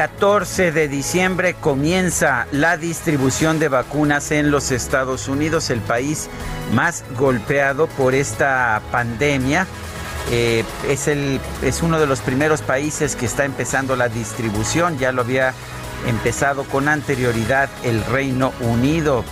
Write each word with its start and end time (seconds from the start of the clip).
14 0.00 0.72
de 0.72 0.88
diciembre, 0.88 1.52
comienza 1.52 2.46
la 2.52 2.78
distribución 2.78 3.58
de 3.58 3.68
vacunas 3.68 4.30
en 4.30 4.50
los 4.50 4.70
Estados 4.70 5.28
Unidos, 5.28 5.68
el 5.68 5.80
país 5.80 6.30
más 6.72 7.04
golpeado 7.18 7.86
por 7.86 8.14
esta 8.14 8.80
pandemia. 8.90 9.66
Eh, 10.30 10.64
es, 10.88 11.06
el, 11.06 11.38
es 11.60 11.82
uno 11.82 12.00
de 12.00 12.06
los 12.06 12.20
primeros 12.20 12.62
países 12.62 13.14
que 13.14 13.26
está 13.26 13.44
empezando 13.44 13.94
la 13.94 14.08
distribución, 14.08 14.96
ya 14.96 15.12
lo 15.12 15.20
había 15.20 15.52
empezado 16.08 16.64
con 16.64 16.88
anterioridad 16.88 17.68
el 17.82 18.02
Reino 18.06 18.54
Unido. 18.60 19.22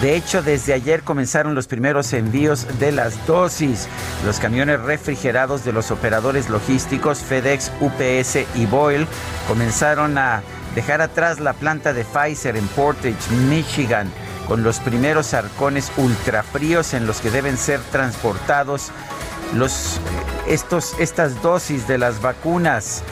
De 0.00 0.16
hecho, 0.16 0.42
desde 0.42 0.72
ayer 0.72 1.02
comenzaron 1.02 1.54
los 1.54 1.66
primeros 1.66 2.14
envíos 2.14 2.66
de 2.78 2.90
las 2.90 3.26
dosis. 3.26 3.86
Los 4.24 4.40
camiones 4.40 4.80
refrigerados 4.80 5.62
de 5.62 5.74
los 5.74 5.90
operadores 5.90 6.48
logísticos 6.48 7.18
FedEx, 7.18 7.70
UPS 7.80 8.38
y 8.54 8.64
Boyle 8.64 9.06
comenzaron 9.46 10.16
a 10.16 10.42
dejar 10.74 11.02
atrás 11.02 11.38
la 11.38 11.52
planta 11.52 11.92
de 11.92 12.04
Pfizer 12.04 12.56
en 12.56 12.66
Portage, 12.68 13.30
Michigan, 13.50 14.10
con 14.48 14.62
los 14.62 14.80
primeros 14.80 15.34
arcones 15.34 15.92
ultrafríos 15.98 16.94
en 16.94 17.06
los 17.06 17.20
que 17.20 17.30
deben 17.30 17.58
ser 17.58 17.80
transportados 17.92 18.92
los, 19.54 20.00
estos, 20.46 20.98
estas 20.98 21.42
dosis 21.42 21.86
de 21.86 21.98
las 21.98 22.22
vacunas. 22.22 23.02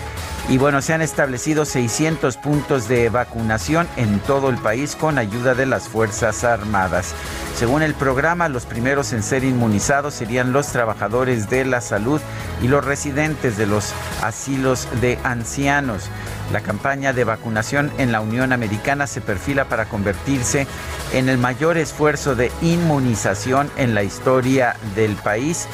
Y 0.51 0.57
bueno, 0.57 0.81
se 0.81 0.95
han 0.95 1.03
establecido 1.03 1.67
600 1.67 2.39
puntos 2.39 2.89
de 2.89 3.11
vacunación 3.11 3.87
en 3.97 4.19
todo 4.21 4.49
el 4.49 4.57
país 4.57 4.97
con 4.97 5.19
ayuda 5.19 5.55
de 5.55 5.67
las 5.67 5.89
Fuerzas 5.89 6.43
Armadas. 6.43 7.15
Según 7.55 7.83
el 7.83 7.93
programa, 7.93 8.49
los 8.49 8.65
primeros 8.65 9.13
en 9.13 9.23
ser 9.23 9.45
inmunizados 9.45 10.15
serían 10.15 10.55
los 10.55 10.69
trabajadores 10.69 11.51
de 11.51 11.67
la 11.67 11.83
salud 11.83 12.19
y 12.63 12.69
los 12.69 12.83
residentes 12.83 13.59
de 13.59 13.67
los 13.67 13.93
asilos 14.23 14.89
de 15.03 15.19
ancianos. 15.23 16.09
La 16.51 16.63
campaña 16.63 17.13
de 17.13 17.25
vacunación 17.25 17.93
en 17.99 18.11
la 18.11 18.23
Unión 18.23 18.55
Americana 18.55 19.07
se 19.07 19.21
perfila 19.21 19.67
para 19.67 19.85
convertirse 19.85 20.67
en 21.13 21.29
el 21.29 21.37
mayor 21.37 21.77
esfuerzo 21.77 22.35
de 22.35 22.51
inmunización 22.63 23.71
en 23.77 23.95
la 23.95 24.03
historia 24.03 24.77
del 24.97 25.15
país 25.17 25.69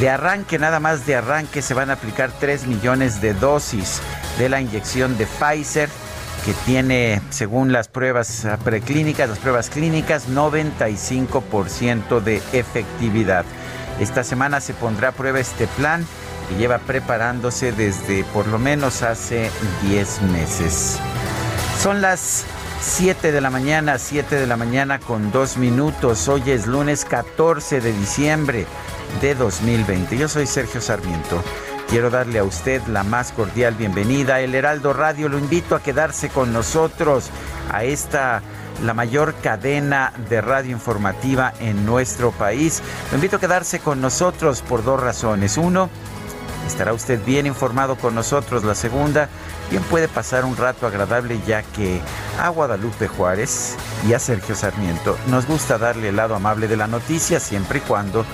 de 0.00 0.10
arranque, 0.10 0.58
nada 0.58 0.80
más 0.80 1.06
de 1.06 1.16
arranque, 1.16 1.62
se 1.62 1.74
van 1.74 1.90
a 1.90 1.94
aplicar 1.94 2.30
3 2.38 2.66
millones 2.66 3.20
de 3.20 3.34
dosis 3.34 4.00
de 4.38 4.48
la 4.48 4.60
inyección 4.60 5.16
de 5.16 5.26
Pfizer, 5.26 5.88
que 6.44 6.52
tiene, 6.64 7.22
según 7.30 7.72
las 7.72 7.88
pruebas 7.88 8.46
preclínicas, 8.62 9.28
las 9.28 9.38
pruebas 9.38 9.70
clínicas, 9.70 10.28
95% 10.28 12.20
de 12.20 12.42
efectividad. 12.52 13.44
Esta 13.98 14.22
semana 14.22 14.60
se 14.60 14.74
pondrá 14.74 15.08
a 15.08 15.12
prueba 15.12 15.40
este 15.40 15.66
plan 15.66 16.06
que 16.48 16.56
lleva 16.56 16.78
preparándose 16.78 17.72
desde 17.72 18.24
por 18.24 18.46
lo 18.46 18.58
menos 18.58 19.02
hace 19.02 19.50
10 19.82 20.22
meses. 20.22 20.98
Son 21.82 22.02
las 22.02 22.44
7 22.80 23.32
de 23.32 23.40
la 23.40 23.50
mañana, 23.50 23.98
7 23.98 24.36
de 24.36 24.46
la 24.46 24.56
mañana 24.56 24.98
con 24.98 25.32
2 25.32 25.56
minutos. 25.56 26.28
Hoy 26.28 26.42
es 26.46 26.66
lunes 26.66 27.04
14 27.04 27.80
de 27.80 27.92
diciembre 27.92 28.66
de 29.20 29.34
2020. 29.34 30.16
Yo 30.16 30.28
soy 30.28 30.46
Sergio 30.46 30.80
Sarmiento. 30.80 31.42
Quiero 31.88 32.10
darle 32.10 32.38
a 32.38 32.44
usted 32.44 32.82
la 32.88 33.02
más 33.02 33.32
cordial 33.32 33.74
bienvenida. 33.74 34.40
El 34.40 34.54
Heraldo 34.54 34.92
Radio 34.92 35.28
lo 35.28 35.38
invito 35.38 35.74
a 35.74 35.82
quedarse 35.82 36.28
con 36.28 36.52
nosotros 36.52 37.30
a 37.72 37.84
esta 37.84 38.42
la 38.84 38.92
mayor 38.92 39.34
cadena 39.42 40.12
de 40.28 40.40
radio 40.40 40.72
informativa 40.72 41.52
en 41.60 41.86
nuestro 41.86 42.30
país. 42.32 42.82
Lo 43.10 43.16
invito 43.16 43.36
a 43.36 43.40
quedarse 43.40 43.78
con 43.78 44.00
nosotros 44.00 44.62
por 44.62 44.84
dos 44.84 45.00
razones. 45.00 45.56
Uno, 45.56 45.88
estará 46.66 46.92
usted 46.92 47.24
bien 47.24 47.46
informado 47.46 47.96
con 47.96 48.14
nosotros. 48.14 48.64
La 48.64 48.74
segunda, 48.74 49.28
bien 49.70 49.82
puede 49.84 50.08
pasar 50.08 50.44
un 50.44 50.56
rato 50.56 50.86
agradable 50.86 51.40
ya 51.46 51.62
que 51.62 52.00
a 52.40 52.48
Guadalupe 52.48 53.08
Juárez 53.08 53.76
y 54.06 54.12
a 54.12 54.18
Sergio 54.18 54.54
Sarmiento 54.54 55.16
nos 55.28 55.46
gusta 55.46 55.78
darle 55.78 56.08
el 56.08 56.16
lado 56.16 56.34
amable 56.34 56.68
de 56.68 56.76
la 56.76 56.86
noticia 56.86 57.40
siempre 57.40 57.78
y 57.78 57.82
cuando 57.82 58.24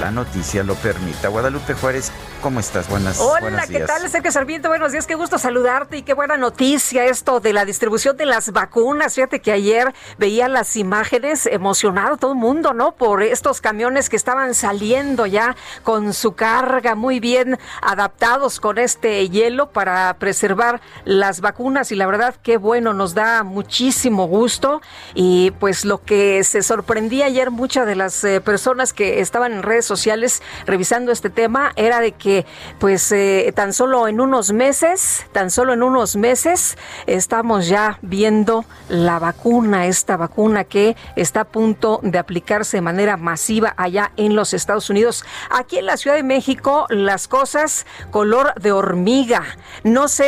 la 0.00 0.10
noticia 0.10 0.62
lo 0.62 0.74
permita. 0.76 1.28
Guadalupe 1.28 1.74
Juárez, 1.74 2.12
¿cómo 2.40 2.60
estás? 2.60 2.88
Buenas 2.88 3.18
Hola, 3.18 3.66
¿qué 3.66 3.80
tal? 3.80 4.08
Sergio 4.08 4.30
Sarmiento, 4.30 4.68
buenos 4.68 4.92
días, 4.92 5.06
qué 5.06 5.16
gusto 5.16 5.38
saludarte 5.38 5.98
y 5.98 6.02
qué 6.02 6.14
buena 6.14 6.36
noticia 6.36 7.04
esto 7.04 7.40
de 7.40 7.52
la 7.52 7.64
distribución 7.64 8.16
de 8.16 8.26
las 8.26 8.52
vacunas. 8.52 9.14
Fíjate 9.14 9.40
que 9.40 9.50
ayer 9.50 9.92
veía 10.18 10.48
las 10.48 10.76
imágenes, 10.76 11.46
emocionado 11.46 12.16
todo 12.16 12.32
el 12.32 12.38
mundo, 12.38 12.74
¿no? 12.74 12.92
Por 12.92 13.22
estos 13.22 13.60
camiones 13.60 14.08
que 14.08 14.16
estaban 14.16 14.54
saliendo 14.54 15.26
ya 15.26 15.56
con 15.82 16.14
su 16.14 16.32
carga 16.32 16.94
muy 16.94 17.18
bien 17.18 17.58
adaptados 17.82 18.60
con 18.60 18.78
este 18.78 19.28
hielo 19.28 19.70
para 19.70 20.14
preservar 20.18 20.80
las 21.04 21.40
vacunas 21.40 21.90
y 21.90 21.96
la 21.96 22.06
verdad 22.06 22.36
qué 22.42 22.56
bueno, 22.56 22.94
nos 22.94 23.14
da 23.14 23.42
muchísimo 23.42 24.26
gusto 24.26 24.80
y 25.14 25.50
pues 25.58 25.84
lo 25.84 26.02
que 26.02 26.44
se 26.44 26.62
sorprendía 26.62 27.26
ayer 27.26 27.50
muchas 27.50 27.86
de 27.86 27.96
las 27.96 28.22
eh, 28.24 28.40
personas 28.40 28.92
que 28.92 29.20
estaban 29.20 29.52
en 29.52 29.62
redes 29.62 29.77
sociales 29.84 30.42
revisando 30.66 31.12
este 31.12 31.30
tema 31.30 31.72
era 31.76 32.00
de 32.00 32.12
que 32.12 32.46
pues 32.78 33.10
eh, 33.12 33.52
tan 33.54 33.72
solo 33.72 34.08
en 34.08 34.20
unos 34.20 34.52
meses, 34.52 35.26
tan 35.32 35.50
solo 35.50 35.72
en 35.72 35.82
unos 35.82 36.16
meses 36.16 36.76
estamos 37.06 37.68
ya 37.68 37.98
viendo 38.02 38.64
la 38.88 39.18
vacuna, 39.18 39.86
esta 39.86 40.16
vacuna 40.16 40.64
que 40.64 40.96
está 41.16 41.40
a 41.40 41.44
punto 41.44 42.00
de 42.02 42.18
aplicarse 42.18 42.78
de 42.78 42.80
manera 42.82 43.16
masiva 43.16 43.74
allá 43.76 44.12
en 44.16 44.34
los 44.34 44.54
Estados 44.54 44.90
Unidos. 44.90 45.24
Aquí 45.50 45.78
en 45.78 45.86
la 45.86 45.96
Ciudad 45.96 46.16
de 46.16 46.22
México 46.22 46.86
las 46.90 47.28
cosas 47.28 47.86
color 48.10 48.54
de 48.60 48.72
hormiga. 48.72 49.44
No 49.84 50.08
sé 50.08 50.24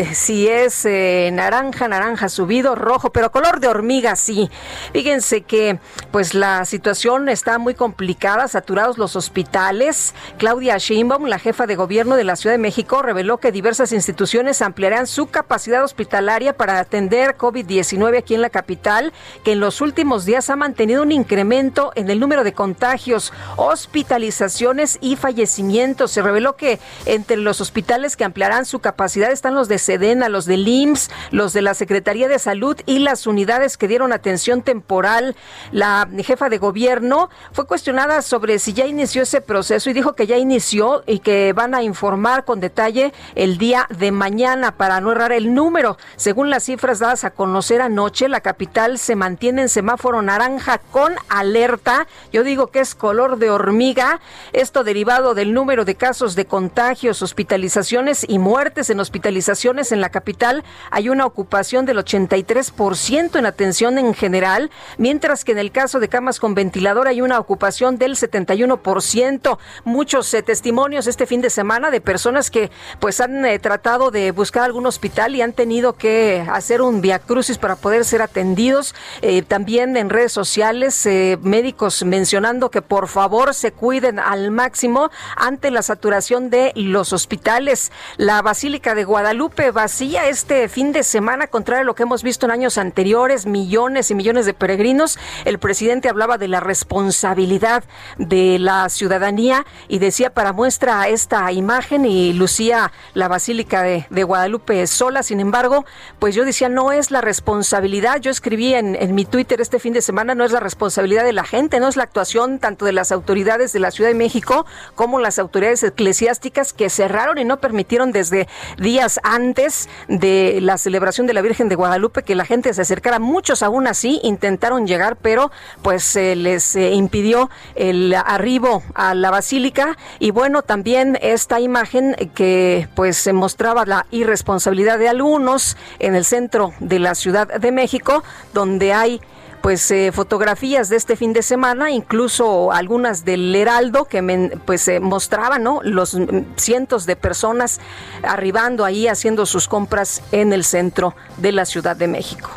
eh, 0.00 0.14
si 0.14 0.48
es 0.48 0.84
eh, 0.84 1.30
naranja, 1.32 1.88
naranja 1.88 2.28
subido, 2.28 2.74
rojo, 2.74 3.10
pero 3.10 3.30
color 3.30 3.60
de 3.60 3.68
hormiga 3.68 4.16
sí. 4.16 4.50
Fíjense 4.92 5.42
que 5.42 5.78
pues 6.10 6.34
la 6.34 6.64
situación 6.64 7.28
está 7.28 7.58
muy 7.58 7.74
complicada. 7.74 8.48
Los 8.68 9.16
hospitales. 9.16 10.14
Claudia 10.38 10.78
Sheinbaum, 10.78 11.26
la 11.26 11.38
jefa 11.38 11.66
de 11.66 11.76
gobierno 11.76 12.16
de 12.16 12.24
la 12.24 12.36
Ciudad 12.36 12.54
de 12.54 12.58
México, 12.58 13.02
reveló 13.02 13.38
que 13.38 13.52
diversas 13.52 13.92
instituciones 13.92 14.62
ampliarán 14.62 15.06
su 15.06 15.26
capacidad 15.26 15.84
hospitalaria 15.84 16.56
para 16.56 16.78
atender 16.78 17.36
COVID-19 17.36 18.18
aquí 18.18 18.34
en 18.34 18.40
la 18.40 18.50
capital, 18.50 19.12
que 19.44 19.52
en 19.52 19.60
los 19.60 19.80
últimos 19.80 20.24
días 20.24 20.50
ha 20.50 20.56
mantenido 20.56 21.02
un 21.02 21.12
incremento 21.12 21.92
en 21.94 22.10
el 22.10 22.20
número 22.20 22.42
de 22.42 22.52
contagios, 22.52 23.32
hospitalizaciones 23.56 24.98
y 25.00 25.16
fallecimientos. 25.16 26.10
Se 26.10 26.22
reveló 26.22 26.56
que 26.56 26.80
entre 27.06 27.36
los 27.36 27.60
hospitales 27.60 28.16
que 28.16 28.24
ampliarán 28.24 28.64
su 28.64 28.78
capacidad 28.78 29.30
están 29.30 29.54
los 29.54 29.68
de 29.68 29.78
Sedena, 29.78 30.28
los 30.28 30.46
del 30.46 30.66
IMSS, 30.66 31.10
los 31.30 31.52
de 31.52 31.62
la 31.62 31.74
Secretaría 31.74 32.28
de 32.28 32.38
Salud 32.38 32.76
y 32.86 32.98
las 33.00 33.26
unidades 33.26 33.76
que 33.76 33.88
dieron 33.88 34.12
atención 34.12 34.62
temporal. 34.62 35.36
La 35.70 36.08
jefa 36.24 36.48
de 36.48 36.58
gobierno 36.58 37.28
fue 37.52 37.66
cuestionada 37.66 38.22
sobre 38.22 38.53
si 38.58 38.72
ya 38.72 38.86
inició 38.86 39.22
ese 39.22 39.40
proceso 39.40 39.90
y 39.90 39.92
dijo 39.92 40.14
que 40.14 40.26
ya 40.26 40.36
inició 40.36 41.02
y 41.06 41.20
que 41.20 41.52
van 41.52 41.74
a 41.74 41.82
informar 41.82 42.44
con 42.44 42.60
detalle 42.60 43.12
el 43.34 43.58
día 43.58 43.86
de 43.90 44.12
mañana 44.12 44.76
para 44.76 45.00
no 45.00 45.12
errar 45.12 45.32
el 45.32 45.54
número. 45.54 45.96
Según 46.16 46.50
las 46.50 46.64
cifras 46.64 46.98
dadas 46.98 47.24
a 47.24 47.30
conocer 47.30 47.80
anoche, 47.80 48.28
la 48.28 48.40
capital 48.40 48.98
se 48.98 49.16
mantiene 49.16 49.62
en 49.62 49.68
semáforo 49.68 50.22
naranja 50.22 50.78
con 50.90 51.14
alerta. 51.28 52.06
Yo 52.32 52.44
digo 52.44 52.68
que 52.68 52.80
es 52.80 52.94
color 52.94 53.38
de 53.38 53.50
hormiga. 53.50 54.20
Esto 54.52 54.84
derivado 54.84 55.34
del 55.34 55.52
número 55.52 55.84
de 55.84 55.94
casos 55.94 56.34
de 56.34 56.46
contagios, 56.46 57.22
hospitalizaciones 57.22 58.24
y 58.28 58.38
muertes 58.38 58.90
en 58.90 59.00
hospitalizaciones 59.00 59.92
en 59.92 60.00
la 60.00 60.10
capital. 60.10 60.64
Hay 60.90 61.08
una 61.08 61.26
ocupación 61.26 61.86
del 61.86 61.98
83% 61.98 63.38
en 63.38 63.46
atención 63.46 63.98
en 63.98 64.14
general, 64.14 64.70
mientras 64.98 65.44
que 65.44 65.52
en 65.52 65.58
el 65.58 65.72
caso 65.72 66.00
de 66.00 66.08
camas 66.08 66.40
con 66.40 66.54
ventilador 66.54 67.08
hay 67.08 67.20
una 67.20 67.38
ocupación 67.38 67.98
del 67.98 68.16
71%. 68.46 69.58
Muchos 69.84 70.32
eh, 70.34 70.42
testimonios 70.42 71.06
este 71.06 71.26
fin 71.26 71.40
de 71.40 71.50
semana 71.50 71.90
de 71.90 72.00
personas 72.00 72.50
que 72.50 72.70
pues 73.00 73.20
han 73.20 73.44
eh, 73.44 73.58
tratado 73.58 74.10
de 74.10 74.30
buscar 74.30 74.64
algún 74.64 74.86
hospital 74.86 75.34
y 75.34 75.42
han 75.42 75.52
tenido 75.52 75.94
que 75.94 76.46
hacer 76.50 76.82
un 76.82 77.00
viacrucis 77.00 77.58
para 77.58 77.76
poder 77.76 78.04
ser 78.04 78.22
atendidos. 78.22 78.94
Eh, 79.22 79.42
también 79.42 79.96
en 79.96 80.10
redes 80.10 80.32
sociales, 80.32 81.08
médicos 81.42 82.04
mencionando 82.04 82.70
que 82.70 82.82
por 82.82 83.08
favor 83.08 83.54
se 83.54 83.72
cuiden 83.72 84.18
al 84.18 84.50
máximo 84.50 85.10
ante 85.36 85.70
la 85.70 85.82
saturación 85.82 86.50
de 86.50 86.72
los 86.74 87.12
hospitales. 87.12 87.92
La 88.16 88.42
Basílica 88.42 88.94
de 88.94 89.04
Guadalupe 89.04 89.70
vacía 89.70 90.28
este 90.28 90.68
fin 90.68 90.92
de 90.92 91.02
semana, 91.02 91.46
contrario 91.46 91.82
a 91.82 91.84
lo 91.84 91.94
que 91.94 92.04
hemos 92.04 92.22
visto 92.22 92.46
en 92.46 92.52
años 92.52 92.78
anteriores, 92.78 93.46
millones 93.46 94.10
y 94.10 94.14
millones 94.14 94.46
de 94.46 94.54
peregrinos. 94.54 95.18
El 95.44 95.58
presidente 95.58 96.08
hablaba 96.08 96.38
de 96.38 96.48
la 96.48 96.60
responsabilidad 96.60 97.84
de 98.18 98.33
la 98.58 98.88
ciudadanía 98.88 99.66
y 99.88 99.98
decía 99.98 100.32
para 100.32 100.52
muestra 100.52 101.08
esta 101.08 101.50
imagen 101.52 102.04
y 102.04 102.32
lucía 102.32 102.92
la 103.12 103.28
Basílica 103.28 103.82
de, 103.82 104.24
Guadalupe 104.24 104.86
sola. 104.86 105.22
Sin 105.22 105.40
embargo, 105.40 105.84
pues 106.18 106.34
yo 106.34 106.44
decía, 106.44 106.68
no 106.68 106.92
es 106.92 107.10
la 107.10 107.20
responsabilidad. 107.20 108.20
Yo 108.20 108.30
escribí 108.30 108.74
en, 108.74 109.14
mi 109.14 109.24
Twitter 109.24 109.60
este 109.60 109.78
fin 109.78 109.92
de 109.92 110.02
semana, 110.02 110.34
no 110.34 110.44
es 110.44 110.52
la 110.52 110.60
responsabilidad 110.60 111.24
de 111.24 111.32
la 111.32 111.44
gente, 111.44 111.80
no 111.80 111.88
es 111.88 111.96
la 111.96 112.04
actuación 112.04 112.58
tanto 112.58 112.84
de 112.84 112.92
las 112.92 113.12
autoridades 113.12 113.72
de 113.72 113.80
la 113.80 113.90
Ciudad 113.90 114.10
de 114.10 114.14
México 114.14 114.66
como 114.94 115.18
las 115.18 115.38
autoridades 115.38 115.82
eclesiásticas 115.82 116.72
que 116.72 116.90
cerraron 116.90 117.38
y 117.38 117.44
no 117.44 117.60
permitieron 117.60 118.12
desde 118.12 118.48
días 118.78 119.20
antes 119.22 119.88
de 120.08 120.58
la 120.60 120.78
celebración 120.78 121.26
de 121.26 121.34
la 121.34 121.42
Virgen 121.42 121.68
de 121.68 121.74
Guadalupe 121.74 122.22
que 122.22 122.34
la 122.34 122.44
gente 122.44 122.72
se 122.72 122.82
acercara. 122.82 123.18
Muchos 123.18 123.62
aún 123.62 123.86
así 123.86 124.20
intentaron 124.22 124.86
llegar, 124.86 125.16
pero 125.16 125.50
pues 125.82 126.02
se 126.04 126.36
les 126.36 126.74
eh, 126.76 126.92
impidió 126.92 127.50
el 127.74 128.14
arribo 128.24 128.82
a 128.94 129.14
la 129.14 129.30
basílica 129.30 129.96
y 130.18 130.30
bueno, 130.30 130.62
también 130.62 131.18
esta 131.20 131.60
imagen 131.60 132.14
que 132.34 132.88
pues 132.94 133.16
se 133.16 133.32
mostraba 133.32 133.84
la 133.86 134.06
irresponsabilidad 134.10 134.98
de 134.98 135.08
algunos 135.08 135.76
en 135.98 136.14
el 136.14 136.24
centro 136.24 136.72
de 136.80 136.98
la 136.98 137.14
Ciudad 137.14 137.48
de 137.48 137.72
México, 137.72 138.22
donde 138.52 138.92
hay 138.92 139.20
pues 139.64 139.90
eh, 139.90 140.12
fotografías 140.12 140.90
de 140.90 140.96
este 140.96 141.16
fin 141.16 141.32
de 141.32 141.40
semana, 141.40 141.90
incluso 141.90 142.70
algunas 142.70 143.24
del 143.24 143.54
Heraldo 143.56 144.04
que 144.04 144.22
pues 144.66 144.86
eh, 144.88 145.00
mostraban 145.00 145.62
¿no? 145.62 145.80
los 145.82 146.18
cientos 146.56 147.06
de 147.06 147.16
personas 147.16 147.80
arribando 148.22 148.84
ahí 148.84 149.08
haciendo 149.08 149.46
sus 149.46 149.66
compras 149.66 150.20
en 150.32 150.52
el 150.52 150.64
centro 150.64 151.16
de 151.38 151.52
la 151.52 151.64
Ciudad 151.64 151.96
de 151.96 152.08
México. 152.08 152.50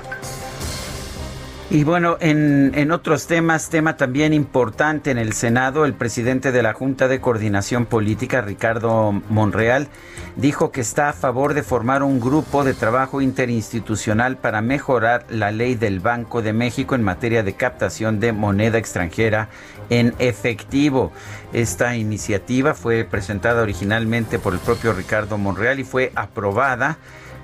Y 1.69 1.83
bueno, 1.83 2.15
en, 2.21 2.91
otros 2.91 3.27
temas, 3.27 3.67
tema 3.67 3.97
también 3.97 4.31
importante 4.31 5.11
en 5.11 5.17
el 5.17 5.33
Senado, 5.33 5.83
el 5.83 5.93
presidente 5.93 6.53
de 6.53 6.63
la 6.63 6.71
Junta 6.71 7.09
de 7.09 7.19
Coordinación 7.19 7.85
Política, 7.85 8.39
Ricardo 8.39 9.11
Monreal, 9.29 9.89
dijo 10.37 10.71
que 10.71 10.79
está 10.79 11.09
a 11.09 11.13
favor 11.13 11.53
de 11.53 11.63
formar 11.63 12.03
un 12.03 12.21
grupo 12.21 12.63
de 12.63 12.73
trabajo 12.73 13.19
interinstitucional 13.19 14.37
para 14.37 14.61
mejorar 14.61 15.25
la 15.29 15.51
ley 15.51 15.75
del 15.75 15.99
Banco 15.99 16.41
de 16.41 16.53
México 16.53 16.95
en 16.95 17.03
materia 17.03 17.43
de 17.43 17.51
captación 17.51 18.21
de 18.21 18.31
moneda 18.31 18.77
extranjera 18.77 19.49
en 19.89 20.15
efectivo. 20.19 21.11
Esta 21.51 21.97
iniciativa 21.97 22.75
fue 22.75 23.03
presentada 23.03 23.61
originalmente 23.61 24.39
por 24.39 24.53
el 24.53 24.59
propio 24.59 24.93
Ricardo 24.93 25.37
Monreal 25.37 25.81
y 25.81 25.83
fue 25.83 26.13
aprobada 26.15 26.97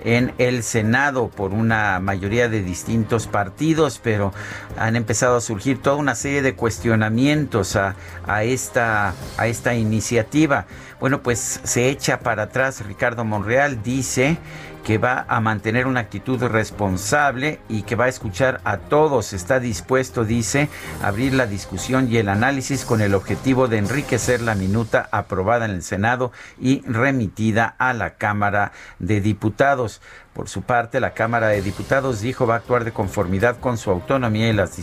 en 0.04 0.34
el 0.38 0.64
Senado 0.64 1.30
por 1.30 1.52
una 1.54 2.00
mayoría 2.00 2.50
de 2.50 2.62
distintos 2.62 3.28
partidos, 3.28 4.00
pero 4.04 4.34
han 4.78 4.96
empezado 4.96 5.38
a 5.38 5.42
surgir 5.42 5.82
toda 5.82 5.96
una 5.96 6.16
serie 6.16 6.42
de 6.42 6.56
cuestionamientos 6.56 7.76
a, 7.76 7.96
esta, 8.44 9.14
a 9.38 9.48
esta 9.48 9.76
iniciativa. 9.76 10.66
Bueno, 11.00 11.22
pues 11.22 11.60
se 11.64 11.90
echa 11.90 12.20
para 12.20 12.44
atrás 12.44 12.86
Ricardo 12.86 13.26
Monreal, 13.26 13.84
dice 13.84 14.38
que 14.84 14.98
va 14.98 15.26
a 15.28 15.40
mantener 15.40 15.88
una 15.88 16.02
actitud 16.02 16.42
responsable 16.44 17.60
y 17.70 17.84
que 17.84 17.96
va 17.96 18.06
a 18.06 18.10
escuchar 18.10 18.62
a 18.64 18.78
todos. 18.78 19.34
Está 19.34 19.60
dispuesto, 19.60 20.26
dice, 20.26 20.70
a 21.02 21.08
abrir 21.08 21.34
la 21.34 21.48
discusión 21.48 22.12
y 22.12 22.18
el 22.18 22.30
análisis 22.30 22.86
con 22.86 23.02
el 23.02 23.16
objetivo 23.16 23.68
de 23.68 23.78
enriquecer 23.78 24.42
la 24.42 24.56
minuta 24.56 25.08
aprobada 25.12 25.66
en 25.66 25.72
el 25.72 25.84
Senado 25.84 26.32
y 26.60 26.82
remitida 26.82 27.76
a 27.78 27.94
la 27.94 28.16
Cámara 28.16 28.72
de 29.00 29.22
Diputados. 29.22 30.02
Por 30.34 30.50
su 30.50 30.64
parte, 30.64 31.00
la 31.00 31.14
Cámara 31.14 31.48
de 31.48 31.62
Diputados 31.62 32.22
dijo 32.22 32.48
va 32.48 32.56
a 32.56 32.58
actuar 32.58 32.84
de 32.84 32.92
conformidad 32.92 33.60
con 33.60 33.78
su 33.78 33.92
autonomía 33.92 34.50
y 34.50 34.54
las 34.54 34.80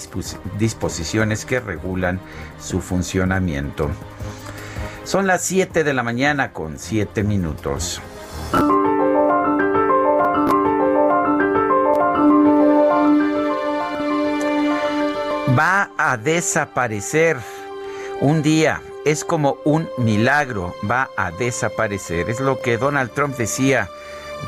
disposiciones 0.59 1.45
que 1.45 1.61
regulan 1.61 2.21
su 2.61 2.81
funcionamiento. 2.81 3.91
Son 5.05 5.27
las 5.27 5.43
7 5.43 5.83
de 5.83 5.93
la 5.93 6.03
mañana 6.03 6.53
con 6.53 6.79
7 6.79 7.25
minutos. 7.25 8.01
Va 15.59 15.91
a 15.97 16.17
desaparecer 16.17 17.37
un 18.21 18.43
día. 18.43 18.83
Es 19.05 19.25
como 19.25 19.57
un 19.65 19.89
milagro, 19.97 20.75
va 20.89 21.09
a 21.17 21.31
desaparecer. 21.31 22.29
Es 22.29 22.41
lo 22.41 22.61
que 22.61 22.77
Donald 22.77 23.11
Trump 23.13 23.37
decía 23.37 23.89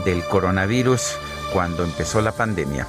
del 0.04 0.22
coronavirus 0.24 1.16
cuando 1.52 1.84
empezó 1.84 2.20
la 2.20 2.32
pandemia. 2.32 2.86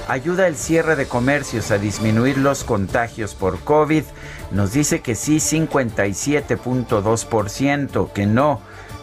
¿Ayuda 0.08 0.46
el 0.46 0.56
cierre 0.56 0.96
de 0.96 1.06
comercios 1.06 1.70
a 1.70 1.76
disminuir 1.78 2.36
los 2.38 2.64
contagios 2.64 3.34
por 3.34 3.60
COVID? 3.60 4.04
Nos 4.50 4.72
dice 4.72 5.00
que 5.00 5.14
sí 5.14 5.36
57.2%, 5.36 8.10
que 8.12 8.26
no 8.26 8.60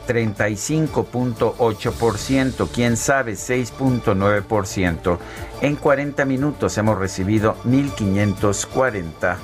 35.8%, 0.07 2.69
quién 2.73 2.97
sabe 2.97 3.33
6.9%. 3.33 5.19
En 5.61 5.75
40 5.75 6.25
minutos 6.25 6.75
hemos 6.77 6.97
recibido 6.97 7.55
1.540 7.65 9.35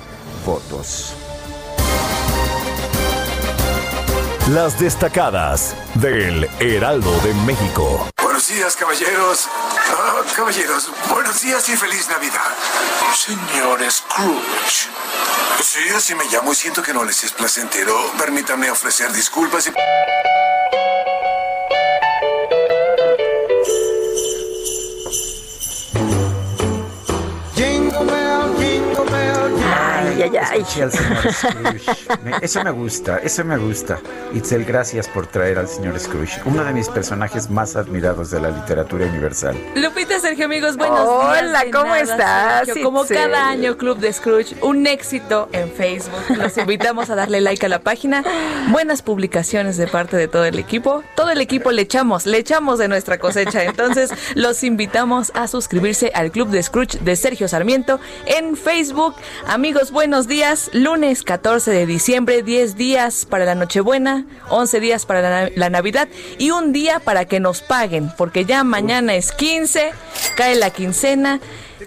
votos. 0.44 1.14
las 4.48 4.78
destacadas 4.78 5.74
del 5.94 6.48
Heraldo 6.60 7.10
de 7.22 7.34
México. 7.46 8.08
Buenos 8.36 8.54
días, 8.54 8.76
caballeros. 8.76 9.48
Ah, 9.98 10.20
caballeros, 10.36 10.90
buenos 11.08 11.40
días 11.40 11.66
y 11.70 11.76
feliz 11.78 12.06
Navidad. 12.10 12.54
Señor 13.14 13.80
Scrooge. 13.90 14.90
Sí, 15.62 15.88
así 15.96 16.14
me 16.14 16.26
llamo 16.26 16.52
y 16.52 16.54
siento 16.54 16.82
que 16.82 16.92
no 16.92 17.02
les 17.02 17.24
es 17.24 17.32
placentero. 17.32 17.96
Permítanme 18.18 18.70
ofrecer 18.70 19.10
disculpas 19.10 19.68
y... 19.68 19.72
Eso 32.40 32.64
me 32.64 32.70
gusta, 32.70 33.18
eso 33.18 33.44
me 33.44 33.56
gusta. 33.56 33.98
Itzel, 34.32 34.64
gracias 34.64 35.08
por 35.08 35.26
traer 35.26 35.58
al 35.58 35.68
señor 35.68 35.98
Scrooge, 35.98 36.40
uno 36.44 36.64
de 36.64 36.72
mis 36.72 36.88
personajes 36.88 37.48
más 37.50 37.76
admirados 37.76 38.30
de 38.30 38.40
la 38.40 38.50
literatura 38.50 39.06
universal. 39.06 39.56
Lupita, 39.74 40.18
Sergio, 40.18 40.46
amigos, 40.46 40.76
buenos 40.76 41.00
días. 41.00 41.42
Hola, 41.42 41.64
¿cómo 41.72 41.94
estás? 41.94 42.68
Como 42.82 43.04
cada 43.06 43.48
año, 43.48 43.76
Club 43.76 43.98
de 43.98 44.12
Scrooge, 44.12 44.56
un 44.62 44.86
éxito 44.86 45.48
en 45.52 45.70
Facebook. 45.70 46.36
Los 46.36 46.56
invitamos 46.58 47.10
a 47.10 47.14
darle 47.14 47.40
like 47.40 47.64
a 47.64 47.68
la 47.68 47.80
página. 47.80 48.24
Buenas 48.70 49.02
publicaciones 49.02 49.76
de 49.76 49.86
parte 49.86 50.16
de 50.16 50.28
todo 50.28 50.44
el 50.44 50.58
equipo. 50.58 51.02
Todo 51.14 51.30
el 51.30 51.40
equipo 51.40 51.70
le 51.70 51.82
echamos, 51.82 52.26
le 52.26 52.38
echamos 52.38 52.78
de 52.78 52.88
nuestra 52.88 53.18
cosecha. 53.18 53.64
Entonces, 53.64 54.10
los 54.34 54.62
invitamos 54.64 55.30
a 55.34 55.46
suscribirse 55.48 56.10
al 56.14 56.30
Club 56.30 56.48
de 56.48 56.62
Scrooge 56.62 56.98
de 57.00 57.16
Sergio 57.16 57.48
Sarmiento 57.48 58.00
en 58.26 58.56
Facebook. 58.56 59.14
Amigos, 59.46 59.90
buenos 59.90 60.15
días. 60.24 60.70
Lunes 60.72 61.22
14 61.22 61.70
de 61.70 61.84
diciembre, 61.84 62.42
10 62.42 62.76
días 62.76 63.26
para 63.26 63.44
la 63.44 63.54
Nochebuena, 63.54 64.24
11 64.48 64.80
días 64.80 65.04
para 65.04 65.50
la, 65.50 65.68
Navidad 65.68 66.08
y 66.38 66.52
un 66.52 66.72
día 66.72 67.00
para 67.00 67.26
que 67.26 67.38
nos 67.38 67.60
paguen, 67.60 68.10
porque 68.16 68.46
ya 68.46 68.64
mañana 68.64 69.14
es 69.14 69.32
15, 69.32 69.92
cae 70.34 70.54
la 70.54 70.70
quincena. 70.70 71.40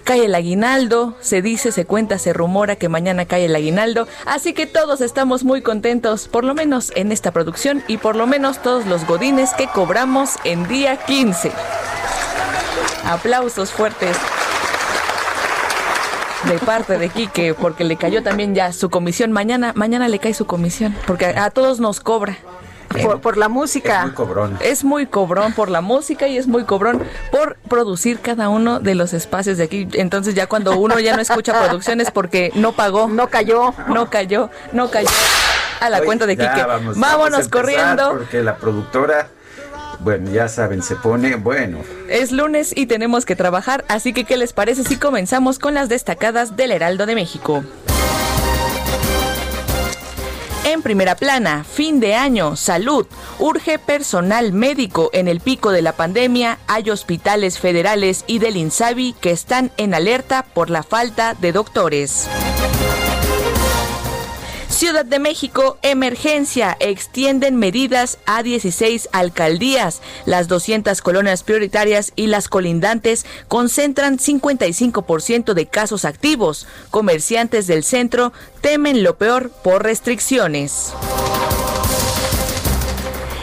Cae 0.04 0.26
el 0.26 0.36
aguinaldo, 0.36 1.16
se 1.20 1.42
dice, 1.42 1.72
se 1.72 1.86
cuenta, 1.86 2.20
se 2.20 2.32
rumora 2.32 2.76
que 2.76 2.90
mañana 2.90 3.26
cae 3.26 3.46
el 3.46 3.56
aguinaldo, 3.56 4.08
así 4.26 4.54
que 4.54 4.68
todos 4.68 5.02
estamos 5.02 5.44
muy 5.44 5.62
contentos, 5.62 6.28
por 6.28 6.44
lo 6.44 6.54
menos 6.54 6.92
en 6.96 7.12
esta 7.12 7.32
producción 7.32 7.84
y 7.88 7.98
por 7.98 8.16
lo 8.16 8.28
menos 8.28 8.62
todos 8.62 8.86
los 8.86 9.06
godines 9.06 9.54
que 9.56 9.68
cobramos 9.68 10.36
en 10.44 10.68
día 10.68 10.98
15. 10.98 11.52
Aplausos 13.04 13.72
fuertes 13.72 14.16
de 16.46 16.58
parte 16.60 16.98
de 16.98 17.10
Quique, 17.10 17.54
porque 17.54 17.84
le 17.84 17.98
cayó 17.98 18.24
también 18.24 18.56
ya 18.56 18.72
su 18.72 18.90
comisión. 18.90 19.32
Mañana, 19.32 19.74
mañana 19.76 20.08
le 20.08 20.20
cae 20.20 20.34
su 20.34 20.46
comisión, 20.46 20.96
porque 21.06 21.26
a, 21.26 21.50
todos 21.50 21.80
nos 21.80 22.00
cobra. 22.00 22.38
Por, 23.22 23.38
la 23.38 23.50
música. 23.50 24.00
Es 24.00 24.06
muy 24.06 24.14
cobrón. 24.14 24.58
Es 24.62 24.84
muy 24.84 25.06
cobrón 25.06 25.54
por 25.54 25.70
la 25.70 25.82
música 25.82 26.28
y 26.28 26.38
es 26.38 26.48
muy 26.48 26.64
cobrón 26.64 27.04
por 27.32 27.58
producir 27.70 28.20
cada 28.20 28.50
uno 28.50 28.80
de 28.80 28.96
los 28.96 29.14
espacios 29.14 29.58
de 29.58 29.66
aquí. 29.66 29.88
Entonces 29.94 30.34
ya 30.34 30.48
cuando 30.48 30.76
uno 30.76 31.00
ya 31.00 31.16
no 31.16 31.22
escucha 31.22 31.54
producciones 31.68 32.10
porque 32.10 32.52
no 32.56 32.72
pagó. 32.72 33.08
No 33.08 33.28
cayó. 33.28 33.76
No 33.90 34.10
cayó, 34.10 34.50
no 34.74 34.90
cayó 34.90 35.10
a 35.80 35.90
la 35.92 36.02
cuenta 36.02 36.26
de 36.26 36.36
Quique. 36.36 36.66
Vámonos 36.96 37.48
corriendo. 37.48 38.10
Porque 38.10 38.42
la 38.42 38.56
productora 38.56 39.30
bueno, 40.00 40.32
ya 40.32 40.48
saben, 40.48 40.82
se 40.82 40.96
pone 40.96 41.36
bueno. 41.36 41.80
Es 42.08 42.32
lunes 42.32 42.74
y 42.76 42.86
tenemos 42.86 43.26
que 43.26 43.36
trabajar, 43.36 43.86
así 43.88 44.14
que 44.14 44.24
¿qué 44.24 44.38
les 44.38 44.54
parece 44.54 44.84
si 44.84 44.98
comenzamos 44.98 45.60
con 45.60 45.74
las 45.74 45.90
destacadas 45.90 46.56
del 46.56 46.72
Heraldo 46.72 47.06
de 47.06 47.16
México? 47.16 47.64
En 50.66 50.84
primera 50.84 51.16
plana, 51.16 51.64
fin 51.64 52.00
de 52.00 52.14
año, 52.14 52.56
salud. 52.56 53.08
Urge 53.40 53.80
personal 53.80 54.54
médico. 54.54 55.10
En 55.14 55.28
el 55.28 55.40
pico 55.40 55.72
de 55.72 55.82
la 55.82 55.94
pandemia 55.94 56.60
hay 56.68 56.92
hospitales 56.92 57.58
federales 57.60 58.24
y 58.28 58.40
del 58.40 58.56
INSABI 58.56 59.14
que 59.20 59.32
están 59.32 59.72
en 59.78 59.94
alerta 59.94 60.46
por 60.54 60.70
la 60.70 60.84
falta 60.84 61.34
de 61.34 61.54
doctores. 61.54 62.28
Ciudad 64.80 65.04
de 65.04 65.20
México, 65.20 65.78
emergencia. 65.82 66.78
Extienden 66.80 67.58
medidas 67.58 68.18
a 68.26 68.44
16 68.44 69.10
alcaldías. 69.12 70.02
Las 70.26 70.48
200 70.48 71.02
colonias 71.02 71.44
prioritarias 71.44 72.14
y 72.16 72.28
las 72.28 72.48
colindantes 72.48 73.26
concentran 73.50 74.20
55% 74.20 75.54
de 75.54 75.66
casos 75.66 76.06
activos. 76.06 76.66
Comerciantes 76.92 77.68
del 77.68 77.84
centro 77.84 78.32
temen 78.62 79.04
lo 79.04 79.18
peor 79.18 79.50
por 79.50 79.84
restricciones. 79.84 80.94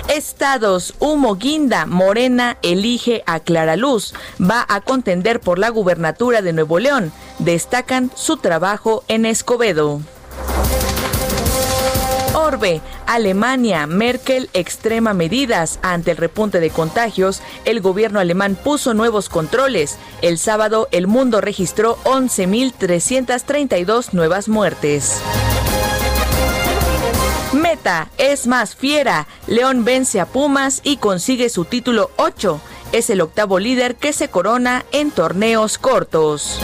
Estados, 0.08 0.94
Humo 1.00 1.34
Guinda, 1.34 1.84
Morena 1.84 2.56
elige 2.62 3.22
a 3.26 3.40
Clara 3.40 3.76
Luz. 3.76 4.14
Va 4.40 4.64
a 4.66 4.80
contender 4.80 5.40
por 5.40 5.58
la 5.58 5.68
gubernatura 5.68 6.40
de 6.40 6.54
Nuevo 6.54 6.78
León. 6.78 7.12
Destacan 7.40 8.10
su 8.14 8.38
trabajo 8.38 9.04
en 9.08 9.26
Escobedo. 9.26 10.00
Orbe, 12.36 12.80
Alemania, 13.06 13.86
Merkel 13.86 14.50
extrema 14.52 15.14
medidas. 15.14 15.78
Ante 15.80 16.10
el 16.10 16.18
repunte 16.18 16.60
de 16.60 16.68
contagios, 16.68 17.40
el 17.64 17.80
gobierno 17.80 18.20
alemán 18.20 18.58
puso 18.62 18.92
nuevos 18.92 19.30
controles. 19.30 19.96
El 20.20 20.36
sábado, 20.36 20.86
el 20.92 21.06
mundo 21.06 21.40
registró 21.40 21.96
11.332 22.04 24.12
nuevas 24.12 24.50
muertes. 24.50 25.18
Meta 27.54 28.10
es 28.18 28.46
más 28.46 28.76
fiera. 28.76 29.26
León 29.46 29.86
vence 29.86 30.20
a 30.20 30.26
Pumas 30.26 30.82
y 30.84 30.98
consigue 30.98 31.48
su 31.48 31.64
título 31.64 32.10
8. 32.16 32.60
Es 32.92 33.08
el 33.08 33.22
octavo 33.22 33.58
líder 33.58 33.96
que 33.96 34.12
se 34.12 34.28
corona 34.28 34.84
en 34.92 35.10
torneos 35.10 35.78
cortos. 35.78 36.60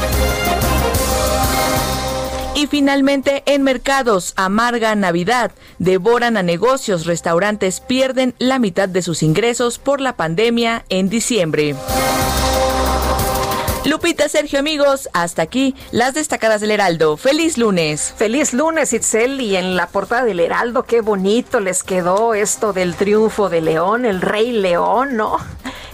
Y 2.54 2.66
finalmente, 2.66 3.42
en 3.46 3.62
mercados, 3.62 4.34
amarga 4.36 4.94
Navidad, 4.94 5.52
devoran 5.78 6.36
a 6.36 6.42
negocios, 6.42 7.06
restaurantes 7.06 7.80
pierden 7.80 8.34
la 8.38 8.58
mitad 8.58 8.90
de 8.90 9.00
sus 9.00 9.22
ingresos 9.22 9.78
por 9.78 10.00
la 10.02 10.16
pandemia 10.16 10.84
en 10.90 11.08
diciembre. 11.08 11.74
Lupita, 13.84 14.28
Sergio, 14.28 14.60
amigos, 14.60 15.08
hasta 15.12 15.42
aquí 15.42 15.74
las 15.90 16.14
destacadas 16.14 16.60
del 16.60 16.70
Heraldo. 16.70 17.16
Feliz 17.16 17.58
lunes. 17.58 18.14
Feliz 18.16 18.52
lunes, 18.52 18.92
Itzel. 18.92 19.40
Y 19.40 19.56
en 19.56 19.74
la 19.74 19.88
portada 19.88 20.24
del 20.24 20.38
Heraldo, 20.38 20.84
qué 20.84 21.00
bonito 21.00 21.58
les 21.58 21.82
quedó 21.82 22.32
esto 22.32 22.72
del 22.72 22.94
triunfo 22.94 23.48
de 23.48 23.60
León, 23.60 24.04
el 24.04 24.20
rey 24.20 24.52
León, 24.52 25.16
¿no? 25.16 25.38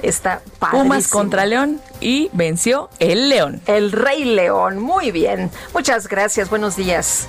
Está 0.02 0.42
padrísimo. 0.58 0.84
Pumas 0.84 1.08
contra 1.08 1.46
León 1.46 1.80
y 1.98 2.28
venció 2.34 2.90
el 2.98 3.30
León. 3.30 3.62
El 3.66 3.90
rey 3.90 4.24
León. 4.26 4.78
Muy 4.78 5.10
bien. 5.10 5.50
Muchas 5.72 6.08
gracias. 6.08 6.50
Buenos 6.50 6.76
días. 6.76 7.26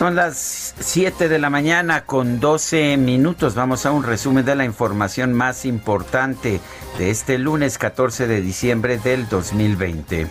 Son 0.00 0.14
las 0.14 0.74
7 0.78 1.28
de 1.28 1.38
la 1.38 1.50
mañana 1.50 2.06
con 2.06 2.40
12 2.40 2.96
minutos. 2.96 3.54
Vamos 3.54 3.84
a 3.84 3.92
un 3.92 4.02
resumen 4.02 4.46
de 4.46 4.56
la 4.56 4.64
información 4.64 5.34
más 5.34 5.66
importante 5.66 6.58
de 6.96 7.10
este 7.10 7.36
lunes 7.36 7.76
14 7.76 8.26
de 8.26 8.40
diciembre 8.40 8.96
del 8.96 9.28
2020. 9.28 10.26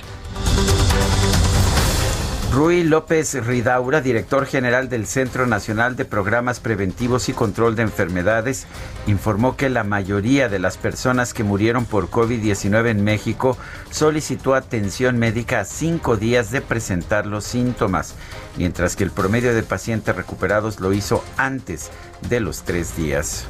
Rui 2.52 2.84
López 2.84 3.32
Ridaura, 3.46 4.02
director 4.02 4.44
general 4.44 4.90
del 4.90 5.06
Centro 5.06 5.46
Nacional 5.46 5.96
de 5.96 6.04
Programas 6.04 6.60
Preventivos 6.60 7.30
y 7.30 7.32
Control 7.32 7.76
de 7.76 7.82
Enfermedades, 7.82 8.66
informó 9.06 9.56
que 9.56 9.70
la 9.70 9.84
mayoría 9.84 10.50
de 10.50 10.58
las 10.58 10.76
personas 10.76 11.32
que 11.32 11.44
murieron 11.44 11.86
por 11.86 12.10
COVID-19 12.10 12.90
en 12.90 13.04
México 13.04 13.56
solicitó 13.90 14.54
atención 14.54 15.18
médica 15.18 15.60
a 15.60 15.64
cinco 15.64 16.18
días 16.18 16.50
de 16.50 16.60
presentar 16.60 17.24
los 17.24 17.44
síntomas, 17.44 18.16
mientras 18.58 18.96
que 18.96 19.04
el 19.04 19.12
promedio 19.12 19.54
de 19.54 19.62
pacientes 19.62 20.14
recuperados 20.14 20.78
lo 20.78 20.92
hizo 20.92 21.24
antes 21.38 21.90
de 22.28 22.40
los 22.40 22.64
tres 22.64 22.94
días. 22.98 23.46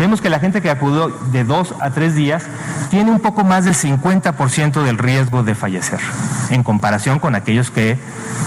Vemos 0.00 0.22
que 0.22 0.30
la 0.30 0.40
gente 0.40 0.62
que 0.62 0.70
acudió 0.70 1.08
de 1.30 1.44
dos 1.44 1.74
a 1.78 1.90
tres 1.90 2.14
días 2.14 2.44
tiene 2.88 3.10
un 3.10 3.20
poco 3.20 3.44
más 3.44 3.66
del 3.66 3.74
50% 3.74 4.82
del 4.82 4.96
riesgo 4.96 5.42
de 5.42 5.54
fallecer 5.54 6.00
en 6.48 6.62
comparación 6.62 7.18
con 7.18 7.34
aquellos 7.34 7.70
que 7.70 7.98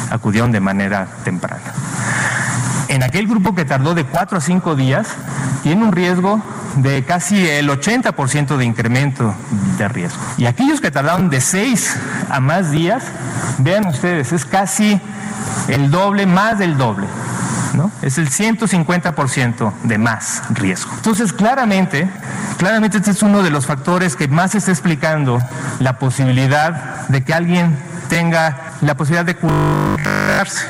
acudieron 0.09 0.51
de 0.51 0.59
manera 0.59 1.07
temprana. 1.23 1.61
En 2.87 3.03
aquel 3.03 3.27
grupo 3.27 3.53
que 3.53 3.65
tardó 3.65 3.93
de 3.93 4.03
cuatro 4.03 4.39
a 4.39 4.41
cinco 4.41 4.75
días, 4.75 5.07
tiene 5.61 5.83
un 5.83 5.91
riesgo 5.91 6.41
de 6.77 7.03
casi 7.03 7.47
el 7.47 7.69
80% 7.69 8.57
de 8.57 8.65
incremento 8.65 9.35
de 9.77 9.87
riesgo. 9.87 10.19
Y 10.37 10.47
aquellos 10.47 10.81
que 10.81 10.89
tardaron 10.89 11.29
de 11.29 11.39
seis 11.39 11.95
a 12.31 12.39
más 12.39 12.71
días, 12.71 13.03
vean 13.59 13.85
ustedes, 13.85 14.33
es 14.33 14.43
casi 14.43 14.99
el 15.67 15.91
doble, 15.91 16.25
más 16.25 16.57
del 16.57 16.77
doble. 16.77 17.05
¿No? 17.73 17.91
Es 18.01 18.17
el 18.17 18.29
150% 18.29 19.73
de 19.83 19.97
más 19.97 20.43
riesgo. 20.49 20.91
Entonces, 20.95 21.33
claramente, 21.33 22.09
claramente 22.57 22.97
este 22.97 23.11
es 23.11 23.21
uno 23.23 23.43
de 23.43 23.49
los 23.49 23.65
factores 23.65 24.15
que 24.15 24.27
más 24.27 24.55
está 24.55 24.71
explicando 24.71 25.39
la 25.79 25.99
posibilidad 25.99 27.07
de 27.07 27.23
que 27.23 27.33
alguien 27.33 27.77
tenga 28.09 28.75
la 28.81 28.95
posibilidad 28.95 29.25
de 29.25 29.35
curarse. 29.35 30.67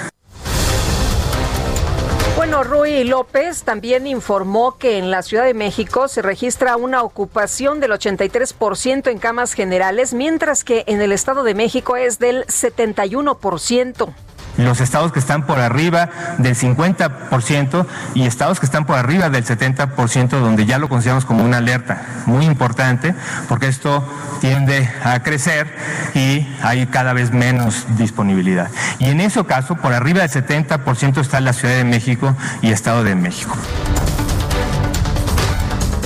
Bueno, 2.35 2.63
Rui 2.63 3.03
López 3.03 3.63
también 3.63 4.05
informó 4.07 4.77
que 4.77 4.97
en 4.97 5.11
la 5.11 5.21
Ciudad 5.21 5.45
de 5.45 5.53
México 5.53 6.07
se 6.07 6.21
registra 6.21 6.75
una 6.77 7.01
ocupación 7.03 7.79
del 7.79 7.91
83% 7.91 9.09
en 9.09 9.17
camas 9.17 9.53
generales, 9.53 10.13
mientras 10.13 10.63
que 10.63 10.83
en 10.87 10.99
el 11.01 11.11
Estado 11.11 11.43
de 11.43 11.53
México 11.53 11.95
es 11.95 12.19
del 12.19 12.45
71% 12.47 14.13
los 14.57 14.81
estados 14.81 15.11
que 15.11 15.19
están 15.19 15.45
por 15.45 15.59
arriba 15.59 16.09
del 16.37 16.55
50% 16.55 17.85
y 18.13 18.25
estados 18.25 18.59
que 18.59 18.65
están 18.65 18.85
por 18.85 18.97
arriba 18.97 19.29
del 19.29 19.45
70%, 19.45 20.29
donde 20.29 20.65
ya 20.65 20.77
lo 20.77 20.89
consideramos 20.89 21.25
como 21.25 21.43
una 21.43 21.57
alerta 21.57 22.01
muy 22.25 22.45
importante, 22.45 23.15
porque 23.49 23.67
esto 23.67 24.07
tiende 24.41 24.89
a 25.03 25.21
crecer 25.21 25.73
y 26.13 26.47
hay 26.61 26.85
cada 26.87 27.13
vez 27.13 27.31
menos 27.31 27.85
disponibilidad. 27.97 28.69
Y 28.99 29.09
en 29.09 29.21
ese 29.21 29.43
caso, 29.45 29.75
por 29.75 29.93
arriba 29.93 30.21
del 30.21 30.29
70% 30.29 31.19
está 31.19 31.39
la 31.41 31.53
Ciudad 31.53 31.75
de 31.75 31.83
México 31.83 32.35
y 32.61 32.71
Estado 32.71 33.03
de 33.03 33.15
México. 33.15 33.57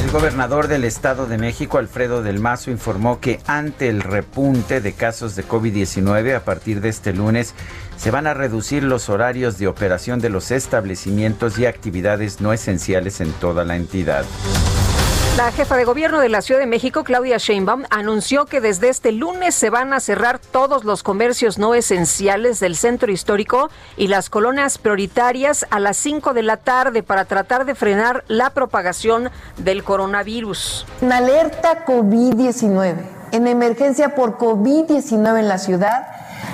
El 0.08 0.14
gobernador 0.14 0.70
del 0.70 0.86
Estado 0.86 1.26
de 1.26 1.38
México, 1.38 1.80
Alfredo 1.80 2.24
del 2.24 2.40
Mazo, 2.40 2.72
informó 2.72 3.20
que 3.20 3.42
ante 3.46 3.90
el 3.90 4.00
repunte 4.00 4.80
de 4.80 4.94
casos 4.94 5.36
de 5.36 5.46
COVID-19 5.46 6.34
a 6.34 6.46
partir 6.46 6.80
de 6.80 6.88
este 6.88 7.12
lunes, 7.12 7.54
se 7.98 8.10
van 8.10 8.26
a 8.26 8.34
reducir 8.34 8.84
los 8.84 9.10
horarios 9.10 9.58
de 9.58 9.68
operación 9.68 10.22
de 10.22 10.30
los 10.30 10.52
establecimientos 10.52 11.60
y 11.60 11.66
actividades 11.66 12.40
no 12.40 12.54
esenciales 12.54 13.20
en 13.20 13.34
toda 13.34 13.66
la 13.66 13.76
entidad. 13.76 14.24
La 15.38 15.52
jefa 15.52 15.78
de 15.78 15.86
gobierno 15.86 16.20
de 16.20 16.30
la 16.30 16.42
Ciudad 16.42 16.60
de 16.60 16.66
México, 16.66 17.04
Claudia 17.04 17.38
Sheinbaum, 17.38 17.84
anunció 17.92 18.48
que 18.48 18.60
desde 18.60 18.90
este 18.90 19.12
lunes 19.12 19.54
se 19.54 19.70
van 19.70 19.94
a 19.94 20.00
cerrar 20.00 20.40
todos 20.40 20.84
los 20.84 21.04
comercios 21.04 21.60
no 21.60 21.76
esenciales 21.76 22.60
del 22.60 22.76
centro 22.76 23.12
histórico 23.12 23.70
y 23.98 24.08
las 24.08 24.32
colonias 24.32 24.80
prioritarias 24.80 25.68
a 25.70 25.80
las 25.80 25.96
5 25.98 26.34
de 26.34 26.42
la 26.42 26.58
tarde 26.58 27.04
para 27.04 27.26
tratar 27.26 27.66
de 27.66 27.76
frenar 27.76 28.24
la 28.28 28.50
propagación 28.50 29.30
del 29.58 29.84
coronavirus. 29.84 30.88
En 31.04 31.12
alerta 31.12 31.86
COVID-19, 31.86 32.96
en 33.32 33.46
emergencia 33.46 34.16
por 34.16 34.40
COVID-19 34.40 35.38
en 35.38 35.48
la 35.48 35.60
ciudad, 35.60 36.08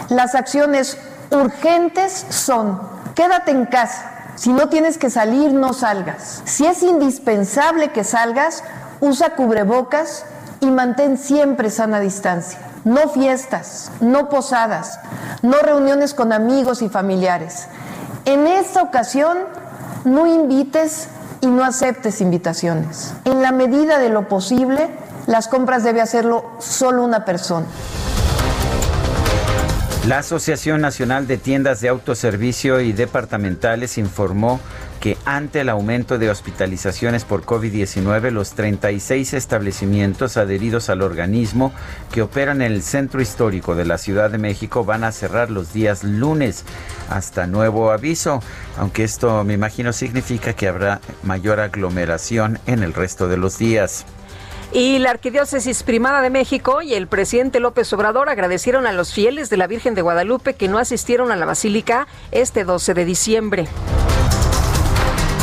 las 0.10 0.36
acciones 0.36 0.98
urgentes 1.32 2.26
son 2.28 2.82
quédate 3.16 3.52
en 3.52 3.66
casa. 3.66 4.13
Si 4.36 4.52
no 4.52 4.70
tienes 4.70 4.98
que 4.98 5.10
salir, 5.10 5.54
no 5.54 5.74
salgas. 5.74 6.42
Si 6.46 6.66
es 6.66 6.84
indispensable 6.84 7.92
que 7.92 8.04
salgas, 8.04 8.64
usa 9.00 9.36
cubrebocas 9.36 10.26
y 10.60 10.68
mantén 10.68 11.18
siempre 11.18 11.70
sana 11.70 12.00
distancia. 12.00 12.60
No 12.84 13.10
fiestas, 13.10 13.92
no 14.02 14.30
posadas, 14.30 15.00
no 15.42 15.60
reuniones 15.60 16.14
con 16.14 16.34
amigos 16.34 16.82
y 16.82 16.90
familiares. 16.90 17.68
En 18.26 18.48
esta 18.48 18.82
ocasión, 18.82 19.38
no 20.04 20.28
invites 20.28 21.08
y 21.42 21.48
no 21.48 21.64
aceptes 21.64 22.22
invitaciones. 22.22 23.14
En 23.26 23.42
la 23.42 23.52
medida 23.52 24.00
de 24.00 24.10
lo 24.10 24.28
posible, 24.28 24.90
las 25.28 25.48
compras 25.48 25.84
debe 25.84 26.02
hacerlo 26.02 26.46
solo 26.60 27.04
una 27.04 27.26
persona. 27.26 27.66
La 30.08 30.18
Asociación 30.18 30.82
Nacional 30.82 31.28
de 31.28 31.38
Tiendas 31.38 31.80
de 31.80 31.88
Autoservicio 31.88 32.82
y 32.82 32.92
Departamentales 32.92 33.98
informó 33.98 34.60
que 35.00 35.18
ante 35.24 35.62
el 35.62 35.70
aumento 35.70 36.18
de 36.18 36.30
hospitalizaciones 36.30 37.24
por 37.24 37.46
COVID-19, 37.46 38.30
los 38.32 38.52
36 38.52 39.34
establecimientos 39.34 40.36
adheridos 40.36 40.90
al 40.90 41.04
organismo 41.04 41.72
que 42.12 42.22
operan 42.22 42.62
en 42.62 42.74
el 42.74 42.84
centro 42.84 43.22
histórico 43.22 43.76
de 43.76 43.86
la 43.86 43.98
Ciudad 43.98 44.30
de 44.30 44.40
México 44.40 44.84
van 44.84 45.06
a 45.06 45.14
cerrar 45.14 45.50
los 45.50 45.72
días 45.72 46.04
lunes 46.04 46.66
hasta 47.10 47.48
nuevo 47.48 47.90
aviso, 47.90 48.42
aunque 48.78 49.06
esto 49.06 49.46
me 49.46 49.54
imagino 49.54 49.94
significa 49.94 50.52
que 50.52 50.68
habrá 50.68 51.00
mayor 51.24 51.62
aglomeración 51.62 52.60
en 52.66 52.84
el 52.84 52.94
resto 52.94 53.30
de 53.30 53.38
los 53.38 53.58
días. 53.58 54.06
Y 54.74 54.98
la 54.98 55.12
Arquidiócesis 55.12 55.84
Primada 55.84 56.22
de 56.22 56.32
México 56.32 56.82
y 56.82 56.96
el 56.96 57.06
presidente 57.06 57.60
López 57.60 57.94
Obrador 57.94 58.28
agradecieron 58.30 58.88
a 58.88 58.92
los 58.92 59.14
fieles 59.14 59.52
de 59.52 59.58
la 59.58 59.68
Virgen 59.68 59.94
de 59.94 60.02
Guadalupe 60.02 60.56
que 60.56 60.68
no 60.68 60.80
asistieron 60.80 61.32
a 61.32 61.36
la 61.36 61.46
Basílica 61.46 62.08
este 62.32 62.64
12 62.64 62.96
de 62.96 63.06
diciembre. 63.06 63.68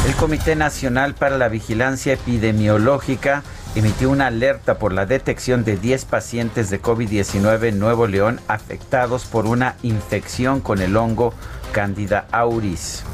El 0.04 0.16
Comité 0.16 0.56
Nacional 0.56 1.14
para 1.14 1.38
la 1.38 1.48
Vigilancia 1.48 2.14
Epidemiológica 2.14 3.44
emitió 3.76 4.10
una 4.10 4.26
alerta 4.26 4.78
por 4.78 4.92
la 4.92 5.06
detección 5.06 5.62
de 5.62 5.76
10 5.76 6.06
pacientes 6.06 6.68
de 6.68 6.82
COVID-19 6.82 7.68
en 7.68 7.78
Nuevo 7.78 8.08
León 8.08 8.40
afectados 8.48 9.26
por 9.26 9.46
una 9.46 9.76
infección 9.82 10.60
con 10.60 10.80
el 10.80 10.96
hongo 10.96 11.34
Candida 11.70 12.26
auris. 12.32 13.04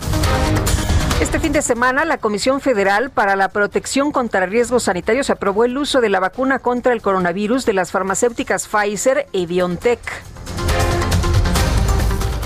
Este 1.18 1.40
fin 1.40 1.52
de 1.52 1.62
semana, 1.62 2.04
la 2.04 2.18
Comisión 2.18 2.60
Federal 2.60 3.08
para 3.08 3.36
la 3.36 3.48
Protección 3.48 4.12
contra 4.12 4.44
Riesgos 4.44 4.82
Sanitarios 4.82 5.30
aprobó 5.30 5.64
el 5.64 5.78
uso 5.78 6.02
de 6.02 6.10
la 6.10 6.20
vacuna 6.20 6.58
contra 6.58 6.92
el 6.92 7.00
coronavirus 7.00 7.64
de 7.64 7.72
las 7.72 7.90
farmacéuticas 7.90 8.68
Pfizer 8.68 9.26
y 9.32 9.46
BioNTech. 9.46 9.98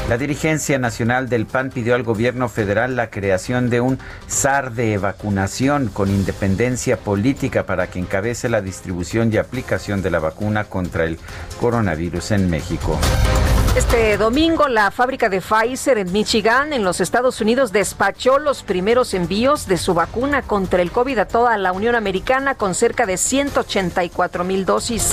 La 0.08 0.18
dirigencia 0.18 0.78
nacional 0.78 1.28
del 1.28 1.46
PAN 1.46 1.70
pidió 1.70 1.96
al 1.96 2.04
gobierno 2.04 2.48
federal 2.48 2.94
la 2.94 3.10
creación 3.10 3.70
de 3.70 3.80
un 3.80 3.98
SAR 4.28 4.72
de 4.72 4.98
vacunación 4.98 5.88
con 5.88 6.08
independencia 6.08 6.96
política 6.96 7.66
para 7.66 7.88
que 7.88 7.98
encabece 7.98 8.48
la 8.48 8.60
distribución 8.60 9.32
y 9.32 9.38
aplicación 9.38 10.00
de 10.00 10.12
la 10.12 10.20
vacuna 10.20 10.62
contra 10.64 11.04
el 11.04 11.18
coronavirus 11.60 12.30
en 12.32 12.48
México. 12.48 12.98
Este 13.76 14.16
domingo, 14.16 14.66
la 14.66 14.90
fábrica 14.90 15.28
de 15.28 15.40
Pfizer 15.40 15.98
en 15.98 16.10
Michigan, 16.10 16.72
en 16.72 16.82
los 16.82 17.00
Estados 17.00 17.40
Unidos, 17.40 17.70
despachó 17.70 18.40
los 18.40 18.64
primeros 18.64 19.14
envíos 19.14 19.68
de 19.68 19.78
su 19.78 19.94
vacuna 19.94 20.42
contra 20.42 20.82
el 20.82 20.90
COVID 20.90 21.18
a 21.18 21.28
toda 21.28 21.56
la 21.56 21.70
Unión 21.70 21.94
Americana 21.94 22.56
con 22.56 22.74
cerca 22.74 23.06
de 23.06 23.16
184 23.16 24.42
mil 24.42 24.64
dosis. 24.64 25.12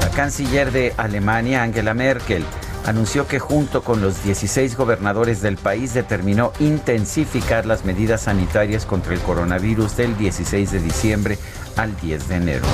La 0.00 0.08
canciller 0.10 0.72
de 0.72 0.94
Alemania, 0.96 1.62
Angela 1.62 1.92
Merkel, 1.92 2.42
anunció 2.86 3.28
que 3.28 3.38
junto 3.38 3.82
con 3.82 4.00
los 4.00 4.24
16 4.24 4.74
gobernadores 4.78 5.42
del 5.42 5.58
país 5.58 5.92
determinó 5.92 6.54
intensificar 6.58 7.66
las 7.66 7.84
medidas 7.84 8.22
sanitarias 8.22 8.86
contra 8.86 9.12
el 9.12 9.20
coronavirus 9.20 9.94
del 9.94 10.16
16 10.16 10.72
de 10.72 10.80
diciembre 10.80 11.38
al 11.76 11.94
10 12.00 12.28
de 12.28 12.34
enero. 12.34 12.66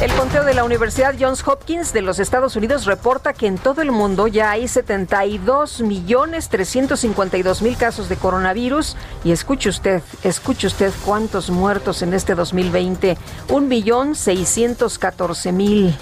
El 0.00 0.12
conteo 0.12 0.44
de 0.44 0.54
la 0.54 0.62
Universidad 0.62 1.16
Johns 1.18 1.42
Hopkins 1.44 1.92
de 1.92 2.02
los 2.02 2.20
Estados 2.20 2.54
Unidos 2.54 2.84
reporta 2.84 3.32
que 3.32 3.48
en 3.48 3.58
todo 3.58 3.82
el 3.82 3.90
mundo 3.90 4.28
ya 4.28 4.52
hay 4.52 4.68
72 4.68 5.80
millones 5.80 6.48
352 6.50 7.62
mil 7.62 7.76
casos 7.76 8.08
de 8.08 8.14
coronavirus 8.14 8.96
y 9.24 9.32
escuche 9.32 9.68
usted, 9.68 10.00
escuche 10.22 10.68
usted 10.68 10.92
cuántos 11.04 11.50
muertos 11.50 12.02
en 12.02 12.14
este 12.14 12.36
2020, 12.36 13.18
un 13.48 13.66
millón 13.66 14.14
614 14.14 15.50
mil. 15.50 15.96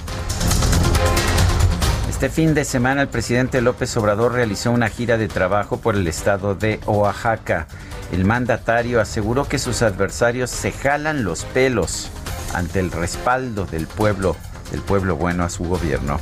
Este 2.11 2.29
fin 2.29 2.53
de 2.53 2.67
semana 2.67 3.01
el 3.01 3.09
presidente 3.09 3.63
López 3.63 3.97
Obrador 3.97 4.33
realizó 4.33 4.73
una 4.73 4.91
gira 4.91 5.17
de 5.17 5.29
trabajo 5.29 5.79
por 5.79 5.95
el 5.95 6.07
estado 6.07 6.55
de 6.55 6.81
Oaxaca. 6.85 7.67
El 8.13 8.27
mandatario 8.27 9.01
aseguró 9.01 9.49
que 9.49 9.59
sus 9.59 9.81
adversarios 9.81 10.51
se 10.51 10.71
jalan 10.71 11.25
los 11.25 11.47
pelos 11.47 12.11
ante 12.57 12.81
el 12.81 12.91
respaldo 12.91 13.67
del 13.67 13.87
pueblo, 13.87 14.35
del 14.71 14.81
pueblo 14.81 15.17
bueno 15.17 15.45
a 15.45 15.51
su 15.51 15.65
gobierno. 15.65 16.19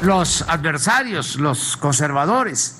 Los 0.00 0.42
adversarios, 0.48 1.36
los 1.36 1.76
conservadores, 1.76 2.78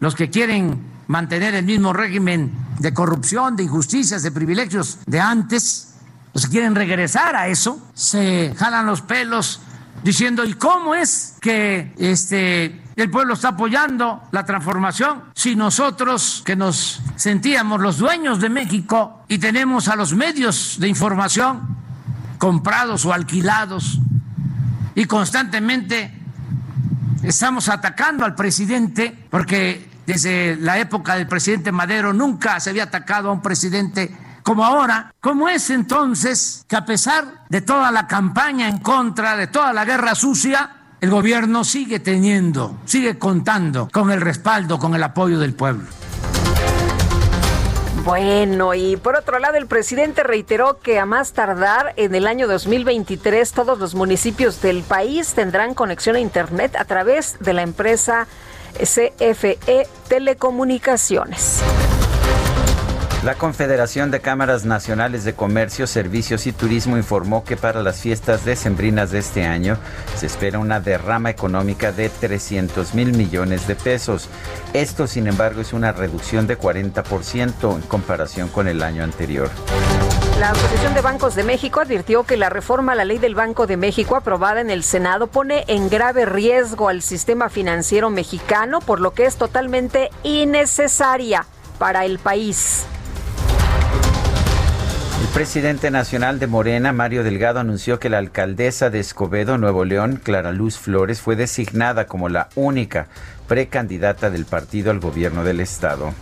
los 0.00 0.16
que 0.16 0.30
quieren 0.30 0.82
mantener 1.06 1.54
el 1.54 1.64
mismo 1.64 1.92
régimen 1.92 2.52
de 2.80 2.92
corrupción, 2.92 3.54
de 3.54 3.62
injusticias, 3.62 4.24
de 4.24 4.32
privilegios 4.32 4.98
de 5.06 5.20
antes, 5.20 5.94
los 6.32 6.46
que 6.46 6.50
quieren 6.50 6.74
regresar 6.74 7.36
a 7.36 7.46
eso, 7.46 7.80
se 7.94 8.52
jalan 8.58 8.86
los 8.86 9.00
pelos 9.00 9.60
diciendo, 10.02 10.44
¿y 10.44 10.54
cómo 10.54 10.96
es 10.96 11.36
que 11.40 11.94
este, 11.96 12.82
el 12.96 13.10
pueblo 13.10 13.34
está 13.34 13.50
apoyando 13.50 14.22
la 14.32 14.44
transformación. 14.44 15.24
Si 15.34 15.54
nosotros 15.54 16.42
que 16.44 16.56
nos 16.56 17.00
sentíamos 17.14 17.80
los 17.80 17.98
dueños 17.98 18.40
de 18.40 18.48
México 18.48 19.24
y 19.28 19.38
tenemos 19.38 19.86
a 19.88 19.96
los 19.96 20.14
medios 20.14 20.76
de 20.80 20.88
información 20.88 21.83
comprados 22.38 23.04
o 23.04 23.12
alquilados 23.12 24.00
y 24.94 25.06
constantemente 25.06 26.12
estamos 27.22 27.68
atacando 27.68 28.24
al 28.24 28.34
presidente 28.34 29.26
porque 29.30 29.90
desde 30.06 30.56
la 30.56 30.78
época 30.78 31.16
del 31.16 31.26
presidente 31.26 31.72
Madero 31.72 32.12
nunca 32.12 32.60
se 32.60 32.70
había 32.70 32.84
atacado 32.84 33.30
a 33.30 33.32
un 33.32 33.42
presidente 33.42 34.14
como 34.42 34.64
ahora. 34.64 35.12
¿Cómo 35.20 35.48
es 35.48 35.70
entonces 35.70 36.64
que 36.68 36.76
a 36.76 36.84
pesar 36.84 37.44
de 37.48 37.62
toda 37.62 37.90
la 37.90 38.06
campaña 38.06 38.68
en 38.68 38.78
contra, 38.78 39.36
de 39.36 39.46
toda 39.46 39.72
la 39.72 39.84
guerra 39.84 40.14
sucia, 40.14 40.70
el 41.00 41.10
gobierno 41.10 41.64
sigue 41.64 41.98
teniendo, 41.98 42.78
sigue 42.84 43.18
contando 43.18 43.88
con 43.90 44.10
el 44.10 44.20
respaldo, 44.20 44.78
con 44.78 44.94
el 44.94 45.02
apoyo 45.02 45.38
del 45.38 45.54
pueblo? 45.54 45.86
Bueno, 48.04 48.74
y 48.74 48.98
por 48.98 49.16
otro 49.16 49.38
lado, 49.38 49.56
el 49.56 49.66
presidente 49.66 50.22
reiteró 50.22 50.78
que 50.78 50.98
a 50.98 51.06
más 51.06 51.32
tardar 51.32 51.94
en 51.96 52.14
el 52.14 52.26
año 52.26 52.46
2023 52.46 53.50
todos 53.52 53.78
los 53.78 53.94
municipios 53.94 54.60
del 54.60 54.82
país 54.82 55.32
tendrán 55.32 55.72
conexión 55.72 56.16
a 56.16 56.20
Internet 56.20 56.76
a 56.76 56.84
través 56.84 57.38
de 57.40 57.54
la 57.54 57.62
empresa 57.62 58.26
CFE 58.74 59.88
Telecomunicaciones. 60.08 61.62
La 63.24 63.36
Confederación 63.36 64.10
de 64.10 64.20
Cámaras 64.20 64.66
Nacionales 64.66 65.24
de 65.24 65.32
Comercio, 65.32 65.86
Servicios 65.86 66.46
y 66.46 66.52
Turismo 66.52 66.98
informó 66.98 67.42
que 67.42 67.56
para 67.56 67.82
las 67.82 68.02
fiestas 68.02 68.44
decembrinas 68.44 69.12
de 69.12 69.20
este 69.20 69.46
año 69.46 69.78
se 70.14 70.26
espera 70.26 70.58
una 70.58 70.78
derrama 70.78 71.30
económica 71.30 71.90
de 71.90 72.10
300 72.10 72.92
mil 72.92 73.14
millones 73.14 73.66
de 73.66 73.76
pesos. 73.76 74.28
Esto, 74.74 75.06
sin 75.06 75.26
embargo, 75.26 75.62
es 75.62 75.72
una 75.72 75.92
reducción 75.92 76.46
de 76.46 76.58
40% 76.58 77.74
en 77.74 77.80
comparación 77.88 78.50
con 78.50 78.68
el 78.68 78.82
año 78.82 79.02
anterior. 79.02 79.48
La 80.38 80.50
Asociación 80.50 80.92
de 80.92 81.00
Bancos 81.00 81.34
de 81.34 81.44
México 81.44 81.80
advirtió 81.80 82.24
que 82.24 82.36
la 82.36 82.50
reforma 82.50 82.92
a 82.92 82.94
la 82.94 83.06
ley 83.06 83.16
del 83.16 83.34
Banco 83.34 83.66
de 83.66 83.78
México 83.78 84.16
aprobada 84.16 84.60
en 84.60 84.68
el 84.68 84.82
Senado 84.82 85.28
pone 85.28 85.64
en 85.68 85.88
grave 85.88 86.26
riesgo 86.26 86.90
al 86.90 87.00
sistema 87.00 87.48
financiero 87.48 88.10
mexicano, 88.10 88.80
por 88.80 89.00
lo 89.00 89.14
que 89.14 89.24
es 89.24 89.36
totalmente 89.36 90.10
innecesaria 90.24 91.46
para 91.78 92.04
el 92.04 92.18
país. 92.18 92.84
Presidente 95.34 95.90
nacional 95.90 96.38
de 96.38 96.46
Morena, 96.46 96.92
Mario 96.92 97.24
Delgado, 97.24 97.58
anunció 97.58 97.98
que 97.98 98.08
la 98.08 98.18
alcaldesa 98.18 98.88
de 98.88 99.00
Escobedo, 99.00 99.58
Nuevo 99.58 99.84
León, 99.84 100.20
Clara 100.22 100.52
Luz 100.52 100.78
Flores, 100.78 101.20
fue 101.20 101.34
designada 101.34 102.06
como 102.06 102.28
la 102.28 102.48
única 102.54 103.08
precandidata 103.48 104.30
del 104.30 104.44
partido 104.44 104.92
al 104.92 105.00
gobierno 105.00 105.42
del 105.42 105.58
estado. 105.58 106.14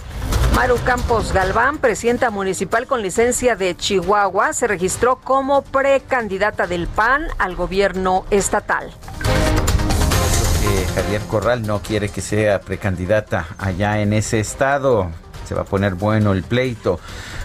Maru 0.54 0.78
Campos 0.86 1.34
Galván, 1.34 1.76
presidenta 1.76 2.30
municipal 2.30 2.86
con 2.86 3.02
licencia 3.02 3.54
de 3.54 3.76
Chihuahua, 3.76 4.54
se 4.54 4.66
registró 4.66 5.16
como 5.16 5.60
precandidata 5.60 6.66
del 6.66 6.86
PAN 6.86 7.26
al 7.38 7.54
gobierno 7.54 8.24
estatal. 8.30 8.94
Javier 10.94 11.20
Corral 11.22 11.66
no 11.66 11.82
quiere 11.82 12.08
que 12.08 12.22
sea 12.22 12.60
precandidata 12.60 13.46
allá 13.58 14.00
en 14.00 14.14
ese 14.14 14.40
estado. 14.40 15.10
Se 15.46 15.54
va 15.54 15.62
a 15.62 15.64
poner 15.64 15.94
bueno 15.94 16.32
el 16.32 16.42
pleito. 16.42 16.98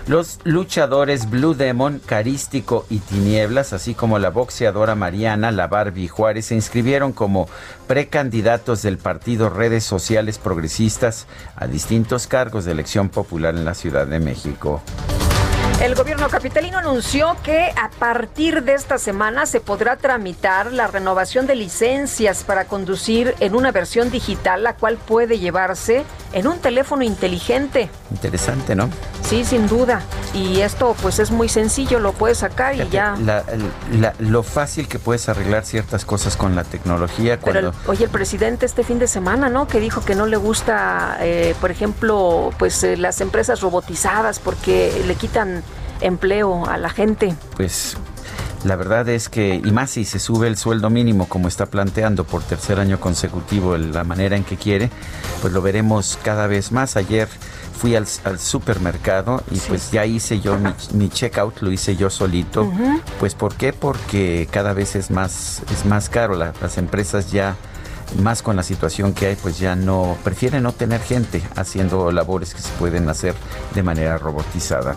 Los 0.07 0.39
luchadores 0.45 1.29
Blue 1.29 1.53
Demon, 1.53 1.99
Carístico 1.99 2.85
y 2.89 2.99
Tinieblas, 2.99 3.73
así 3.73 3.93
como 3.93 4.19
la 4.19 4.29
boxeadora 4.29 4.95
Mariana, 4.95 5.51
la 5.51 5.67
Barbie 5.67 6.07
Juárez, 6.07 6.45
se 6.45 6.55
inscribieron 6.55 7.11
como 7.11 7.49
precandidatos 7.87 8.81
del 8.83 8.99
partido 8.99 9.49
Redes 9.49 9.83
Sociales 9.83 10.37
Progresistas 10.37 11.27
a 11.57 11.67
distintos 11.67 12.25
cargos 12.25 12.63
de 12.63 12.71
elección 12.71 13.09
popular 13.09 13.53
en 13.55 13.65
la 13.65 13.73
Ciudad 13.73 14.07
de 14.07 14.21
México. 14.21 14.81
El 15.79 15.93
gobierno 15.93 16.27
capitalino 16.27 16.79
anunció 16.79 17.37
que 17.43 17.71
a 17.75 17.91
partir 17.91 18.63
de 18.63 18.73
esta 18.73 18.97
semana 18.97 19.45
se 19.45 19.59
podrá 19.59 19.95
tramitar 19.95 20.73
la 20.73 20.87
renovación 20.87 21.45
de 21.45 21.53
licencias 21.53 22.43
para 22.43 22.65
conducir 22.65 23.35
en 23.39 23.55
una 23.55 23.71
versión 23.71 24.09
digital, 24.09 24.63
la 24.63 24.73
cual 24.73 24.97
puede 24.97 25.37
llevarse 25.37 26.03
en 26.33 26.47
un 26.47 26.57
teléfono 26.57 27.03
inteligente. 27.03 27.91
Interesante, 28.09 28.75
¿no? 28.75 28.89
Sí, 29.21 29.45
sin 29.45 29.67
duda. 29.67 30.01
Y 30.33 30.61
esto 30.61 30.95
pues 31.01 31.19
es 31.19 31.29
muy 31.29 31.47
sencillo, 31.47 31.99
lo 31.99 32.11
puedes 32.13 32.39
sacar 32.39 32.75
y 32.75 32.89
ya. 32.89 33.15
lo 34.19 34.43
fácil 34.43 34.87
que 34.87 34.97
puedes 34.97 35.29
arreglar 35.29 35.63
ciertas 35.63 36.05
cosas 36.05 36.35
con 36.37 36.55
la 36.55 36.63
tecnología. 36.63 37.39
Cuando... 37.39 37.71
Pero, 37.71 37.91
oye, 37.91 38.05
el 38.05 38.09
presidente 38.09 38.65
este 38.65 38.83
fin 38.83 38.97
de 38.97 39.07
semana, 39.07 39.49
¿no? 39.49 39.67
Que 39.67 39.79
dijo 39.79 40.03
que 40.03 40.15
no 40.15 40.25
le 40.25 40.37
gusta, 40.37 41.17
eh, 41.21 41.55
por 41.61 41.69
ejemplo, 41.69 42.51
pues 42.57 42.83
eh, 42.83 42.97
las 42.97 43.21
empresas 43.21 43.61
robotizadas 43.61 44.39
porque 44.39 45.03
le 45.05 45.15
quitan 45.15 45.63
empleo 46.01 46.65
a 46.65 46.77
la 46.77 46.89
gente. 46.89 47.35
Pues 47.55 47.97
la 48.63 48.75
verdad 48.75 49.07
es 49.09 49.29
que, 49.29 49.55
y 49.55 49.71
más 49.71 49.91
si 49.91 50.05
se 50.05 50.19
sube 50.19 50.47
el 50.47 50.57
sueldo 50.57 50.89
mínimo 50.89 51.27
como 51.27 51.47
está 51.47 51.67
planteando 51.67 52.23
por 52.23 52.43
tercer 52.43 52.79
año 52.79 52.99
consecutivo 52.99 53.77
la 53.77 54.03
manera 54.03 54.35
en 54.35 54.43
que 54.43 54.57
quiere, 54.57 54.89
pues 55.41 55.53
lo 55.53 55.61
veremos 55.61 56.17
cada 56.23 56.47
vez 56.47 56.71
más. 56.71 56.97
Ayer 56.97 57.27
fui 57.77 57.95
al, 57.95 58.07
supermercado 58.39 59.43
y 59.51 59.59
pues 59.59 59.91
ya 59.91 60.05
hice 60.05 60.39
yo 60.39 60.57
mi, 60.93 61.09
checkout, 61.09 61.61
lo 61.61 61.71
hice 61.71 61.95
yo 61.95 62.09
solito. 62.09 62.69
Pues 63.19 63.35
¿por 63.35 63.55
qué? 63.55 63.73
Porque 63.73 64.47
cada 64.51 64.73
vez 64.73 64.95
es 64.95 65.11
más, 65.11 65.61
es 65.71 65.85
más 65.85 66.09
caro. 66.09 66.35
las 66.35 66.77
empresas 66.77 67.31
ya 67.31 67.55
más 68.21 68.41
con 68.41 68.55
la 68.55 68.63
situación 68.63 69.13
que 69.13 69.27
hay, 69.27 69.35
pues 69.35 69.59
ya 69.59 69.75
no, 69.75 70.17
prefieren 70.23 70.63
no 70.63 70.71
tener 70.71 71.01
gente 71.01 71.41
haciendo 71.55 72.11
labores 72.11 72.53
que 72.53 72.61
se 72.61 72.71
pueden 72.73 73.09
hacer 73.09 73.35
de 73.75 73.83
manera 73.83 74.17
robotizada. 74.17 74.95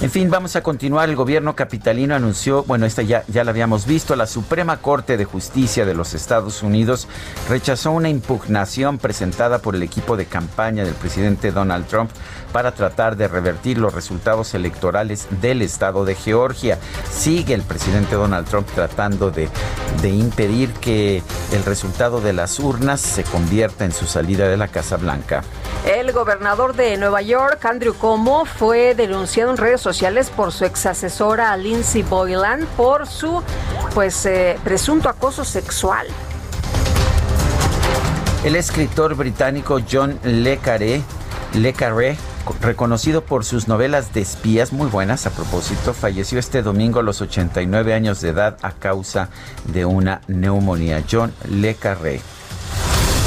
En 0.00 0.10
fin, 0.10 0.30
vamos 0.30 0.56
a 0.56 0.62
continuar. 0.62 1.08
El 1.08 1.16
gobierno 1.16 1.54
capitalino 1.54 2.14
anunció, 2.14 2.64
bueno, 2.64 2.84
esta 2.84 3.02
ya, 3.02 3.24
ya 3.28 3.44
la 3.44 3.50
habíamos 3.50 3.86
visto, 3.86 4.16
la 4.16 4.26
Suprema 4.26 4.78
Corte 4.78 5.16
de 5.16 5.24
Justicia 5.24 5.86
de 5.86 5.94
los 5.94 6.14
Estados 6.14 6.62
Unidos 6.62 7.08
rechazó 7.48 7.92
una 7.92 8.08
impugnación 8.08 8.98
presentada 8.98 9.60
por 9.60 9.74
el 9.74 9.82
equipo 9.82 10.16
de 10.16 10.26
campaña 10.26 10.84
del 10.84 10.94
presidente 10.94 11.52
Donald 11.52 11.86
Trump 11.86 12.10
para 12.52 12.72
tratar 12.72 13.16
de 13.16 13.28
revertir 13.28 13.78
los 13.78 13.94
resultados 13.94 14.54
electorales 14.54 15.26
del 15.40 15.62
estado 15.62 16.04
de 16.04 16.14
Georgia. 16.14 16.78
Sigue 17.10 17.54
el 17.54 17.62
presidente 17.62 18.14
Donald 18.14 18.46
Trump 18.48 18.68
tratando 18.74 19.30
de, 19.30 19.48
de 20.02 20.08
impedir 20.10 20.72
que 20.74 21.22
el 21.52 21.64
resultado 21.64 22.20
de 22.20 22.32
las 22.32 22.58
urnas 22.60 23.00
se 23.00 23.24
convierta 23.24 23.84
en 23.84 23.92
su 23.92 24.06
salida 24.06 24.48
de 24.48 24.56
la 24.56 24.68
Casa 24.68 24.96
Blanca. 24.96 25.42
El 25.84 26.12
gobernador 26.12 26.74
de 26.74 26.96
Nueva 26.96 27.20
York, 27.20 27.62
Andrew 27.64 27.94
Cuomo, 27.94 28.46
fue 28.46 28.94
denunciado 28.94 29.43
en 29.50 29.56
redes 29.56 29.80
sociales 29.80 30.30
por 30.30 30.52
su 30.52 30.64
ex 30.64 30.86
asesora 30.86 31.56
Lindsay 31.56 32.02
Boylan 32.02 32.66
por 32.76 33.06
su 33.06 33.42
pues 33.94 34.26
eh, 34.26 34.58
presunto 34.64 35.08
acoso 35.08 35.44
sexual. 35.44 36.06
El 38.44 38.56
escritor 38.56 39.14
británico 39.14 39.80
John 39.90 40.18
Le 40.22 40.58
Carré, 40.58 41.02
Le 41.54 41.72
Carré 41.72 42.16
reconocido 42.60 43.24
por 43.24 43.44
sus 43.44 43.68
novelas 43.68 44.12
de 44.12 44.20
espías 44.20 44.72
muy 44.72 44.88
buenas 44.88 45.26
a 45.26 45.30
propósito, 45.30 45.94
falleció 45.94 46.38
este 46.38 46.62
domingo 46.62 47.00
a 47.00 47.02
los 47.02 47.20
89 47.22 47.94
años 47.94 48.20
de 48.20 48.30
edad 48.30 48.58
a 48.62 48.72
causa 48.72 49.30
de 49.64 49.84
una 49.84 50.20
neumonía. 50.28 51.02
John 51.10 51.32
Le 51.48 51.74
Carré. 51.74 52.20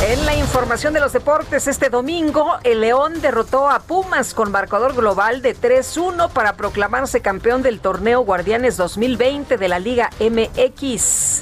En 0.05 0.27
la 0.27 0.35
información 0.35 0.93
de 0.93 0.99
los 0.99 1.11
deportes, 1.11 1.67
este 1.67 1.89
domingo 1.89 2.59
el 2.63 2.81
León 2.81 3.19
derrotó 3.19 3.67
a 3.67 3.79
Pumas 3.79 4.35
con 4.35 4.51
marcador 4.51 4.93
global 4.93 5.41
de 5.41 5.55
3-1 5.55 6.29
para 6.29 6.55
proclamarse 6.55 7.21
campeón 7.21 7.63
del 7.63 7.79
torneo 7.79 8.21
Guardianes 8.21 8.77
2020 8.77 9.57
de 9.57 9.67
la 9.67 9.79
Liga 9.79 10.11
MX. 10.19 11.41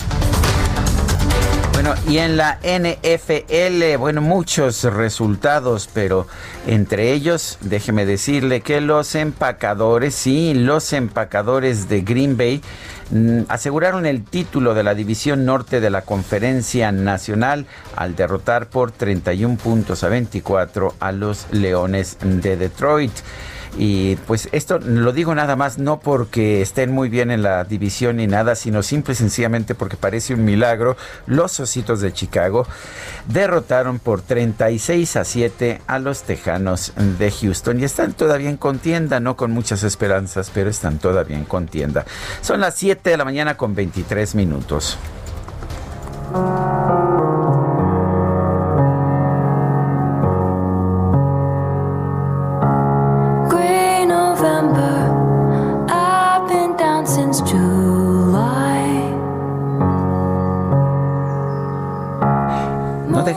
Bueno, 1.73 1.93
y 2.07 2.19
en 2.19 2.37
la 2.37 2.57
NFL, 2.63 3.97
bueno, 3.97 4.21
muchos 4.21 4.83
resultados, 4.85 5.89
pero 5.93 6.25
entre 6.65 7.11
ellos, 7.11 7.57
déjeme 7.59 8.05
decirle 8.05 8.61
que 8.61 8.79
los 8.79 9.15
empacadores, 9.15 10.15
sí, 10.15 10.53
los 10.53 10.93
empacadores 10.93 11.89
de 11.89 12.01
Green 12.01 12.37
Bay 12.37 12.61
aseguraron 13.49 14.05
el 14.05 14.23
título 14.23 14.73
de 14.73 14.83
la 14.83 14.95
División 14.95 15.45
Norte 15.45 15.79
de 15.79 15.89
la 15.89 16.01
Conferencia 16.01 16.91
Nacional 16.91 17.65
al 17.95 18.15
derrotar 18.15 18.67
por 18.67 18.91
31 18.91 19.57
puntos 19.57 20.03
a 20.03 20.09
24 20.09 20.95
a 20.99 21.11
los 21.11 21.47
Leones 21.51 22.17
de 22.21 22.57
Detroit. 22.57 23.13
Y 23.77 24.15
pues 24.27 24.47
esto 24.51 24.79
lo 24.79 25.11
digo 25.11 25.35
nada 25.35 25.55
más 25.55 25.77
no 25.77 25.99
porque 25.99 26.61
estén 26.61 26.91
muy 26.91 27.09
bien 27.09 27.31
en 27.31 27.43
la 27.43 27.63
división 27.63 28.17
ni 28.17 28.27
nada, 28.27 28.55
sino 28.55 28.83
simple 28.83 29.13
y 29.13 29.17
sencillamente 29.17 29.75
porque 29.75 29.97
parece 29.97 30.33
un 30.33 30.45
milagro. 30.45 30.95
Los 31.27 31.59
Ositos 31.59 32.01
de 32.01 32.13
Chicago 32.13 32.67
derrotaron 33.27 33.99
por 33.99 34.21
36 34.21 35.15
a 35.17 35.25
7 35.25 35.81
a 35.87 35.99
los 35.99 36.23
Tejanos 36.23 36.93
de 37.19 37.31
Houston 37.31 37.79
y 37.79 37.83
están 37.83 38.13
todavía 38.13 38.49
en 38.49 38.57
contienda, 38.57 39.19
no 39.19 39.35
con 39.35 39.51
muchas 39.51 39.83
esperanzas, 39.83 40.51
pero 40.53 40.69
están 40.69 40.99
todavía 40.99 41.37
en 41.37 41.45
contienda. 41.45 42.05
Son 42.41 42.61
las 42.61 42.75
7 42.75 43.09
de 43.09 43.17
la 43.17 43.25
mañana 43.25 43.57
con 43.57 43.75
23 43.75 44.35
minutos. 44.35 44.97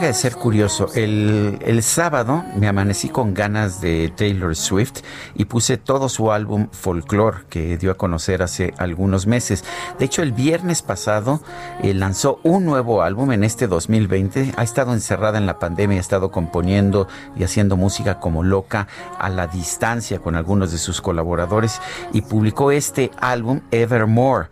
De 0.09 0.15
ser 0.15 0.35
curioso. 0.35 0.87
El, 0.95 1.83
sábado 1.83 2.43
me 2.55 2.67
amanecí 2.67 3.09
con 3.09 3.35
ganas 3.35 3.79
de 3.79 4.11
Taylor 4.15 4.55
Swift 4.55 5.01
y 5.35 5.45
puse 5.45 5.77
todo 5.77 6.09
su 6.09 6.31
álbum 6.31 6.67
Folklore 6.71 7.45
que 7.47 7.77
dio 7.77 7.91
a 7.91 7.93
conocer 7.93 8.41
hace 8.41 8.73
algunos 8.79 9.27
meses. 9.27 9.63
De 9.99 10.05
hecho, 10.05 10.23
el 10.23 10.31
viernes 10.31 10.81
pasado 10.81 11.41
eh, 11.83 11.93
lanzó 11.93 12.39
un 12.43 12.65
nuevo 12.65 13.03
álbum 13.03 13.31
en 13.33 13.43
este 13.43 13.67
2020. 13.67 14.53
Ha 14.57 14.63
estado 14.63 14.93
encerrada 14.93 15.37
en 15.37 15.45
la 15.45 15.59
pandemia, 15.59 15.97
ha 15.97 16.01
estado 16.01 16.31
componiendo 16.31 17.07
y 17.35 17.43
haciendo 17.43 17.77
música 17.77 18.19
como 18.19 18.43
loca 18.43 18.87
a 19.19 19.29
la 19.29 19.45
distancia 19.45 20.17
con 20.19 20.35
algunos 20.35 20.71
de 20.71 20.79
sus 20.79 21.01
colaboradores 21.01 21.79
y 22.13 22.23
publicó 22.23 22.71
este 22.71 23.11
álbum 23.19 23.61
Evermore. 23.69 24.47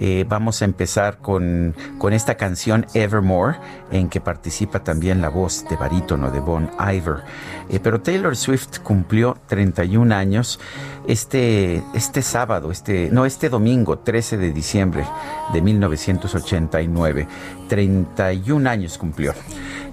Eh, 0.00 0.24
vamos 0.28 0.62
a 0.62 0.64
empezar 0.64 1.18
con, 1.18 1.74
con, 1.98 2.12
esta 2.12 2.36
canción 2.36 2.86
Evermore, 2.94 3.56
en 3.90 4.08
que 4.08 4.20
participa 4.20 4.84
también 4.84 5.20
la 5.20 5.28
voz 5.28 5.64
de 5.68 5.76
barítono 5.76 6.30
de 6.30 6.38
Bon 6.38 6.70
Iver. 6.78 7.24
Eh, 7.68 7.80
pero 7.82 8.00
Taylor 8.00 8.36
Swift 8.36 8.78
cumplió 8.84 9.36
31 9.48 10.14
años 10.14 10.60
este, 11.08 11.82
este 11.94 12.22
sábado, 12.22 12.70
este, 12.70 13.10
no, 13.10 13.26
este 13.26 13.48
domingo, 13.48 13.98
13 13.98 14.36
de 14.36 14.52
diciembre 14.52 15.04
de 15.52 15.62
1989. 15.62 17.26
31 17.68 18.70
años 18.70 18.98
cumplió. 18.98 19.34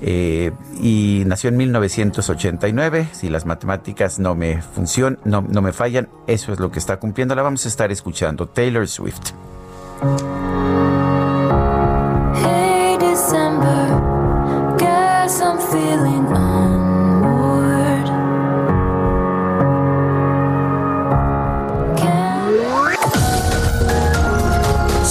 Eh, 0.02 0.52
y 0.80 1.24
nació 1.26 1.50
en 1.50 1.58
1989. 1.58 3.08
Si 3.12 3.30
las 3.30 3.48
matemáticas 3.48 4.20
no 4.20 4.36
me 4.36 4.62
funcionan, 4.62 5.20
no, 5.26 5.42
no 5.42 5.64
me 5.64 5.74
fallan, 5.74 6.10
eso 6.28 6.54
es 6.54 6.60
lo 6.60 6.70
que 6.70 6.78
está 6.78 6.98
cumpliendo. 6.98 7.34
La 7.34 7.42
vamos 7.42 7.66
a 7.66 7.70
estar 7.70 7.92
escuchando. 7.92 8.48
Taylor 8.48 8.88
Swift. 8.88 9.32
Hey 9.98 10.08
December, 13.00 14.76
guess 14.78 15.40
I'm 15.40 15.58
feeling 15.58 16.25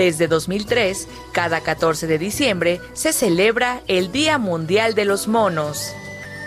Desde 0.00 0.28
2003, 0.28 1.08
cada 1.32 1.60
14 1.60 2.06
de 2.06 2.16
diciembre 2.16 2.80
se 2.94 3.12
celebra 3.12 3.82
el 3.86 4.10
Día 4.10 4.38
Mundial 4.38 4.94
de 4.94 5.04
los 5.04 5.28
Monos. 5.28 5.92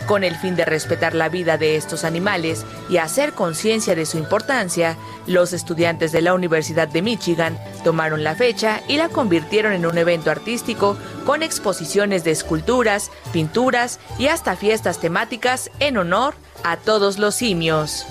Con 0.08 0.24
el 0.24 0.36
fin 0.36 0.56
de 0.56 0.66
respetar 0.66 1.14
la 1.14 1.30
vida 1.30 1.60
de 1.60 1.76
estos 1.76 2.04
animales 2.04 2.66
y 2.90 2.98
hacer 2.98 3.34
conciencia 3.34 3.94
de 3.94 4.08
su 4.08 4.18
importancia, 4.18 4.98
los 5.28 5.54
estudiantes 5.54 6.12
de 6.12 6.24
la 6.24 6.34
Universidad 6.34 6.88
de 6.88 7.04
Michigan 7.04 7.60
tomaron 7.84 8.24
la 8.24 8.34
fecha 8.34 8.82
y 8.88 8.98
la 8.98 9.10
convirtieron 9.10 9.74
en 9.74 9.86
un 9.86 10.00
evento 10.00 10.32
artístico 10.32 10.98
con 11.24 11.44
exposiciones 11.44 12.24
de 12.24 12.32
esculturas, 12.32 13.12
pinturas 13.34 14.00
y 14.18 14.30
hasta 14.30 14.56
fiestas 14.56 14.98
temáticas 14.98 15.70
en 15.80 15.98
honor 15.98 16.34
a 16.64 16.78
todos 16.78 17.20
los 17.20 17.36
simios. 17.36 18.08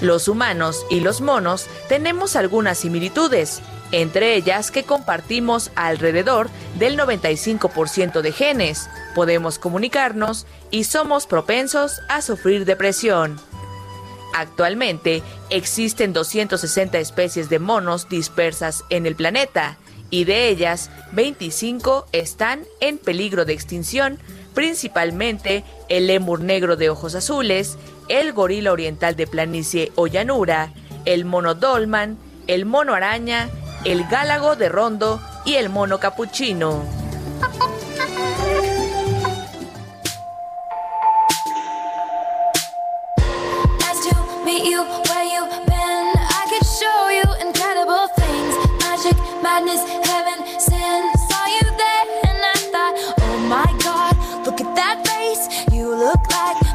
Los 0.00 0.26
humanos 0.26 0.84
y 0.90 0.98
los 0.98 1.20
monos 1.20 1.68
tenemos 1.88 2.34
algunas 2.34 2.78
similitudes, 2.78 3.62
entre 4.00 4.34
ellas 4.34 4.72
que 4.72 4.82
compartimos 4.82 5.70
alrededor 5.76 6.50
del 6.80 6.98
95% 6.98 8.22
de 8.22 8.32
genes, 8.32 8.90
podemos 9.14 9.60
comunicarnos 9.60 10.46
y 10.72 10.82
somos 10.82 11.28
propensos 11.28 12.00
a 12.08 12.20
sufrir 12.20 12.64
depresión. 12.64 13.38
Actualmente 14.34 15.22
existen 15.48 16.12
260 16.12 16.98
especies 16.98 17.48
de 17.48 17.60
monos 17.60 18.08
dispersas 18.08 18.82
en 18.90 19.06
el 19.06 19.14
planeta 19.14 19.78
y 20.10 20.24
de 20.24 20.48
ellas 20.48 20.90
25 21.12 22.06
están 22.10 22.64
en 22.80 22.98
peligro 22.98 23.44
de 23.44 23.52
extinción, 23.52 24.18
principalmente 24.54 25.62
el 25.88 26.08
lemur 26.08 26.40
negro 26.40 26.74
de 26.74 26.90
ojos 26.90 27.14
azules, 27.14 27.78
el 28.08 28.32
gorila 28.32 28.72
oriental 28.72 29.14
de 29.14 29.28
planicie 29.28 29.92
o 29.94 30.08
llanura, 30.08 30.72
el 31.04 31.24
mono 31.24 31.54
dolman, 31.54 32.18
el 32.48 32.66
mono 32.66 32.94
araña, 32.94 33.48
el 33.84 34.06
gálago 34.08 34.56
de 34.56 34.68
rondo 34.68 35.20
y 35.44 35.54
el 35.54 35.68
mono 35.68 35.98
capuchino. 35.98 36.82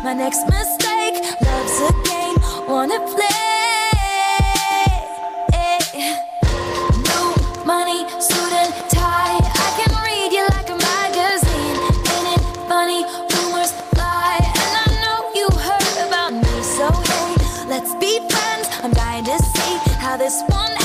my 0.09 0.15
next 0.15 0.43
mistake. 0.47 1.15
Love's 1.41 1.81
a 1.81 1.91
game, 2.07 2.67
wanna 2.67 2.99
play. 2.99 3.39
Money, 7.69 8.01
and 8.61 8.73
tie. 8.89 9.37
I 9.37 9.69
can 9.77 9.93
like 10.49 10.69
a 10.73 10.77
magazine. 10.89 11.77
Rumors 13.29 13.73
and 14.57 14.73
I 14.73 14.87
know 15.03 15.29
you 15.37 15.47
heard 15.53 16.07
about 16.07 16.33
me. 16.33 16.63
So 16.63 16.89
hey, 16.89 17.35
let's 17.69 17.93
be 18.01 18.17
friends. 18.27 18.65
I'm 18.81 18.91
dying 18.91 19.23
see 19.37 19.77
how 20.01 20.17
this 20.17 20.41
one 20.49 20.79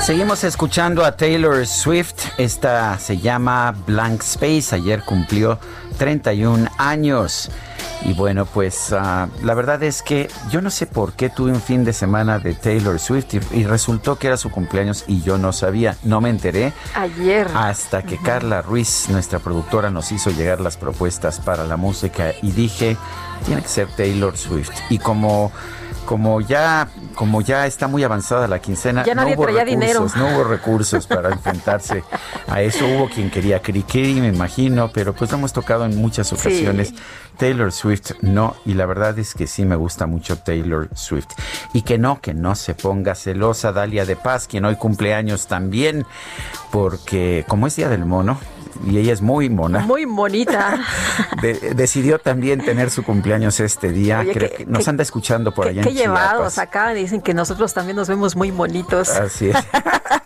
Seguimos 0.00 0.42
escuchando 0.44 1.04
a 1.04 1.14
Taylor 1.14 1.66
Swift. 1.66 2.22
Esta 2.38 2.98
se 2.98 3.18
llama 3.18 3.74
Blank 3.86 4.22
Space. 4.22 4.74
Ayer 4.74 5.02
cumplió 5.04 5.58
31 5.98 6.70
años. 6.78 7.50
Y 8.04 8.14
bueno, 8.14 8.46
pues 8.46 8.92
ah, 8.92 9.28
la 9.42 9.54
verdad 9.54 9.82
es 9.82 10.02
que 10.02 10.28
yo 10.50 10.60
no 10.60 10.70
sé 10.70 10.86
por 10.86 11.12
qué 11.14 11.30
tuve 11.30 11.50
un 11.50 11.60
fin 11.60 11.84
de 11.84 11.92
semana 11.92 12.38
de 12.38 12.54
Taylor 12.54 12.98
Swift 12.98 13.34
y, 13.52 13.64
resultó 13.64 14.16
que 14.16 14.28
era 14.28 14.36
su 14.36 14.50
cumpleaños 14.50 15.04
y 15.06 15.20
yo 15.22 15.36
no 15.36 15.52
sabía, 15.52 15.96
no 16.04 16.20
me 16.20 16.30
enteré. 16.30 16.72
Ayer. 16.94 17.48
Hasta 17.54 18.02
que 18.02 18.16
Carla 18.16 18.62
Ruiz, 18.62 19.08
nuestra 19.10 19.40
productora, 19.40 19.90
nos 19.90 20.12
hizo 20.12 20.30
llegar 20.30 20.60
las 20.60 20.76
propuestas 20.76 21.40
para 21.40 21.64
la 21.64 21.76
música 21.76 22.32
y 22.40 22.52
dije, 22.52 22.96
tiene 23.46 23.62
que 23.62 23.68
ser 23.68 23.88
Taylor 23.88 24.36
Swift. 24.36 24.70
Y 24.90 24.98
como 24.98 25.52
como 26.08 26.40
ya 26.40 26.88
como 27.18 27.40
ya 27.40 27.66
está 27.66 27.88
muy 27.88 28.04
avanzada 28.04 28.46
la 28.46 28.60
quincena, 28.60 29.02
no 29.02 29.26
hubo 29.26 29.44
recursos, 29.44 30.14
no 30.14 30.28
hubo 30.28 30.44
recursos 30.44 31.04
para 31.08 31.30
enfrentarse 31.30 32.04
a 32.46 32.62
eso. 32.62 32.86
Hubo 32.86 33.08
quien 33.08 33.28
quería 33.28 33.60
Cricri, 33.60 34.20
me 34.20 34.28
imagino, 34.28 34.92
pero 34.94 35.12
pues 35.16 35.32
lo 35.32 35.38
hemos 35.38 35.52
tocado 35.52 35.84
en 35.84 35.96
muchas 35.96 36.32
ocasiones. 36.32 36.94
Taylor 37.36 37.72
Swift 37.72 38.12
no, 38.20 38.54
y 38.64 38.74
la 38.74 38.86
verdad 38.86 39.18
es 39.18 39.34
que 39.34 39.48
sí 39.48 39.64
me 39.64 39.74
gusta 39.74 40.06
mucho 40.06 40.38
Taylor 40.38 40.90
Swift. 40.94 41.30
Y 41.72 41.82
que 41.82 41.98
no, 41.98 42.20
que 42.20 42.34
no 42.34 42.54
se 42.54 42.74
ponga 42.74 43.16
celosa 43.16 43.72
Dalia 43.72 44.04
de 44.04 44.14
Paz, 44.14 44.46
quien 44.46 44.64
hoy 44.64 44.76
cumple 44.76 45.12
años 45.12 45.48
también, 45.48 46.06
porque 46.70 47.44
como 47.48 47.66
es 47.66 47.74
Día 47.74 47.88
del 47.88 48.04
Mono, 48.04 48.38
y 48.86 48.98
ella 48.98 49.12
es 49.12 49.22
muy 49.22 49.48
mona. 49.48 49.80
Muy 49.80 50.04
bonita. 50.04 50.78
decidió 51.74 52.18
también 52.18 52.64
tener 52.64 52.90
su 52.90 53.02
cumpleaños 53.02 53.60
este 53.60 53.90
día. 53.90 54.24
que, 54.24 54.64
nos 54.66 54.86
anda 54.88 55.02
escuchando 55.02 55.52
por 55.52 55.68
allá 55.68 55.82
en 55.82 55.88
Qué 55.88 55.94
llevados 55.94 56.58
acá, 56.58 56.92
dicen 56.94 57.20
que 57.20 57.34
nosotros 57.34 57.72
también 57.74 57.96
nos 57.96 58.08
vemos 58.08 58.36
muy 58.36 58.50
bonitos. 58.50 59.10
Así 59.10 59.50
es. 59.50 59.56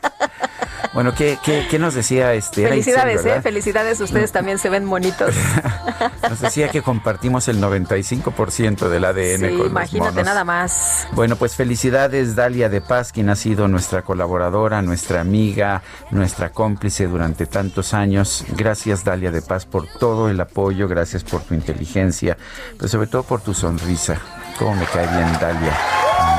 Bueno, 0.93 1.15
¿qué, 1.15 1.39
qué, 1.43 1.79
nos 1.79 1.95
decía 1.95 2.35
este? 2.35 2.69
Felicidades, 2.69 3.25
¿eh? 3.25 3.41
Felicidades, 3.41 4.01
ustedes 4.01 4.31
también 4.31 4.59
se 4.59 4.69
ven 4.69 4.89
bonitos. 4.89 5.35
nos 6.29 6.41
decía 6.41 6.69
que 6.69 6.83
compartimos 6.83 7.49
el 7.49 7.63
95% 7.63 8.89
del 8.89 9.05
ADN 9.07 9.49
sí, 9.49 9.63
imagínate 9.67 10.23
nada 10.23 10.45
más. 10.45 11.09
Bueno, 11.13 11.37
pues 11.37 11.57
felicidades 11.57 12.37
Dalia 12.37 12.69
de 12.69 12.83
Paz, 12.83 13.11
quien 13.11 13.31
ha 13.31 13.37
sido 13.37 13.69
nuestra 13.69 14.03
colaboradora, 14.03 14.83
nuestra 14.83 15.23
amiga, 15.23 15.83
nuestra 16.11 16.51
cómplice 16.51 17.07
durante 17.07 17.47
tantos 17.47 17.95
años. 17.95 18.45
Gracias 18.51 19.03
Dalia 19.03 19.31
de 19.31 19.41
Paz 19.41 19.65
por 19.65 19.87
todo 19.87 20.29
el 20.29 20.39
apoyo, 20.41 20.89
gracias 20.89 21.25
por 21.25 21.41
tu 21.41 21.55
inteligencia, 21.55 22.37
pero 22.77 22.89
sobre 22.89 23.07
todo 23.07 23.23
por 23.23 23.41
tu 23.41 23.55
sonrisa. 23.55 24.19
Cómo 24.59 24.75
me 24.75 24.85
cae 24.85 25.07
bien 25.07 25.33
Dalia 25.41 25.77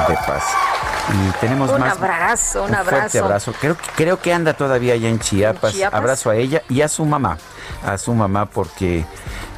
de 0.07 0.15
Paz. 0.27 0.43
Y 1.11 1.31
tenemos 1.39 1.69
un 1.69 1.79
más. 1.79 1.97
Abrazo, 1.97 2.63
un, 2.63 2.73
abrazo, 2.73 2.89
fuerte 2.89 3.19
abrazo. 3.19 3.53
Creo, 3.59 3.77
creo 3.95 4.19
que 4.19 4.33
anda 4.33 4.53
todavía 4.53 4.93
allá 4.93 5.09
en 5.09 5.19
Chiapas. 5.19 5.75
Abrazo 5.91 6.29
a 6.29 6.35
ella 6.35 6.63
y 6.69 6.81
a 6.81 6.87
su 6.87 7.05
mamá. 7.05 7.37
A 7.85 7.97
su 7.97 8.13
mamá 8.13 8.45
porque, 8.45 9.05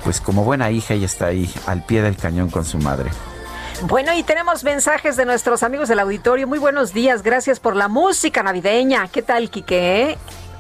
pues 0.04 0.20
como 0.22 0.44
buena 0.44 0.72
hija, 0.72 0.96
ella 0.96 1.06
está 1.06 1.28
ahí 1.28 1.54
al 1.68 1.86
pie 1.86 2.02
del 2.02 2.18
cañón 2.18 2.50
con 2.50 2.66
su 2.66 2.78
madre. 2.80 3.12
Bueno, 3.84 4.14
y 4.14 4.24
tenemos 4.24 4.64
mensajes 4.64 5.18
de 5.18 5.26
nuestros 5.26 5.62
amigos 5.62 5.90
del 5.90 6.00
auditorio. 6.00 6.48
Muy 6.48 6.60
buenos 6.60 6.94
días, 6.94 7.22
gracias 7.22 7.60
por 7.60 7.76
la 7.76 7.88
música 7.88 8.42
navideña. 8.42 9.08
¿Qué 9.10 9.22
tal, 9.22 9.50
Quique? 9.50 10.18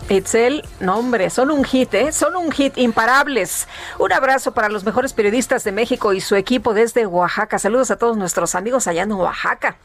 Itzel, 0.09 0.63
no 0.79 0.97
hombre, 0.97 1.29
son 1.29 1.49
un 1.49 1.63
hit, 1.63 1.93
¿eh? 1.95 2.11
Son 2.11 2.35
un 2.35 2.51
hit 2.51 2.77
imparables. 2.77 3.67
Un 3.97 4.13
abrazo 4.13 4.53
para 4.53 4.69
los 4.69 4.83
mejores 4.83 5.13
periodistas 5.13 5.63
de 5.63 5.71
México 5.71 6.13
y 6.13 6.21
su 6.21 6.35
equipo 6.35 6.73
desde 6.73 7.07
Oaxaca. 7.07 7.57
Saludos 7.57 7.89
a 7.91 7.97
todos 7.97 8.15
nuestros 8.15 8.53
amigos 8.53 8.87
allá 8.87 9.03
en 9.03 9.11
Oaxaca. 9.13 9.77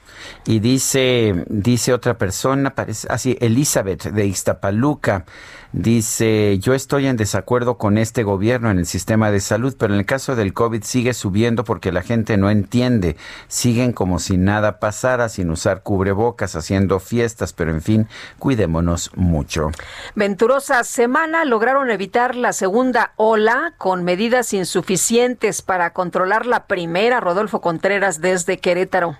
Y 0.44 0.58
dice, 0.58 1.44
dice 1.48 1.94
otra 1.94 2.18
persona, 2.18 2.74
parece, 2.74 3.08
así, 3.10 3.38
ah, 3.40 3.46
Elizabeth 3.46 4.04
de 4.04 4.26
Iztapaluca. 4.26 5.24
Dice, 5.72 6.58
yo 6.58 6.74
estoy 6.74 7.06
en 7.06 7.16
desacuerdo 7.16 7.78
con 7.78 7.96
este 7.96 8.24
gobierno 8.24 8.72
en 8.72 8.80
el 8.80 8.86
sistema 8.86 9.30
de 9.30 9.38
salud, 9.38 9.76
pero 9.78 9.94
en 9.94 10.00
el 10.00 10.06
caso 10.06 10.34
del 10.34 10.52
COVID 10.52 10.82
sigue 10.82 11.14
subiendo 11.14 11.62
porque 11.62 11.92
la 11.92 12.02
gente 12.02 12.36
no 12.36 12.50
entiende. 12.50 13.16
Siguen 13.46 13.92
como 13.92 14.18
si 14.18 14.36
nada 14.36 14.80
pasara, 14.80 15.28
sin 15.28 15.48
usar 15.48 15.82
cubrebocas, 15.84 16.56
haciendo 16.56 16.98
fiestas, 16.98 17.52
pero 17.52 17.70
en 17.70 17.82
fin, 17.82 18.08
cuidémonos 18.40 19.12
mucho. 19.14 19.70
Venturosa 20.16 20.82
semana 20.82 21.44
lograron 21.44 21.90
evitar 21.90 22.34
la 22.34 22.52
segunda 22.52 23.12
ola 23.14 23.74
con 23.78 24.02
medidas 24.02 24.52
insuficientes 24.52 25.62
para 25.62 25.92
controlar 25.92 26.46
la 26.46 26.64
primera, 26.66 27.20
Rodolfo 27.20 27.60
Contreras, 27.60 28.20
desde 28.20 28.58
Querétaro. 28.58 29.16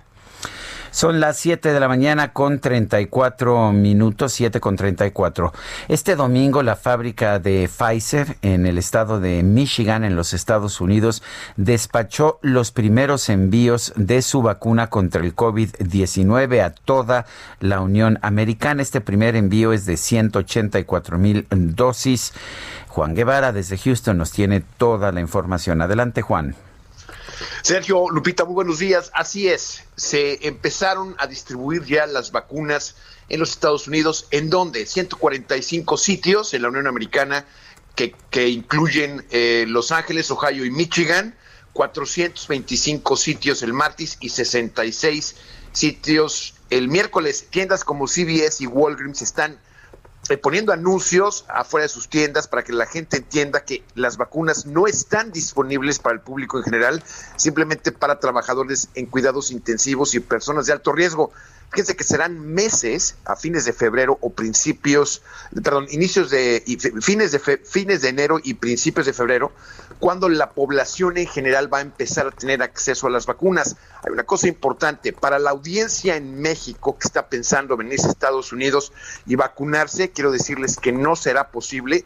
Son 0.91 1.21
las 1.21 1.37
7 1.37 1.71
de 1.71 1.79
la 1.79 1.87
mañana 1.87 2.33
con 2.33 2.59
34 2.59 3.71
minutos, 3.71 4.33
7 4.33 4.59
con 4.59 4.75
34. 4.75 5.53
Este 5.87 6.17
domingo 6.17 6.63
la 6.63 6.75
fábrica 6.75 7.39
de 7.39 7.69
Pfizer 7.69 8.35
en 8.41 8.65
el 8.65 8.77
estado 8.77 9.21
de 9.21 9.41
Michigan, 9.41 10.03
en 10.03 10.17
los 10.17 10.33
Estados 10.33 10.81
Unidos, 10.81 11.23
despachó 11.55 12.39
los 12.41 12.71
primeros 12.71 13.29
envíos 13.29 13.93
de 13.95 14.21
su 14.21 14.41
vacuna 14.41 14.87
contra 14.87 15.23
el 15.23 15.33
COVID-19 15.33 16.61
a 16.61 16.71
toda 16.71 17.25
la 17.61 17.79
Unión 17.79 18.19
Americana. 18.21 18.81
Este 18.81 18.99
primer 18.99 19.37
envío 19.37 19.71
es 19.71 19.85
de 19.85 19.95
184 19.95 21.17
mil 21.17 21.47
dosis. 21.49 22.33
Juan 22.89 23.15
Guevara 23.15 23.53
desde 23.53 23.77
Houston 23.77 24.17
nos 24.17 24.31
tiene 24.31 24.59
toda 24.59 25.13
la 25.13 25.21
información. 25.21 25.81
Adelante, 25.81 26.21
Juan. 26.21 26.53
Sergio, 27.61 28.09
Lupita, 28.09 28.45
muy 28.45 28.53
buenos 28.53 28.79
días. 28.79 29.11
Así 29.13 29.47
es, 29.47 29.83
se 29.95 30.45
empezaron 30.47 31.15
a 31.19 31.27
distribuir 31.27 31.83
ya 31.85 32.05
las 32.05 32.31
vacunas 32.31 32.95
en 33.29 33.39
los 33.39 33.51
Estados 33.51 33.87
Unidos, 33.87 34.27
en 34.31 34.49
donde 34.49 34.85
145 34.85 35.97
sitios 35.97 36.53
en 36.53 36.63
la 36.63 36.69
Unión 36.69 36.87
Americana 36.87 37.45
que, 37.95 38.47
incluyen 38.47 39.25
eh, 39.31 39.65
Los 39.67 39.91
Ángeles, 39.91 40.31
Ohio 40.31 40.65
y 40.65 40.71
Michigan, 40.71 41.35
425 41.73 43.15
sitios 43.15 43.63
el 43.63 43.73
martes 43.73 44.17
y 44.19 44.29
66 44.29 45.35
sitios 45.71 46.55
el 46.69 46.87
miércoles. 46.87 47.47
Tiendas 47.49 47.83
como 47.83 48.07
CVS 48.07 48.63
y 48.63 48.67
Walgreens 48.67 49.21
están 49.21 49.59
poniendo 50.37 50.71
anuncios 50.71 51.45
afuera 51.47 51.83
de 51.83 51.89
sus 51.89 52.07
tiendas 52.07 52.47
para 52.47 52.63
que 52.63 52.73
la 52.73 52.85
gente 52.85 53.17
entienda 53.17 53.63
que 53.63 53.83
las 53.95 54.17
vacunas 54.17 54.65
no 54.65 54.87
están 54.87 55.31
disponibles 55.31 55.99
para 55.99 56.15
el 56.15 56.21
público 56.21 56.57
en 56.57 56.63
general, 56.63 57.03
simplemente 57.35 57.91
para 57.91 58.19
trabajadores 58.19 58.89
en 58.95 59.05
cuidados 59.05 59.51
intensivos 59.51 60.13
y 60.15 60.19
personas 60.19 60.65
de 60.65 60.73
alto 60.73 60.91
riesgo. 60.91 61.31
Fíjense 61.71 61.95
que 61.95 62.03
serán 62.03 62.39
meses 62.53 63.15
a 63.23 63.37
fines 63.37 63.63
de 63.63 63.71
febrero 63.71 64.17
o 64.19 64.31
principios, 64.31 65.21
perdón, 65.63 65.87
inicios 65.89 66.29
de 66.29 66.63
fines 67.01 67.31
de 67.31 67.39
fines 67.39 68.01
de 68.01 68.09
enero 68.09 68.39
y 68.43 68.55
principios 68.55 69.05
de 69.05 69.13
febrero, 69.13 69.53
cuando 70.01 70.27
la 70.29 70.49
población 70.49 71.17
en 71.17 71.27
general 71.27 71.71
va 71.71 71.77
a 71.77 71.81
empezar 71.81 72.25
a 72.25 72.31
tener 72.31 72.63
acceso 72.63 73.05
a 73.05 73.11
las 73.11 73.27
vacunas. 73.27 73.75
Hay 74.03 74.11
una 74.11 74.23
cosa 74.23 74.47
importante 74.47 75.13
para 75.13 75.37
la 75.37 75.51
audiencia 75.51 76.15
en 76.15 76.41
México 76.41 76.97
que 76.97 77.07
está 77.07 77.27
pensando 77.29 77.77
venirse 77.77 78.07
a 78.07 78.09
Estados 78.09 78.51
Unidos 78.51 78.91
y 79.27 79.35
vacunarse, 79.35 80.09
quiero 80.09 80.31
decirles 80.31 80.77
que 80.77 80.91
no 80.91 81.15
será 81.15 81.51
posible 81.51 82.03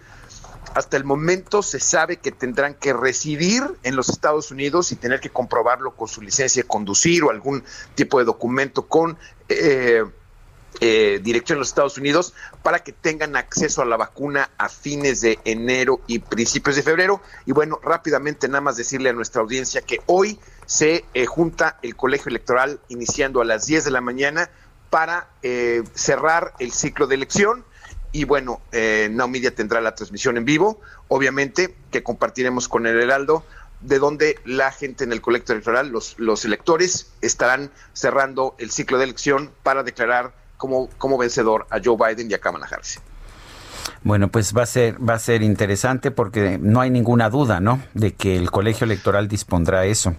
hasta 0.73 0.97
el 0.97 1.05
momento 1.05 1.62
se 1.62 1.79
sabe 1.79 2.17
que 2.17 2.31
tendrán 2.31 2.73
que 2.73 2.91
residir 2.91 3.63
en 3.84 3.95
los 3.95 4.10
Estados 4.10 4.51
Unidos 4.51 4.91
y 4.91 4.97
tener 4.97 5.21
que 5.21 5.29
comprobarlo 5.29 5.95
con 5.95 6.10
su 6.10 6.21
licencia 6.21 6.63
de 6.63 6.67
conducir 6.67 7.23
o 7.23 7.29
algún 7.29 7.63
tipo 7.93 8.19
de 8.19 8.25
documento 8.25 8.88
con 8.88 9.17
eh, 9.47 10.03
eh, 10.79 11.19
dirección 11.23 11.57
en 11.57 11.59
los 11.59 11.69
Estados 11.69 11.97
Unidos 11.97 12.33
para 12.63 12.83
que 12.83 12.91
tengan 12.91 13.35
acceso 13.35 13.81
a 13.81 13.85
la 13.85 13.97
vacuna 13.97 14.49
a 14.57 14.69
fines 14.69 15.21
de 15.21 15.39
enero 15.45 16.01
y 16.07 16.19
principios 16.19 16.75
de 16.75 16.83
febrero. 16.83 17.21
Y 17.45 17.51
bueno, 17.51 17.79
rápidamente 17.83 18.47
nada 18.47 18.61
más 18.61 18.77
decirle 18.77 19.09
a 19.09 19.13
nuestra 19.13 19.41
audiencia 19.41 19.81
que 19.81 20.01
hoy 20.05 20.39
se 20.65 21.05
eh, 21.13 21.25
junta 21.25 21.79
el 21.81 21.95
colegio 21.95 22.29
electoral 22.29 22.79
iniciando 22.89 23.41
a 23.41 23.45
las 23.45 23.65
10 23.65 23.85
de 23.85 23.91
la 23.91 24.01
mañana 24.01 24.49
para 24.89 25.27
cerrar 25.93 26.53
el 26.59 26.71
ciclo 26.71 27.05
de 27.05 27.15
elección 27.15 27.65
y 28.15 28.23
bueno, 28.23 28.61
eh, 28.71 29.09
Now 29.11 29.29
tendrá 29.53 29.81
la 29.81 29.93
transmisión 29.93 30.38
en 30.38 30.45
vivo, 30.45 30.79
obviamente, 31.09 31.75
que 31.91 32.01
compartiremos 32.01 32.69
con 32.69 32.88
el 32.88 33.01
Heraldo, 33.01 33.43
de 33.81 33.99
donde 33.99 34.39
la 34.45 34.71
gente 34.71 35.03
en 35.03 35.11
el 35.11 35.19
colecto 35.19 35.51
electoral, 35.51 35.89
los, 35.89 36.17
los 36.17 36.45
electores, 36.45 37.11
estarán 37.19 37.71
cerrando 37.91 38.55
el 38.57 38.71
ciclo 38.71 38.99
de 38.99 39.03
elección 39.03 39.51
para 39.63 39.83
declarar 39.83 40.33
como, 40.58 40.89
como 40.98 41.18
vencedor 41.18 41.68
a 41.70 41.80
Joe 41.84 41.98
Biden 41.98 42.30
y 42.30 42.34
a 42.34 42.39
Kamala 42.39 42.68
Harris. 42.70 43.00
Bueno, 44.04 44.30
pues 44.30 44.56
va 44.56 44.63
a 44.63 44.65
ser 44.65 44.98
va 44.98 45.15
a 45.15 45.20
ser 45.20 45.44
interesante 45.44 46.12
porque 46.12 46.58
no 46.60 46.82
hay 46.82 46.89
ninguna 46.89 47.30
duda, 47.30 47.60
¿no? 47.60 47.82
De 47.94 48.13
que 48.13 48.36
el 48.36 48.52
colegio 48.52 48.86
electoral 48.86 49.28
dispondrá 49.28 49.86
eso. 49.86 50.15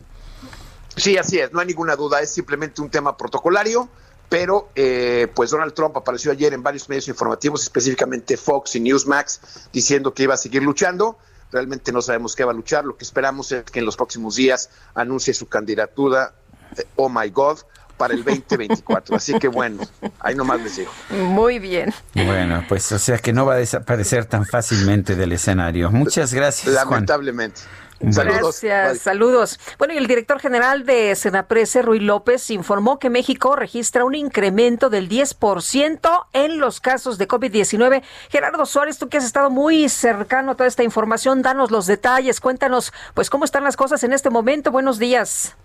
Sí, 0.97 1.19
así 1.19 1.39
es, 1.39 1.53
no 1.53 1.61
hay 1.61 1.67
ninguna 1.67 1.95
duda, 1.95 2.21
es 2.21 2.33
simplemente 2.33 2.81
un 2.81 2.91
tema 2.91 3.17
protocolario 3.17 3.89
pero 4.29 4.71
eh, 4.75 5.29
pues 5.35 5.51
Donald 5.51 5.73
Trump 5.75 5.97
apareció 5.97 6.33
ayer 6.33 6.53
en 6.53 6.63
varios 6.63 6.89
medios 6.89 7.09
informativos, 7.09 7.63
específicamente 7.63 8.37
Fox 8.37 8.75
y 8.77 8.81
Newsmax, 8.81 9.69
diciendo 9.73 10.13
que 10.15 10.25
iba 10.25 10.35
a 10.35 10.37
seguir 10.37 10.63
luchando. 10.63 11.19
Realmente 11.53 11.93
no 11.93 12.03
sabemos 12.03 12.35
qué 12.35 12.45
va 12.45 12.51
a 12.51 12.55
luchar. 12.55 12.85
Lo 12.85 12.97
que 12.97 13.05
esperamos 13.05 13.53
es 13.53 13.65
que 13.65 13.79
en 13.79 13.87
los 13.87 13.97
próximos 13.97 14.35
días 14.35 14.71
anuncie 14.95 15.33
su 15.33 15.47
candidatura, 15.47 16.35
eh, 16.77 16.85
oh 16.97 17.09
my 17.09 17.31
God, 17.31 17.59
para 17.97 18.15
el 18.15 18.25
2024. 18.25 19.17
Así 19.17 19.39
que 19.39 19.49
bueno, 19.49 19.83
ahí 20.21 20.35
nomás 20.35 20.61
les 20.61 20.77
digo. 20.77 20.91
Muy 21.11 21.59
bien. 21.59 21.93
Bueno, 22.15 22.65
pues 22.69 22.91
o 22.93 22.99
sea 22.99 23.19
que 23.19 23.33
no 23.33 23.47
va 23.47 23.55
a 23.55 23.59
desaparecer 23.59 24.25
tan 24.27 24.45
fácilmente 24.45 25.17
del 25.17 25.33
escenario. 25.33 25.91
Muchas 25.91 26.33
gracias. 26.33 26.75
Lamentablemente. 26.75 27.63
Saludos. 28.11 28.61
Gracias, 28.63 28.99
saludos. 28.99 29.59
Bueno, 29.79 29.95
y 29.95 29.97
el 29.97 30.07
director 30.07 30.39
general 30.39 30.85
de 30.85 31.15
Senaprese, 31.15 31.81
Rui 31.81 31.99
López, 31.99 32.51
informó 32.51 32.99
que 32.99 33.09
México 33.09 33.57
registra 33.57 34.05
un 34.05 34.15
incremento 34.15 34.91
del 34.91 35.09
10% 35.09 36.27
en 36.35 36.59
los 36.59 36.81
casos 36.81 37.17
de 37.17 37.27
COVID-19. 37.27 38.03
Gerardo 38.29 38.67
Suárez, 38.67 38.99
tú 38.99 39.09
que 39.09 39.17
has 39.17 39.25
estado 39.25 39.49
muy 39.49 39.89
cercano 39.89 40.53
a 40.53 40.55
toda 40.57 40.69
esta 40.69 40.83
información, 40.83 41.41
danos 41.41 41.71
los 41.71 41.87
detalles, 41.87 42.41
cuéntanos, 42.41 42.93
pues, 43.15 43.31
cómo 43.31 43.47
están 43.47 43.65
las 43.65 43.77
cosas 43.77 44.05
en 44.05 44.13
este 44.13 44.29
momento. 44.29 44.71
Buenos 44.71 44.99
días. 44.99 45.57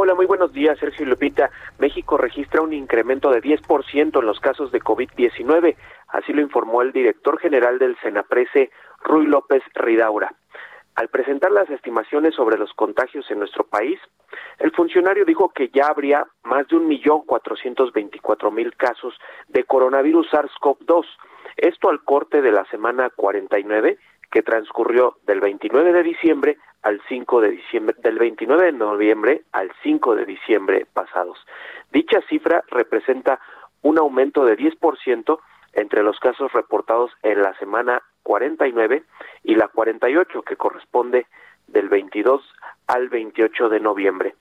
Hola, 0.00 0.14
muy 0.14 0.26
buenos 0.26 0.52
días, 0.52 0.78
Sergio 0.78 1.04
Lupita. 1.06 1.50
México 1.80 2.16
registra 2.16 2.62
un 2.62 2.72
incremento 2.72 3.32
de 3.32 3.42
10% 3.42 4.20
en 4.20 4.26
los 4.26 4.38
casos 4.38 4.70
de 4.70 4.80
COVID-19. 4.80 5.74
Así 6.06 6.32
lo 6.32 6.40
informó 6.40 6.82
el 6.82 6.92
director 6.92 7.40
general 7.40 7.80
del 7.80 7.98
Senaprese, 7.98 8.70
Rui 9.02 9.26
López 9.26 9.60
Ridaura. 9.74 10.32
Al 10.94 11.08
presentar 11.08 11.50
las 11.50 11.68
estimaciones 11.68 12.36
sobre 12.36 12.58
los 12.58 12.72
contagios 12.74 13.28
en 13.32 13.40
nuestro 13.40 13.64
país, 13.64 13.98
el 14.60 14.70
funcionario 14.70 15.24
dijo 15.24 15.48
que 15.48 15.68
ya 15.70 15.88
habría 15.88 16.24
más 16.44 16.68
de 16.68 16.76
un 16.76 16.86
millón 16.86 17.22
cuatrocientos 17.26 17.92
veinticuatro 17.92 18.52
mil 18.52 18.76
casos 18.76 19.18
de 19.48 19.64
coronavirus 19.64 20.30
SARS-CoV-2. 20.30 21.06
Esto 21.56 21.88
al 21.88 22.04
corte 22.04 22.40
de 22.40 22.52
la 22.52 22.64
semana 22.66 23.10
49 23.10 23.98
que 24.30 24.42
transcurrió 24.42 25.16
del 25.26 25.40
29 25.40 25.92
de 25.92 26.02
diciembre 26.02 26.58
al 26.82 27.00
5 27.08 27.40
de 27.40 27.50
diciembre, 27.50 27.96
del 28.02 28.18
29 28.18 28.66
de 28.66 28.72
noviembre 28.72 29.42
al 29.52 29.70
5 29.82 30.14
de 30.16 30.26
diciembre 30.26 30.86
pasados. 30.92 31.38
Dicha 31.92 32.20
cifra 32.28 32.62
representa 32.68 33.40
un 33.82 33.98
aumento 33.98 34.44
de 34.44 34.56
10% 34.56 35.38
entre 35.72 36.02
los 36.02 36.18
casos 36.18 36.52
reportados 36.52 37.10
en 37.22 37.42
la 37.42 37.54
semana 37.58 38.02
49 38.22 39.04
y 39.44 39.54
la 39.54 39.68
48, 39.68 40.42
que 40.42 40.56
corresponde 40.56 41.26
del 41.66 41.88
22 41.88 42.42
al 42.86 43.08
28 43.08 43.68
de 43.68 43.80
noviembre. 43.80 44.34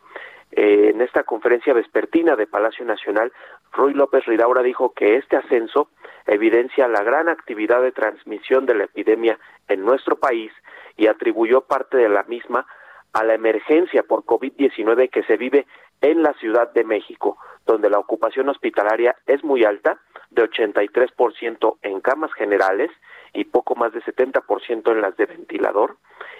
Eh, 0.51 0.91
en 0.93 1.01
esta 1.01 1.23
conferencia 1.23 1.73
vespertina 1.73 2.35
de 2.35 2.47
Palacio 2.47 2.85
Nacional, 2.85 3.31
Ruy 3.73 3.93
López 3.93 4.25
Ridaura 4.25 4.61
dijo 4.61 4.93
que 4.93 5.15
este 5.15 5.37
ascenso 5.37 5.89
evidencia 6.25 6.87
la 6.87 7.03
gran 7.03 7.29
actividad 7.29 7.81
de 7.81 7.91
transmisión 7.91 8.65
de 8.65 8.75
la 8.75 8.83
epidemia 8.85 9.39
en 9.67 9.85
nuestro 9.85 10.17
país 10.17 10.51
y 10.97 11.07
atribuyó 11.07 11.61
parte 11.61 11.97
de 11.97 12.09
la 12.09 12.23
misma 12.23 12.65
a 13.13 13.23
la 13.23 13.33
emergencia 13.33 14.03
por 14.03 14.23
COVID-19 14.25 15.09
que 15.09 15.23
se 15.23 15.37
vive 15.37 15.65
en 16.01 16.21
la 16.21 16.33
Ciudad 16.33 16.71
de 16.73 16.83
México, 16.83 17.37
donde 17.65 17.89
la 17.89 17.99
ocupación 17.99 18.49
hospitalaria 18.49 19.15
es 19.25 19.43
muy 19.43 19.63
alta, 19.63 19.99
de 20.29 20.43
83% 20.43 21.77
en 21.81 22.01
camas 22.01 22.31
generales 22.33 22.91
y 23.33 23.45
poco 23.45 23.75
más 23.75 23.93
de 23.93 24.01
70% 24.01 24.91
en 24.91 25.01
las 25.01 25.15
de 25.17 25.25
ventilador, 25.25 25.97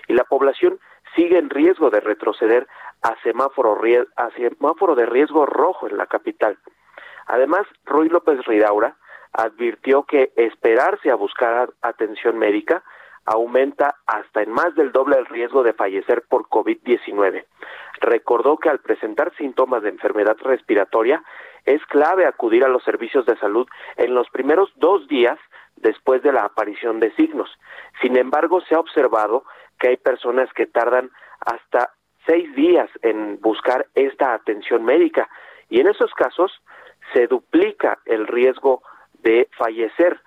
y 0.07 0.13
la 0.13 0.25
población 0.25 0.79
sigue 1.15 1.37
en 1.37 1.49
riesgo 1.49 1.89
de 1.89 1.99
retroceder 1.99 2.67
a 3.01 3.15
semáforo, 3.23 3.79
a 4.15 4.29
semáforo 4.31 4.95
de 4.95 5.05
riesgo 5.05 5.45
rojo 5.45 5.87
en 5.87 5.97
la 5.97 6.05
capital. 6.05 6.57
Además, 7.27 7.67
Ruy 7.85 8.09
López 8.09 8.43
Ridaura 8.45 8.95
advirtió 9.33 10.03
que 10.03 10.31
esperarse 10.35 11.11
a 11.11 11.15
buscar 11.15 11.69
atención 11.81 12.37
médica 12.37 12.83
aumenta 13.25 13.95
hasta 14.07 14.41
en 14.41 14.51
más 14.51 14.73
del 14.75 14.93
doble 14.93 15.17
el 15.17 15.25
riesgo 15.25 15.61
de 15.61 15.73
fallecer 15.73 16.23
por 16.29 16.47
COVID-19. 16.47 17.45
Recordó 17.99 18.57
que 18.57 18.69
al 18.69 18.79
presentar 18.79 19.35
síntomas 19.35 19.83
de 19.83 19.89
enfermedad 19.89 20.37
respiratoria 20.39 21.21
es 21.65 21.85
clave 21.87 22.25
acudir 22.25 22.63
a 22.63 22.69
los 22.69 22.83
servicios 22.83 23.25
de 23.25 23.37
salud 23.37 23.67
en 23.97 24.15
los 24.15 24.29
primeros 24.29 24.71
dos 24.77 25.07
días 25.09 25.37
después 25.75 26.23
de 26.23 26.31
la 26.31 26.45
aparición 26.45 27.01
de 27.01 27.13
signos. 27.15 27.49
Sin 28.01 28.17
embargo, 28.17 28.61
se 28.61 28.75
ha 28.75 28.79
observado 28.79 29.43
que 29.77 29.89
hay 29.89 29.97
personas 29.97 30.51
que 30.53 30.65
tardan 30.65 31.11
hasta 31.41 31.91
seis 32.25 32.55
días 32.55 32.89
en 33.01 33.39
buscar 33.41 33.87
esta 33.93 34.33
atención 34.33 34.85
médica 34.85 35.29
y 35.69 35.81
en 35.81 35.87
esos 35.87 36.13
casos 36.13 36.61
se 37.13 37.27
duplica 37.27 37.99
el 38.05 38.27
riesgo 38.27 38.81
de 39.23 39.47
fallecer 39.57 40.19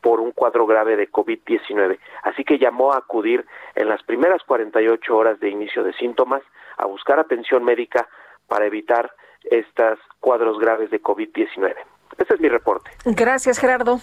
por 0.00 0.20
un 0.20 0.32
cuadro 0.32 0.66
grave 0.66 0.96
de 0.96 1.10
COVID-19. 1.10 1.98
Así 2.22 2.44
que 2.44 2.58
llamó 2.58 2.92
a 2.92 2.98
acudir 2.98 3.44
en 3.74 3.88
las 3.88 4.02
primeras 4.02 4.42
48 4.44 5.16
horas 5.16 5.40
de 5.40 5.50
inicio 5.50 5.82
de 5.82 5.92
síntomas 5.94 6.42
a 6.76 6.86
buscar 6.86 7.18
atención 7.18 7.64
médica 7.64 8.08
para 8.46 8.66
evitar 8.66 9.12
estos 9.44 9.98
cuadros 10.20 10.58
graves 10.58 10.90
de 10.90 11.02
COVID-19. 11.02 11.74
Este 12.16 12.34
es 12.34 12.40
mi 12.40 12.48
reporte. 12.48 12.90
Gracias, 13.04 13.58
Gerardo. 13.58 14.00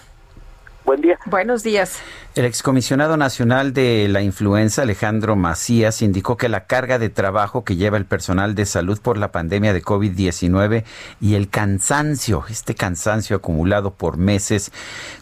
Buen 0.86 1.00
día. 1.00 1.18
Buenos 1.26 1.64
días. 1.64 1.98
El 2.36 2.44
excomisionado 2.44 3.16
nacional 3.16 3.72
de 3.72 4.06
la 4.08 4.22
influenza, 4.22 4.82
Alejandro 4.82 5.34
Macías, 5.34 6.00
indicó 6.00 6.36
que 6.36 6.48
la 6.48 6.66
carga 6.66 7.00
de 7.00 7.08
trabajo 7.08 7.64
que 7.64 7.74
lleva 7.74 7.96
el 7.96 8.04
personal 8.04 8.54
de 8.54 8.66
salud 8.66 9.00
por 9.00 9.18
la 9.18 9.32
pandemia 9.32 9.72
de 9.72 9.82
COVID-19 9.82 10.84
y 11.20 11.34
el 11.34 11.48
cansancio, 11.48 12.44
este 12.48 12.76
cansancio 12.76 13.34
acumulado 13.34 13.94
por 13.94 14.16
meses 14.16 14.70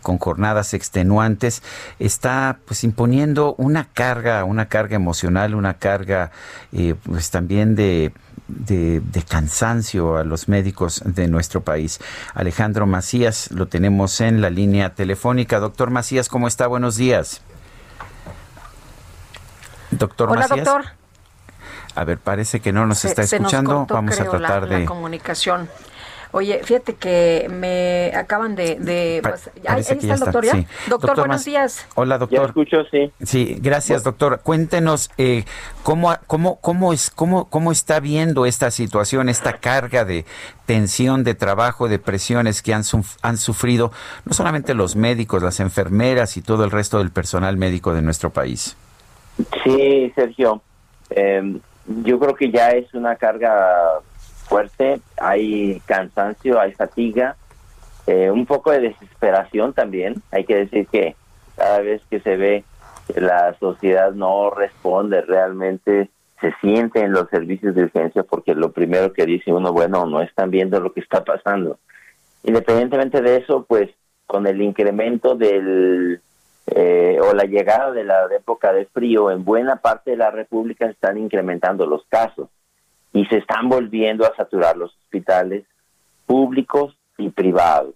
con 0.03 0.19
jornadas 0.19 0.75
extenuantes, 0.75 1.63
está 1.99 2.59
pues 2.67 2.85
imponiendo 2.85 3.55
una 3.57 3.89
carga, 3.91 4.45
una 4.45 4.69
carga 4.69 4.97
emocional, 4.97 5.55
una 5.55 5.79
carga 5.79 6.31
eh, 6.75 6.95
pues 7.05 7.31
también 7.31 7.75
de 7.75 8.13
de, 8.49 9.03
cansancio 9.29 10.17
a 10.17 10.25
los 10.25 10.49
médicos 10.49 11.03
de 11.05 11.29
nuestro 11.29 11.63
país. 11.63 12.01
Alejandro 12.35 12.87
Macías, 12.87 13.51
lo 13.51 13.67
tenemos 13.67 14.21
en 14.21 14.41
la 14.41 14.51
línea 14.51 14.95
telefónica. 14.95 15.61
Doctor 15.61 15.91
Macías, 15.91 16.29
¿cómo 16.29 16.49
está? 16.49 16.67
Buenos 16.67 16.97
días. 16.97 17.41
Doctor 19.91 20.31
Hola, 20.31 20.49
doctor. 20.49 20.85
A 21.95 22.05
ver, 22.05 22.19
parece 22.19 22.61
que 22.61 22.73
no 22.73 22.87
nos 22.87 23.05
está 23.05 23.23
escuchando. 23.23 23.87
Vamos 23.89 24.19
a 24.19 24.25
tratar 24.25 24.69
de. 24.69 24.81
La 24.81 24.87
comunicación. 24.87 25.69
Oye, 26.35 26.65
fíjate 26.65 26.95
que 26.95 27.47
me 27.49 28.11
acaban 28.13 28.57
de... 28.57 29.21
Pues, 29.23 29.53
ahí, 29.69 29.83
está 29.83 30.15
el 30.15 30.19
doctor, 30.19 30.45
¿ya? 30.45 30.65
Doctor, 30.89 31.17
buenos 31.17 31.45
días. 31.45 31.87
Hola, 31.95 32.19
doctor. 32.19 32.41
Ya 32.41 32.45
escucho, 32.47 32.85
sí. 32.91 33.13
Sí, 33.23 33.57
gracias, 33.61 34.03
doctor. 34.03 34.41
Cuéntenos 34.43 35.13
eh, 35.17 35.45
cómo, 35.85 36.13
cómo, 36.27 36.57
cómo, 36.61 36.93
es, 36.93 37.11
cómo, 37.11 37.49
cómo 37.49 37.71
está 37.71 38.01
viendo 38.01 38.47
esta 38.47 38.73
situación, 38.73 39.29
esta 39.29 39.59
carga 39.59 40.05
de 40.05 40.25
tensión 40.67 41.23
de 41.23 41.37
trabajo, 41.37 41.87
de 41.87 42.01
presiones 42.01 42.63
que 42.63 42.75
han, 42.75 42.83
han 43.23 43.37
sufrido 43.37 43.93
no 44.25 44.33
solamente 44.33 44.75
los 44.75 44.97
médicos, 44.97 45.41
las 45.41 45.61
enfermeras 45.61 46.37
y 46.37 46.43
todo 46.43 46.65
el 46.65 46.73
resto 46.73 46.99
del 46.99 47.13
personal 47.13 47.57
médico 47.57 47.95
de 47.95 48.03
nuestro 48.03 48.31
país. 48.31 48.77
Sí, 49.63 50.13
Sergio. 50.17 50.61
Em, 51.11 51.61
yo 51.87 52.19
creo 52.19 52.35
que 52.35 52.51
ya 52.51 52.71
es 52.71 52.93
una 52.93 53.15
carga 53.15 54.01
fuerte, 54.45 55.01
hay 55.19 55.81
cansancio, 55.87 56.61
hay 56.61 56.73
fatiga, 56.73 57.37
eh, 58.07 58.31
un 58.31 58.47
poco 58.47 58.71
de 58.71 58.81
desesperación 58.81 59.73
también. 59.73 60.23
Hay 60.31 60.45
que 60.45 60.57
decir 60.57 60.87
que 60.89 61.17
cada 61.57 61.81
vez 61.81 62.03
que 62.11 62.21
se 62.21 62.37
ve 62.37 62.65
que 63.13 63.21
la 63.21 63.55
sociedad 63.59 64.13
no 64.13 64.51
responde 64.51 65.23
realmente, 65.23 66.11
se 66.41 66.53
siente 66.61 67.01
en 67.01 67.13
los 67.13 67.29
servicios 67.31 67.75
de 67.75 67.85
urgencia 67.85 68.23
porque 68.23 68.55
lo 68.55 68.73
primero 68.73 69.13
que 69.13 69.25
dice 69.25 69.53
uno, 69.53 69.73
bueno, 69.73 70.07
no 70.07 70.21
están 70.21 70.51
viendo 70.51 70.81
lo 70.81 70.93
que 70.93 71.01
está 71.01 71.25
pasando. 71.25 71.79
Independientemente 72.43 73.23
de 73.23 73.39
eso, 73.39 73.65
pues 73.67 73.91
con 74.27 74.47
el 74.47 74.61
incremento 74.61 75.35
del 75.35 76.21
eh, 76.67 77.19
o 77.23 77.35
la 77.35 77.45
llegada 77.45 77.93
de 77.93 78.05
la 78.05 78.27
época 78.37 78.73
de 78.73 78.87
frío, 78.87 79.31
en 79.31 79.45
buena 79.45 79.77
parte 79.77 80.13
de 80.13 80.17
la 80.17 80.31
República 80.31 80.87
están 80.87 81.19
incrementando 81.19 81.87
los 81.87 82.05
casos 82.09 82.49
y 83.15 83.25
se 83.27 83.39
están 83.39 83.69
volviendo 83.69 84.27
a 84.27 84.35
saturar 84.37 84.77
los 84.77 84.95
hospitales 84.97 85.65
públicos 86.27 86.99
y 87.17 87.31
privados. 87.31 87.95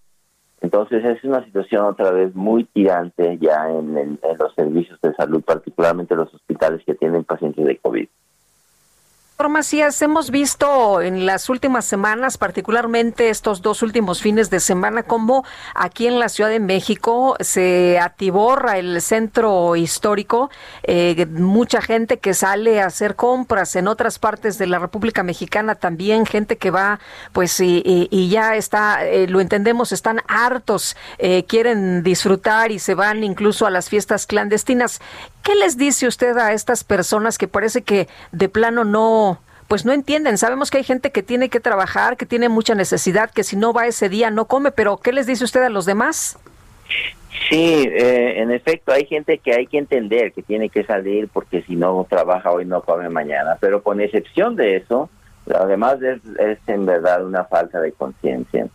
Entonces 0.61 1.05
es 1.05 1.23
una 1.25 1.45
situación 1.45 1.85
otra 1.85 2.13
vez 2.13 2.35
muy 2.35 2.65
tirante 2.65 3.37
ya 3.39 3.69
en, 3.69 3.99
en 3.99 4.19
los 4.39 4.55
servicios 4.55 4.99
de 5.01 5.13
salud, 5.15 5.43
particularmente 5.43 6.15
los 6.15 6.33
hospitales 6.33 6.83
que 6.87 6.95
tienen 6.95 7.25
pacientes 7.25 7.65
de 7.67 7.77
COVID. 7.79 8.09
Macías, 9.47 10.03
hemos 10.03 10.33
visto 10.33 11.01
en 11.01 11.25
las 11.25 11.49
últimas 11.49 11.85
semanas, 11.85 12.37
particularmente 12.37 13.31
estos 13.31 13.63
dos 13.63 13.83
últimos 13.83 14.21
fines 14.21 14.51
de 14.51 14.59
semana, 14.59 15.05
cómo 15.05 15.45
aquí 15.77 16.09
en 16.09 16.19
la 16.19 16.29
Ciudad 16.29 16.51
de 16.51 16.59
México 16.59 17.37
se 17.39 18.01
atiborra 18.01 18.79
el 18.79 19.01
centro 19.01 19.77
histórico, 19.77 20.51
eh, 20.83 21.25
mucha 21.31 21.81
gente 21.81 22.19
que 22.19 22.35
sale 22.35 22.83
a 22.83 22.87
hacer 22.87 23.15
compras 23.15 23.77
en 23.77 23.87
otras 23.87 24.19
partes 24.19 24.59
de 24.59 24.67
la 24.67 24.81
República 24.81 25.23
Mexicana 25.23 25.77
también, 25.77 26.27
gente 26.27 26.57
que 26.57 26.73
va, 26.73 26.99
pues, 27.33 27.61
y, 27.61 28.29
ya 28.29 28.57
está, 28.57 29.07
eh, 29.07 29.29
lo 29.29 29.41
entendemos, 29.41 29.93
están 29.93 30.21
hartos, 30.27 30.97
eh, 31.19 31.45
quieren 31.45 32.03
disfrutar 32.03 32.73
y 32.73 32.81
se 32.81 32.95
van 32.95 33.23
incluso 33.23 33.67
a 33.67 33.71
las 33.71 33.89
fiestas 33.89 34.27
clandestinas. 34.27 35.01
¿Qué 35.43 35.55
les 35.55 35.79
dice 35.79 36.07
usted 36.07 36.37
a 36.37 36.53
estas 36.53 36.85
personas 36.85 37.39
que 37.39 37.49
parece 37.49 37.83
que 37.83 38.09
de 38.33 38.49
plano 38.49 38.85
no, 38.85 39.28
pues 39.69 39.85
no 39.85 39.93
entienden? 39.93 40.39
Sabemos 40.39 40.71
que 40.71 40.79
hay 40.79 40.85
gente 40.85 41.13
que 41.13 41.23
tiene 41.23 41.51
que 41.51 41.61
trabajar, 41.61 42.17
que 42.17 42.27
tiene 42.27 42.49
mucha 42.49 42.75
necesidad, 42.75 43.31
que 43.31 43.45
si 43.45 43.55
no 43.55 43.73
va 43.73 43.87
ese 43.87 44.09
día 44.09 44.31
no 44.31 44.47
come, 44.47 44.73
pero 44.73 44.97
¿qué 44.97 45.13
les 45.13 45.27
dice 45.27 45.45
usted 45.45 45.63
a 45.63 45.69
los 45.69 45.85
demás? 45.85 46.39
Sí, 47.51 47.87
eh, 47.87 48.41
en 48.41 48.51
efecto, 48.51 48.93
hay 48.93 49.05
gente 49.05 49.39
que 49.39 49.55
hay 49.55 49.67
que 49.67 49.79
entender 49.79 50.33
que 50.33 50.43
tiene 50.43 50.71
que 50.71 50.85
salir 50.85 51.29
porque 51.29 51.63
si 51.63 51.77
no 51.77 52.07
trabaja 52.09 52.51
hoy 52.51 52.65
no 52.65 52.83
come 52.83 53.09
mañana, 53.11 53.59
pero 53.61 53.83
con 53.83 54.01
excepción 54.01 54.57
de 54.57 54.77
eso, 54.77 55.11
además 55.55 56.01
es, 56.03 56.21
es 56.39 56.59
en 56.67 56.87
verdad 56.87 57.25
una 57.25 57.45
falta 57.45 57.81
de 57.81 57.93
conciencia. 57.93 58.67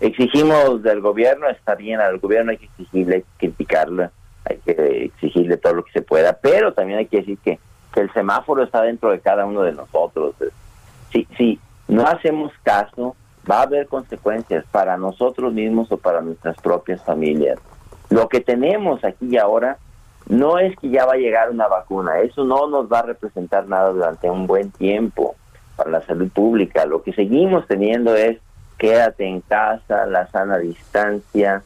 Exigimos 0.00 0.82
del 0.82 1.00
gobierno, 1.00 1.48
está 1.48 1.74
bien, 1.74 2.00
al 2.00 2.18
gobierno 2.18 2.52
hay 2.52 2.58
que 2.58 2.66
exigirle, 2.66 3.24
criticarlo, 3.36 4.10
hay 4.44 4.56
que 4.58 5.04
exigirle 5.04 5.56
todo 5.56 5.74
lo 5.74 5.84
que 5.84 5.92
se 5.92 6.02
pueda, 6.02 6.38
pero 6.40 6.72
también 6.72 7.00
hay 7.00 7.06
que 7.06 7.18
decir 7.18 7.38
que, 7.44 7.58
el 7.96 8.12
semáforo 8.12 8.62
está 8.62 8.82
dentro 8.82 9.10
de 9.10 9.20
cada 9.20 9.44
uno 9.46 9.62
de 9.62 9.72
nosotros. 9.72 10.34
Si, 11.12 11.26
si 11.36 11.60
no 11.88 12.06
hacemos 12.06 12.52
caso, 12.62 13.16
va 13.50 13.60
a 13.60 13.62
haber 13.62 13.86
consecuencias 13.86 14.64
para 14.70 14.96
nosotros 14.96 15.52
mismos 15.52 15.90
o 15.90 15.96
para 15.96 16.20
nuestras 16.20 16.56
propias 16.60 17.02
familias. 17.02 17.58
Lo 18.10 18.28
que 18.28 18.40
tenemos 18.40 19.04
aquí 19.04 19.26
y 19.30 19.36
ahora 19.38 19.78
no 20.28 20.58
es 20.58 20.76
que 20.76 20.90
ya 20.90 21.06
va 21.06 21.14
a 21.14 21.18
llegar 21.18 21.50
una 21.50 21.68
vacuna, 21.68 22.20
eso 22.20 22.44
no 22.44 22.68
nos 22.68 22.92
va 22.92 23.00
a 23.00 23.02
representar 23.02 23.66
nada 23.66 23.90
durante 23.90 24.28
un 24.28 24.46
buen 24.46 24.70
tiempo 24.70 25.36
para 25.76 25.90
la 25.90 26.02
salud 26.02 26.28
pública. 26.30 26.84
Lo 26.84 27.02
que 27.02 27.12
seguimos 27.12 27.66
teniendo 27.66 28.14
es 28.14 28.38
quédate 28.76 29.26
en 29.26 29.40
casa, 29.40 30.06
la 30.06 30.26
sana 30.28 30.58
distancia, 30.58 31.62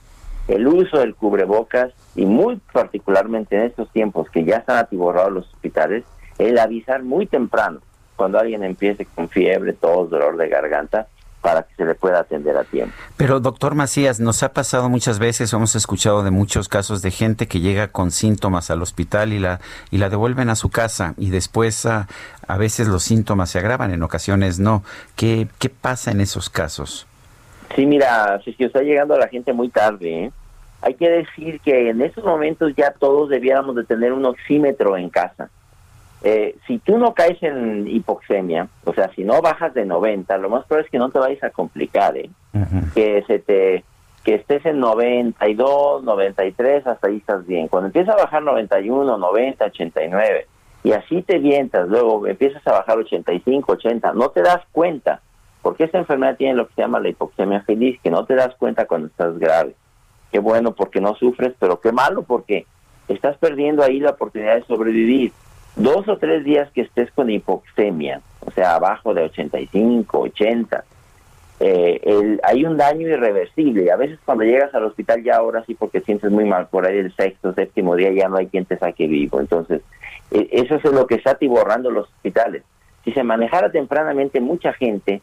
el 0.48 0.66
uso 0.66 0.98
del 0.98 1.14
cubrebocas 1.14 1.92
y 2.14 2.26
muy 2.26 2.60
particularmente 2.72 3.56
en 3.56 3.62
estos 3.62 3.90
tiempos 3.90 4.28
que 4.30 4.44
ya 4.44 4.56
están 4.56 4.78
atiborrados 4.78 5.32
los 5.32 5.46
hospitales, 5.52 6.04
el 6.38 6.58
avisar 6.58 7.02
muy 7.02 7.26
temprano 7.26 7.80
cuando 8.16 8.38
alguien 8.38 8.62
empiece 8.62 9.06
con 9.06 9.28
fiebre, 9.28 9.72
tos, 9.72 10.10
dolor 10.10 10.36
de 10.36 10.48
garganta, 10.48 11.08
para 11.40 11.64
que 11.64 11.74
se 11.74 11.84
le 11.84 11.96
pueda 11.96 12.20
atender 12.20 12.56
a 12.56 12.64
tiempo. 12.64 12.94
Pero 13.16 13.40
doctor 13.40 13.74
Macías, 13.74 14.20
nos 14.20 14.42
ha 14.44 14.52
pasado 14.52 14.88
muchas 14.88 15.18
veces, 15.18 15.52
hemos 15.52 15.74
escuchado 15.74 16.22
de 16.22 16.30
muchos 16.30 16.68
casos 16.68 17.02
de 17.02 17.10
gente 17.10 17.48
que 17.48 17.60
llega 17.60 17.88
con 17.88 18.12
síntomas 18.12 18.70
al 18.70 18.80
hospital 18.80 19.32
y 19.32 19.40
la 19.40 19.60
y 19.90 19.98
la 19.98 20.08
devuelven 20.08 20.48
a 20.48 20.54
su 20.54 20.70
casa 20.70 21.14
y 21.18 21.30
después 21.30 21.84
a, 21.84 22.06
a 22.46 22.56
veces 22.56 22.86
los 22.86 23.02
síntomas 23.02 23.50
se 23.50 23.58
agravan, 23.58 23.92
en 23.92 24.02
ocasiones 24.04 24.60
no. 24.60 24.84
¿Qué, 25.16 25.48
qué 25.58 25.68
pasa 25.68 26.12
en 26.12 26.20
esos 26.20 26.48
casos? 26.48 27.08
Sí, 27.74 27.86
mira, 27.86 28.40
si 28.44 28.54
está 28.58 28.82
llegando 28.82 29.14
a 29.14 29.18
la 29.18 29.28
gente 29.28 29.52
muy 29.52 29.68
tarde. 29.68 30.24
¿eh? 30.24 30.32
Hay 30.82 30.94
que 30.94 31.08
decir 31.08 31.60
que 31.60 31.90
en 31.90 32.02
estos 32.02 32.24
momentos 32.24 32.72
ya 32.76 32.92
todos 32.92 33.28
debiéramos 33.28 33.76
de 33.76 33.84
tener 33.84 34.12
un 34.12 34.24
oxímetro 34.24 34.96
en 34.96 35.08
casa 35.08 35.50
eh, 36.24 36.56
si 36.66 36.78
tú 36.78 36.98
no 36.98 37.14
caes 37.14 37.42
en 37.42 37.88
hipoxemia, 37.88 38.68
o 38.84 38.94
sea, 38.94 39.10
si 39.14 39.24
no 39.24 39.42
bajas 39.42 39.74
de 39.74 39.84
90, 39.84 40.38
lo 40.38 40.50
más 40.50 40.64
probable 40.66 40.86
es 40.86 40.90
que 40.92 40.98
no 40.98 41.10
te 41.10 41.18
vayas 41.18 41.42
a 41.42 41.50
complicar, 41.50 42.16
¿eh? 42.16 42.30
Que 42.94 43.24
se 43.26 43.38
te 43.40 43.84
que 44.22 44.36
estés 44.36 44.64
en 44.66 44.78
92, 44.78 46.04
93, 46.04 46.86
hasta 46.86 47.08
ahí 47.08 47.16
estás 47.16 47.44
bien. 47.44 47.66
Cuando 47.66 47.88
empiezas 47.88 48.14
a 48.14 48.22
bajar 48.22 48.40
91, 48.40 49.18
90, 49.18 49.64
89 49.64 50.46
y 50.84 50.92
así 50.92 51.22
te 51.22 51.38
vientas, 51.40 51.88
luego 51.88 52.24
empiezas 52.28 52.64
a 52.68 52.72
bajar 52.72 52.98
85, 52.98 53.72
80, 53.72 54.12
no 54.12 54.28
te 54.28 54.42
das 54.42 54.60
cuenta, 54.70 55.20
porque 55.62 55.84
esta 55.84 55.98
enfermedad 55.98 56.36
tiene 56.36 56.54
lo 56.54 56.66
que 56.66 56.74
se 56.74 56.82
llama 56.82 57.00
la 57.00 57.08
hipoxemia 57.08 57.62
feliz, 57.62 57.98
que 58.02 58.10
no 58.10 58.24
te 58.26 58.34
das 58.34 58.54
cuenta 58.56 58.86
cuando 58.86 59.06
estás 59.06 59.38
grave. 59.38 59.74
Qué 60.30 60.38
bueno 60.38 60.74
porque 60.74 61.00
no 61.00 61.14
sufres, 61.14 61.54
pero 61.58 61.80
qué 61.80 61.92
malo 61.92 62.22
porque 62.22 62.66
estás 63.08 63.36
perdiendo 63.38 63.82
ahí 63.82 64.00
la 64.00 64.10
oportunidad 64.10 64.56
de 64.56 64.64
sobrevivir 64.64 65.32
dos 65.76 66.08
o 66.08 66.18
tres 66.18 66.44
días 66.44 66.70
que 66.72 66.82
estés 66.82 67.10
con 67.12 67.30
hipoxemia, 67.30 68.20
o 68.40 68.50
sea, 68.50 68.74
abajo 68.74 69.14
de 69.14 69.22
85, 69.24 70.18
80, 70.18 70.84
eh, 71.64 72.00
el, 72.02 72.40
hay 72.42 72.64
un 72.64 72.76
daño 72.76 73.06
irreversible. 73.06 73.90
A 73.92 73.96
veces 73.96 74.18
cuando 74.24 74.42
llegas 74.42 74.74
al 74.74 74.84
hospital 74.84 75.22
ya 75.22 75.36
ahora 75.36 75.62
sí 75.64 75.74
porque 75.74 76.00
sientes 76.00 76.30
muy 76.30 76.44
mal, 76.44 76.66
por 76.66 76.86
ahí 76.86 76.98
el 76.98 77.14
sexto, 77.14 77.54
séptimo 77.54 77.94
día 77.94 78.12
ya 78.12 78.28
no 78.28 78.36
hay 78.36 78.48
quien 78.48 78.64
te 78.64 78.76
saque 78.76 79.06
vivo. 79.06 79.40
Entonces, 79.40 79.80
e, 80.32 80.48
eso 80.50 80.74
es 80.74 80.84
lo 80.84 81.06
que 81.06 81.14
está 81.14 81.32
atiborrando 81.32 81.90
los 81.90 82.08
hospitales. 82.08 82.64
Si 83.04 83.12
se 83.12 83.22
manejara 83.22 83.70
tempranamente 83.70 84.40
mucha 84.40 84.72
gente, 84.72 85.22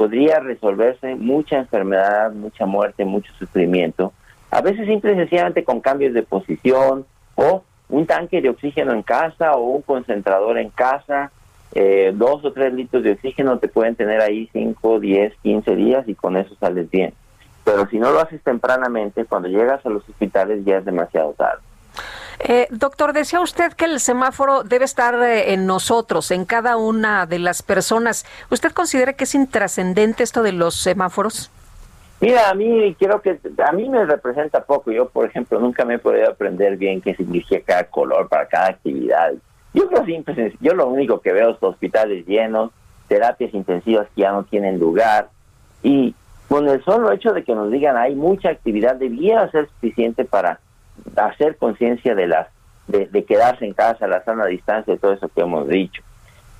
podría 0.00 0.40
resolverse 0.40 1.14
mucha 1.14 1.58
enfermedad, 1.58 2.32
mucha 2.32 2.64
muerte, 2.64 3.04
mucho 3.04 3.30
sufrimiento. 3.34 4.14
A 4.50 4.62
veces 4.62 4.86
simple 4.86 5.12
y 5.12 5.16
sencillamente 5.16 5.62
con 5.62 5.82
cambios 5.82 6.14
de 6.14 6.22
posición 6.22 7.04
o 7.34 7.64
un 7.90 8.06
tanque 8.06 8.40
de 8.40 8.48
oxígeno 8.48 8.94
en 8.94 9.02
casa 9.02 9.52
o 9.52 9.60
un 9.60 9.82
concentrador 9.82 10.56
en 10.56 10.70
casa, 10.70 11.32
eh, 11.74 12.12
dos 12.14 12.42
o 12.46 12.52
tres 12.54 12.72
litros 12.72 13.02
de 13.02 13.12
oxígeno 13.12 13.58
te 13.58 13.68
pueden 13.68 13.94
tener 13.94 14.22
ahí 14.22 14.48
5, 14.54 15.00
10, 15.00 15.34
15 15.42 15.76
días 15.76 16.08
y 16.08 16.14
con 16.14 16.38
eso 16.38 16.54
sales 16.58 16.90
bien. 16.90 17.12
Pero 17.62 17.86
si 17.90 17.98
no 17.98 18.10
lo 18.10 18.20
haces 18.20 18.42
tempranamente, 18.42 19.26
cuando 19.26 19.48
llegas 19.48 19.84
a 19.84 19.90
los 19.90 20.08
hospitales 20.08 20.64
ya 20.64 20.78
es 20.78 20.86
demasiado 20.86 21.34
tarde. 21.34 21.60
Eh, 22.42 22.68
doctor, 22.70 23.12
decía 23.12 23.40
usted 23.40 23.74
que 23.74 23.84
el 23.84 24.00
semáforo 24.00 24.62
debe 24.62 24.86
estar 24.86 25.14
eh, 25.22 25.52
en 25.52 25.66
nosotros, 25.66 26.30
en 26.30 26.46
cada 26.46 26.78
una 26.78 27.26
de 27.26 27.38
las 27.38 27.62
personas. 27.62 28.24
¿Usted 28.50 28.72
considera 28.72 29.12
que 29.12 29.24
es 29.24 29.34
intrascendente 29.34 30.22
esto 30.22 30.42
de 30.42 30.52
los 30.52 30.74
semáforos? 30.74 31.50
Mira, 32.20 32.48
a 32.48 32.54
mí 32.54 32.94
quiero 32.98 33.20
que 33.20 33.38
a 33.64 33.72
mí 33.72 33.88
me 33.90 34.04
representa 34.06 34.64
poco. 34.64 34.90
Yo, 34.90 35.08
por 35.08 35.26
ejemplo, 35.26 35.60
nunca 35.60 35.84
me 35.84 35.94
he 35.94 35.98
podido 35.98 36.30
aprender 36.30 36.78
bien 36.78 37.02
qué 37.02 37.14
significa 37.14 37.60
cada 37.64 37.84
color 37.84 38.28
para 38.28 38.46
cada 38.46 38.68
actividad. 38.68 39.32
Yo 39.74 39.88
creo 39.88 40.04
simple, 40.04 40.54
yo 40.60 40.74
lo 40.74 40.88
único 40.88 41.20
que 41.20 41.32
veo 41.32 41.50
es 41.50 41.56
hospitales 41.60 42.26
llenos, 42.26 42.72
terapias 43.06 43.52
intensivas 43.54 44.08
que 44.14 44.22
ya 44.22 44.32
no 44.32 44.44
tienen 44.44 44.78
lugar 44.78 45.28
y 45.82 46.14
con 46.48 46.68
el 46.68 46.82
solo 46.84 47.12
hecho 47.12 47.32
de 47.32 47.44
que 47.44 47.54
nos 47.54 47.70
digan 47.70 47.96
hay 47.96 48.14
mucha 48.14 48.48
actividad 48.48 48.96
debiera 48.96 49.50
ser 49.50 49.68
suficiente 49.68 50.24
para 50.24 50.58
hacer 51.16 51.56
conciencia 51.56 52.14
de 52.14 52.26
las 52.26 52.48
de, 52.90 53.24
quedarse 53.24 53.64
en 53.64 53.72
casa, 53.72 54.06
la 54.06 54.24
sana 54.24 54.46
distancia, 54.46 54.94
y 54.94 54.98
todo 54.98 55.12
eso 55.12 55.28
que 55.28 55.42
hemos 55.42 55.68
dicho. 55.68 56.02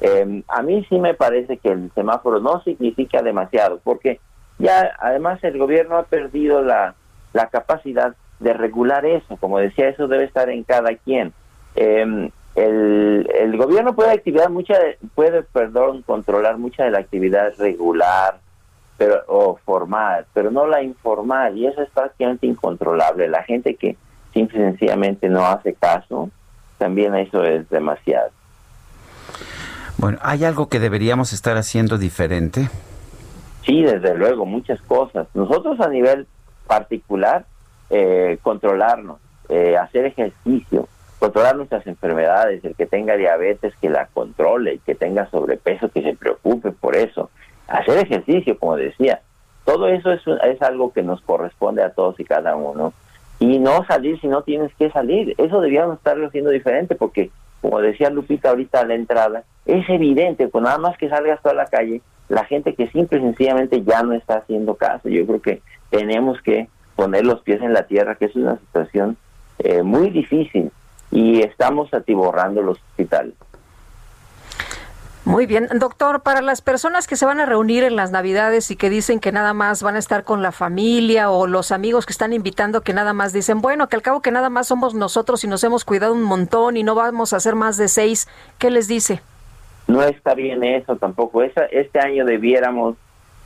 Eh, 0.01 0.43
a 0.49 0.63
mí 0.63 0.87
sí 0.89 0.99
me 0.99 1.15
parece 1.15 1.59
que 1.59 1.71
el 1.71 1.91
semáforo 1.95 2.41
no 2.41 2.63
significa 2.63 3.23
demasiado, 3.23 3.81
porque 3.83 4.21
ya 4.59 4.93
además 5.01 5.43
el 5.43 5.59
gobierno 5.59 5.97
ha 5.97 6.05
perdido 6.05 6.63
la, 6.63 6.95
la 7.33 7.49
capacidad 7.49 8.15
de 8.39 8.53
regular 8.55 9.05
eso, 9.05 9.37
como 9.37 9.59
decía, 9.59 9.89
eso 9.89 10.09
debe 10.09 10.25
estar 10.25 10.49
en 10.49 10.65
cada 10.65 10.95
quien. 10.95 11.33
Em, 11.75 12.31
el, 12.55 13.29
el 13.35 13.57
gobierno 13.57 13.95
puede 13.95 14.13
activar 14.13 14.51
mucha, 14.51 14.75
puede, 15.15 15.43
perdón, 15.43 16.03
controlar 16.03 16.59
mucha 16.59 16.85
de 16.85 16.91
la 16.91 16.99
actividad 16.99 17.53
regular 17.59 18.39
pero, 18.97 19.23
o 19.29 19.57
formal, 19.65 20.27
pero 20.35 20.51
no 20.51 20.67
la 20.67 20.83
informal, 20.83 21.57
y 21.57 21.67
eso 21.67 21.83
es 21.83 21.91
prácticamente 21.91 22.47
incontrolable. 22.47 23.29
La 23.29 23.43
gente 23.45 23.75
que 23.75 23.97
simple 24.33 24.59
y 24.59 24.63
sencillamente 24.63 25.29
no 25.29 25.45
hace 25.45 25.75
caso, 25.75 26.31
también 26.79 27.15
eso 27.15 27.45
es 27.45 27.69
demasiado. 27.69 28.31
Bueno, 29.99 30.19
¿hay 30.23 30.45
algo 30.45 30.69
que 30.69 30.81
deberíamos 30.81 31.33
estar 31.33 31.57
haciendo 31.57 31.99
diferente? 31.99 32.69
Sí, 33.65 33.83
desde 33.83 34.15
luego, 34.15 34.47
muchas 34.47 34.81
cosas. 34.83 35.27
Nosotros 35.35 35.79
a 35.81 35.89
nivel 35.89 36.27
particular, 36.67 37.45
eh, 37.91 38.39
controlarnos, 38.43 39.19
eh, 39.49 39.77
hacer 39.77 40.07
ejercicio, 40.07 40.89
controlar 41.19 41.57
nuestras 41.57 41.87
enfermedades, 41.87 42.65
el 42.65 42.75
que 42.75 42.87
tenga 42.87 43.17
diabetes 43.17 43.75
que 43.81 43.91
la 43.91 44.07
controle, 44.07 44.73
el 44.73 44.81
que 44.81 44.95
tenga 44.95 45.29
sobrepeso 45.31 45.91
que 45.91 46.03
se 46.03 46.17
preocupe 46.17 46.73
por 46.73 46.97
eso, 46.97 47.31
hacer 47.69 47.99
ejercicio, 47.99 48.59
como 48.59 48.77
decía, 48.77 49.21
todo 49.65 49.89
eso 49.89 50.13
es, 50.13 50.23
es 50.45 50.63
algo 50.63 50.93
que 50.93 51.03
nos 51.03 51.21
corresponde 51.21 51.83
a 51.83 51.91
todos 51.91 52.19
y 52.19 52.25
cada 52.25 52.57
uno. 52.57 52.95
Y 53.41 53.59
no 53.59 53.85
salir 53.87 54.21
si 54.21 54.29
no 54.29 54.43
tienes 54.43 54.73
que 54.75 54.91
salir, 54.91 55.35
eso 55.39 55.61
debíamos 55.61 55.97
estarlo 55.97 56.29
haciendo 56.29 56.51
diferente 56.51 56.95
porque, 56.95 57.31
como 57.61 57.81
decía 57.81 58.11
Lupita 58.11 58.51
ahorita 58.51 58.81
a 58.81 58.87
la 58.87 58.95
entrada, 58.95 59.45
es 59.65 59.89
evidente, 59.89 60.51
con 60.51 60.65
nada 60.65 60.79
más 60.79 60.97
que 60.99 61.09
salgas 61.09 61.43
toda 61.43 61.55
la 61.55 61.67
calle, 61.67 62.03
la 62.29 62.45
gente 62.45 62.75
que 62.75 62.89
simple 62.89 63.19
y 63.19 63.23
sencillamente 63.23 63.83
ya 63.83 64.03
no 64.03 64.13
está 64.13 64.37
haciendo 64.37 64.75
caso. 64.75 65.09
Yo 65.09 65.27
creo 65.27 65.41
que 65.41 65.63
tenemos 65.91 66.41
que 66.43 66.69
poner 66.97 67.25
los 67.25 67.41
pies 67.41 67.63
en 67.63 67.73
la 67.73 67.85
tierra, 67.85 68.15
que 68.15 68.27
es 68.27 68.37
una 68.37 68.59
situación 68.59 69.17
eh, 69.59 69.83
muy 69.83 70.11
difícil 70.11 70.71
y 71.11 71.41
estamos 71.41 71.93
atiborrando 71.93 72.63
los 72.63 72.79
hospitales. 72.79 73.35
Muy 75.25 75.47
bien, 75.47 75.69
doctor, 75.75 76.23
para 76.23 76.41
las 76.41 76.63
personas 76.63 77.07
que 77.07 77.15
se 77.15 77.27
van 77.27 77.41
a 77.41 77.47
reunir 77.47 77.85
en 77.85 77.95
las 77.95 78.11
Navidades 78.11 78.71
y 78.71 78.77
que 78.77 78.89
dicen 78.89 79.21
que 79.21 79.33
nada 79.33 79.53
más 79.53 79.83
van 79.83 79.97
a 79.97 79.99
estar 79.99 80.25
con 80.25 80.43
la 80.43 80.51
familia 80.51 81.31
o 81.31 81.47
los 81.47 81.73
amigos 81.73 82.07
que 82.07 82.13
están 82.13 82.33
invitando 82.33 82.81
que 82.81 82.95
nada 82.95 83.13
más 83.13 83.33
dicen, 83.33 83.61
bueno, 83.61 83.89
que 83.89 83.97
al 83.97 84.03
cabo 84.03 84.23
que 84.23 84.31
nada 84.31 84.49
más 84.49 84.69
somos 84.69 84.95
nosotros 84.95 85.45
y 85.45 85.47
nos 85.47 85.63
hemos 85.63 85.85
cuidado 85.85 86.15
un 86.15 86.23
montón 86.23 86.77
y 86.77 86.83
no 86.83 86.95
vamos 86.95 87.33
a 87.33 87.37
hacer 87.37 87.55
más 87.55 87.77
de 87.77 87.89
seis, 87.89 88.29
¿qué 88.59 88.71
les 88.71 88.89
dice? 88.89 89.21
no 89.91 90.03
está 90.03 90.35
bien 90.35 90.63
eso 90.63 90.97
tampoco. 90.97 91.43
Esa, 91.43 91.65
este 91.67 91.99
año 91.99 92.25
debiéramos 92.25 92.97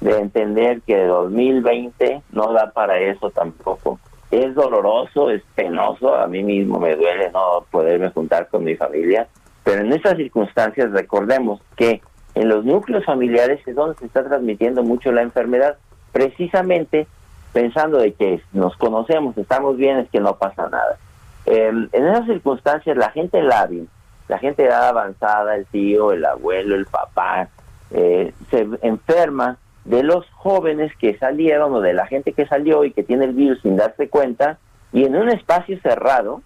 de 0.00 0.18
entender 0.18 0.82
que 0.82 1.04
2020 1.04 2.22
no 2.32 2.52
da 2.52 2.70
para 2.70 3.00
eso 3.00 3.30
tampoco. 3.30 3.98
Es 4.30 4.54
doloroso, 4.54 5.30
es 5.30 5.42
penoso, 5.54 6.14
a 6.14 6.26
mí 6.26 6.42
mismo 6.42 6.78
me 6.78 6.96
duele 6.96 7.30
no 7.30 7.64
poderme 7.70 8.10
juntar 8.10 8.48
con 8.48 8.64
mi 8.64 8.74
familia, 8.74 9.28
pero 9.64 9.80
en 9.80 9.92
estas 9.92 10.16
circunstancias 10.16 10.92
recordemos 10.92 11.60
que 11.76 12.00
en 12.34 12.48
los 12.48 12.64
núcleos 12.64 13.04
familiares 13.04 13.60
es 13.66 13.74
donde 13.74 13.96
se 13.98 14.06
está 14.06 14.24
transmitiendo 14.24 14.82
mucho 14.82 15.10
la 15.12 15.22
enfermedad, 15.22 15.76
precisamente 16.12 17.06
pensando 17.52 17.98
de 17.98 18.12
que 18.12 18.40
nos 18.52 18.76
conocemos, 18.76 19.36
estamos 19.38 19.76
bien, 19.76 19.98
es 19.98 20.10
que 20.10 20.20
no 20.20 20.36
pasa 20.36 20.68
nada. 20.68 20.98
en 21.46 21.88
esas 21.92 22.26
circunstancias 22.26 22.96
la 22.96 23.10
gente 23.10 23.42
lábil 23.42 23.88
la 24.28 24.38
gente 24.38 24.62
de 24.62 24.68
edad 24.68 24.88
avanzada, 24.88 25.56
el 25.56 25.66
tío, 25.66 26.12
el 26.12 26.24
abuelo, 26.24 26.74
el 26.74 26.86
papá, 26.86 27.48
eh, 27.90 28.32
se 28.50 28.66
enferma 28.82 29.58
de 29.84 30.02
los 30.02 30.28
jóvenes 30.30 30.92
que 30.96 31.18
salieron 31.18 31.74
o 31.74 31.80
de 31.80 31.92
la 31.92 32.06
gente 32.06 32.32
que 32.32 32.46
salió 32.46 32.84
y 32.84 32.92
que 32.92 33.02
tiene 33.02 33.26
el 33.26 33.34
virus 33.34 33.60
sin 33.60 33.76
darse 33.76 34.08
cuenta 34.08 34.58
y 34.92 35.04
en 35.04 35.16
un 35.16 35.28
espacio 35.28 35.78
cerrado 35.80 36.40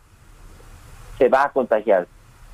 se 1.19 1.29
va 1.29 1.45
a 1.45 1.51
contagiar. 1.51 2.09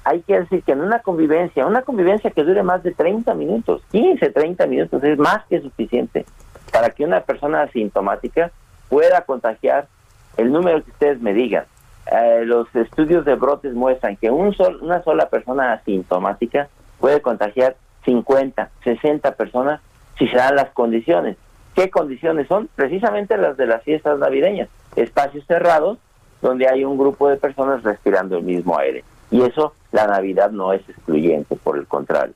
Hay 0.04 0.20
que 0.20 0.40
decir 0.40 0.62
que 0.62 0.72
en 0.72 0.82
una 0.82 1.00
convivencia, 1.00 1.66
una 1.66 1.82
convivencia 1.82 2.30
que 2.30 2.44
dure 2.44 2.62
más 2.62 2.82
de 2.82 2.92
30 2.92 3.34
minutos, 3.34 3.82
15, 3.90 4.30
30 4.30 4.66
minutos 4.66 5.02
es 5.02 5.18
más 5.18 5.44
que 5.46 5.60
suficiente 5.60 6.26
para 6.72 6.90
que 6.90 7.04
una 7.04 7.20
persona 7.20 7.62
asintomática 7.62 8.50
pueda 8.88 9.22
contagiar 9.22 9.88
el 10.36 10.52
número 10.52 10.84
que 10.84 10.90
ustedes 10.90 11.20
me 11.20 11.32
digan. 11.32 11.64
Eh, 12.12 12.42
los 12.44 12.66
estudios 12.74 13.24
de 13.24 13.34
brotes 13.34 13.72
muestran 13.72 14.16
que 14.16 14.30
un 14.30 14.54
sol, 14.54 14.78
una 14.82 15.02
sola 15.02 15.28
persona 15.30 15.72
asintomática 15.72 16.68
puede 17.00 17.22
contagiar 17.22 17.76
50, 18.04 18.70
60 18.84 19.32
personas 19.32 19.80
si 20.18 20.28
se 20.28 20.36
dan 20.36 20.56
las 20.56 20.70
condiciones. 20.70 21.36
¿Qué 21.74 21.90
condiciones 21.90 22.46
son? 22.46 22.68
Precisamente 22.74 23.36
las 23.36 23.56
de 23.56 23.66
las 23.66 23.82
fiestas 23.82 24.18
navideñas, 24.18 24.68
espacios 24.96 25.44
cerrados 25.46 25.98
donde 26.42 26.68
hay 26.68 26.84
un 26.84 26.98
grupo 26.98 27.28
de 27.28 27.36
personas 27.36 27.82
respirando 27.82 28.36
el 28.36 28.44
mismo 28.44 28.78
aire. 28.78 29.02
Y 29.30 29.42
eso, 29.42 29.74
la 29.92 30.06
Navidad 30.06 30.50
no 30.50 30.72
es 30.72 30.88
excluyente, 30.88 31.56
por 31.56 31.78
el 31.78 31.86
contrario. 31.86 32.34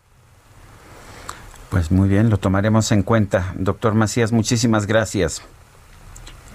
Pues 1.70 1.90
muy 1.90 2.08
bien, 2.08 2.30
lo 2.30 2.38
tomaremos 2.38 2.92
en 2.92 3.02
cuenta. 3.02 3.52
Doctor 3.56 3.94
Macías, 3.94 4.32
muchísimas 4.32 4.86
gracias. 4.86 5.42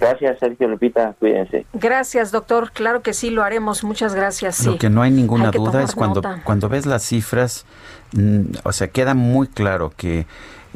Gracias, 0.00 0.38
Sergio 0.40 0.68
Lupita, 0.68 1.14
cuídense. 1.18 1.66
Gracias, 1.72 2.32
doctor. 2.32 2.72
Claro 2.72 3.00
que 3.00 3.14
sí, 3.14 3.30
lo 3.30 3.42
haremos. 3.42 3.84
Muchas 3.84 4.14
gracias. 4.14 4.66
Lo 4.66 4.76
que 4.76 4.90
no 4.90 5.02
hay 5.02 5.10
ninguna 5.10 5.50
duda 5.50 5.82
es 5.82 5.94
cuando, 5.94 6.20
cuando 6.42 6.68
ves 6.68 6.84
las 6.84 7.04
cifras, 7.04 7.64
mm, 8.12 8.56
o 8.64 8.72
sea, 8.72 8.88
queda 8.88 9.14
muy 9.14 9.46
claro 9.46 9.92
que 9.96 10.26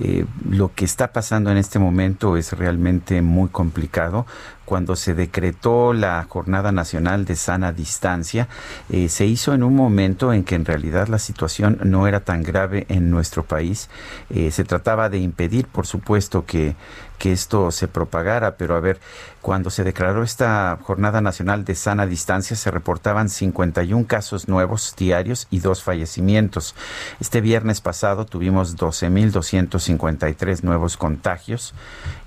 eh, 0.00 0.24
lo 0.48 0.72
que 0.74 0.84
está 0.84 1.12
pasando 1.12 1.50
en 1.50 1.56
este 1.56 1.80
momento 1.80 2.36
es 2.36 2.52
realmente 2.52 3.20
muy 3.20 3.48
complicado 3.48 4.26
cuando 4.68 4.96
se 4.96 5.14
decretó 5.14 5.94
la 5.94 6.26
Jornada 6.28 6.72
Nacional 6.72 7.24
de 7.24 7.36
Sana 7.36 7.72
Distancia, 7.72 8.48
eh, 8.90 9.08
se 9.08 9.24
hizo 9.24 9.54
en 9.54 9.62
un 9.62 9.74
momento 9.74 10.30
en 10.34 10.44
que 10.44 10.56
en 10.56 10.66
realidad 10.66 11.08
la 11.08 11.18
situación 11.18 11.78
no 11.84 12.06
era 12.06 12.20
tan 12.20 12.42
grave 12.42 12.84
en 12.90 13.10
nuestro 13.10 13.44
país. 13.44 13.88
Eh, 14.28 14.50
se 14.50 14.64
trataba 14.64 15.08
de 15.08 15.20
impedir, 15.20 15.66
por 15.68 15.86
supuesto, 15.86 16.44
que, 16.44 16.76
que 17.18 17.32
esto 17.32 17.70
se 17.70 17.88
propagara, 17.88 18.58
pero 18.58 18.76
a 18.76 18.80
ver, 18.80 19.00
cuando 19.40 19.70
se 19.70 19.84
declaró 19.84 20.22
esta 20.22 20.78
Jornada 20.82 21.20
Nacional 21.20 21.64
de 21.64 21.74
Sana 21.74 22.06
Distancia, 22.06 22.56
se 22.56 22.70
reportaban 22.70 23.28
51 23.28 24.06
casos 24.06 24.48
nuevos 24.48 24.94
diarios 24.96 25.46
y 25.50 25.60
dos 25.60 25.82
fallecimientos. 25.82 26.74
Este 27.20 27.40
viernes 27.40 27.80
pasado 27.80 28.26
tuvimos 28.26 28.76
12.253 28.76 30.62
nuevos 30.62 30.96
contagios 30.96 31.72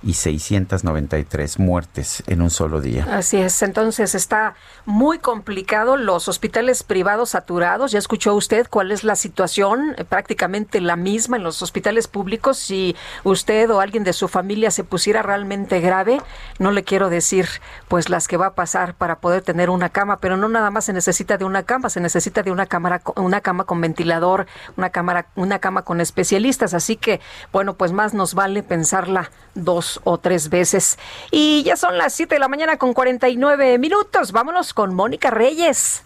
y 0.04 0.14
693 0.14 1.60
muertes 1.60 2.24
en 2.32 2.42
un 2.42 2.50
solo 2.50 2.82
día. 2.82 3.06
Así 3.10 3.38
es, 3.38 3.62
entonces 3.62 4.16
está 4.16 4.56
muy 4.86 5.20
complicado 5.20 5.98
los 5.98 6.28
hospitales 6.28 6.84
privados 6.84 7.32
saturados. 7.32 7.92
Ya 7.92 8.00
escuchó 8.00 8.34
usted 8.36 8.68
cuál 8.70 8.92
es 8.92 9.04
la 9.04 9.16
situación, 9.16 9.96
eh, 9.98 10.06
prácticamente 10.06 10.82
la 10.82 10.96
misma 10.96 11.38
en 11.38 11.44
los 11.44 11.62
hospitales 11.62 12.08
públicos. 12.08 12.58
Si 12.58 12.96
usted 13.24 13.70
o 13.70 13.82
alguien 13.82 14.04
de 14.04 14.14
su 14.14 14.28
familia 14.28 14.72
se 14.72 14.84
pusiera 14.84 15.22
realmente 15.22 15.82
grave, 15.82 16.22
no 16.60 16.72
le 16.72 16.84
quiero 16.84 17.10
decir 17.10 17.48
pues 17.88 18.10
las 18.10 18.28
que 18.28 18.38
va 18.38 18.48
a 18.48 18.56
pasar 18.56 18.94
para 18.94 19.20
poder 19.20 19.42
tener 19.42 19.70
una 19.70 19.90
cama, 19.90 20.18
pero 20.18 20.38
no 20.38 20.48
nada 20.48 20.72
más 20.72 20.86
se 20.86 20.94
necesita 20.94 21.38
de 21.38 21.46
una 21.46 21.64
cama, 21.64 21.90
se 21.90 22.00
necesita 22.00 22.44
de 22.44 22.52
una 22.52 22.66
cámara 22.66 23.02
una 23.16 23.42
cama 23.42 23.66
con 23.66 23.82
ventilador, 23.82 24.48
una 24.78 24.90
cámara 24.90 25.28
una 25.36 25.60
cama 25.60 25.82
con 25.82 26.00
especialistas, 26.00 26.74
así 26.74 26.96
que 26.96 27.20
bueno, 27.52 27.74
pues 27.74 27.92
más 27.92 28.14
nos 28.14 28.34
vale 28.34 28.64
pensarla 28.64 29.32
dos 29.54 30.00
o 30.04 30.18
tres 30.18 30.50
veces. 30.50 30.98
Y 31.30 31.64
ya 31.64 31.76
son 31.76 31.98
las 31.98 32.21
siete 32.22 32.36
de 32.36 32.40
la 32.40 32.48
mañana 32.48 32.78
con 32.78 32.94
49 32.94 33.80
minutos. 33.80 34.32
Vámonos 34.32 34.76
con 34.76 34.94
Mónica 34.94 35.32
Reyes. 35.32 36.04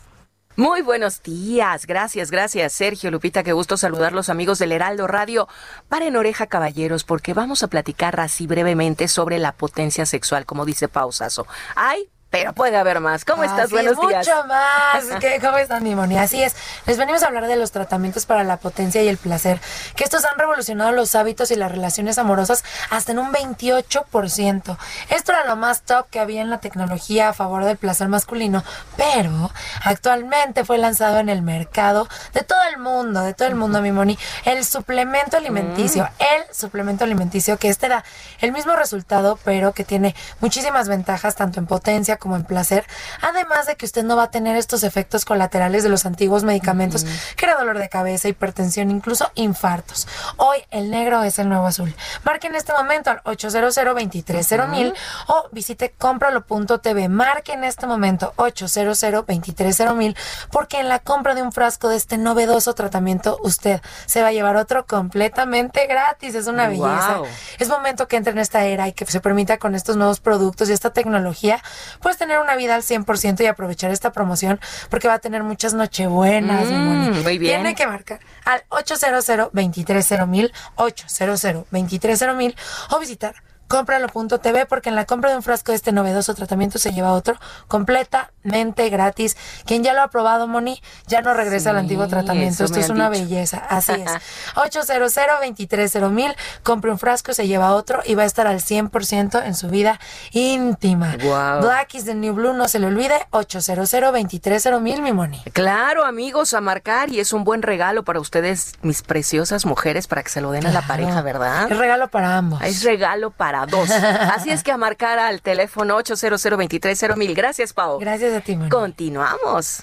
Muy 0.55 0.81
buenos 0.81 1.21
días, 1.21 1.85
gracias, 1.85 2.31
gracias 2.31 2.71
Sergio 2.71 3.11
Lupita, 3.11 3.43
qué 3.43 3.51
gusto 3.51 3.75
saludar 3.75 4.13
los 4.13 4.29
amigos 4.29 4.57
del 4.57 4.71
Heraldo 4.71 5.07
Radio. 5.07 5.49
Paren 5.89 6.15
oreja 6.15 6.47
caballeros 6.47 7.03
porque 7.03 7.33
vamos 7.33 7.63
a 7.63 7.67
platicar 7.67 8.17
así 8.21 8.47
brevemente 8.47 9.09
sobre 9.09 9.39
la 9.39 9.51
potencia 9.51 10.05
sexual, 10.05 10.45
como 10.45 10.63
dice 10.63 10.87
Pausazo. 10.87 11.47
Hay 11.75 12.09
pero 12.35 12.51
puede 12.51 12.75
haber 12.75 12.99
más. 12.99 13.23
¿Cómo 13.23 13.45
estás? 13.45 13.69
Buenos 13.71 13.97
días. 13.97 14.27
Mucho 14.27 14.45
más. 14.45 15.05
¿Cómo 15.41 15.57
están, 15.57 15.83
mi 15.83 15.95
Moni? 15.95 16.17
Así 16.17 16.43
es. 16.43 16.53
Les 16.85 16.97
venimos 16.97 17.23
a 17.23 17.27
hablar 17.27 17.47
de 17.47 17.55
los 17.55 17.71
tratamientos 17.71 18.25
para 18.25 18.43
la 18.43 18.57
potencia 18.57 19.01
y 19.01 19.07
el 19.07 19.17
placer, 19.17 19.61
que 19.95 20.03
estos 20.03 20.25
han 20.25 20.37
revolucionado 20.37 20.91
los 20.91 21.15
hábitos 21.15 21.49
y 21.51 21.55
las 21.55 21.71
relaciones 21.71 22.17
amorosas 22.17 22.65
hasta 22.89 23.13
en 23.13 23.19
un 23.19 23.31
28%. 23.31 24.77
Esto 25.09 25.31
era 25.31 25.45
lo 25.45 25.55
más 25.55 25.83
top 25.83 26.09
que 26.09 26.19
había 26.19 26.41
en 26.41 26.49
la 26.49 26.57
tecnología 26.57 27.29
a 27.29 27.33
favor 27.33 27.63
del 27.63 27.77
placer 27.77 28.09
masculino, 28.09 28.65
pero 28.97 29.49
actualmente 29.85 30.65
fue 30.65 30.77
lanzado 30.77 31.19
en 31.19 31.29
el 31.29 31.41
mercado 31.41 32.09
de 32.33 32.43
todo 32.43 32.59
el 32.69 32.79
mundo, 32.79 33.21
de 33.21 33.33
todo 33.33 33.47
el 33.47 33.55
mundo, 33.55 33.81
mi 33.81 33.93
Moni, 33.93 34.19
el 34.43 34.65
suplemento 34.65 35.37
alimenticio, 35.37 36.03
mm. 36.03 36.23
el 36.35 36.53
suplemento 36.53 37.05
alimenticio, 37.05 37.57
que 37.57 37.69
este 37.69 37.87
da 37.87 38.03
el 38.41 38.51
mismo 38.51 38.75
resultado, 38.75 39.39
pero 39.45 39.71
que 39.71 39.85
tiene 39.85 40.15
muchísimas 40.41 40.89
ventajas 40.89 41.35
tanto 41.35 41.61
en 41.61 41.65
potencia 41.65 42.17
como 42.25 42.37
en 42.37 42.43
placer, 42.43 42.87
además 43.21 43.67
de 43.67 43.75
que 43.75 43.85
usted 43.85 44.03
no 44.03 44.15
va 44.15 44.23
a 44.23 44.31
tener 44.31 44.57
estos 44.57 44.81
efectos 44.81 45.25
colaterales 45.25 45.83
de 45.83 45.89
los 45.89 46.07
antiguos 46.07 46.43
medicamentos, 46.43 47.05
que 47.37 47.45
era 47.45 47.55
dolor 47.55 47.77
de 47.77 47.87
cabeza, 47.87 48.27
hipertensión, 48.27 48.89
incluso 48.89 49.29
infartos. 49.35 50.07
Hoy 50.37 50.57
el 50.71 50.89
negro 50.89 51.21
es 51.21 51.37
el 51.37 51.49
nuevo 51.49 51.67
azul. 51.67 51.95
Marque 52.23 52.47
en 52.47 52.55
este 52.55 52.73
momento 52.73 53.11
al 53.11 53.21
800 53.25 53.75
230 53.75 54.65
mil 54.65 54.95
o 55.27 55.47
visite 55.51 55.93
compralo.tv. 55.95 57.09
Marque 57.09 57.53
en 57.53 57.63
este 57.63 57.85
momento 57.85 58.33
800 58.37 58.99
230 58.99 59.93
mil 59.93 60.17
porque 60.51 60.79
en 60.79 60.89
la 60.89 60.97
compra 60.97 61.35
de 61.35 61.43
un 61.43 61.51
frasco 61.51 61.89
de 61.89 61.97
este 61.97 62.17
novedoso 62.17 62.73
tratamiento 62.73 63.37
usted 63.43 63.81
se 64.07 64.23
va 64.23 64.29
a 64.29 64.31
llevar 64.31 64.55
otro 64.55 64.87
completamente 64.87 65.85
gratis. 65.85 66.33
Es 66.33 66.47
una 66.47 66.69
belleza. 66.69 67.21
Es 67.59 67.69
momento 67.69 68.07
que 68.07 68.17
entre 68.17 68.33
en 68.33 68.39
esta 68.39 68.65
era 68.65 68.87
y 68.87 68.93
que 68.93 69.05
se 69.05 69.19
permita 69.19 69.59
con 69.59 69.75
estos 69.75 69.95
nuevos 69.95 70.19
productos 70.19 70.55
y 70.69 70.73
esta 70.73 70.89
tecnología, 70.89 71.61
pues 72.01 72.14
tener 72.17 72.39
una 72.39 72.55
vida 72.55 72.75
al 72.75 72.81
100% 72.81 73.41
y 73.41 73.47
aprovechar 73.47 73.91
esta 73.91 74.11
promoción 74.11 74.59
porque 74.89 75.07
va 75.07 75.15
a 75.15 75.19
tener 75.19 75.43
muchas 75.43 75.73
nochebuenas. 75.73 76.67
Mm, 76.69 77.23
muy 77.23 77.37
bien. 77.37 77.61
Tiene 77.61 77.75
que 77.75 77.87
marcar 77.87 78.19
al 78.45 78.63
800 78.69 79.25
230 79.53 80.25
mil 80.25 80.51
800 80.75 81.41
230 81.41 82.33
mil 82.33 82.55
o 82.91 82.99
visitar 82.99 83.35
cómpralo.tv 83.67 84.65
porque 84.65 84.89
en 84.89 84.95
la 84.95 85.05
compra 85.05 85.31
de 85.31 85.37
un 85.37 85.43
frasco 85.43 85.71
de 85.71 85.77
este 85.77 85.91
novedoso 85.91 86.33
tratamiento 86.33 86.79
se 86.79 86.91
lleva 86.91 87.13
otro 87.13 87.35
completamente 87.67 88.89
gratis. 88.89 89.37
Quien 89.65 89.83
ya 89.83 89.93
lo 89.93 90.01
ha 90.01 90.09
probado, 90.09 90.47
Moni, 90.47 90.81
ya 91.07 91.21
no 91.21 91.33
regresa 91.33 91.71
al 91.71 91.77
antiguo 91.77 92.07
tratamiento. 92.07 92.65
Esto 92.65 92.79
es 92.79 92.89
una 92.89 93.09
belleza. 93.09 93.57
Así 93.69 93.93
es. 93.93 94.11
800 94.55 95.13
230 95.15 96.09
mil, 96.09 96.35
compre 96.63 96.91
un 96.91 96.99
frasco, 96.99 97.33
se 97.33 97.47
lleva 97.47 97.73
otro 97.73 98.01
y 98.05 98.15
va 98.15 98.23
a 98.23 98.25
estar 98.25 98.47
al 98.47 98.59
100% 98.59 99.43
en 99.45 99.55
su 99.55 99.69
vida 99.69 99.99
íntima. 100.31 101.15
Black 101.17 101.95
is 101.95 102.05
the 102.05 102.15
new 102.15 102.33
blue, 102.33 102.53
no 102.53 102.67
se 102.67 102.79
le 102.79 102.87
olvide. 102.87 103.15
800 103.31 103.89
230 103.89 104.79
mil, 104.79 105.01
mi 105.01 105.11
Moni. 105.11 105.41
Claro, 105.53 106.05
amigos, 106.05 106.53
a 106.53 106.61
marcar 106.61 107.09
y 107.09 107.19
es 107.19 107.33
un 107.33 107.43
buen 107.43 107.61
regalo 107.61 108.03
para 108.03 108.19
ustedes, 108.19 108.73
mis 108.81 109.01
preciosas 109.01 109.65
mujeres, 109.65 110.07
para 110.07 110.23
que 110.23 110.29
se 110.29 110.41
lo 110.41 110.51
den 110.51 110.65
a 110.65 110.71
la 110.71 110.81
pareja, 110.81 111.21
¿verdad? 111.21 111.71
Es 111.71 111.77
regalo 111.77 112.09
para 112.09 112.37
ambos. 112.37 112.61
Es 112.61 112.83
regalo 112.83 113.31
para 113.31 113.54
dos. 113.65 113.89
Así 113.91 114.49
es 114.49 114.63
que 114.63 114.71
a 114.71 114.77
marcar 114.77 115.19
al 115.19 115.41
teléfono 115.41 115.95
800 115.95 117.17
mil. 117.17 117.33
Gracias, 117.35 117.73
Pau. 117.73 117.99
Gracias 117.99 118.33
a 118.33 118.41
ti, 118.41 118.57
Continuamos. 118.69 119.81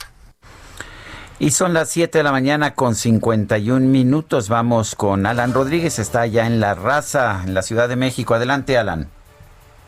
Y 1.39 1.51
son 1.51 1.73
las 1.73 1.91
7 1.91 2.19
de 2.19 2.25
la 2.25 2.31
mañana 2.31 2.75
con 2.75 2.95
51 2.95 3.87
minutos. 3.87 4.49
Vamos 4.49 4.95
con 4.95 5.27
Alan 5.27 5.53
Rodríguez, 5.53 5.99
está 5.99 6.27
ya 6.27 6.47
en 6.47 6.61
La 6.61 6.75
Raza, 6.75 7.43
en 7.45 7.55
la 7.55 7.63
Ciudad 7.63 7.89
de 7.89 7.97
México. 7.97 8.35
Adelante, 8.35 8.79
Alan. 8.79 9.09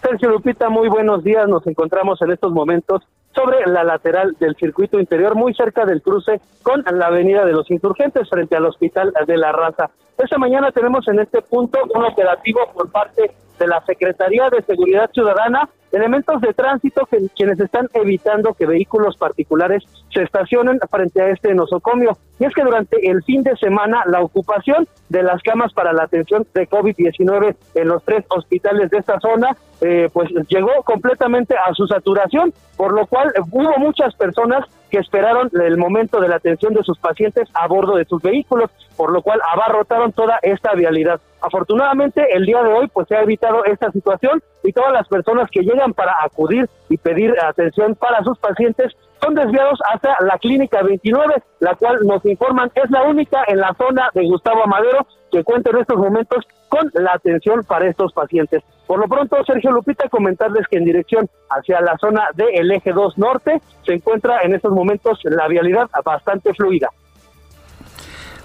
Sergio 0.02 0.30
Lupita, 0.30 0.68
muy 0.68 0.88
buenos 0.88 1.22
días. 1.22 1.46
Nos 1.48 1.66
encontramos 1.66 2.20
en 2.22 2.32
estos 2.32 2.52
momentos 2.52 3.02
sobre 3.34 3.66
la 3.66 3.84
lateral 3.84 4.36
del 4.38 4.56
circuito 4.56 4.98
interior, 4.98 5.34
muy 5.34 5.54
cerca 5.54 5.84
del 5.84 6.02
cruce 6.02 6.40
con 6.62 6.84
la 6.90 7.06
Avenida 7.06 7.44
de 7.44 7.52
los 7.52 7.70
Insurgentes, 7.70 8.28
frente 8.28 8.56
al 8.56 8.66
Hospital 8.66 9.12
de 9.26 9.36
la 9.36 9.52
Raza. 9.52 9.90
Esta 10.18 10.38
mañana 10.38 10.70
tenemos 10.72 11.06
en 11.08 11.20
este 11.20 11.42
punto 11.42 11.78
un 11.94 12.04
operativo 12.04 12.60
por 12.72 12.90
parte 12.90 13.30
de 13.58 13.66
la 13.66 13.84
Secretaría 13.84 14.48
de 14.50 14.62
Seguridad 14.62 15.10
Ciudadana, 15.12 15.68
elementos 15.92 16.40
de 16.40 16.52
tránsito 16.52 17.06
que 17.06 17.18
quienes 17.36 17.58
están 17.60 17.88
evitando 17.94 18.54
que 18.54 18.66
vehículos 18.66 19.16
particulares 19.16 19.84
se 20.12 20.22
estacionen 20.22 20.80
frente 20.90 21.22
a 21.22 21.28
este 21.28 21.54
nosocomio. 21.54 22.16
Y 22.40 22.44
es 22.44 22.54
que 22.54 22.62
durante 22.64 23.08
el 23.08 23.22
fin 23.22 23.42
de 23.42 23.56
semana 23.56 24.02
la 24.06 24.20
ocupación 24.20 24.88
de 25.08 25.22
las 25.22 25.40
camas 25.42 25.72
para 25.72 25.92
la 25.92 26.04
atención 26.04 26.46
de 26.52 26.68
COVID-19 26.68 27.54
en 27.74 27.88
los 27.88 28.02
tres 28.04 28.24
hospitales 28.28 28.90
de 28.90 28.98
esta 28.98 29.20
zona, 29.20 29.56
eh, 29.80 30.08
pues 30.12 30.30
llegó 30.48 30.82
completamente 30.84 31.54
a 31.54 31.72
su 31.74 31.86
saturación, 31.86 32.52
por 32.76 32.92
lo 32.92 33.06
cual 33.06 33.32
hubo 33.52 33.78
muchas 33.78 34.14
personas 34.16 34.66
que 34.94 35.00
esperaron 35.00 35.50
el 35.60 35.76
momento 35.76 36.20
de 36.20 36.28
la 36.28 36.36
atención 36.36 36.72
de 36.72 36.84
sus 36.84 36.96
pacientes 37.00 37.48
a 37.52 37.66
bordo 37.66 37.96
de 37.96 38.04
sus 38.04 38.22
vehículos, 38.22 38.70
por 38.96 39.10
lo 39.10 39.22
cual 39.22 39.40
abarrotaron 39.52 40.12
toda 40.12 40.38
esta 40.40 40.72
vialidad. 40.74 41.20
Afortunadamente, 41.40 42.24
el 42.32 42.46
día 42.46 42.62
de 42.62 42.72
hoy 42.72 42.86
pues 42.86 43.08
se 43.08 43.16
ha 43.16 43.22
evitado 43.22 43.64
esta 43.64 43.90
situación 43.90 44.40
y 44.62 44.72
todas 44.72 44.92
las 44.92 45.08
personas 45.08 45.50
que 45.50 45.62
llegan 45.62 45.94
para 45.94 46.14
acudir 46.22 46.70
y 46.88 46.96
pedir 46.96 47.34
atención 47.42 47.96
para 47.96 48.22
sus 48.22 48.38
pacientes 48.38 48.92
son 49.20 49.34
desviados 49.34 49.80
hasta 49.92 50.14
la 50.20 50.38
clínica 50.38 50.80
29, 50.84 51.42
la 51.58 51.74
cual 51.74 51.98
nos 52.04 52.24
informan 52.24 52.70
es 52.76 52.88
la 52.92 53.02
única 53.02 53.42
en 53.48 53.58
la 53.58 53.74
zona 53.74 54.10
de 54.14 54.24
Gustavo 54.26 54.62
Amadero 54.62 55.08
que 55.32 55.42
cuenta 55.42 55.70
en 55.70 55.78
estos 55.78 55.98
momentos 55.98 56.46
con 56.68 56.90
la 56.94 57.12
atención 57.12 57.64
para 57.64 57.88
estos 57.88 58.12
pacientes. 58.12 58.62
Por 58.86 58.98
lo 58.98 59.08
pronto, 59.08 59.36
Sergio 59.44 59.70
Lupita, 59.70 60.08
comentarles 60.08 60.66
que 60.68 60.76
en 60.76 60.84
dirección 60.84 61.28
hacia 61.50 61.80
la 61.80 61.96
zona 61.98 62.28
del 62.34 62.70
eje 62.70 62.92
2 62.92 63.16
norte 63.16 63.60
se 63.84 63.94
encuentra 63.94 64.42
en 64.42 64.54
estos 64.54 64.72
momentos 64.72 65.20
la 65.24 65.48
vialidad 65.48 65.88
bastante 66.04 66.52
fluida. 66.54 66.90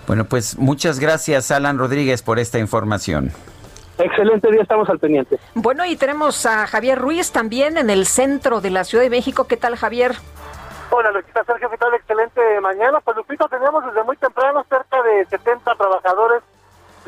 Bueno, 0.08 0.26
pues 0.26 0.58
muchas 0.58 1.00
gracias, 1.00 1.52
Alan 1.52 1.78
Rodríguez, 1.78 2.24
por 2.24 2.40
esta 2.40 2.58
información. 2.58 3.32
Excelente 4.00 4.50
día, 4.50 4.62
estamos 4.62 4.90
al 4.90 4.98
pendiente. 4.98 5.38
Bueno, 5.56 5.86
y 5.86 5.98
tenemos 5.98 6.46
a 6.46 6.66
Javier 6.68 6.98
Ruiz 6.98 7.32
también 7.34 7.78
en 7.78 7.90
el 7.90 8.06
centro 8.06 8.62
de 8.62 8.70
la 8.70 8.86
Ciudad 8.86 9.04
de 9.04 9.10
México. 9.10 9.46
¿Qué 9.46 9.58
tal, 9.58 9.76
Javier? 9.76 10.14
Hola, 10.90 11.12
Lupita 11.12 11.44
Sergio, 11.44 11.70
¿qué 11.70 11.78
tal? 11.78 11.94
Excelente 11.94 12.42
mañana. 12.62 13.00
Pues 13.02 13.18
Lupita, 13.18 13.48
teníamos 13.50 13.86
desde 13.86 14.04
muy 14.04 14.16
temprano 14.18 14.66
cerca 14.70 15.04
de 15.04 15.26
70 15.26 15.76
trabajadores 15.76 16.42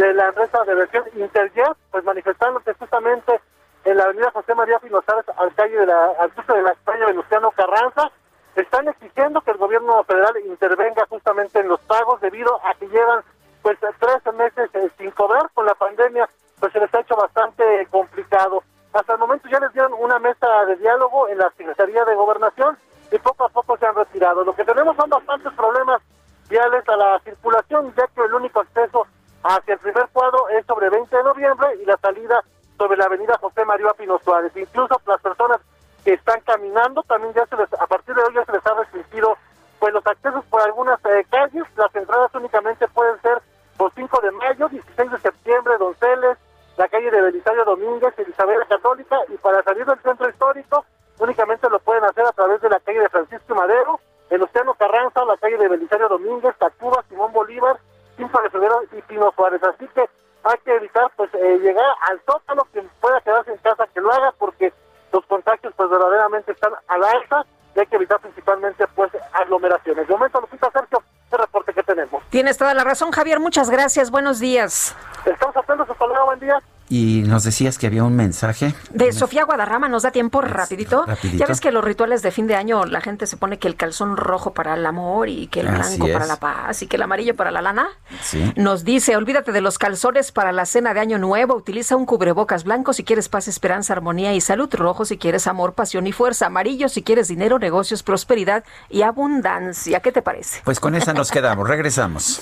de 0.02 0.16
la 0.16 0.30
empresa 0.30 0.64
de 0.64 0.74
versión 0.74 1.04
Interjet, 1.16 1.78
pues 1.92 2.04
manifestándose 2.04 2.74
justamente 2.74 3.40
en 3.86 3.98
la 3.98 4.06
avenida 4.06 4.32
José 4.32 4.56
María 4.56 4.80
Pinozales 4.80 5.26
al 5.38 5.54
calle 5.54 5.78
de 5.78 5.86
la, 5.86 6.06
al 6.20 6.32
cruce 6.32 6.54
de 6.54 6.64
la 6.64 6.76
calle 6.84 7.06
Venustiano 7.06 7.52
Carranza, 7.52 8.12
están 8.56 8.88
exigiendo 8.88 9.42
que 9.42 9.52
el 9.52 9.58
gobierno 9.58 10.04
federal 10.06 10.34
intervenga 10.44 11.06
justamente 11.08 11.60
en 11.60 11.68
los 11.68 11.80
pagos 11.82 12.20
debido 12.20 12.60
a 12.66 12.74
que 12.74 12.88
llevan 12.88 13.24
pues 13.62 13.78
13 13.80 14.32
meses 14.32 14.72
eh, 14.74 14.90
sin 14.98 15.12
cobrar 15.12 15.52
con 15.54 15.68
la 15.68 15.76
pandemia, 15.76 16.28
pues 16.60 16.74
se 16.74 16.80
les 16.80 16.92
ha 16.96 17.02
hecho 17.02 17.16
bastante 17.16 17.64
complicado. 17.92 18.64
Hasta 18.94 19.14
el 19.14 19.20
momento 19.20 19.48
ya 19.50 19.60
les 19.60 19.72
dieron 19.72 19.94
una 20.00 20.18
mesa 20.18 20.66
de 20.66 20.78
diálogo 20.78 21.28
en 21.28 21.38
la 21.38 21.52
Secretaría 21.52 22.04
de 22.06 22.16
Gobernación 22.16 22.76
y 23.12 23.20
poco 23.20 23.46
a 23.46 23.50
poco 23.50 23.78
se 23.78 23.86
han 23.86 23.94
retirado. 23.94 24.44
Lo 24.44 24.56
que 24.56 24.66
tenemos 24.66 24.96
son 24.96 25.12
bastantes 25.12 25.54
problemas 25.54 26.02
viales 26.50 26.90
a 26.90 26.98
la 26.98 27.20
circulación, 27.20 27.94
ya 27.96 28.08
que 28.08 28.22
el 28.22 28.34
único 28.34 28.62
acceso 28.62 29.06
hacia 29.44 29.74
el 29.74 29.80
primer 29.80 30.08
cuadro 30.14 30.50
es 30.50 30.66
sobre 30.66 30.90
20 30.90 31.16
de 31.16 31.24
noviembre 31.24 31.68
y 31.82 31.86
la 31.86 31.98
salida 31.98 32.44
sobre 32.78 32.98
la 32.98 33.06
avenida 33.06 33.38
José 33.40 33.66
María 33.66 33.94
Pino 33.98 34.20
Suárez. 34.24 34.52
Incluso 34.56 35.02
las 35.06 35.22
personas 35.22 35.60
que 36.04 36.14
están 36.14 36.42
caminando 36.42 37.04
también 37.04 37.34
ya 37.34 37.46
se 37.46 37.56
les, 37.56 37.72
a 37.74 37.88
partir 37.88 38.16
de 38.16 38.24
hoy 38.24 38.34
ya 38.34 38.46
se 38.46 38.52
les 38.54 38.66
ha 38.66 38.74
restringido 38.74 39.38
pues 39.80 39.94
los 39.94 40.06
accesos 40.06 40.46
por 40.46 40.62
algunas 40.62 41.00
eh, 41.06 41.26
calles, 41.30 41.64
las 41.76 41.96
entradas 41.96 42.34
únicamente 42.36 42.88
pueden 42.90 43.20
ser 43.22 43.42
por 43.78 43.92
5 43.94 44.22
de 44.22 44.32
mayo, 44.32 44.70
16 44.70 45.12
de 45.12 45.18
septiembre, 45.20 45.78
Donceles, 45.80 46.38
la 46.78 46.88
calle 46.88 47.10
de 47.10 47.22
Belisario 47.22 47.66
Domínguez, 47.66 48.14
Isabel 48.28 48.60
Católica, 48.70 49.18
y 49.30 49.38
para 49.38 49.64
salir 49.64 49.86
del 49.86 50.00
centro 50.02 50.30
histórico 50.30 50.86
únicamente 51.18 51.70
lo 51.70 51.80
pueden 51.80 52.04
hacer 52.04 52.26
a 52.26 52.32
través 52.32 52.62
de 52.62 52.70
la 52.70 52.80
calle 52.80 53.00
de 53.00 53.10
Francisco 53.10 53.56
Madero, 53.56 54.00
el 54.30 54.42
Océano 54.44 54.74
Carranza, 54.76 55.26
la 55.26 55.38
calle 55.38 55.58
de 55.58 55.68
Belisario 55.68 56.10
Domínguez, 56.10 56.56
Tacuba, 56.58 57.04
Simón 57.10 57.34
Bolívar, 57.34 57.80
5 58.22 58.42
de 58.42 58.50
febrero 58.50 58.82
y 58.92 59.02
Pino 59.02 59.32
Suárez. 59.36 59.62
Así 59.64 59.88
que 59.88 60.02
hay 60.44 60.58
que 60.64 60.76
evitar 60.76 61.12
pues 61.16 61.34
eh, 61.34 61.60
llegar 61.60 61.86
al 62.10 62.22
zócalo, 62.26 62.68
quien 62.72 62.90
pueda 63.00 63.20
quedarse 63.22 63.52
en 63.52 63.58
casa 63.58 63.88
que 63.94 64.02
lo 64.02 64.12
haga, 64.12 64.32
porque 64.38 64.74
los 65.12 65.26
contagios 65.26 65.74
pues 65.76 65.90
verdaderamente 65.90 66.52
están 66.52 66.74
a 66.88 66.98
la 66.98 67.10
alza 67.10 67.46
y 67.76 67.80
hay 67.80 67.88
que 67.88 67.96
evitar 67.96 68.20
principalmente 68.20 68.86
pues 68.96 69.12
aglomeraciones. 69.34 70.08
De 70.08 70.14
momento, 70.14 70.42
Lupita 70.42 70.70
Sergio, 70.72 71.02
el 71.32 71.38
reporte 71.38 71.74
que 71.74 71.84
tenemos. 71.84 72.24
Tienes 72.30 72.58
toda 72.58 72.74
la 72.74 72.84
razón, 72.84 73.12
Javier. 73.12 73.40
Muchas 73.40 73.70
gracias. 73.70 74.12
Buenos 74.12 74.40
días. 74.40 74.96
Estamos 75.26 75.56
atentos. 75.56 75.90
Hasta 75.90 76.08
luego. 76.08 76.26
Buen 76.26 76.40
día. 76.40 76.62
Y 76.92 77.24
nos 77.26 77.46
decías 77.46 77.78
que 77.78 77.88
había 77.88 78.04
un 78.04 78.18
mensaje. 78.18 78.76
De 78.94 79.14
Sofía 79.14 79.46
Guadarrama, 79.46 79.88
¿nos 79.88 80.04
da 80.04 80.12
tiempo 80.12 80.42
rapidito? 80.42 81.06
rapidito. 81.06 81.38
Ya 81.38 81.46
ves 81.46 81.62
que 81.62 81.72
los 81.72 81.82
rituales 81.82 82.22
de 82.22 82.32
fin 82.32 82.48
de 82.48 82.56
año 82.56 82.84
la 82.84 83.00
gente 83.00 83.28
se 83.28 83.38
pone 83.38 83.60
que 83.60 83.70
el 83.70 83.78
calzón 83.78 84.18
rojo 84.18 84.54
para 84.54 84.74
el 84.74 84.86
amor 84.86 85.30
y 85.30 85.48
que 85.48 85.62
el 85.62 85.70
Así 85.70 85.96
blanco 85.96 86.12
para 86.12 86.26
la 86.26 86.36
paz 86.36 86.82
y 86.82 86.88
que 86.88 86.98
el 86.98 87.02
amarillo 87.04 87.34
para 87.34 87.50
la 87.50 87.62
lana. 87.62 87.88
Sí. 88.22 88.52
Nos 88.58 88.84
dice, 88.84 89.16
olvídate 89.16 89.54
de 89.54 89.62
los 89.62 89.78
calzones 89.78 90.34
para 90.34 90.52
la 90.52 90.66
cena 90.66 90.94
de 90.94 91.00
año 91.00 91.18
nuevo, 91.18 91.56
utiliza 91.56 91.96
un 91.96 92.06
cubrebocas 92.06 92.66
blanco 92.66 92.92
si 92.92 93.06
quieres 93.06 93.30
paz, 93.30 93.48
esperanza, 93.48 93.94
armonía 93.94 94.34
y 94.34 94.42
salud, 94.42 94.68
rojo 94.74 95.06
si 95.06 95.18
quieres 95.18 95.48
amor, 95.48 95.76
pasión 95.76 96.08
y 96.08 96.12
fuerza, 96.12 96.48
amarillo 96.48 96.90
si 96.90 97.04
quieres 97.04 97.30
dinero, 97.30 97.58
negocios, 97.58 98.04
prosperidad 98.04 98.66
y 98.90 99.04
abundancia. 99.04 100.02
¿Qué 100.02 100.12
te 100.12 100.22
parece? 100.22 100.60
Pues 100.66 100.82
con 100.82 100.96
esa 100.96 101.14
nos 101.14 101.32
quedamos. 101.32 101.70
Regresamos. 101.70 102.42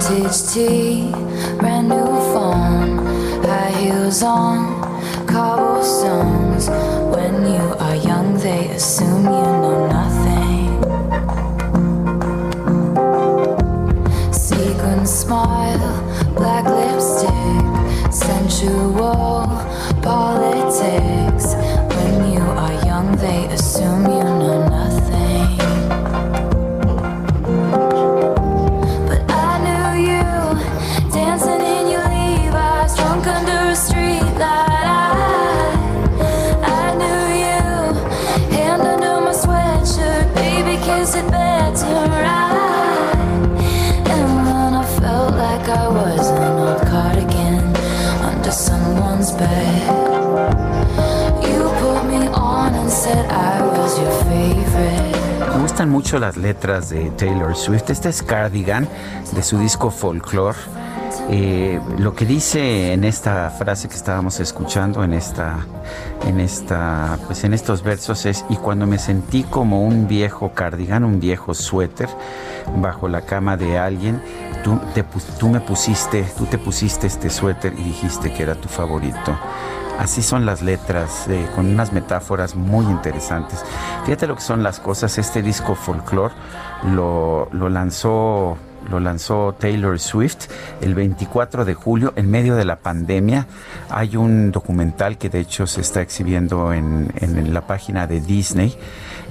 Vintage 0.00 0.54
tea, 0.54 1.10
brand 1.58 1.90
new 1.90 2.06
phone, 2.32 2.96
high 3.44 3.70
heels 3.70 4.22
on, 4.22 4.80
cobblestones. 5.26 6.68
When 7.14 7.44
you 7.44 7.74
are 7.78 7.96
young, 7.96 8.38
they 8.38 8.68
assume 8.68 9.24
you 9.24 9.48
know 9.60 9.86
nothing. 9.88 10.82
Sequin 14.32 15.06
smile, 15.06 15.78
black 16.34 16.64
lipstick, 16.64 18.10
sensual 18.10 19.44
politics. 20.00 21.54
When 21.94 22.32
you 22.32 22.40
are 22.40 22.86
young, 22.86 23.16
they 23.16 23.48
assume 23.48 24.06
you 24.06 24.24
know 24.24 24.39
gustan 55.80 55.92
mucho 55.92 56.18
las 56.18 56.36
letras 56.36 56.90
de 56.90 57.10
Taylor 57.12 57.56
Swift. 57.56 57.88
Este 57.88 58.10
es 58.10 58.22
Cardigan 58.22 58.86
de 59.32 59.42
su 59.42 59.58
disco 59.58 59.90
Folklore. 59.90 60.58
Eh, 61.30 61.80
lo 61.98 62.14
que 62.14 62.24
dice 62.24 62.92
en 62.92 63.04
esta 63.04 63.50
frase 63.50 63.88
que 63.88 63.94
estábamos 63.94 64.40
escuchando, 64.40 65.04
en 65.04 65.12
esta, 65.12 65.58
en 66.26 66.40
esta, 66.40 67.18
pues 67.26 67.44
en 67.44 67.54
estos 67.54 67.82
versos 67.82 68.26
es 68.26 68.44
y 68.48 68.56
cuando 68.56 68.86
me 68.86 68.98
sentí 68.98 69.42
como 69.44 69.84
un 69.84 70.08
viejo 70.08 70.52
cardigan, 70.52 71.04
un 71.04 71.20
viejo 71.20 71.54
suéter 71.54 72.08
bajo 72.76 73.08
la 73.08 73.22
cama 73.22 73.56
de 73.56 73.78
alguien, 73.78 74.22
tú, 74.64 74.80
te, 74.94 75.04
me 75.46 75.60
pusiste, 75.60 76.24
tú 76.36 76.46
te 76.46 76.58
pusiste 76.58 77.06
este 77.06 77.30
suéter 77.30 77.74
y 77.78 77.82
dijiste 77.82 78.32
que 78.32 78.42
era 78.42 78.54
tu 78.54 78.68
favorito. 78.68 79.38
Así 79.98 80.22
son 80.22 80.46
las 80.46 80.62
letras, 80.62 81.26
eh, 81.28 81.46
con 81.54 81.66
unas 81.66 81.92
metáforas 81.92 82.54
muy 82.54 82.86
interesantes. 82.86 83.62
Fíjate 84.04 84.26
lo 84.26 84.34
que 84.34 84.40
son 84.40 84.62
las 84.62 84.80
cosas. 84.80 85.18
Este 85.18 85.42
disco 85.42 85.74
folklore 85.74 86.32
lo, 86.94 87.48
lo 87.52 87.68
lanzó 87.68 88.56
lo 88.90 89.00
lanzó 89.00 89.54
Taylor 89.58 89.98
Swift 89.98 90.48
el 90.80 90.94
24 90.94 91.64
de 91.64 91.74
julio 91.74 92.12
en 92.16 92.30
medio 92.30 92.56
de 92.56 92.64
la 92.64 92.76
pandemia. 92.76 93.46
Hay 93.88 94.16
un 94.16 94.50
documental 94.50 95.16
que 95.18 95.30
de 95.30 95.40
hecho 95.40 95.66
se 95.66 95.80
está 95.80 96.02
exhibiendo 96.02 96.72
en, 96.72 97.12
en 97.20 97.54
la 97.54 97.62
página 97.62 98.06
de 98.06 98.20
Disney 98.20 98.76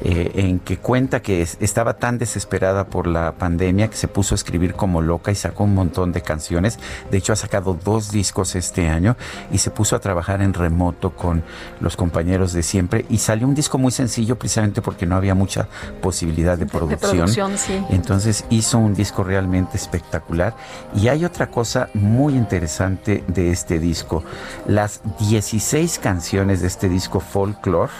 eh, 0.02 0.32
en 0.36 0.60
que 0.60 0.78
cuenta 0.78 1.22
que 1.22 1.42
es- 1.42 1.58
estaba 1.60 1.96
tan 1.98 2.18
desesperada 2.18 2.86
por 2.88 3.08
la 3.08 3.34
pandemia 3.34 3.90
que 3.90 3.98
se 3.98 4.08
puso 4.08 4.34
a 4.34 4.38
escribir 4.38 4.74
como 4.74 5.02
loca 5.02 5.32
y 5.32 5.36
sacó 5.36 5.64
un 5.66 5.76
montón 5.76 6.12
de 6.12 6.22
canciones. 6.22 6.80
De 7.12 7.18
hecho, 7.18 7.34
ha 7.34 7.36
sacado 7.36 7.78
dos 7.84 8.12
discos 8.12 8.56
este 8.56 8.88
año 8.90 9.16
y 9.52 9.58
se 9.60 9.72
puso 9.72 9.96
a 9.96 10.00
trabajar 10.00 10.42
en 10.42 10.54
remoto 10.54 11.12
con 11.12 11.44
los 11.82 11.96
compañeros 11.96 12.54
de 12.54 12.64
siempre 12.64 13.06
y 13.10 13.18
salió 13.18 13.48
un 13.48 13.56
disco 13.56 13.78
muy 13.78 13.92
sencillo 13.92 14.38
precisamente 14.38 14.82
porque 14.82 15.06
no 15.06 15.16
había 15.16 15.36
mucha 15.36 15.68
posibilidad 16.02 16.58
de 16.58 16.66
producción. 16.66 17.00
producción, 17.20 17.58
sí. 17.58 17.84
Entonces 17.90 18.46
hizo 18.50 18.78
un 18.78 18.94
disco 18.94 19.24
realmente 19.24 19.78
espectacular. 19.78 20.56
Y 20.96 21.08
hay 21.08 21.26
otra 21.26 21.48
cosa 21.48 21.90
muy 21.94 22.36
interesante 22.36 23.24
de 23.28 23.52
este 23.52 23.80
disco. 23.80 24.24
Las 24.68 25.02
16 25.20 26.00
canciones 26.00 26.62
de 26.62 26.68
este 26.68 26.90
disco 26.90 27.20
Folklore, 27.20 27.92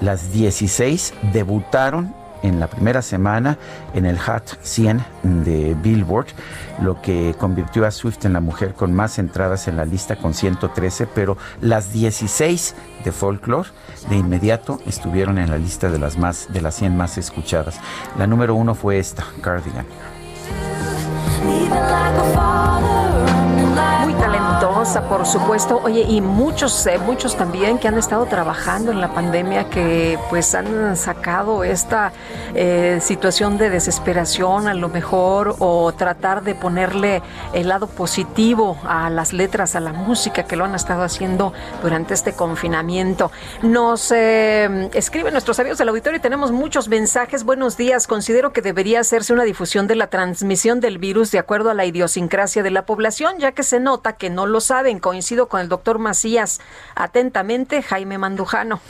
las 0.00 0.32
16 0.32 1.14
debutaron 1.32 2.14
en 2.44 2.60
la 2.60 2.66
primera 2.66 3.00
semana 3.00 3.56
en 3.94 4.04
el 4.04 4.18
Hot 4.18 4.58
100 4.62 5.02
de 5.44 5.74
Billboard, 5.82 6.26
lo 6.82 7.00
que 7.00 7.34
convirtió 7.38 7.86
a 7.86 7.90
Swift 7.90 8.24
en 8.26 8.34
la 8.34 8.40
mujer 8.40 8.74
con 8.74 8.92
más 8.92 9.18
entradas 9.18 9.66
en 9.66 9.76
la 9.76 9.86
lista 9.86 10.16
con 10.16 10.34
113, 10.34 11.06
pero 11.06 11.38
las 11.62 11.92
16 11.92 12.74
de 13.02 13.12
Folklore 13.12 13.70
de 14.10 14.16
inmediato 14.16 14.78
estuvieron 14.86 15.38
en 15.38 15.50
la 15.50 15.56
lista 15.56 15.90
de 15.90 15.98
las 15.98 16.18
más 16.18 16.52
de 16.52 16.60
las 16.60 16.74
100 16.74 16.96
más 16.96 17.16
escuchadas. 17.16 17.80
La 18.18 18.26
número 18.26 18.54
uno 18.54 18.74
fue 18.74 18.98
esta, 18.98 19.24
Cardigan. 19.40 19.86
Por 24.84 25.24
supuesto. 25.24 25.80
Oye, 25.82 26.02
y 26.02 26.20
muchos, 26.20 26.86
eh, 26.86 26.98
muchos 26.98 27.36
también 27.36 27.78
que 27.78 27.88
han 27.88 27.96
estado 27.96 28.26
trabajando 28.26 28.92
en 28.92 29.00
la 29.00 29.14
pandemia, 29.14 29.70
que 29.70 30.18
pues 30.28 30.54
han 30.54 30.94
sacado 30.98 31.64
esta 31.64 32.12
eh, 32.54 32.98
situación 33.00 33.56
de 33.56 33.70
desesperación 33.70 34.68
a 34.68 34.74
lo 34.74 34.90
mejor, 34.90 35.56
o 35.58 35.90
tratar 35.92 36.42
de 36.42 36.54
ponerle 36.54 37.22
el 37.54 37.68
lado 37.68 37.86
positivo 37.86 38.76
a 38.86 39.08
las 39.08 39.32
letras, 39.32 39.74
a 39.74 39.80
la 39.80 39.94
música, 39.94 40.42
que 40.42 40.54
lo 40.54 40.66
han 40.66 40.74
estado 40.74 41.02
haciendo 41.02 41.54
durante 41.82 42.12
este 42.12 42.34
confinamiento. 42.34 43.32
Nos 43.62 44.12
eh, 44.12 44.90
escriben 44.92 45.32
nuestros 45.32 45.58
amigos 45.60 45.78
del 45.78 45.88
auditorio 45.88 46.18
y 46.18 46.22
tenemos 46.22 46.52
muchos 46.52 46.88
mensajes. 46.88 47.44
Buenos 47.44 47.78
días. 47.78 48.06
Considero 48.06 48.52
que 48.52 48.60
debería 48.60 49.00
hacerse 49.00 49.32
una 49.32 49.44
difusión 49.44 49.86
de 49.86 49.96
la 49.96 50.08
transmisión 50.08 50.80
del 50.80 50.98
virus 50.98 51.30
de 51.30 51.38
acuerdo 51.38 51.70
a 51.70 51.74
la 51.74 51.86
idiosincrasia 51.86 52.62
de 52.62 52.70
la 52.70 52.84
población, 52.84 53.38
ya 53.38 53.52
que 53.52 53.62
se 53.62 53.80
nota 53.80 54.12
que 54.12 54.28
no 54.28 54.44
lo 54.44 54.60
saben. 54.74 54.98
Coincido 54.98 55.46
con 55.46 55.60
el 55.60 55.68
doctor 55.68 56.00
Macías. 56.00 56.60
Atentamente, 56.96 57.80
Jaime 57.80 58.18
Mandujano. 58.18 58.80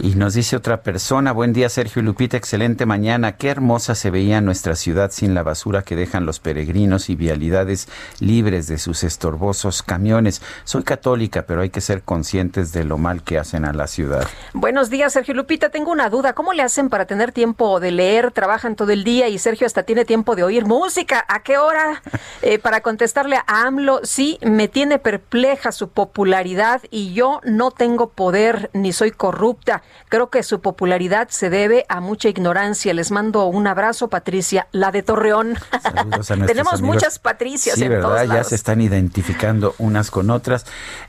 Y 0.00 0.14
nos 0.14 0.34
dice 0.34 0.54
otra 0.54 0.82
persona, 0.82 1.32
buen 1.32 1.52
día 1.52 1.68
Sergio 1.68 2.00
y 2.00 2.04
Lupita, 2.04 2.36
excelente 2.36 2.86
mañana. 2.86 3.36
Qué 3.36 3.48
hermosa 3.48 3.96
se 3.96 4.10
veía 4.10 4.40
nuestra 4.40 4.76
ciudad 4.76 5.10
sin 5.10 5.34
la 5.34 5.42
basura 5.42 5.82
que 5.82 5.96
dejan 5.96 6.24
los 6.24 6.38
peregrinos 6.38 7.10
y 7.10 7.16
vialidades 7.16 7.88
libres 8.20 8.68
de 8.68 8.78
sus 8.78 9.02
estorbosos 9.02 9.82
camiones. 9.82 10.40
Soy 10.62 10.84
católica, 10.84 11.42
pero 11.42 11.62
hay 11.62 11.70
que 11.70 11.80
ser 11.80 12.02
conscientes 12.02 12.72
de 12.72 12.84
lo 12.84 12.96
mal 12.96 13.24
que 13.24 13.38
hacen 13.38 13.64
a 13.64 13.72
la 13.72 13.88
ciudad. 13.88 14.26
Buenos 14.54 14.88
días, 14.88 15.12
Sergio 15.12 15.34
Lupita. 15.34 15.70
Tengo 15.70 15.90
una 15.90 16.10
duda. 16.10 16.32
¿Cómo 16.32 16.52
le 16.52 16.62
hacen 16.62 16.90
para 16.90 17.06
tener 17.06 17.32
tiempo 17.32 17.80
de 17.80 17.90
leer? 17.90 18.30
Trabajan 18.30 18.76
todo 18.76 18.92
el 18.92 19.02
día 19.02 19.28
y 19.28 19.38
Sergio 19.38 19.66
hasta 19.66 19.82
tiene 19.82 20.04
tiempo 20.04 20.36
de 20.36 20.44
oír 20.44 20.64
música. 20.64 21.24
¿A 21.28 21.42
qué 21.42 21.58
hora? 21.58 22.02
Eh, 22.40 22.58
para 22.58 22.82
contestarle 22.82 23.36
a 23.36 23.66
AMLO, 23.66 24.00
sí, 24.04 24.38
me 24.42 24.68
tiene 24.68 24.98
perpleja 25.28 25.72
su 25.72 25.88
popularidad 25.90 26.80
y 26.90 27.12
yo 27.12 27.40
no 27.44 27.70
tengo 27.70 28.08
poder 28.08 28.70
ni 28.72 28.92
soy 28.92 29.10
corrupta. 29.10 29.82
Creo 30.08 30.30
que 30.30 30.42
su 30.42 30.60
popularidad 30.60 31.28
se 31.28 31.50
debe 31.50 31.84
a 31.88 32.00
mucha 32.00 32.28
ignorancia. 32.30 32.94
Les 32.94 33.10
mando 33.10 33.44
un 33.46 33.66
abrazo, 33.66 34.08
Patricia, 34.08 34.68
la 34.72 34.90
de 34.90 35.02
Torreón. 35.02 35.56
Saludos 35.82 36.30
a 36.30 36.36
nuestros 36.36 36.46
Tenemos 36.46 36.72
amigos. 36.74 36.94
muchas 36.94 37.18
Patricias 37.18 37.76
Sí, 37.76 37.84
en 37.84 37.90
¿verdad? 37.90 38.24
todos 38.24 38.28
Ya 38.36 38.44
se 38.44 38.54
están 38.54 38.80
identificando 38.80 39.74
unas 39.78 40.10
con 40.10 40.30
otras. 40.30 40.64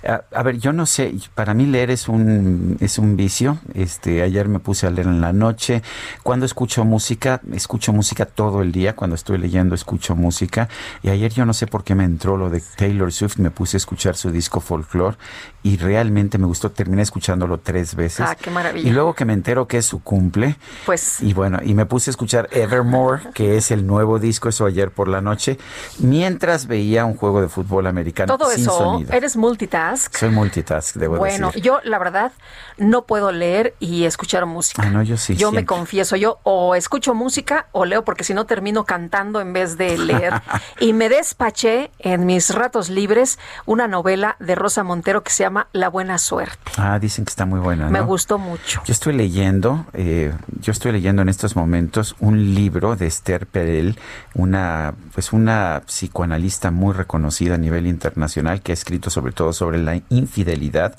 A, 0.05 0.24
a 0.34 0.43
ver, 0.43 0.57
yo 0.57 0.74
no 0.74 0.86
sé, 0.86 1.13
para 1.34 1.53
mí 1.53 1.65
leer 1.65 1.89
es 1.91 2.09
un 2.09 2.78
es 2.82 2.97
un 2.99 3.15
vicio. 3.15 3.59
Este, 3.74 4.22
ayer 4.22 4.49
me 4.49 4.59
puse 4.59 4.86
a 4.86 4.89
leer 4.89 5.07
en 5.07 5.22
la 5.22 5.32
noche. 5.32 5.82
Cuando 6.24 6.45
escucho 6.45 6.84
música, 6.84 7.39
escucho 7.53 7.93
música 7.93 8.26
todo 8.26 8.61
el 8.61 8.72
día. 8.74 8.95
Cuando 8.97 9.15
estoy 9.15 9.38
leyendo, 9.38 9.76
escucho 9.76 10.15
música. 10.15 10.67
Y 11.03 11.09
ayer 11.09 11.32
yo 11.32 11.45
no 11.45 11.53
sé 11.53 11.67
por 11.67 11.84
qué 11.86 11.95
me 11.95 12.03
entró 12.03 12.36
lo 12.36 12.49
de 12.49 12.61
Taylor 12.76 13.13
Swift. 13.13 13.38
Me 13.38 13.49
puse 13.51 13.78
a 13.78 13.80
escuchar 13.80 14.09
su 14.16 14.32
disco 14.32 14.60
Folklore 14.60 15.18
y 15.64 15.78
realmente 15.78 16.38
me 16.38 16.45
gustó. 16.45 16.72
Terminé 16.72 17.01
escuchándolo 17.01 17.60
tres 17.60 17.95
veces. 17.95 18.26
Ah, 18.28 18.36
qué 18.36 18.49
maravilla. 18.49 18.88
Y 18.88 18.91
luego 18.91 19.14
que 19.14 19.26
me 19.26 19.34
entero 19.34 19.68
que 19.68 19.78
es 19.78 19.86
su 19.86 20.01
cumple. 20.03 20.55
Pues 20.86 21.22
Y 21.22 21.34
bueno, 21.34 21.60
y 21.64 21.74
me 21.74 21.86
puse 21.86 22.10
a 22.10 22.12
escuchar 22.12 22.47
Evermore, 22.51 23.24
que 23.34 23.57
es 23.57 23.72
el 23.72 23.86
nuevo 23.86 24.20
disco, 24.20 24.49
eso 24.49 24.66
ayer 24.66 24.91
por 24.91 25.07
la 25.07 25.22
noche, 25.22 25.57
mientras 25.99 26.68
veía 26.68 27.05
un 27.05 27.16
juego 27.16 27.41
de 27.41 27.49
fútbol 27.49 27.88
americano 27.88 28.38
todo 28.38 28.49
sin 28.51 28.62
eso, 28.62 28.78
sonido. 28.78 29.14
eres 29.14 29.36
multitask. 29.36 30.16
Soy 30.16 30.30
multitask, 30.30 30.95
debo 30.95 31.18
Bueno, 31.18 31.47
decir. 31.47 31.64
yo 31.64 31.80
la 31.84 31.99
verdad 31.99 32.32
no 32.78 33.05
puedo 33.05 33.32
leer 33.32 33.76
y 33.80 34.05
escuchar 34.05 34.45
música. 34.45 34.84
Ah, 34.86 34.89
no, 34.89 35.03
yo 35.03 35.18
sí. 35.18 35.36
yo 35.36 35.51
me 35.51 35.57
siempre. 35.60 35.66
confieso, 35.66 36.16
yo 36.16 36.39
o 36.43 36.76
escucho 36.76 37.14
música 37.14 37.68
o 37.74 37.86
leo 37.86 38.03
porque 38.05 38.24
si 38.24 38.34
no 38.34 38.45
termino 38.45 38.86
cantando 38.86 39.41
en 39.41 39.51
vez 39.53 39.78
de 39.78 39.97
leer. 39.97 40.34
y 40.80 40.93
me 40.93 41.10
despaché 41.10 41.91
en 41.99 42.26
mis 42.26 42.53
ratos 42.53 42.89
libres 42.89 43.38
una 43.66 43.88
novela 43.88 43.98
de 44.03 44.55
Rosa 44.55 44.83
Montero 44.83 45.23
que 45.23 45.31
se 45.31 45.43
llama 45.43 45.67
La 45.73 45.89
Buena 45.89 46.17
Suerte. 46.17 46.57
Ah, 46.77 46.99
dicen 46.99 47.25
que 47.25 47.29
está 47.29 47.45
muy 47.45 47.59
buena, 47.59 47.89
Me 47.89 48.01
gustó 48.01 48.37
mucho. 48.37 48.81
Yo 48.85 48.91
estoy 48.91 49.13
leyendo, 49.13 49.85
eh, 49.93 50.33
yo 50.61 50.71
estoy 50.71 50.91
leyendo 50.91 51.21
en 51.21 51.29
estos 51.29 51.55
momentos 51.55 52.15
un 52.19 52.55
libro 52.55 52.95
de 52.95 53.07
Esther 53.07 53.45
Perel, 53.45 53.97
una, 54.33 54.93
pues 55.13 55.33
una 55.33 55.83
psicoanalista 55.85 56.71
muy 56.71 56.93
reconocida 56.93 57.55
a 57.55 57.57
nivel 57.57 57.87
internacional 57.87 58.61
que 58.61 58.71
ha 58.71 58.73
escrito 58.73 59.09
sobre 59.09 59.33
todo 59.33 59.53
sobre 59.53 59.77
la 59.77 60.01
infidelidad 60.09 60.95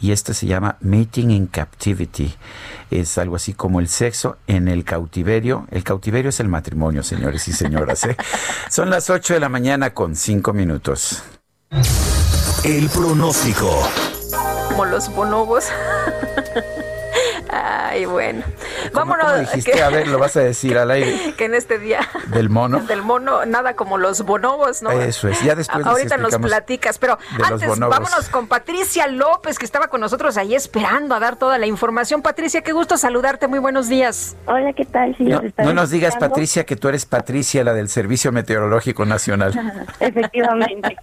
y 0.00 0.12
este 0.12 0.34
se 0.34 0.46
llama 0.46 0.76
Mating 0.80 1.30
in 1.30 1.46
Captivity. 1.46 2.34
Es 2.90 3.18
algo 3.18 3.36
así 3.36 3.52
como 3.52 3.80
el 3.80 3.88
sexo 3.88 4.36
en 4.46 4.68
el 4.68 4.84
cautiverio. 4.84 5.66
El 5.70 5.84
cautiverio 5.84 6.28
es 6.28 6.40
el 6.40 6.48
matrimonio, 6.48 7.02
señores 7.02 7.48
y 7.48 7.52
señoras. 7.52 8.04
¿eh? 8.04 8.16
Son 8.70 8.90
las 8.90 9.10
8 9.10 9.34
de 9.34 9.40
la 9.40 9.48
mañana 9.48 9.94
con 9.94 10.14
5 10.14 10.52
minutos. 10.52 11.22
El 12.66 12.88
pronóstico. 12.88 13.88
Como 14.70 14.86
los 14.86 15.08
bonobos. 15.14 15.66
Ay, 17.50 18.04
bueno. 18.06 18.42
Vámonos. 18.92 19.26
¿Cómo 19.26 19.38
dijiste? 19.38 19.72
que- 19.72 19.82
A 19.82 19.90
ver, 19.90 20.08
lo 20.08 20.18
vas 20.18 20.36
a 20.36 20.40
decir 20.40 20.76
al 20.78 20.90
aire. 20.90 21.34
que 21.38 21.44
en 21.44 21.54
este 21.54 21.78
día 21.78 22.00
¿Del 22.28 22.48
mono? 22.50 22.80
del 22.88 23.02
mono, 23.02 23.46
nada 23.46 23.74
como 23.74 23.98
los 23.98 24.22
bonobos, 24.22 24.82
¿no? 24.82 24.90
Eso 24.90 25.28
es. 25.28 25.42
Ya 25.42 25.54
después 25.54 25.86
Ahorita 25.86 26.16
nos 26.16 26.36
platicas, 26.36 26.98
pero 26.98 27.18
antes 27.44 27.78
vámonos 27.78 28.28
con 28.30 28.46
Patricia 28.48 29.06
López, 29.06 29.58
que 29.58 29.64
estaba 29.64 29.88
con 29.88 30.00
nosotros 30.00 30.36
ahí 30.36 30.54
esperando 30.54 31.14
a 31.14 31.20
dar 31.20 31.36
toda 31.36 31.58
la 31.58 31.66
información. 31.66 32.22
Patricia, 32.22 32.62
qué 32.62 32.72
gusto 32.72 32.96
saludarte, 32.96 33.46
muy 33.48 33.58
buenos 33.58 33.88
días. 33.88 34.36
Hola, 34.46 34.72
¿qué 34.72 34.84
tal? 34.84 35.16
Sí, 35.16 35.24
No, 35.24 35.40
no 35.58 35.72
nos 35.72 35.90
digas, 35.90 36.10
escuchando. 36.10 36.34
Patricia, 36.34 36.64
que 36.66 36.76
tú 36.76 36.88
eres 36.88 37.06
Patricia, 37.06 37.62
la 37.64 37.72
del 37.74 37.88
Servicio 37.88 38.32
Meteorológico 38.32 39.04
Nacional. 39.04 39.52
Efectivamente. 40.00 40.96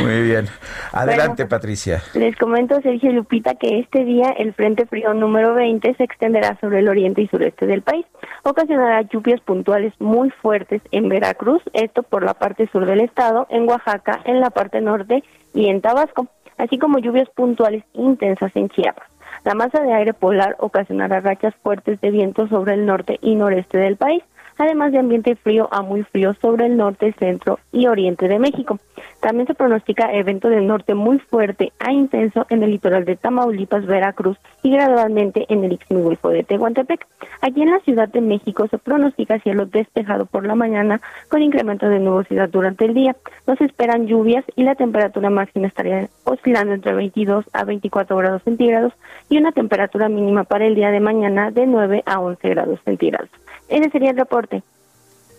Muy 0.00 0.22
bien. 0.22 0.48
Adelante, 0.92 1.46
Patricia. 1.46 2.02
Les 2.14 2.36
comento, 2.36 2.80
Sergio 2.82 3.12
Lupita, 3.12 3.54
que 3.54 3.80
este 3.80 4.04
día 4.04 4.30
el 4.38 4.54
Frente 4.54 4.86
Frío 4.86 5.12
número 5.14 5.54
20 5.60 5.94
se 5.94 6.04
extenderá 6.04 6.58
sobre 6.60 6.78
el 6.78 6.88
oriente 6.88 7.20
y 7.20 7.28
sureste 7.28 7.66
del 7.66 7.82
país. 7.82 8.06
Ocasionará 8.44 9.02
lluvias 9.02 9.40
puntuales 9.42 9.92
muy 10.00 10.30
fuertes 10.30 10.80
en 10.90 11.08
Veracruz, 11.10 11.62
esto 11.74 12.02
por 12.02 12.24
la 12.24 12.34
parte 12.34 12.66
sur 12.72 12.86
del 12.86 13.00
estado, 13.00 13.46
en 13.50 13.68
Oaxaca, 13.68 14.20
en 14.24 14.40
la 14.40 14.48
parte 14.48 14.80
norte 14.80 15.22
y 15.52 15.68
en 15.68 15.82
Tabasco, 15.82 16.28
así 16.56 16.78
como 16.78 16.98
lluvias 16.98 17.28
puntuales 17.30 17.84
intensas 17.92 18.50
en 18.56 18.70
Chiapas. 18.70 19.06
La 19.44 19.54
masa 19.54 19.80
de 19.82 19.92
aire 19.92 20.14
polar 20.14 20.56
ocasionará 20.58 21.20
rachas 21.20 21.54
fuertes 21.62 22.00
de 22.00 22.10
viento 22.10 22.48
sobre 22.48 22.74
el 22.74 22.86
norte 22.86 23.18
y 23.20 23.34
noreste 23.34 23.78
del 23.78 23.96
país, 23.96 24.22
además 24.60 24.92
de 24.92 24.98
ambiente 24.98 25.36
frío 25.36 25.68
a 25.72 25.82
muy 25.82 26.02
frío 26.02 26.34
sobre 26.34 26.66
el 26.66 26.76
norte, 26.76 27.12
centro 27.18 27.58
y 27.72 27.86
oriente 27.86 28.28
de 28.28 28.38
México. 28.38 28.78
También 29.20 29.46
se 29.46 29.54
pronostica 29.54 30.12
evento 30.12 30.48
del 30.48 30.66
norte 30.66 30.94
muy 30.94 31.18
fuerte 31.18 31.72
a 31.78 31.92
intenso 31.92 32.46
en 32.50 32.62
el 32.62 32.70
litoral 32.70 33.04
de 33.04 33.16
Tamaulipas, 33.16 33.86
Veracruz 33.86 34.38
y 34.62 34.70
gradualmente 34.70 35.46
en 35.48 35.64
el 35.64 35.78
Golfo 35.88 36.28
de 36.30 36.42
Tehuantepec. 36.42 37.06
Aquí 37.40 37.62
en 37.62 37.70
la 37.70 37.80
Ciudad 37.80 38.08
de 38.08 38.20
México 38.20 38.66
se 38.68 38.78
pronostica 38.78 39.38
cielo 39.40 39.66
despejado 39.66 40.26
por 40.26 40.46
la 40.46 40.54
mañana 40.54 41.00
con 41.28 41.42
incremento 41.42 41.88
de 41.88 41.98
nubosidad 41.98 42.48
durante 42.48 42.84
el 42.84 42.94
día. 42.94 43.16
No 43.46 43.56
se 43.56 43.64
esperan 43.64 44.06
lluvias 44.06 44.44
y 44.56 44.64
la 44.64 44.74
temperatura 44.74 45.30
máxima 45.30 45.66
estaría 45.66 46.08
oscilando 46.24 46.74
entre 46.74 46.94
22 46.94 47.44
a 47.52 47.64
24 47.64 48.16
grados 48.16 48.42
centígrados 48.42 48.92
y 49.28 49.38
una 49.38 49.52
temperatura 49.52 50.08
mínima 50.08 50.44
para 50.44 50.66
el 50.66 50.74
día 50.74 50.90
de 50.90 51.00
mañana 51.00 51.50
de 51.50 51.66
9 51.66 52.02
a 52.06 52.20
11 52.20 52.48
grados 52.48 52.80
centígrados. 52.84 53.30
Ese 53.70 53.88
sería 53.90 54.10
el 54.10 54.16
reporte. 54.16 54.62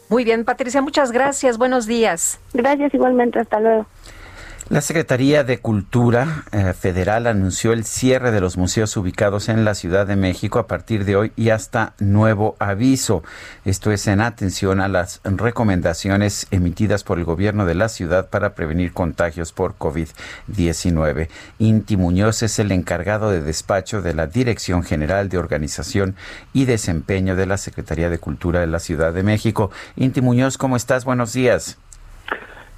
Muy 0.10 0.24
bien, 0.24 0.44
Patricia, 0.44 0.82
muchas 0.82 1.12
gracias. 1.12 1.58
Buenos 1.58 1.86
días. 1.86 2.40
Gracias 2.54 2.94
igualmente. 2.94 3.40
Hasta 3.40 3.60
luego. 3.60 3.86
La 4.72 4.80
Secretaría 4.80 5.44
de 5.44 5.58
Cultura 5.58 6.46
eh, 6.54 6.72
Federal 6.72 7.28
anunció 7.28 7.74
el 7.74 7.84
cierre 7.84 8.32
de 8.32 8.40
los 8.40 8.56
museos 8.56 8.96
ubicados 8.96 9.50
en 9.50 9.66
la 9.66 9.76
Ciudad 9.76 10.08
de 10.08 10.16
México 10.16 10.60
a 10.60 10.68
partir 10.68 11.04
de 11.04 11.18
hoy 11.18 11.34
y 11.36 11.50
hasta 11.50 11.94
nuevo 12.00 12.56
aviso. 12.58 13.22
Esto 13.66 13.92
es 13.92 14.08
en 14.08 14.22
atención 14.22 14.80
a 14.80 14.88
las 14.88 15.20
recomendaciones 15.26 16.48
emitidas 16.52 17.04
por 17.04 17.20
el 17.20 17.26
gobierno 17.26 17.66
de 17.66 17.76
la 17.76 17.90
ciudad 17.90 18.30
para 18.30 18.56
prevenir 18.56 18.94
contagios 18.94 19.52
por 19.52 19.78
COVID-19. 19.78 21.28
Inti 21.60 21.98
Muñoz 21.98 22.42
es 22.42 22.58
el 22.58 22.72
encargado 22.72 23.30
de 23.30 23.42
despacho 23.42 24.02
de 24.02 24.14
la 24.14 24.28
Dirección 24.28 24.84
General 24.84 25.28
de 25.28 25.38
Organización 25.38 26.16
y 26.54 26.64
Desempeño 26.64 27.36
de 27.36 27.46
la 27.46 27.58
Secretaría 27.58 28.10
de 28.10 28.20
Cultura 28.20 28.62
de 28.62 28.68
la 28.68 28.80
Ciudad 28.80 29.12
de 29.12 29.24
México. 29.24 29.70
Inti 29.98 30.22
Muñoz, 30.22 30.58
¿cómo 30.58 30.78
estás? 30.78 31.04
Buenos 31.04 31.34
días. 31.34 31.78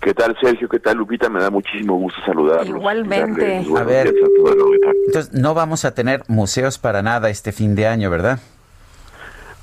¿Qué 0.04 0.14
tal, 0.14 0.36
Sergio? 0.41 0.68
¿Qué 0.68 0.80
tal, 0.80 0.97
Lupita? 0.97 1.30
Me 1.30 1.39
da 1.39 1.49
muchísimo 1.49 1.95
gusto 1.95 2.20
saludarlos. 2.26 2.68
Igualmente. 2.68 3.66
A 3.78 3.84
ver, 3.84 4.08
a 4.08 4.12
entonces 5.08 5.34
no 5.34 5.54
vamos 5.54 5.86
a 5.86 5.95
tener 5.95 6.24
museos 6.28 6.78
para 6.78 7.01
nada 7.01 7.30
este 7.30 7.54
fin 7.54 7.74
de 7.74 7.88
año, 7.88 8.10
¿verdad? 8.10 8.39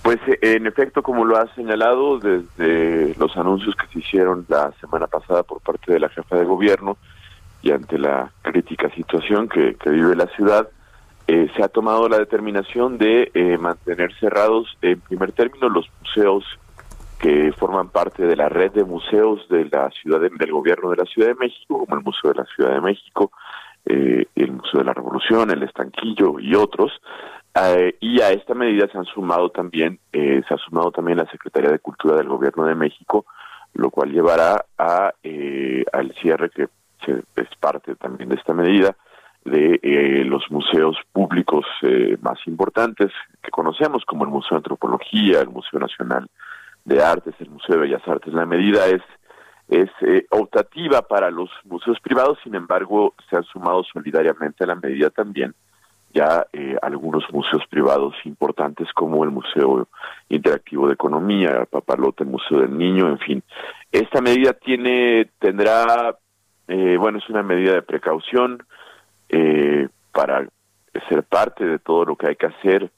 Pues 0.03 0.19
eh, 0.27 0.39
en 0.41 0.67
efecto, 0.67 1.03
como 1.03 1.27
lo 1.27 1.37
has 1.37 1.51
señalado, 1.55 2.19
desde 2.19 3.15
los 3.19 3.37
anuncios 3.37 3.77
que 3.77 3.87
se 3.93 3.99
hicieron 3.99 4.47
la 4.49 4.73
semana 4.81 5.07
pasada 5.07 5.43
por 5.43 5.61
parte 5.61 5.93
de 5.93 6.01
la 6.01 6.09
jefa 6.09 6.37
de 6.37 6.45
gobierno 6.47 6.97
y 7.61 7.73
ante 7.73 7.99
la 7.99 8.33
crítica 8.41 8.89
situación 8.95 9.47
que, 9.47 9.75
que 9.75 9.91
vive 9.91 10.17
la 10.17 10.27
ciudad, 10.29 10.69
eh, 11.27 11.51
se 11.55 11.63
ha 11.63 11.69
tomado 11.69 12.09
la 12.09 12.19
determinación 12.19 12.97
de 12.97 13.31
eh, 13.35 13.59
mantener 13.59 14.13
cerrados 14.19 14.75
en 14.81 15.01
primer 15.01 15.33
término 15.33 15.69
los 15.69 15.87
museos 16.01 16.45
que 17.21 17.53
forman 17.53 17.91
parte 17.91 18.25
de 18.25 18.35
la 18.35 18.49
red 18.49 18.73
de 18.73 18.85
museos 18.85 19.47
de 19.49 19.67
la 19.67 19.91
ciudad 19.91 20.21
de- 20.21 20.31
del 20.31 20.53
gobierno 20.53 20.91
de 20.91 20.97
la 20.97 21.05
Ciudad 21.05 21.29
de 21.29 21.35
México, 21.35 21.79
como 21.79 21.97
el 21.97 22.03
Museo 22.03 22.33
de 22.33 22.39
la 22.39 22.47
Ciudad 22.47 22.73
de 22.73 22.81
México, 22.81 23.31
eh, 23.85 24.27
el 24.35 24.53
Museo 24.53 24.81
de 24.81 24.87
la 24.87 24.95
Revolución, 24.95 25.51
el 25.51 25.63
Estanquillo 25.63 26.39
y 26.41 26.55
otros. 26.55 26.93
Eh, 27.55 27.97
y 28.01 28.21
a 28.21 28.31
esta 28.31 28.55
medida 28.55 28.89
se 28.91 28.97
han 28.97 29.05
sumado 29.05 29.51
también, 29.51 29.99
eh, 30.13 30.41
se 30.47 30.55
ha 30.55 30.59
sumado 30.59 30.91
también 30.93 31.19
la 31.19 31.31
Secretaría 31.31 31.71
de 31.71 31.79
Cultura 31.79 32.17
del 32.17 32.29
Gobierno 32.29 32.65
de 32.65 32.75
México, 32.75 33.27
lo 33.75 33.91
cual 33.91 34.13
llevará 34.13 34.65
a 34.79 35.13
eh, 35.23 35.85
al 35.93 36.13
cierre 36.15 36.51
que 36.51 36.69
es 37.07 37.57
parte 37.59 37.97
también 37.97 38.29
de 38.29 38.37
esta 38.37 38.55
medida 38.55 38.97
de 39.45 40.23
los 40.27 40.51
museos 40.51 40.97
públicos 41.13 41.65
más 42.21 42.39
importantes 42.47 43.11
que 43.43 43.51
conocemos, 43.51 44.05
como 44.05 44.25
el 44.25 44.31
Museo 44.31 44.51
de 44.51 44.57
Antropología, 44.59 45.41
el 45.41 45.49
Museo 45.49 45.81
Nacional 45.81 46.29
de 46.85 47.03
Artes, 47.03 47.35
el 47.39 47.51
Museo 47.51 47.77
de 47.77 47.83
Bellas 47.83 48.07
Artes. 48.07 48.33
La 48.33 48.47
medida 48.47 48.87
es 48.87 49.03
es 49.69 49.89
eh, 50.01 50.27
optativa 50.31 51.01
para 51.03 51.31
los 51.31 51.49
museos 51.63 52.01
privados, 52.01 52.39
sin 52.43 52.57
embargo, 52.57 53.15
se 53.29 53.37
han 53.37 53.45
sumado 53.45 53.85
solidariamente 53.85 54.65
a 54.65 54.67
la 54.67 54.75
medida 54.75 55.11
también 55.11 55.55
ya 56.13 56.47
eh, 56.53 56.77
algunos 56.83 57.25
museos 57.33 57.63
privados 57.69 58.15
importantes 58.25 58.89
como 58.95 59.23
el 59.25 59.31
Museo 59.31 59.89
Interactivo 60.29 60.89
de 60.89 60.95
Economía, 60.95 61.51
el 61.51 61.67
Papalote, 61.67 62.25
el 62.25 62.31
Museo 62.31 62.61
del 62.61 62.77
Niño, 62.77 63.09
en 63.09 63.19
fin. 63.19 63.43
Esta 63.93 64.21
medida 64.21 64.53
tiene, 64.53 65.31
tendrá, 65.39 66.17
eh, 66.69 66.97
bueno, 66.99 67.19
es 67.19 67.29
una 67.29 67.43
medida 67.43 67.75
de 67.75 67.83
precaución 67.83 68.63
eh, 69.29 69.89
para 70.13 70.49
ser 71.09 71.23
parte 71.23 71.65
de 71.65 71.79
todo 71.79 72.05
lo 72.05 72.17
que 72.17 72.29
hay 72.29 72.37
que 72.37 72.47
hacer 72.47 72.91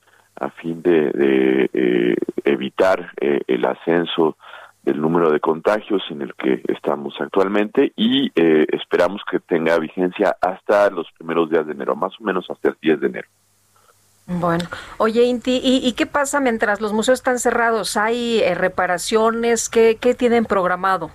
a 0.42 0.50
fin 0.50 0.82
de, 0.82 1.10
de, 1.12 1.70
eh, 1.72 2.16
evitar 2.44 3.12
eh, 3.20 3.40
el 3.46 3.64
ascenso 3.64 4.36
del 4.82 5.00
número 5.00 5.30
de 5.30 5.38
contagios 5.38 6.02
en 6.10 6.22
el 6.22 6.34
que 6.34 6.62
estamos 6.68 7.14
actualmente 7.20 7.92
y 7.96 8.32
eh, 8.34 8.66
esperamos 8.72 9.22
que 9.30 9.38
tenga 9.38 9.78
vigencia 9.78 10.36
hasta 10.40 10.90
los 10.90 11.06
primeros 11.16 11.48
días 11.50 11.66
de 11.66 11.72
enero, 11.72 11.94
más 11.94 12.12
o 12.20 12.24
menos 12.24 12.50
hasta 12.50 12.70
el 12.70 12.76
10 12.82 13.00
de 13.00 13.06
enero. 13.06 13.28
Bueno, 14.26 14.64
oye 14.98 15.22
Inti, 15.24 15.60
¿y, 15.62 15.86
y 15.86 15.92
qué 15.92 16.06
pasa 16.06 16.40
mientras 16.40 16.80
los 16.80 16.92
museos 16.92 17.20
están 17.20 17.38
cerrados? 17.38 17.96
¿Hay 17.96 18.40
eh, 18.40 18.54
reparaciones? 18.54 19.68
¿Qué, 19.68 19.98
¿Qué 20.00 20.14
tienen 20.14 20.44
programado? 20.44 21.10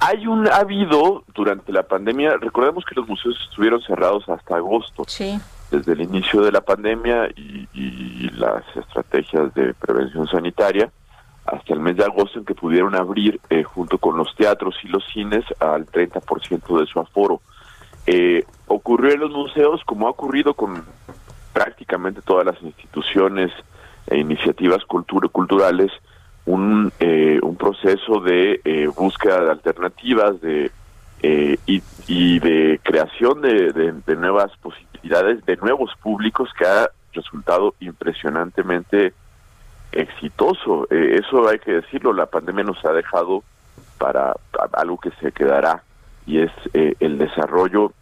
Hay 0.00 0.26
un 0.26 0.48
ha 0.48 0.56
habido 0.56 1.24
durante 1.34 1.72
la 1.72 1.84
pandemia, 1.84 2.36
recordemos 2.40 2.84
que 2.84 2.94
los 2.96 3.08
museos 3.08 3.36
estuvieron 3.48 3.80
cerrados 3.82 4.28
hasta 4.28 4.56
agosto. 4.56 5.04
Sí. 5.06 5.38
Desde 5.76 5.92
el 5.92 6.02
inicio 6.02 6.40
de 6.42 6.52
la 6.52 6.60
pandemia 6.60 7.28
y, 7.36 7.68
las 8.36 8.64
estrategias 8.76 9.52
de 9.54 9.74
prevención 9.74 10.26
sanitaria 10.28 10.90
hasta 11.46 11.72
el 11.74 11.80
mes 11.80 11.96
de 11.96 12.04
agosto 12.04 12.38
en 12.38 12.44
que 12.44 12.54
pudieron 12.54 12.94
abrir 12.94 13.40
eh, 13.50 13.62
junto 13.62 13.98
con 13.98 14.16
los 14.16 14.34
teatros 14.36 14.74
y 14.82 14.88
los 14.88 15.04
cines 15.12 15.44
al 15.60 15.86
30% 15.86 16.80
de 16.80 16.86
su 16.86 16.98
aforo. 17.00 17.40
Eh, 18.06 18.44
ocurrió 18.66 19.12
en 19.14 19.20
los 19.20 19.30
museos 19.30 19.80
como 19.84 20.06
ha 20.06 20.10
ocurrido 20.10 20.54
con 20.54 20.84
prácticamente 21.52 22.20
todas 22.22 22.44
las 22.46 22.60
instituciones 22.62 23.50
e 24.08 24.18
iniciativas 24.18 24.84
cultura- 24.84 25.28
culturales 25.28 25.90
un, 26.46 26.92
eh, 27.00 27.38
un 27.42 27.56
proceso 27.56 28.20
de 28.20 28.60
eh, 28.64 28.88
búsqueda 28.96 29.40
de 29.44 29.50
alternativas 29.50 30.40
de 30.40 30.70
y, 32.06 32.38
de 32.40 32.78
creación 32.82 33.40
de, 33.40 33.72
de- 33.72 33.92
de 34.06 34.16
nuevas 34.16 34.50
posibilidades, 34.58 34.93
de 35.08 35.56
nuevos 35.56 35.94
públicos 36.02 36.50
que 36.56 36.66
ha 36.66 36.88
resultado 37.12 37.74
impresionantemente 37.80 39.14
exitoso. 39.92 40.86
Eh, 40.90 41.20
eso 41.20 41.48
hay 41.48 41.58
que 41.58 41.72
decirlo, 41.72 42.12
la 42.12 42.26
pandemia 42.26 42.64
nos 42.64 42.84
ha 42.84 42.92
dejado 42.92 43.44
para, 43.98 44.34
algo 44.72 44.98
que 44.98 45.10
se 45.20 45.32
quedará 45.32 45.82
y 46.26 46.40
es 46.40 46.50
eh, 46.72 46.94
el 47.00 47.18
desarrollo 47.18 47.92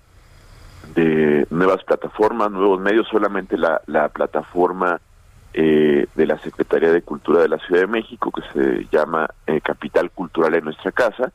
de 0.94 1.46
nuevas 1.50 1.82
plataformas, 1.84 2.50
nuevos 2.50 2.80
medios, 2.80 3.07
solamente 3.09 3.57
la, 3.57 3.80
la 3.86 4.09
plataforma 4.09 5.00
eh, 5.55 6.07
de 6.14 6.26
la 6.26 6.38
Secretaría 6.38 6.90
de 6.90 7.03
Cultura 7.03 7.42
de 7.42 7.48
la 7.48 7.59
Ciudad 7.59 7.82
de 7.82 7.86
México, 7.86 8.32
que 8.32 8.42
se 8.53 8.86
llama 8.90 9.28
eh, 9.46 9.61
Capital 9.61 10.11
Cultural 10.11 10.55
en 10.55 10.64
nuestra 10.64 10.92
casa, 10.92 11.30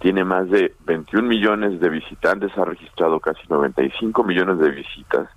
tiene 0.00 0.24
más 0.24 0.48
de 0.50 0.74
21 0.86 1.28
millones 1.28 1.78
de 1.80 1.88
visitantes, 1.88 2.56
ha 2.56 2.64
registrado 2.64 3.20
casi 3.20 3.40
95 3.48 4.24
millones 4.24 4.58
de 4.58 4.70
visitas 4.70 5.28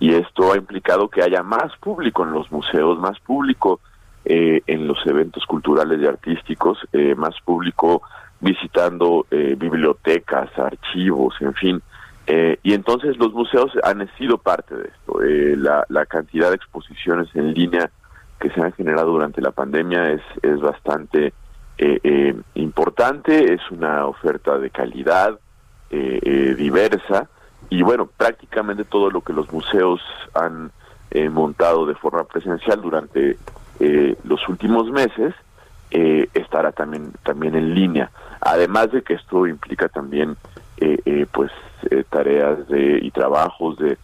y 0.00 0.14
esto 0.14 0.52
ha 0.52 0.56
implicado 0.56 1.08
que 1.08 1.22
haya 1.22 1.42
más 1.42 1.76
público 1.78 2.24
en 2.24 2.32
los 2.32 2.50
museos, 2.50 2.98
más 2.98 3.18
público 3.20 3.80
eh, 4.24 4.62
en 4.66 4.86
los 4.86 4.98
eventos 5.06 5.44
culturales 5.46 6.00
y 6.00 6.06
artísticos, 6.06 6.78
eh, 6.92 7.14
más 7.14 7.34
público 7.44 8.02
visitando 8.40 9.26
eh, 9.30 9.54
bibliotecas, 9.56 10.50
archivos, 10.58 11.34
en 11.40 11.54
fin. 11.54 11.82
Eh, 12.26 12.58
y 12.62 12.74
entonces 12.74 13.16
los 13.18 13.32
museos 13.32 13.72
han 13.82 14.08
sido 14.16 14.38
parte 14.38 14.74
de 14.74 14.84
esto. 14.88 15.22
Eh, 15.22 15.56
la, 15.56 15.84
la 15.88 16.06
cantidad 16.06 16.48
de 16.48 16.56
exposiciones 16.56 17.28
en 17.34 17.52
línea 17.54 17.90
que 18.40 18.50
se 18.50 18.60
han 18.60 18.72
generado 18.72 19.12
durante 19.12 19.42
la 19.42 19.50
pandemia 19.50 20.12
es, 20.12 20.22
es 20.42 20.60
bastante 20.60 21.32
eh, 21.82 21.98
eh, 22.04 22.34
importante, 22.56 23.54
es 23.54 23.60
una 23.70 24.06
oferta 24.06 24.58
de 24.58 24.68
calidad 24.70 25.38
eh, 25.90 26.18
eh, 26.22 26.54
diversa 26.56 27.28
y 27.70 27.82
bueno, 27.82 28.06
prácticamente 28.06 28.84
todo 28.84 29.10
lo 29.10 29.22
que 29.22 29.32
los 29.32 29.50
museos 29.52 30.00
han 30.34 30.70
montado 31.32 31.86
de 31.86 31.94
forma 31.96 32.22
presencial 32.24 32.80
durante 32.82 33.36
los 34.24 34.48
últimos 34.48 34.88
meses 34.90 35.34
estará 35.90 36.70
también 36.70 37.12
también 37.24 37.54
en 37.56 37.74
línea. 37.74 38.10
Además 38.40 38.92
de 38.92 39.02
que 39.02 39.14
esto 39.14 39.46
implica 39.48 39.88
también 39.88 40.36
pues 41.32 41.50
tareas 42.10 42.68
de 42.68 42.98
y 43.02 43.10
trabajos 43.10 43.76
de, 43.78 43.98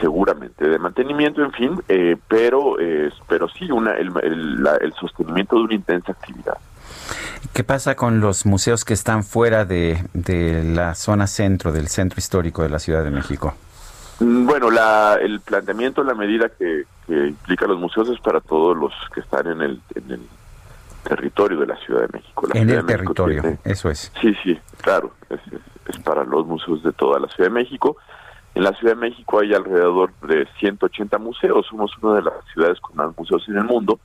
seguramente 0.00 0.68
de 0.68 0.78
mantenimiento, 0.78 1.42
en 1.42 1.52
fin, 1.52 1.80
pero 2.28 2.78
eh, 2.80 3.10
pero 3.28 3.48
sí 3.48 3.70
una 3.70 3.92
el, 3.92 4.10
el, 4.22 4.62
la- 4.62 4.76
el 4.76 4.92
sostenimiento 4.94 5.56
de 5.56 5.62
una 5.62 5.74
intensa 5.74 6.12
actividad. 6.12 6.58
¿Qué 7.52 7.64
pasa 7.64 7.96
con 7.96 8.20
los 8.20 8.46
museos 8.46 8.84
que 8.84 8.94
están 8.94 9.24
fuera 9.24 9.64
de, 9.64 10.02
de 10.14 10.62
la 10.64 10.94
zona 10.94 11.26
centro, 11.26 11.72
del 11.72 11.88
centro 11.88 12.18
histórico 12.18 12.62
de 12.62 12.68
la 12.70 12.78
Ciudad 12.78 13.04
de 13.04 13.10
México? 13.10 13.54
Mm, 14.20 14.46
Bueno, 14.46 14.70
la, 14.70 15.18
el 15.20 15.40
planteamiento, 15.40 16.02
la 16.04 16.14
medida 16.14 16.48
que, 16.48 16.84
que 17.06 17.26
implica 17.28 17.66
los 17.66 17.78
museos 17.78 18.08
es 18.08 18.20
para 18.20 18.40
todos 18.40 18.76
los 18.76 18.92
que 19.14 19.20
están 19.20 19.46
en 19.48 19.60
el, 19.60 19.80
en 19.94 20.10
el 20.12 20.20
territorio 21.04 21.58
de 21.58 21.66
la 21.66 21.76
Ciudad 21.78 22.02
de 22.02 22.08
México. 22.12 22.46
La 22.46 22.60
En 22.60 22.68
Ciudad 22.68 22.80
el 22.80 22.84
México 22.86 23.14
territorio, 23.14 23.42
tiene- 23.42 23.58
eso 23.64 23.90
es. 23.90 24.12
Sí, 24.20 24.34
sí, 24.42 24.58
claro, 24.80 25.12
es, 25.28 25.40
es- 25.52 25.94
es 25.96 25.98
para 26.04 26.22
los 26.24 26.46
museos 26.46 26.82
de 26.84 26.92
toda 26.92 27.18
la 27.18 27.26
Ciudad 27.28 27.50
de 27.50 27.54
México. 27.54 27.96
En 28.54 28.62
la 28.64 28.72
Ciudad 28.74 28.94
de 28.94 29.00
México 29.00 29.40
hay 29.40 29.52
alrededor 29.52 30.12
de 30.22 30.46
180 30.60 31.18
museos, 31.18 31.66
somos 31.68 31.90
una 32.00 32.14
de 32.16 32.22
las 32.22 32.34
ciudades 32.54 32.78
con 32.80 32.96
más 32.96 33.16
museos 33.18 33.42
en 33.48 33.56
el 33.56 33.64
mundo 33.64 33.98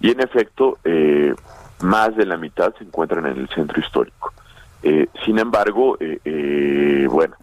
y 0.00 0.10
en 0.10 0.20
efecto 0.20 0.78
eh, 0.84 1.34
más 1.82 2.16
de 2.16 2.26
la 2.26 2.36
mitad 2.36 2.74
se 2.76 2.84
encuentran 2.84 3.26
en 3.26 3.38
el 3.38 3.48
centro 3.48 3.80
histórico. 3.80 4.32
Eh, 4.82 5.08
sin 5.24 5.38
embargo, 5.38 5.96
eh, 6.00 6.20
eh, 6.24 7.06
bueno, 7.10 7.36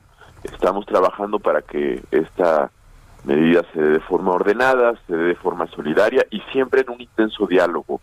estamos 0.43 0.85
trabajando 0.85 1.39
para 1.39 1.61
que 1.61 2.01
esta 2.11 2.71
medida 3.23 3.63
se 3.73 3.81
dé 3.81 3.89
de 3.89 3.99
forma 3.99 4.31
ordenada, 4.31 4.93
se 5.05 5.15
dé 5.15 5.23
de 5.25 5.35
forma 5.35 5.67
solidaria 5.67 6.25
y 6.31 6.39
siempre 6.51 6.81
en 6.81 6.89
un 6.91 7.01
intenso 7.01 7.45
diálogo, 7.45 8.01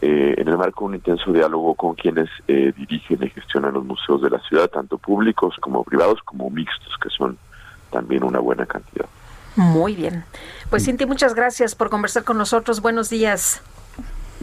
eh, 0.00 0.34
en 0.38 0.48
el 0.48 0.58
marco 0.58 0.84
de 0.84 0.88
un 0.88 0.94
intenso 0.96 1.32
diálogo 1.32 1.74
con 1.74 1.94
quienes 1.94 2.28
eh, 2.48 2.72
dirigen 2.76 3.22
y 3.22 3.30
gestionan 3.30 3.74
los 3.74 3.84
museos 3.84 4.22
de 4.22 4.30
la 4.30 4.40
ciudad, 4.40 4.68
tanto 4.68 4.98
públicos 4.98 5.54
como 5.60 5.84
privados, 5.84 6.20
como 6.24 6.50
mixtos, 6.50 6.96
que 7.00 7.10
son 7.10 7.38
también 7.90 8.24
una 8.24 8.40
buena 8.40 8.66
cantidad. 8.66 9.06
Muy 9.54 9.94
bien. 9.94 10.24
Pues 10.70 10.84
Cinti, 10.86 11.04
muchas 11.04 11.34
gracias 11.34 11.74
por 11.74 11.90
conversar 11.90 12.24
con 12.24 12.38
nosotros. 12.38 12.80
Buenos 12.80 13.10
días. 13.10 13.62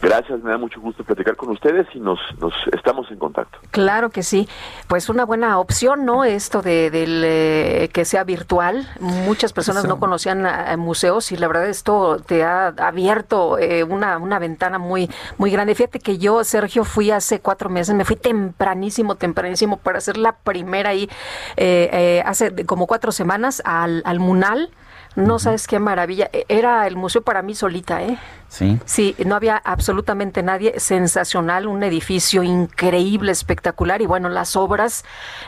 Gracias, 0.02 0.42
me 0.42 0.52
da 0.52 0.58
mucho 0.58 0.80
gusto 0.80 1.04
platicar 1.04 1.36
con 1.36 1.50
ustedes 1.50 1.88
y 1.94 2.00
nos, 2.00 2.20
nos 2.40 2.54
estamos 2.72 3.10
en 3.12 3.18
contacto. 3.20 3.60
Claro 3.72 4.10
que 4.10 4.24
sí. 4.24 4.48
Pues 4.88 5.10
una 5.10 5.26
buena 5.26 5.60
opción, 5.60 6.06
¿no? 6.06 6.24
Esto 6.24 6.62
de 6.62 6.90
del, 6.90 7.22
eh, 7.26 7.90
que 7.94 8.06
sea 8.06 8.24
virtual. 8.24 8.88
Muchas 9.00 9.52
personas 9.54 9.84
Eso. 9.84 9.94
no 9.94 10.00
conocían 10.00 10.46
a- 10.46 10.72
a 10.72 10.78
museos 10.78 11.32
y 11.32 11.38
la 11.38 11.48
verdad 11.48 11.68
esto 11.68 12.18
te 12.26 12.44
ha 12.44 12.68
abierto 12.68 13.58
eh, 13.58 13.84
una, 13.84 14.18
una 14.18 14.40
ventana 14.40 14.78
muy, 14.80 15.10
muy 15.38 15.52
grande. 15.52 15.76
Fíjate 15.76 16.00
que 16.00 16.18
yo, 16.18 16.44
Sergio, 16.44 16.84
fui 16.86 17.12
hace 17.12 17.40
cuatro 17.42 17.70
meses, 17.70 17.94
me 17.96 18.06
fui 18.06 18.16
tempranísimo, 18.16 19.16
tempranísimo 19.16 19.78
para 19.78 19.98
hacer 19.98 20.18
la 20.18 20.34
primera 20.34 20.92
ahí, 20.92 21.10
eh, 21.58 21.90
eh, 21.92 22.24
hace 22.26 22.66
como 22.66 22.88
cuatro 22.88 23.12
semanas 23.12 23.62
al, 23.66 24.02
al 24.06 24.20
Munal. 24.20 24.70
No 25.16 25.40
sabes 25.40 25.68
qué 25.68 25.80
maravilla. 25.80 26.30
E- 26.32 26.46
Era 26.48 26.86
el 26.88 26.96
museo 26.96 27.22
para 27.22 27.42
mí 27.42 27.56
solita, 27.56 28.02
¿eh? 28.04 28.18
Sí. 28.48 28.80
Sí, 28.86 29.16
no 29.26 29.36
había 29.36 29.58
absolutamente 29.58 30.44
nadie. 30.44 30.80
Sensacional, 30.80 31.68
un 31.68 31.84
edificio 31.84 32.44
increíble, 32.44 33.32
espectacular. 33.32 34.02
Y 34.02 34.06
bueno, 34.06 34.30
las 34.30 34.56
obras, 34.56 35.04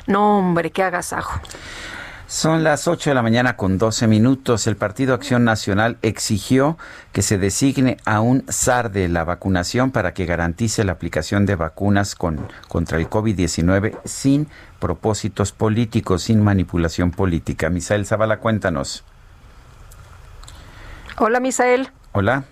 no, 0.07 0.39
hombre, 0.39 0.72
qué 0.72 0.84
agasajo. 0.84 1.39
Son 2.28 2.64
las 2.64 2.88
8 2.88 3.09
de 3.09 3.14
la 3.14 3.22
mañana 3.22 3.57
con 3.57 3.78
12 3.78 4.07
minutos. 4.07 4.66
El 4.66 4.78
Partido 4.78 5.14
Acción 5.14 5.43
Nacional 5.43 5.97
exigió 6.01 6.78
que 7.12 7.22
se 7.22 7.38
designe 7.38 7.97
a 8.05 8.22
un 8.22 8.45
zar 8.49 8.91
de 8.91 9.09
la 9.09 9.26
vacunación 9.26 9.91
para 9.91 10.14
que 10.14 10.26
garantice 10.26 10.86
la 10.86 10.93
aplicación 10.93 11.45
de 11.45 11.55
vacunas 11.57 12.16
con, 12.16 12.47
contra 12.70 12.97
el 12.99 13.09
COVID-19 13.09 13.97
sin 14.05 14.47
propósitos 14.80 15.51
políticos, 15.51 16.24
sin 16.24 16.41
manipulación 16.41 17.12
política. 17.12 17.70
Misael 17.70 18.05
Zavala, 18.05 18.38
cuéntanos. 18.39 19.03
Hola, 21.24 21.39
Misael. 21.39 21.91
Hola. 22.13 22.45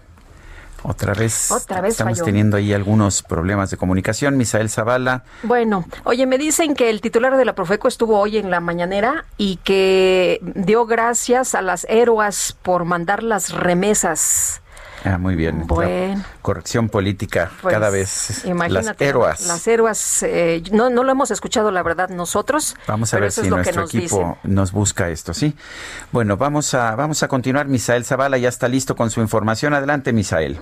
Otra 0.83 1.15
vez, 1.15 1.49
Otra 1.49 1.81
vez 1.81 1.93
estamos 1.93 2.19
falló. 2.19 2.25
teniendo 2.25 2.55
ahí 2.55 2.71
algunos 2.71 3.23
problemas 3.23 3.71
de 3.71 3.77
comunicación. 3.77 4.37
Misael 4.37 4.69
Zavala, 4.69 5.23
Bueno, 5.41 5.85
oye, 6.03 6.27
me 6.27 6.37
dicen 6.37 6.75
que 6.75 6.91
el 6.91 7.01
titular 7.01 7.35
de 7.35 7.45
la 7.45 7.55
Profeco 7.55 7.87
estuvo 7.87 8.19
hoy 8.19 8.37
en 8.37 8.51
la 8.51 8.59
mañanera 8.59 9.25
y 9.37 9.55
que 9.63 10.39
dio 10.43 10.85
gracias 10.85 11.55
a 11.55 11.63
las 11.63 11.87
héroas 11.89 12.55
por 12.61 12.85
mandar 12.85 13.23
las 13.23 13.51
remesas. 13.53 14.61
Ah, 15.05 15.17
muy 15.17 15.35
bien. 15.35 15.65
La 15.69 16.25
corrección 16.41 16.89
política 16.89 17.51
Pues, 17.61 17.73
cada 17.73 17.89
vez. 17.89 18.43
Las 18.69 18.95
héroas. 18.99 19.47
Las 19.47 19.67
héroas, 19.67 20.23
eh, 20.23 20.63
no, 20.71 20.89
no 20.89 21.03
lo 21.03 21.11
hemos 21.11 21.31
escuchado, 21.31 21.71
la 21.71 21.83
verdad, 21.83 22.09
nosotros. 22.09 22.75
Vamos 22.87 23.13
a 23.13 23.19
ver 23.19 23.31
si 23.31 23.49
nuestro 23.49 23.81
nos 23.81 23.93
equipo 23.93 24.37
dicen. 24.41 24.55
nos 24.55 24.71
busca 24.71 25.09
esto, 25.09 25.33
¿sí? 25.33 25.55
Bueno, 26.11 26.37
vamos 26.37 26.73
a, 26.73 26.95
vamos 26.95 27.23
a 27.23 27.27
continuar. 27.27 27.67
Misael 27.67 28.05
Zavala 28.05 28.37
ya 28.37 28.49
está 28.49 28.67
listo 28.67 28.95
con 28.95 29.09
su 29.11 29.21
información. 29.21 29.73
Adelante, 29.73 30.13
Misael. 30.13 30.59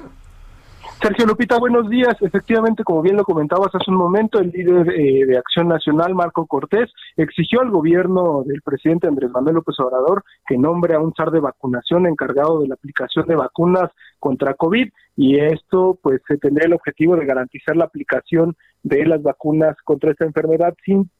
Sergio 0.99 1.27
Lupita, 1.27 1.59
buenos 1.59 1.89
días. 1.89 2.15
Efectivamente, 2.21 2.83
como 2.83 3.03
bien 3.03 3.17
lo 3.17 3.23
comentabas 3.23 3.69
hace 3.75 3.91
un 3.91 3.97
momento, 3.97 4.39
el 4.39 4.49
líder 4.49 4.89
eh, 4.89 5.25
de 5.27 5.37
Acción 5.37 5.67
Nacional, 5.67 6.15
Marco 6.15 6.47
Cortés, 6.47 6.91
exigió 7.15 7.61
al 7.61 7.69
gobierno 7.69 8.43
del 8.43 8.63
presidente 8.63 9.07
Andrés 9.07 9.29
Manuel 9.29 9.55
López 9.55 9.79
Obrador 9.79 10.23
que 10.47 10.57
nombre 10.57 10.95
a 10.95 10.99
un 10.99 11.13
zar 11.13 11.29
de 11.29 11.39
vacunación 11.39 12.07
encargado 12.07 12.61
de 12.61 12.67
la 12.67 12.73
aplicación 12.73 13.27
de 13.27 13.35
vacunas 13.35 13.91
contra 14.19 14.55
COVID 14.55 14.89
y 15.15 15.39
esto 15.39 15.99
pues 16.01 16.19
se 16.27 16.37
tendría 16.37 16.65
el 16.65 16.73
objetivo 16.73 17.15
de 17.15 17.25
garantizar 17.25 17.77
la 17.77 17.85
aplicación 17.85 18.55
de 18.81 19.05
las 19.05 19.21
vacunas 19.21 19.75
contra 19.83 20.11
esta 20.11 20.25
enfermedad 20.25 20.73
sin 20.83 21.11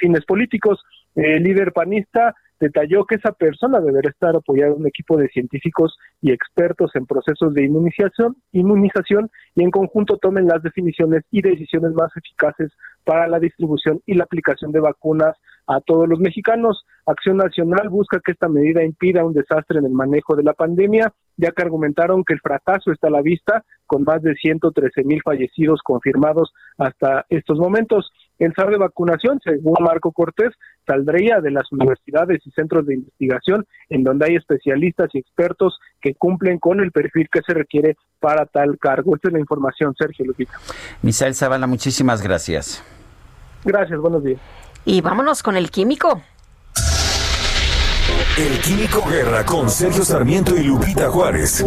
fines 0.00 0.24
políticos. 0.24 0.82
El 1.14 1.44
líder 1.44 1.72
panista 1.72 2.34
detalló 2.62 3.04
que 3.04 3.16
esa 3.16 3.32
persona 3.32 3.80
deberá 3.80 4.08
estar 4.08 4.36
apoyada 4.36 4.72
un 4.72 4.86
equipo 4.86 5.16
de 5.16 5.26
científicos 5.28 5.98
y 6.20 6.30
expertos 6.30 6.92
en 6.94 7.06
procesos 7.06 7.52
de 7.54 7.64
inmunización, 7.64 8.36
inmunización 8.52 9.30
y 9.56 9.64
en 9.64 9.72
conjunto 9.72 10.16
tomen 10.16 10.46
las 10.46 10.62
definiciones 10.62 11.24
y 11.32 11.42
decisiones 11.42 11.92
más 11.92 12.16
eficaces 12.16 12.70
para 13.02 13.26
la 13.26 13.40
distribución 13.40 14.00
y 14.06 14.14
la 14.14 14.24
aplicación 14.24 14.70
de 14.70 14.78
vacunas 14.78 15.36
a 15.66 15.80
todos 15.80 16.08
los 16.08 16.20
mexicanos. 16.20 16.84
Acción 17.04 17.36
Nacional 17.36 17.88
busca 17.88 18.20
que 18.24 18.30
esta 18.30 18.48
medida 18.48 18.84
impida 18.84 19.24
un 19.24 19.32
desastre 19.32 19.80
en 19.80 19.86
el 19.86 19.92
manejo 19.92 20.36
de 20.36 20.44
la 20.44 20.52
pandemia, 20.52 21.12
ya 21.36 21.50
que 21.50 21.62
argumentaron 21.62 22.22
que 22.22 22.34
el 22.34 22.40
fracaso 22.40 22.92
está 22.92 23.08
a 23.08 23.10
la 23.10 23.22
vista, 23.22 23.64
con 23.86 24.04
más 24.04 24.22
de 24.22 24.34
113 24.34 25.02
mil 25.02 25.20
fallecidos 25.24 25.80
confirmados 25.82 26.52
hasta 26.78 27.26
estos 27.28 27.58
momentos. 27.58 28.12
El 28.38 28.52
SAR 28.54 28.70
de 28.70 28.78
vacunación, 28.78 29.40
según 29.44 29.76
Marco 29.80 30.12
Cortés, 30.12 30.50
saldría 30.86 31.40
de 31.40 31.50
las 31.50 31.70
universidades 31.70 32.40
y 32.44 32.50
centros 32.50 32.86
de 32.86 32.94
investigación 32.94 33.64
en 33.88 34.02
donde 34.02 34.26
hay 34.26 34.36
especialistas 34.36 35.10
y 35.12 35.18
expertos 35.18 35.78
que 36.00 36.14
cumplen 36.14 36.58
con 36.58 36.80
el 36.80 36.90
perfil 36.90 37.28
que 37.30 37.40
se 37.46 37.54
requiere 37.54 37.96
para 38.18 38.46
tal 38.46 38.78
cargo. 38.78 39.14
Esta 39.14 39.28
es 39.28 39.34
la 39.34 39.40
información, 39.40 39.94
Sergio 39.96 40.24
Lupita. 40.26 40.54
Misael 41.02 41.34
Zavala, 41.34 41.66
muchísimas 41.66 42.22
gracias. 42.22 42.84
Gracias, 43.64 44.00
buenos 44.00 44.24
días. 44.24 44.40
Y 44.84 45.00
vámonos 45.00 45.42
con 45.42 45.56
el 45.56 45.70
químico. 45.70 46.22
El 48.36 48.58
Químico 48.60 49.04
Guerra 49.08 49.44
con 49.44 49.68
Sergio 49.68 50.04
Sarmiento 50.04 50.56
y 50.56 50.62
Lupita 50.64 51.10
Juárez. 51.10 51.64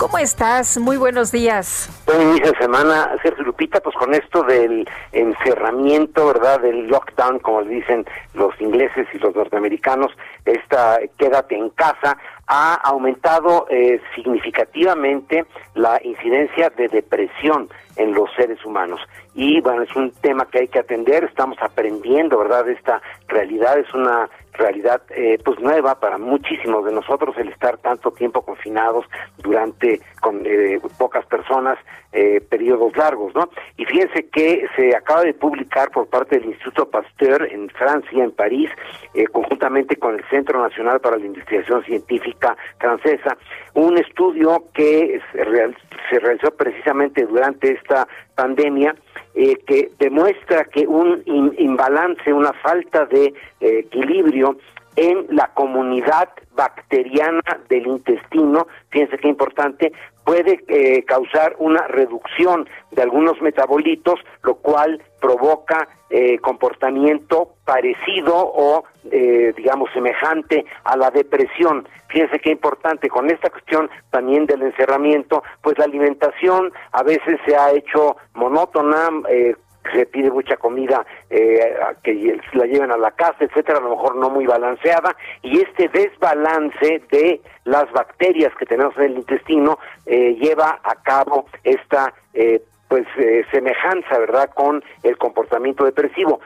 ¿Cómo 0.00 0.16
estás? 0.16 0.78
Muy 0.78 0.96
buenos 0.96 1.30
días. 1.30 1.90
Buen 2.06 2.22
inicio 2.22 2.52
de 2.52 2.58
semana, 2.58 3.14
Sergio 3.22 3.44
Lupita, 3.44 3.80
pues 3.80 3.94
con 3.96 4.14
esto 4.14 4.42
del 4.44 4.88
encerramiento, 5.12 6.28
¿verdad? 6.28 6.58
Del 6.58 6.86
lockdown, 6.86 7.38
como 7.40 7.62
dicen 7.64 8.06
los 8.32 8.58
ingleses 8.62 9.06
y 9.12 9.18
los 9.18 9.36
norteamericanos, 9.36 10.10
esta 10.46 11.00
quédate 11.18 11.54
en 11.54 11.68
casa, 11.68 12.16
ha 12.46 12.76
aumentado 12.76 13.66
eh, 13.68 14.00
significativamente 14.14 15.44
la 15.74 16.00
incidencia 16.02 16.70
de 16.70 16.88
depresión 16.88 17.68
en 17.96 18.14
los 18.14 18.30
seres 18.36 18.64
humanos. 18.64 19.02
Y 19.34 19.60
bueno, 19.60 19.82
es 19.82 19.94
un 19.94 20.12
tema 20.12 20.46
que 20.46 20.60
hay 20.60 20.68
que 20.68 20.78
atender, 20.78 21.24
estamos 21.24 21.58
aprendiendo, 21.60 22.38
¿verdad? 22.38 22.66
Esta 22.70 23.02
realidad, 23.28 23.78
es 23.78 23.92
una 23.92 24.30
realidad 24.52 25.02
eh, 25.10 25.38
pues 25.44 25.58
nueva 25.60 25.98
para 26.00 26.18
muchísimos 26.18 26.84
de 26.84 26.92
nosotros 26.92 27.36
el 27.38 27.48
estar 27.48 27.78
tanto 27.78 28.10
tiempo 28.10 28.42
confinados 28.42 29.06
durante 29.38 30.00
con 30.20 30.42
eh, 30.44 30.80
pocas 30.98 31.24
personas 31.26 31.78
eh, 32.12 32.40
periodos 32.40 32.96
largos, 32.96 33.34
¿no? 33.34 33.48
Y 33.76 33.84
fíjense 33.84 34.28
que 34.30 34.66
se 34.76 34.96
acaba 34.96 35.22
de 35.22 35.32
publicar 35.34 35.90
por 35.90 36.08
parte 36.08 36.38
del 36.38 36.48
Instituto 36.48 36.90
Pasteur 36.90 37.48
en 37.50 37.68
Francia, 37.70 38.24
en 38.24 38.32
París, 38.32 38.68
eh, 39.14 39.24
conjuntamente 39.28 39.96
con 39.96 40.16
el 40.16 40.24
Centro 40.28 40.60
Nacional 40.60 41.00
para 41.00 41.16
la 41.18 41.26
Investigación 41.26 41.84
Científica 41.84 42.56
francesa, 42.78 43.36
un 43.74 43.96
estudio 43.98 44.64
que 44.74 45.20
se, 45.32 45.44
real- 45.44 45.76
se 46.10 46.18
realizó 46.18 46.50
precisamente 46.50 47.24
durante 47.24 47.72
esta 47.72 48.08
pandemia 48.34 48.94
eh, 49.34 49.56
que 49.66 49.90
demuestra 49.98 50.64
que 50.64 50.86
un 50.86 51.22
imbalance, 51.58 52.32
una 52.32 52.52
falta 52.52 53.06
de 53.06 53.34
eh, 53.60 53.78
equilibrio 53.80 54.56
en 54.96 55.26
la 55.30 55.48
comunidad 55.54 56.28
bacteriana 56.54 57.60
del 57.68 57.86
intestino, 57.86 58.66
fíjense 58.90 59.18
qué 59.18 59.28
importante, 59.28 59.92
puede 60.30 60.60
eh, 60.68 61.02
causar 61.06 61.56
una 61.58 61.88
reducción 61.88 62.68
de 62.92 63.02
algunos 63.02 63.42
metabolitos, 63.42 64.20
lo 64.44 64.54
cual 64.54 65.02
provoca 65.20 65.88
eh, 66.08 66.38
comportamiento 66.38 67.54
parecido 67.64 68.36
o, 68.36 68.84
eh, 69.10 69.52
digamos, 69.56 69.90
semejante 69.92 70.66
a 70.84 70.96
la 70.96 71.10
depresión. 71.10 71.88
Fíjense 72.10 72.38
qué 72.38 72.50
importante, 72.52 73.08
con 73.08 73.28
esta 73.28 73.50
cuestión 73.50 73.90
también 74.10 74.46
del 74.46 74.62
encerramiento, 74.62 75.42
pues 75.62 75.76
la 75.78 75.86
alimentación 75.86 76.72
a 76.92 77.02
veces 77.02 77.40
se 77.44 77.56
ha 77.56 77.72
hecho 77.72 78.16
monótona, 78.34 79.08
eh, 79.28 79.56
se 79.92 80.06
pide 80.06 80.30
mucha 80.30 80.56
comida 80.56 81.04
eh, 81.30 81.74
que 82.02 82.38
la 82.52 82.66
lleven 82.66 82.90
a 82.90 82.96
la 82.96 83.10
casa, 83.12 83.36
etcétera, 83.40 83.78
a 83.78 83.82
lo 83.82 83.90
mejor 83.90 84.16
no 84.16 84.30
muy 84.30 84.46
balanceada, 84.46 85.16
y 85.42 85.60
este 85.60 85.88
desbalance 85.88 87.02
de 87.10 87.40
las 87.64 87.90
bacterias 87.92 88.52
que 88.58 88.66
tenemos 88.66 88.96
en 88.98 89.04
el 89.04 89.16
intestino 89.18 89.78
eh, 90.06 90.36
lleva 90.40 90.80
a 90.82 90.94
cabo 91.02 91.46
esta 91.64 92.12
eh, 92.34 92.62
pues 92.88 93.06
eh, 93.18 93.44
semejanza, 93.52 94.18
¿verdad?, 94.18 94.50
con 94.52 94.82
el 95.02 95.16
comportamiento 95.16 95.84
depresivo. 95.84 96.40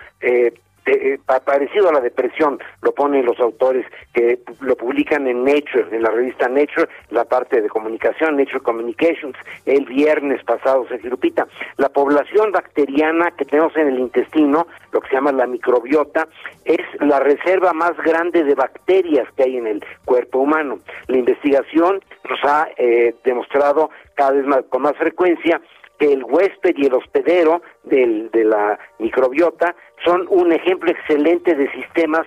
De- 0.85 1.15
eh, 1.15 1.19
pa- 1.25 1.41
parecido 1.41 1.89
a 1.89 1.93
la 1.93 2.01
depresión, 2.01 2.59
lo 2.83 2.93
ponen 2.93 3.25
los 3.25 3.39
autores 3.41 3.87
que 4.13 4.39
lo 4.61 4.77
publican 4.77 5.27
en 5.27 5.43
Nature, 5.45 5.87
en 5.93 6.03
la 6.03 6.11
revista 6.11 6.49
Nature, 6.49 6.89
la 7.11 7.25
parte 7.25 7.63
de 7.63 7.69
comunicación, 7.69 8.37
Nature 8.37 8.61
Communications, 8.61 9.37
el 9.65 9.87
viernes 9.87 10.45
pasado, 10.45 10.87
Sergio 10.89 11.11
Lupita. 11.11 11.47
La 11.79 11.89
población 11.89 12.53
bacteriana 12.53 13.31
que 13.31 13.45
tenemos 13.47 13.75
en 13.77 13.89
el 13.89 13.99
intestino, 13.99 14.67
lo 14.93 15.01
que 15.01 15.09
se 15.09 15.15
llama 15.15 15.33
la 15.33 15.47
microbiota, 15.47 16.29
es 16.65 16.81
la 17.01 17.19
reserva 17.21 17.73
más 17.73 17.97
grande 17.99 18.45
de 18.45 18.55
bacterias 18.55 19.27
que 19.37 19.45
hay 19.45 19.57
en 19.57 19.67
el 19.67 19.85
cuerpo 20.05 20.41
humano. 20.41 20.79
La 21.09 21.17
investigación 21.17 22.03
nos 22.29 22.39
ha 22.45 22.69
eh, 22.77 23.15
demostrado 23.25 23.91
cada 24.15 24.33
vez 24.33 24.47
más, 24.47 24.65
con 24.69 24.83
más 24.83 24.97
frecuencia 24.97 25.61
que 25.99 26.13
el 26.13 26.25
huésped 26.25 26.75
y 26.77 26.87
el 26.87 26.95
hospedero 26.95 27.63
del, 27.85 28.31
de 28.31 28.45
la 28.45 28.79
microbiota 28.99 29.75
son 30.05 30.27
un 30.29 30.53
ejemplo 30.53 30.91
excelente 30.91 31.55
de 31.55 31.71
sistemas 31.73 32.27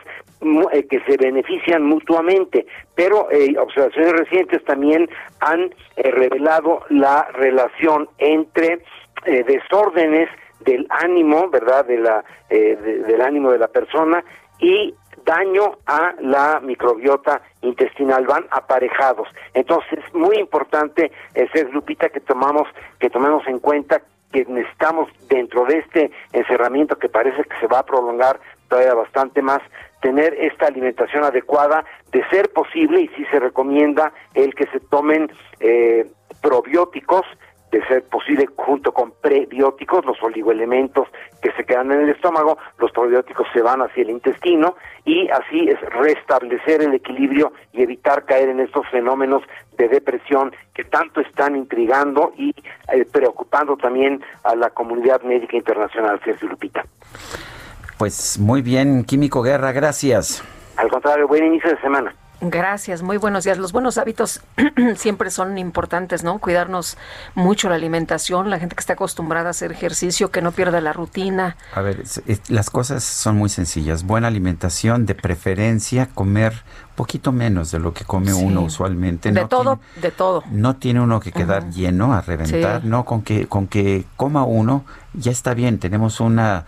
eh, 0.71 0.85
que 0.87 0.99
se 1.01 1.17
benefician 1.17 1.83
mutuamente, 1.83 2.65
pero 2.95 3.29
eh, 3.31 3.55
observaciones 3.57 4.13
recientes 4.13 4.63
también 4.65 5.09
han 5.39 5.73
eh, 5.95 6.11
revelado 6.11 6.83
la 6.89 7.27
relación 7.33 8.07
entre 8.19 8.79
desórdenes 9.47 10.29
del 10.61 10.85
ánimo, 10.89 11.49
¿verdad? 11.49 11.85
De 11.85 11.97
la, 11.97 12.23
de- 12.49 12.75
del 12.75 13.21
ánimo 13.21 13.51
de 13.51 13.59
la 13.59 13.67
persona 13.67 14.23
y 14.59 14.93
daño 15.25 15.77
a 15.85 16.13
la 16.19 16.59
microbiota 16.61 17.41
intestinal 17.61 18.25
van 18.25 18.45
aparejados. 18.51 19.27
Entonces, 19.53 19.99
es 20.05 20.13
muy 20.13 20.37
importante, 20.37 21.11
eh, 21.33 21.47
ser 21.53 21.73
Lupita, 21.73 22.09
que 22.09 22.19
tomamos, 22.19 22.67
que 22.99 23.09
tomemos 23.09 23.45
en 23.47 23.59
cuenta 23.59 24.01
que 24.31 24.45
necesitamos 24.45 25.09
dentro 25.29 25.65
de 25.65 25.79
este 25.79 26.11
encerramiento 26.33 26.97
que 26.97 27.09
parece 27.09 27.43
que 27.43 27.57
se 27.59 27.67
va 27.67 27.79
a 27.79 27.85
prolongar 27.85 28.39
todavía 28.67 28.93
bastante 28.93 29.41
más, 29.41 29.61
tener 30.01 30.33
esta 30.33 30.67
alimentación 30.67 31.23
adecuada, 31.23 31.85
de 32.11 32.27
ser 32.29 32.51
posible, 32.51 33.01
y 33.01 33.07
sí 33.09 33.25
se 33.31 33.39
recomienda 33.39 34.11
el 34.33 34.53
que 34.53 34.67
se 34.67 34.79
tomen 34.79 35.31
eh, 35.59 36.05
probióticos, 36.41 37.25
de 37.71 37.85
ser 37.87 38.03
posible, 38.03 38.47
junto 38.55 38.93
con 38.93 39.11
prebióticos, 39.21 40.05
los 40.05 40.21
oligoelementos 40.23 41.07
que 41.41 41.51
se 41.51 41.65
quedan 41.65 41.91
en 41.91 42.01
el 42.01 42.09
estómago, 42.09 42.57
los 42.79 42.91
probióticos 42.91 43.47
se 43.53 43.61
van 43.61 43.81
hacia 43.81 44.03
el 44.03 44.09
intestino 44.09 44.75
y 45.05 45.27
así 45.29 45.67
es 45.67 45.79
restablecer 45.81 46.81
el 46.81 46.93
equilibrio 46.93 47.51
y 47.73 47.81
evitar 47.81 48.25
caer 48.25 48.49
en 48.49 48.61
estos 48.61 48.87
fenómenos 48.89 49.43
de 49.77 49.89
depresión 49.89 50.53
que 50.73 50.83
tanto 50.85 51.21
están 51.21 51.55
intrigando 51.55 52.33
y 52.37 52.53
eh, 52.93 53.05
preocupando 53.11 53.75
también 53.75 54.23
a 54.43 54.55
la 54.55 54.69
comunidad 54.69 55.21
médica 55.23 55.57
internacional, 55.57 56.19
Sergio 56.23 56.49
Lupita. 56.49 56.85
Pues 57.97 58.39
muy 58.39 58.61
bien, 58.61 59.03
Químico 59.03 59.41
Guerra, 59.41 59.71
gracias. 59.71 60.43
Al 60.77 60.89
contrario, 60.89 61.27
buen 61.27 61.45
inicio 61.45 61.71
de 61.71 61.81
semana. 61.81 62.13
Gracias, 62.39 63.01
muy 63.01 63.17
buenos 63.17 63.45
días. 63.45 63.57
Los 63.57 63.71
buenos 63.71 63.97
hábitos 63.97 64.41
siempre 64.95 65.31
son 65.31 65.57
importantes, 65.57 66.23
¿no? 66.23 66.37
Cuidarnos 66.37 66.95
mucho 67.33 67.67
la 67.67 67.75
alimentación, 67.75 68.51
la 68.51 68.59
gente 68.59 68.75
que 68.75 68.79
está 68.81 68.93
acostumbrada 68.93 69.47
a 69.47 69.51
hacer 69.51 69.71
ejercicio, 69.71 70.29
que 70.29 70.43
no 70.43 70.51
pierda 70.51 70.79
la 70.79 70.93
rutina. 70.93 71.57
A 71.73 71.81
ver, 71.81 72.03
las 72.49 72.69
cosas 72.69 73.03
son 73.03 73.37
muy 73.37 73.49
sencillas. 73.49 74.03
Buena 74.03 74.27
alimentación, 74.27 75.07
de 75.07 75.15
preferencia, 75.15 76.09
comer 76.13 76.63
poquito 76.93 77.31
menos 77.31 77.71
de 77.71 77.79
lo 77.79 77.93
que 77.93 78.05
come 78.05 78.31
Sí. 78.31 78.43
uno 78.43 78.61
usualmente. 78.61 79.31
de 79.31 79.41
No 79.41 79.47
todo, 79.47 79.79
de 79.99 80.11
todo. 80.11 80.43
No 80.51 80.75
tiene 80.75 81.01
uno 81.01 81.19
que 81.19 81.31
quedar 81.31 81.71
lleno 81.71 82.13
a 82.13 82.21
reventar, 82.21 82.81
Sí. 82.81 82.87
no 82.87 83.03
con 83.03 83.23
que 83.23 83.47
con 83.47 83.67
que 83.67 84.05
coma 84.15 84.43
uno 84.43 84.85
ya 85.13 85.31
está 85.31 85.55
bien. 85.55 85.79
Tenemos 85.79 86.19
una 86.19 86.65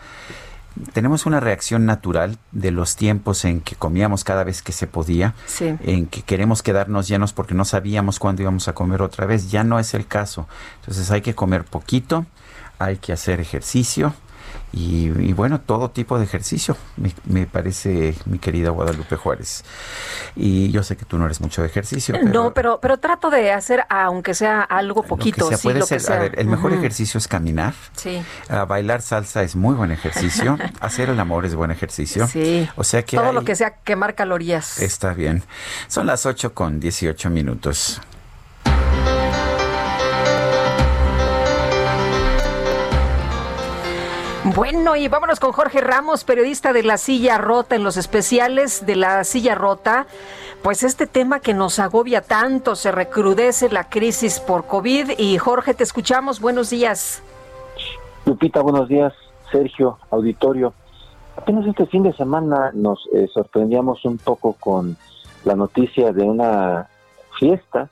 tenemos 0.94 1.26
una 1.26 1.40
reacción 1.40 1.86
natural 1.86 2.38
de 2.52 2.72
los 2.72 2.96
tiempos 2.96 3.46
en 3.46 3.62
que 3.62 3.76
comíamos 3.76 4.24
cada 4.24 4.44
vez 4.44 4.62
que 4.62 4.72
se 4.72 4.88
podía, 4.88 5.34
Sí. 5.46 5.76
en 5.84 6.06
que 6.08 6.22
queremos 6.22 6.64
quedarnos 6.64 7.08
llenos 7.08 7.34
porque 7.34 7.54
no 7.54 7.66
sabíamos 7.66 8.20
cuándo 8.20 8.42
íbamos 8.42 8.68
a 8.68 8.74
comer 8.74 9.02
otra 9.02 9.26
vez. 9.26 9.52
Ya 9.52 9.64
no 9.64 9.80
es 9.80 9.94
el 9.94 10.08
caso. 10.08 10.48
Entonces 10.82 11.12
hay 11.12 11.22
que 11.22 11.36
comer 11.36 11.64
poquito, 11.66 12.26
hay 12.80 12.98
que 12.98 13.12
hacer 13.14 13.40
ejercicio. 13.40 14.14
Y, 14.72 15.06
y 15.20 15.34
bueno, 15.34 15.60
todo 15.62 15.90
tipo 15.90 16.18
de 16.20 16.26
ejercicio, 16.26 16.78
me, 16.98 17.12
me 17.26 17.48
parece, 17.48 18.14
mi 18.26 18.38
querida 18.38 18.70
Guadalupe 18.70 19.16
Juárez. 19.16 19.64
Y 20.36 20.70
yo 20.72 20.84
sé 20.84 20.96
que 20.96 21.06
tú 21.06 21.18
no 21.18 21.26
eres 21.26 21.42
mucho 21.42 21.62
de 21.62 21.68
ejercicio, 21.68 22.14
pero 22.14 22.28
no, 22.32 22.54
pero 22.54 22.80
pero 22.80 22.98
trato 22.98 23.30
de 23.32 23.52
hacer, 23.52 23.84
aunque 23.90 24.34
sea 24.34 24.62
algo 24.62 25.04
poquito, 25.04 25.48
sea, 25.48 25.58
sí, 25.58 25.64
puede 25.64 25.80
lo 25.80 25.86
que 25.86 25.90
ser, 25.90 26.02
sea. 26.02 26.16
a 26.18 26.20
ver, 26.20 26.40
el 26.40 26.48
mejor 26.48 26.72
ejercicio 26.74 27.18
es 27.18 27.28
caminar. 27.28 27.74
Sí. 27.96 28.22
Bailar 28.68 29.02
salsa 29.02 29.42
es 29.44 29.56
muy 29.56 29.74
buen 29.76 29.92
ejercicio. 29.92 30.58
Hacer 30.82 31.10
el 31.10 31.20
amor 31.20 31.46
es 31.46 31.56
buen 31.56 31.72
ejercicio. 31.72 32.28
Sí. 32.28 32.70
O 32.76 32.84
sea 32.84 33.04
que 33.04 33.18
Todo 33.18 33.30
hay- 33.30 33.34
lo 33.36 33.44
que 33.44 33.56
sea 33.56 33.76
quemar 33.84 34.14
calorías. 34.16 34.80
está 34.80 35.14
bien. 35.14 35.44
Son 35.88 36.06
las 36.06 36.26
8 36.26 36.54
con 36.54 36.80
18 36.80 37.30
minutos. 37.30 38.02
Bueno, 44.46 44.96
y 44.96 45.10
vámonos 45.10 45.40
con 45.42 45.52
Jorge 45.52 45.82
Ramos, 45.82 46.24
periodista 46.24 46.72
de 46.72 46.82
La 46.82 46.98
Silla 46.98 47.38
Rota 47.38 47.76
en 47.76 47.84
los 47.84 47.98
especiales 47.98 48.86
de 48.86 48.96
La 48.96 49.26
Silla 49.26 49.54
Rota. 49.54 50.08
Pues 50.64 50.84
este 50.84 51.08
tema 51.08 51.42
que 51.42 51.54
nos 51.54 51.78
agobia 51.78 52.22
tanto, 52.22 52.76
se 52.76 52.92
recrudece 52.92 53.70
la 53.70 53.90
crisis 53.90 54.40
por 54.40 54.66
COVID. 54.66 55.12
Y 55.18 55.38
Jorge, 55.38 55.74
te 55.74 55.84
escuchamos. 55.84 56.40
Buenos 56.40 56.70
días. 56.70 57.22
Lupita, 58.26 58.62
buenos 58.62 58.88
días. 58.88 59.14
Sergio, 59.52 59.98
auditorio. 60.10 60.74
Apenas 61.36 61.68
este 61.68 61.86
fin 61.88 62.04
de 62.04 62.14
semana 62.14 62.72
nos 62.74 63.10
eh, 63.14 63.28
sorprendíamos 63.34 64.06
un 64.06 64.18
poco 64.18 64.54
con 64.54 64.96
la 65.44 65.56
noticia 65.56 66.14
de 66.14 66.24
una 66.24 66.88
fiesta, 67.38 67.90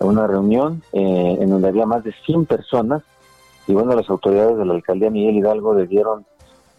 una 0.00 0.26
reunión 0.26 0.82
eh, 0.92 1.38
en 1.40 1.48
donde 1.48 1.68
había 1.68 1.86
más 1.86 2.04
de 2.04 2.12
100 2.26 2.44
personas 2.44 3.02
y 3.66 3.72
bueno, 3.72 3.94
las 3.94 4.08
autoridades 4.08 4.56
de 4.56 4.64
la 4.64 4.74
alcaldía 4.74 5.10
Miguel 5.10 5.36
Hidalgo 5.36 5.74
debieron 5.74 6.24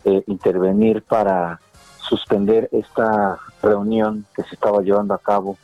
eh, 0.05 0.23
intervenir 0.27 1.03
para 1.03 1.59
suspender 1.99 2.69
esta 2.71 3.39
reunión 3.61 4.25
que 4.35 4.43
se 4.43 4.55
estaba 4.55 4.81
llevando 4.81 5.13
a 5.13 5.17
cabo 5.17 5.57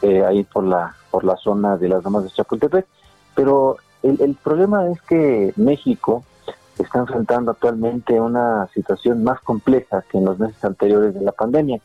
eh, 0.00 0.24
ahí 0.24 0.44
por 0.44 0.64
la 0.64 0.94
por 1.10 1.24
la 1.24 1.36
zona 1.36 1.76
de 1.76 1.88
las 1.88 2.02
damas 2.02 2.24
de 2.24 2.30
Chapultepec. 2.30 2.86
Pero 3.34 3.76
el, 4.02 4.20
el 4.22 4.34
problema 4.34 4.88
es 4.88 5.00
que 5.02 5.52
México 5.56 6.24
está 6.78 7.00
enfrentando 7.00 7.50
actualmente 7.50 8.18
una 8.18 8.66
situación 8.72 9.22
más 9.22 9.40
compleja 9.40 10.02
que 10.10 10.18
en 10.18 10.24
los 10.24 10.38
meses 10.38 10.64
anteriores 10.64 11.14
de 11.14 11.20
la 11.20 11.32
pandemia. 11.32 11.80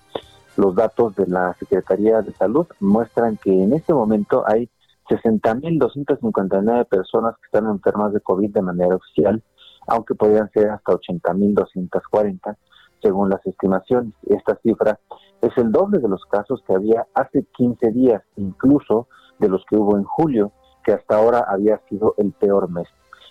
Los 0.55 0.75
datos 0.75 1.15
de 1.15 1.27
la 1.27 1.53
Secretaría 1.59 2.21
de 2.21 2.33
Salud 2.33 2.65
muestran 2.79 3.37
que 3.37 3.51
en 3.51 3.73
este 3.73 3.93
momento 3.93 4.43
hay 4.47 4.69
60.259 5.09 6.87
personas 6.87 7.35
que 7.35 7.45
están 7.45 7.69
enfermas 7.69 8.13
de 8.13 8.21
COVID 8.21 8.51
de 8.51 8.61
manera 8.61 8.95
oficial, 8.95 9.43
aunque 9.87 10.15
podrían 10.15 10.49
ser 10.51 10.69
hasta 10.69 10.93
80.240 10.93 12.55
según 13.01 13.29
las 13.29 13.45
estimaciones. 13.45 14.13
Esta 14.27 14.57
cifra 14.61 14.97
es 15.41 15.51
el 15.57 15.71
doble 15.71 15.99
de 15.99 16.09
los 16.09 16.25
casos 16.25 16.61
que 16.65 16.73
había 16.73 17.05
hace 17.13 17.45
15 17.55 17.91
días, 17.91 18.23
incluso 18.35 19.07
de 19.39 19.49
los 19.49 19.63
que 19.69 19.77
hubo 19.77 19.95
en 19.97 20.03
julio, 20.03 20.51
que 20.83 20.93
hasta 20.93 21.17
ahora 21.17 21.45
había 21.47 21.79
sido 21.89 22.15
el 22.17 22.31
peor 22.33 22.69
mes. 22.69 22.87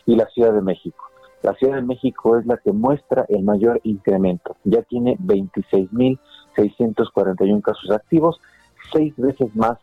Y 0.07 0.15
la 0.15 0.27
Ciudad 0.27 0.53
de 0.53 0.63
México. 0.63 1.05
La 1.43 1.55
Ciudad 1.55 1.75
de 1.77 1.83
México 1.83 2.39
es 2.39 2.47
la 2.47 2.59
que 2.59 2.71
muestra 2.73 3.25
el 3.29 3.43
mayor 3.43 3.81
incremento. 3.83 4.57
Ya 4.65 4.83
tiene 4.83 5.17
26.641 5.19 7.63
casos 7.63 7.91
activos, 7.91 8.41
seis 8.93 9.15
veces 9.17 9.53
más 9.55 9.79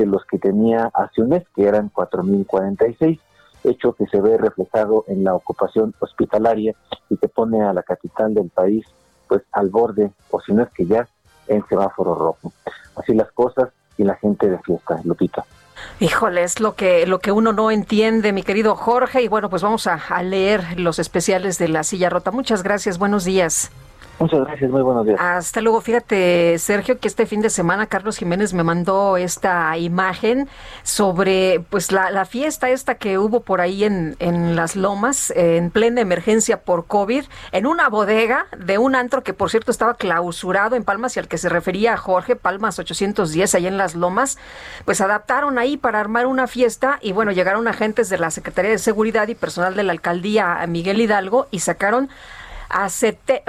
de 0.00 0.06
los 0.06 0.24
que 0.24 0.38
tenía 0.38 0.90
hace 0.94 1.20
un 1.20 1.28
mes, 1.28 1.44
que 1.54 1.64
eran 1.64 1.92
4.046, 1.92 3.20
hecho 3.64 3.92
que 3.92 4.06
se 4.06 4.20
ve 4.20 4.38
reflejado 4.38 5.04
en 5.08 5.24
la 5.24 5.34
ocupación 5.34 5.94
hospitalaria 5.98 6.74
y 7.10 7.18
que 7.18 7.28
pone 7.28 7.62
a 7.62 7.74
la 7.74 7.82
capital 7.82 8.32
del 8.32 8.48
país 8.48 8.86
pues 9.28 9.42
al 9.52 9.68
borde, 9.68 10.10
o 10.30 10.40
si 10.40 10.52
no 10.52 10.62
es 10.62 10.70
que 10.70 10.86
ya 10.86 11.06
en 11.46 11.64
semáforo 11.68 12.14
rojo. 12.14 12.52
Así 12.96 13.14
las 13.14 13.30
cosas 13.32 13.68
y 13.98 14.04
la 14.04 14.16
gente 14.16 14.48
de 14.48 14.58
fiesta, 14.60 15.00
Lupita. 15.04 15.44
Híjole, 16.00 16.42
es 16.42 16.60
lo 16.60 16.74
que, 16.74 17.06
lo 17.06 17.18
que 17.20 17.30
uno 17.30 17.52
no 17.52 17.70
entiende, 17.70 18.32
mi 18.32 18.42
querido 18.42 18.74
Jorge. 18.74 19.22
Y 19.22 19.28
bueno, 19.28 19.50
pues 19.50 19.62
vamos 19.62 19.86
a, 19.86 19.94
a 19.94 20.22
leer 20.22 20.80
los 20.80 20.98
especiales 20.98 21.58
de 21.58 21.68
La 21.68 21.84
Silla 21.84 22.10
Rota. 22.10 22.30
Muchas 22.30 22.62
gracias, 22.62 22.98
buenos 22.98 23.24
días. 23.24 23.70
Muchas 24.20 24.40
gracias, 24.40 24.70
muy 24.70 24.82
buenos 24.82 25.06
días. 25.06 25.18
Hasta 25.18 25.62
luego. 25.62 25.80
Fíjate, 25.80 26.58
Sergio, 26.58 27.00
que 27.00 27.08
este 27.08 27.24
fin 27.24 27.40
de 27.40 27.48
semana 27.48 27.86
Carlos 27.86 28.18
Jiménez 28.18 28.52
me 28.52 28.62
mandó 28.62 29.16
esta 29.16 29.78
imagen 29.78 30.46
sobre 30.82 31.64
pues 31.70 31.90
la, 31.90 32.10
la 32.10 32.26
fiesta 32.26 32.68
esta 32.68 32.96
que 32.96 33.16
hubo 33.16 33.40
por 33.40 33.62
ahí 33.62 33.82
en, 33.82 34.16
en 34.18 34.56
Las 34.56 34.76
Lomas, 34.76 35.32
en 35.34 35.70
plena 35.70 36.02
emergencia 36.02 36.60
por 36.60 36.86
COVID, 36.86 37.24
en 37.52 37.66
una 37.66 37.88
bodega 37.88 38.44
de 38.58 38.76
un 38.76 38.94
antro 38.94 39.22
que 39.22 39.32
por 39.32 39.48
cierto 39.48 39.70
estaba 39.70 39.94
clausurado 39.94 40.76
en 40.76 40.84
Palmas 40.84 41.16
y 41.16 41.20
al 41.20 41.26
que 41.26 41.38
se 41.38 41.48
refería 41.48 41.96
Jorge, 41.96 42.36
Palmas 42.36 42.78
810, 42.78 43.54
allá 43.54 43.68
en 43.68 43.78
Las 43.78 43.94
Lomas, 43.94 44.36
pues 44.84 45.00
adaptaron 45.00 45.58
ahí 45.58 45.78
para 45.78 45.98
armar 45.98 46.26
una 46.26 46.46
fiesta 46.46 46.98
y 47.00 47.12
bueno, 47.12 47.32
llegaron 47.32 47.66
agentes 47.68 48.10
de 48.10 48.18
la 48.18 48.30
Secretaría 48.30 48.72
de 48.72 48.78
Seguridad 48.78 49.28
y 49.28 49.34
personal 49.34 49.74
de 49.74 49.82
la 49.82 49.92
alcaldía 49.92 50.62
Miguel 50.68 51.00
Hidalgo 51.00 51.48
y 51.50 51.60
sacaron 51.60 52.10
a 52.70 52.88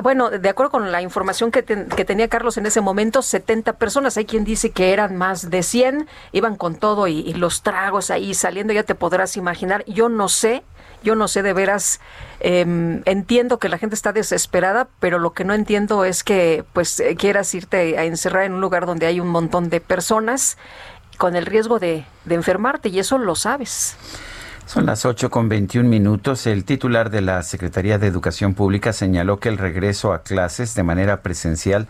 bueno, 0.01 0.29
de 0.31 0.49
acuerdo 0.49 0.71
con 0.71 0.91
la 0.91 1.01
información 1.01 1.51
que, 1.51 1.61
ten- 1.63 1.87
que 1.89 2.05
tenía 2.05 2.27
Carlos 2.27 2.57
en 2.57 2.65
ese 2.65 2.81
momento, 2.81 3.21
70 3.21 3.73
personas. 3.73 4.17
Hay 4.17 4.25
quien 4.25 4.43
dice 4.43 4.71
que 4.71 4.91
eran 4.93 5.15
más 5.15 5.49
de 5.49 5.63
100, 5.63 6.07
iban 6.31 6.55
con 6.55 6.75
todo 6.75 7.07
y, 7.07 7.19
y 7.19 7.33
los 7.33 7.61
tragos 7.61 8.09
ahí 8.11 8.33
saliendo, 8.33 8.73
ya 8.73 8.83
te 8.83 8.95
podrás 8.95 9.37
imaginar. 9.37 9.85
Yo 9.85 10.09
no 10.09 10.27
sé, 10.27 10.63
yo 11.03 11.15
no 11.15 11.27
sé 11.27 11.43
de 11.43 11.53
veras, 11.53 11.99
em, 12.39 13.01
entiendo 13.05 13.59
que 13.59 13.69
la 13.69 13.77
gente 13.77 13.95
está 13.95 14.11
desesperada, 14.13 14.87
pero 14.99 15.19
lo 15.19 15.33
que 15.33 15.43
no 15.45 15.53
entiendo 15.53 16.03
es 16.05 16.23
que 16.23 16.63
pues 16.73 16.99
eh, 16.99 17.15
quieras 17.15 17.53
irte 17.53 17.97
a 17.97 18.03
encerrar 18.05 18.43
en 18.43 18.53
un 18.53 18.61
lugar 18.61 18.85
donde 18.85 19.05
hay 19.05 19.19
un 19.19 19.27
montón 19.29 19.69
de 19.69 19.81
personas 19.81 20.57
con 21.17 21.35
el 21.35 21.45
riesgo 21.45 21.77
de, 21.77 22.05
de 22.25 22.35
enfermarte 22.35 22.89
y 22.89 22.97
eso 22.99 23.17
lo 23.19 23.35
sabes. 23.35 23.95
Son 24.71 24.85
las 24.85 25.03
8 25.03 25.29
con 25.29 25.49
21 25.49 25.89
minutos. 25.89 26.47
El 26.47 26.63
titular 26.63 27.09
de 27.09 27.19
la 27.19 27.43
Secretaría 27.43 27.97
de 27.97 28.07
Educación 28.07 28.53
Pública 28.53 28.93
señaló 28.93 29.37
que 29.37 29.49
el 29.49 29.57
regreso 29.57 30.13
a 30.13 30.23
clases 30.23 30.75
de 30.75 30.83
manera 30.83 31.21
presencial 31.21 31.89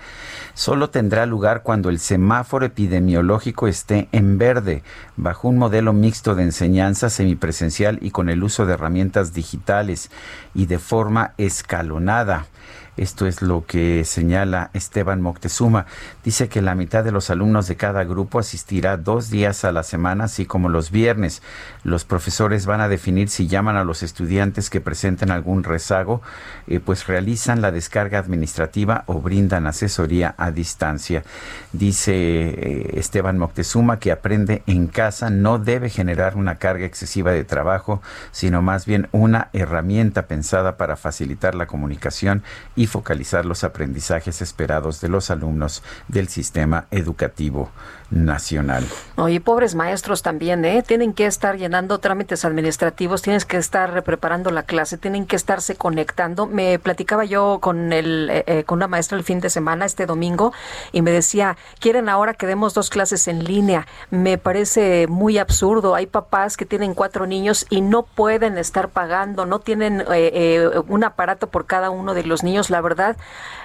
solo 0.55 0.89
tendrá 0.89 1.27
lugar 1.27 1.61
cuando 1.61 1.89
el 1.89 1.99
semáforo 1.99 2.65
epidemiológico 2.65 3.67
esté 3.67 4.09
en 4.11 4.39
verde, 4.39 4.81
bajo 5.15 5.47
un 5.47 5.59
modelo 5.59 5.93
mixto 5.93 6.33
de 6.33 6.41
enseñanza 6.41 7.11
semipresencial 7.11 7.99
y 8.01 8.09
con 8.09 8.29
el 8.29 8.43
uso 8.43 8.65
de 8.65 8.73
herramientas 8.73 9.31
digitales 9.31 10.09
y 10.55 10.65
de 10.65 10.79
forma 10.79 11.35
escalonada. 11.37 12.47
Esto 12.97 13.25
es 13.25 13.41
lo 13.41 13.65
que 13.65 14.03
señala 14.03 14.69
Esteban 14.73 15.21
Moctezuma. 15.21 15.85
Dice 16.23 16.49
que 16.49 16.61
la 16.61 16.75
mitad 16.75 17.03
de 17.03 17.11
los 17.11 17.29
alumnos 17.29 17.67
de 17.67 17.77
cada 17.77 18.03
grupo 18.03 18.37
asistirá 18.37 18.97
dos 18.97 19.29
días 19.29 19.63
a 19.63 19.71
la 19.71 19.83
semana, 19.83 20.25
así 20.25 20.45
como 20.45 20.67
los 20.67 20.91
viernes. 20.91 21.41
Los 21.83 22.03
profesores 22.03 22.65
van 22.65 22.81
a 22.81 22.89
definir 22.89 23.29
si 23.29 23.47
llaman 23.47 23.77
a 23.77 23.85
los 23.85 24.03
estudiantes 24.03 24.69
que 24.69 24.81
presenten 24.81 25.31
algún 25.31 25.63
rezago, 25.63 26.21
eh, 26.67 26.79
pues 26.79 27.07
realizan 27.07 27.61
la 27.61 27.71
descarga 27.71 28.19
administrativa 28.19 29.03
o 29.07 29.21
brindan 29.21 29.67
asesoría 29.67 30.35
a 30.37 30.51
distancia. 30.51 31.23
Dice 31.71 32.13
eh, 32.13 32.99
Esteban 32.99 33.37
Moctezuma 33.37 33.99
que 33.99 34.11
aprende 34.11 34.63
en 34.67 34.87
casa 34.87 35.29
no 35.29 35.59
debe 35.59 35.89
generar 35.89 36.35
una 36.35 36.55
carga 36.55 36.85
excesiva 36.85 37.31
de 37.31 37.45
trabajo, 37.45 38.01
sino 38.31 38.61
más 38.61 38.85
bien 38.85 39.07
una 39.11 39.49
herramienta 39.53 40.27
pensada 40.27 40.75
para 40.75 40.97
facilitar 40.97 41.55
la 41.55 41.67
comunicación 41.67 42.43
y 42.75 42.80
focalizar 42.87 43.45
los 43.45 43.63
aprendizajes 43.63 44.41
esperados 44.41 45.01
de 45.01 45.09
los 45.09 45.31
alumnos 45.31 45.83
del 46.07 46.27
sistema 46.27 46.87
educativo 46.91 47.69
nacional. 48.11 48.85
Oye, 49.15 49.39
pobres 49.39 49.73
maestros 49.73 50.21
también, 50.21 50.65
¿eh? 50.65 50.83
Tienen 50.85 51.13
que 51.13 51.25
estar 51.25 51.57
llenando 51.57 51.99
trámites 51.99 52.43
administrativos, 52.43 53.21
tienes 53.21 53.45
que 53.45 53.57
estar 53.57 54.03
preparando 54.03 54.51
la 54.51 54.63
clase, 54.63 54.97
tienen 54.97 55.25
que 55.25 55.35
estarse 55.35 55.75
conectando. 55.75 56.45
Me 56.45 56.77
platicaba 56.77 57.23
yo 57.23 57.59
con 57.61 57.93
el, 57.93 58.29
eh, 58.29 58.43
eh, 58.47 58.63
con 58.65 58.79
una 58.79 58.87
maestra 58.87 59.17
el 59.17 59.23
fin 59.23 59.39
de 59.39 59.49
semana, 59.49 59.85
este 59.85 60.05
domingo, 60.05 60.53
y 60.91 61.01
me 61.01 61.11
decía, 61.11 61.57
quieren 61.79 62.09
ahora 62.09 62.33
que 62.33 62.47
demos 62.47 62.73
dos 62.73 62.89
clases 62.89 63.27
en 63.27 63.43
línea. 63.43 63.87
Me 64.09 64.37
parece 64.37 65.07
muy 65.07 65.37
absurdo. 65.37 65.95
Hay 65.95 66.05
papás 66.05 66.57
que 66.57 66.65
tienen 66.65 66.93
cuatro 66.93 67.27
niños 67.27 67.65
y 67.69 67.81
no 67.81 68.03
pueden 68.03 68.57
estar 68.57 68.89
pagando, 68.89 69.45
no 69.45 69.59
tienen 69.59 70.03
eh, 70.13 70.69
un 70.87 71.03
aparato 71.03 71.47
por 71.47 71.65
cada 71.65 71.89
uno 71.89 72.13
de 72.13 72.23
los 72.23 72.43
niños. 72.43 72.69
La 72.69 72.81
verdad, 72.81 73.15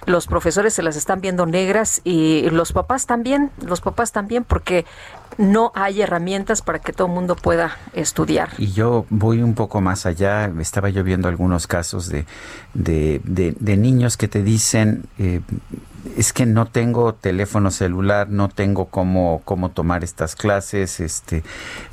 los 0.06 0.26
profesores 0.26 0.74
se 0.74 0.82
las 0.82 0.96
están 0.96 1.20
viendo 1.20 1.46
negras 1.46 2.00
y 2.04 2.48
los 2.50 2.72
papás 2.72 3.06
también, 3.06 3.50
los 3.64 3.80
papás 3.80 4.12
también 4.12 4.35
porque 4.44 4.84
no 5.38 5.72
hay 5.74 6.00
herramientas 6.00 6.62
para 6.62 6.78
que 6.78 6.92
todo 6.92 7.08
el 7.08 7.12
mundo 7.12 7.36
pueda 7.36 7.76
estudiar. 7.92 8.50
Y 8.58 8.72
yo 8.72 9.06
voy 9.10 9.42
un 9.42 9.54
poco 9.54 9.80
más 9.80 10.06
allá, 10.06 10.50
estaba 10.60 10.88
yo 10.88 11.04
viendo 11.04 11.28
algunos 11.28 11.66
casos 11.66 12.08
de, 12.08 12.26
de, 12.74 13.76
niños 13.76 14.16
que 14.16 14.28
te 14.28 14.42
dicen, 14.42 15.04
eh, 15.18 15.40
es 16.16 16.32
que 16.32 16.46
no 16.46 16.66
tengo 16.66 17.14
teléfono 17.14 17.70
celular, 17.70 18.30
no 18.30 18.48
tengo 18.48 18.86
cómo, 18.86 19.42
cómo 19.44 19.70
tomar 19.70 20.04
estas 20.04 20.36
clases, 20.36 21.00
este, 21.00 21.42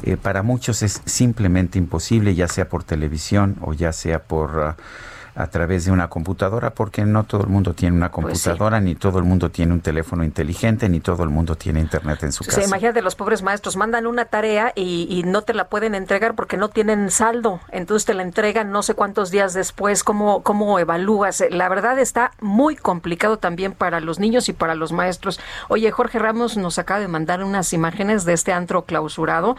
eh, 0.04 0.16
para 0.16 0.44
muchos 0.44 0.82
es 0.82 1.02
simplemente 1.06 1.78
imposible, 1.78 2.36
ya 2.36 2.48
sea 2.48 2.70
por 2.70 2.84
televisión 2.84 3.58
o 3.62 3.74
ya 3.74 3.92
sea 3.92 4.20
por... 4.24 4.58
Uh, 4.58 5.13
a 5.36 5.48
través 5.48 5.86
de 5.86 5.92
una 5.92 6.10
computadora, 6.10 6.72
porque 6.72 7.06
no 7.06 7.24
todo 7.24 7.42
el 7.42 7.48
mundo 7.48 7.74
tiene 7.74 7.96
una 7.96 8.12
Pues 8.12 8.44
computadora, 8.44 8.80
ni 8.80 8.96
todo 8.96 9.20
el 9.20 9.26
mundo 9.26 9.50
tiene 9.50 9.74
un 9.74 9.82
teléfono 9.82 10.24
inteligente, 10.24 10.90
ni 10.90 11.00
todo 11.00 11.24
el 11.24 11.30
mundo 11.30 11.56
tiene 11.56 11.80
internet 11.80 12.24
en 12.24 12.32
su 12.32 12.44
casa. 12.44 12.64
imagínate, 12.64 13.02
los 13.02 13.16
pobres 13.16 13.42
maestros 13.42 13.76
mandan 13.76 14.06
una 14.06 14.26
tarea 14.26 14.74
y, 14.76 15.08
y 15.10 15.24
no 15.24 15.42
te 15.42 15.54
la 15.54 15.68
pueden 15.70 15.96
entregar 15.96 16.36
porque 16.36 16.58
no 16.58 16.70
tienen 16.70 17.10
saldo. 17.10 17.60
Entonces 17.72 18.06
te 18.06 18.14
la 18.14 18.24
entregan 18.24 18.72
no 18.72 18.84
sé 18.84 18.94
cuántos 18.94 19.32
días 19.32 19.54
después. 19.54 20.04
¿Cómo, 20.04 20.44
cómo 20.44 20.78
evalúas? 20.80 21.44
La 21.50 21.70
verdad 21.70 21.98
está 22.00 22.32
muy 22.40 22.76
complicado 22.76 23.38
también 23.38 23.74
para 23.74 24.00
los 24.00 24.20
niños 24.20 24.50
y 24.50 24.54
para 24.54 24.76
los 24.76 24.92
maestros. 24.92 25.40
Oye, 25.70 25.90
Jorge 25.92 26.20
Ramos 26.20 26.58
nos 26.58 26.78
acaba 26.80 27.00
de 27.00 27.08
mandar 27.08 27.44
unas 27.44 27.74
imágenes 27.74 28.26
de 28.26 28.34
este 28.34 28.54
antro 28.54 28.84
clausurado 28.84 29.56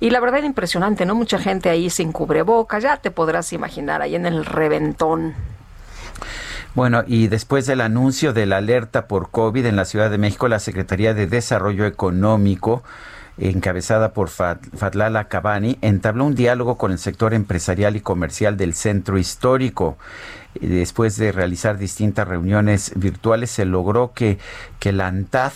y 0.00 0.10
la 0.10 0.20
verdad 0.20 0.42
impresionante, 0.42 1.04
¿no? 1.04 1.14
Mucha 1.14 1.38
gente 1.38 1.70
ahí 1.70 1.90
sin 1.90 2.12
cubrebocas, 2.12 2.82
ya 2.82 2.96
te 2.96 3.10
podrás 3.10 3.52
imaginar 3.52 4.02
ahí 4.02 4.14
en 4.14 4.26
el 4.26 4.44
reventón. 4.44 5.17
Bueno, 6.74 7.02
y 7.06 7.28
después 7.28 7.66
del 7.66 7.80
anuncio 7.80 8.32
de 8.32 8.46
la 8.46 8.58
alerta 8.58 9.08
por 9.08 9.30
COVID 9.30 9.66
en 9.66 9.76
la 9.76 9.84
Ciudad 9.84 10.10
de 10.10 10.18
México, 10.18 10.48
la 10.48 10.60
Secretaría 10.60 11.14
de 11.14 11.26
Desarrollo 11.26 11.86
Económico 11.86 12.82
encabezada 13.38 14.12
por 14.12 14.28
Fat- 14.28 14.60
Fatlala 14.76 15.28
Cabani, 15.28 15.78
entabló 15.80 16.24
un 16.24 16.34
diálogo 16.34 16.76
con 16.76 16.90
el 16.92 16.98
sector 16.98 17.34
empresarial 17.34 17.94
y 17.96 18.00
comercial 18.00 18.56
del 18.56 18.74
centro 18.74 19.16
histórico. 19.16 19.96
Después 20.60 21.16
de 21.16 21.32
realizar 21.32 21.78
distintas 21.78 22.26
reuniones 22.26 22.92
virtuales, 22.96 23.50
se 23.50 23.64
logró 23.64 24.12
que, 24.12 24.38
que 24.78 24.92
la 24.92 25.06
ANTAD 25.06 25.52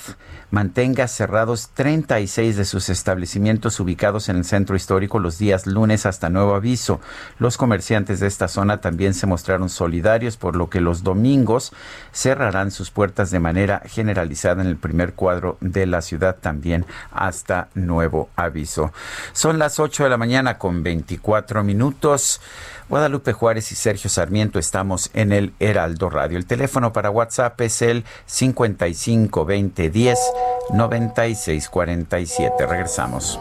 mantenga 0.52 1.08
cerrados 1.08 1.70
36 1.72 2.56
de 2.56 2.66
sus 2.66 2.90
establecimientos 2.90 3.80
ubicados 3.80 4.28
en 4.28 4.36
el 4.36 4.44
centro 4.44 4.76
histórico 4.76 5.18
los 5.18 5.38
días 5.38 5.66
lunes 5.66 6.04
hasta 6.04 6.28
nuevo 6.28 6.54
aviso. 6.54 7.00
Los 7.38 7.56
comerciantes 7.56 8.20
de 8.20 8.26
esta 8.26 8.48
zona 8.48 8.80
también 8.82 9.14
se 9.14 9.26
mostraron 9.26 9.70
solidarios, 9.70 10.36
por 10.36 10.54
lo 10.54 10.68
que 10.68 10.82
los 10.82 11.02
domingos 11.02 11.72
cerrarán 12.12 12.70
sus 12.70 12.90
puertas 12.90 13.30
de 13.30 13.40
manera 13.40 13.82
generalizada 13.86 14.62
en 14.62 14.68
el 14.68 14.76
primer 14.76 15.14
cuadro 15.14 15.56
de 15.60 15.86
la 15.86 16.02
ciudad 16.02 16.36
también 16.38 16.84
hasta 17.12 17.68
nuevo 17.74 18.28
aviso. 18.36 18.92
Son 19.32 19.58
las 19.58 19.80
8 19.80 20.04
de 20.04 20.10
la 20.10 20.18
mañana 20.18 20.58
con 20.58 20.82
24 20.82 21.64
minutos. 21.64 22.40
Guadalupe 22.92 23.32
Juárez 23.32 23.72
y 23.72 23.74
Sergio 23.74 24.10
Sarmiento 24.10 24.58
estamos 24.58 25.10
en 25.14 25.32
el 25.32 25.54
Heraldo 25.58 26.10
Radio. 26.10 26.36
El 26.36 26.44
teléfono 26.44 26.92
para 26.92 27.08
WhatsApp 27.08 27.58
es 27.62 27.80
el 27.80 28.04
55 28.26 29.46
20 29.46 29.88
10 29.88 30.18
96 30.74 31.70
47. 31.70 32.66
Regresamos. 32.66 33.40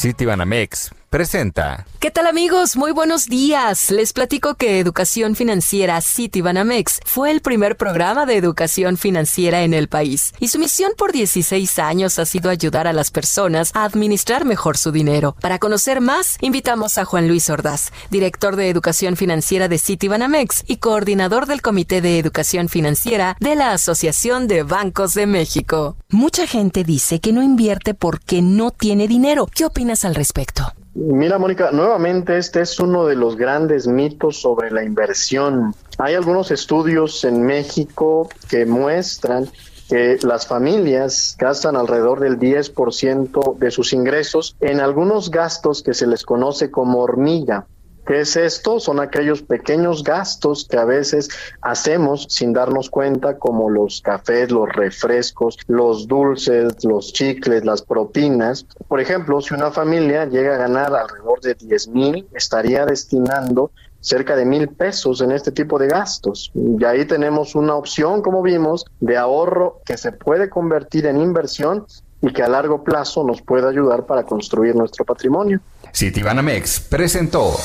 Citibanamex 0.00 0.90
presenta. 1.10 1.86
¿Qué 1.98 2.12
tal 2.12 2.28
amigos? 2.28 2.76
Muy 2.76 2.92
buenos 2.92 3.26
días. 3.26 3.90
Les 3.90 4.12
platico 4.12 4.54
que 4.54 4.78
Educación 4.78 5.34
Financiera 5.34 6.00
Citibanamex 6.00 7.00
fue 7.04 7.32
el 7.32 7.40
primer 7.40 7.76
programa 7.76 8.26
de 8.26 8.36
educación 8.36 8.96
financiera 8.96 9.62
en 9.62 9.74
el 9.74 9.88
país 9.88 10.32
y 10.38 10.48
su 10.48 10.60
misión 10.60 10.92
por 10.96 11.10
16 11.10 11.80
años 11.80 12.18
ha 12.20 12.26
sido 12.26 12.48
ayudar 12.48 12.86
a 12.86 12.92
las 12.92 13.10
personas 13.10 13.72
a 13.74 13.84
administrar 13.84 14.44
mejor 14.44 14.78
su 14.78 14.92
dinero. 14.92 15.34
Para 15.40 15.58
conocer 15.58 16.00
más, 16.00 16.38
invitamos 16.40 16.96
a 16.96 17.04
Juan 17.04 17.26
Luis 17.26 17.50
Ordaz, 17.50 17.92
director 18.10 18.54
de 18.54 18.70
Educación 18.70 19.16
Financiera 19.16 19.66
de 19.66 19.78
Citibanamex 19.78 20.62
y 20.68 20.76
coordinador 20.76 21.46
del 21.46 21.60
Comité 21.60 22.00
de 22.00 22.20
Educación 22.20 22.68
Financiera 22.68 23.36
de 23.40 23.56
la 23.56 23.72
Asociación 23.72 24.46
de 24.46 24.62
Bancos 24.62 25.14
de 25.14 25.26
México. 25.26 25.96
Mucha 26.08 26.46
gente 26.46 26.84
dice 26.84 27.20
que 27.20 27.32
no 27.32 27.42
invierte 27.42 27.94
porque 27.94 28.42
no 28.42 28.70
tiene 28.70 29.08
dinero. 29.08 29.48
¿Qué 29.52 29.64
opinas 29.64 30.04
al 30.04 30.14
respecto? 30.14 30.72
Mira, 30.94 31.38
Mónica, 31.38 31.70
nuevamente 31.70 32.36
este 32.36 32.62
es 32.62 32.80
uno 32.80 33.06
de 33.06 33.14
los 33.14 33.36
grandes 33.36 33.86
mitos 33.86 34.40
sobre 34.40 34.72
la 34.72 34.82
inversión. 34.82 35.72
Hay 35.98 36.14
algunos 36.14 36.50
estudios 36.50 37.24
en 37.24 37.42
México 37.42 38.28
que 38.48 38.66
muestran 38.66 39.48
que 39.88 40.18
las 40.22 40.46
familias 40.46 41.36
gastan 41.38 41.76
alrededor 41.76 42.20
del 42.20 42.38
10% 42.38 43.56
de 43.56 43.70
sus 43.70 43.92
ingresos 43.92 44.56
en 44.60 44.80
algunos 44.80 45.30
gastos 45.30 45.82
que 45.82 45.94
se 45.94 46.08
les 46.08 46.24
conoce 46.24 46.70
como 46.70 46.98
hormiga. 46.98 47.66
¿Qué 48.06 48.20
es 48.20 48.36
esto? 48.36 48.80
Son 48.80 48.98
aquellos 48.98 49.42
pequeños 49.42 50.02
gastos 50.02 50.66
que 50.68 50.76
a 50.76 50.84
veces 50.84 51.28
hacemos 51.60 52.26
sin 52.28 52.52
darnos 52.52 52.90
cuenta, 52.90 53.38
como 53.38 53.70
los 53.70 54.00
cafés, 54.00 54.50
los 54.50 54.68
refrescos, 54.68 55.58
los 55.68 56.08
dulces, 56.08 56.84
los 56.84 57.12
chicles, 57.12 57.64
las 57.64 57.82
propinas. 57.82 58.66
Por 58.88 59.00
ejemplo, 59.00 59.40
si 59.40 59.54
una 59.54 59.70
familia 59.70 60.24
llega 60.24 60.54
a 60.54 60.58
ganar 60.58 60.94
alrededor 60.94 61.40
de 61.40 61.54
10 61.54 61.88
mil, 61.88 62.28
estaría 62.34 62.86
destinando 62.86 63.70
cerca 64.00 64.34
de 64.34 64.46
mil 64.46 64.68
pesos 64.68 65.20
en 65.20 65.30
este 65.30 65.52
tipo 65.52 65.78
de 65.78 65.88
gastos. 65.88 66.50
Y 66.54 66.82
ahí 66.84 67.04
tenemos 67.04 67.54
una 67.54 67.74
opción, 67.74 68.22
como 68.22 68.42
vimos, 68.42 68.86
de 69.00 69.16
ahorro 69.16 69.80
que 69.84 69.96
se 69.96 70.12
puede 70.12 70.48
convertir 70.48 71.06
en 71.06 71.20
inversión 71.20 71.86
y 72.22 72.32
que 72.32 72.42
a 72.42 72.48
largo 72.48 72.82
plazo 72.82 73.24
nos 73.24 73.40
puede 73.42 73.68
ayudar 73.68 74.06
para 74.06 74.24
construir 74.24 74.74
nuestro 74.74 75.04
patrimonio. 75.04 75.60
Citibanamex 75.92 76.80
presentó. 76.80 77.56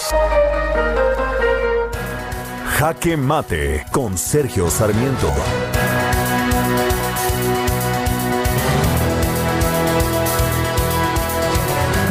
Jaque 2.78 3.16
Mate 3.16 3.86
con 3.92 4.18
Sergio 4.18 4.70
Sarmiento. 4.70 5.32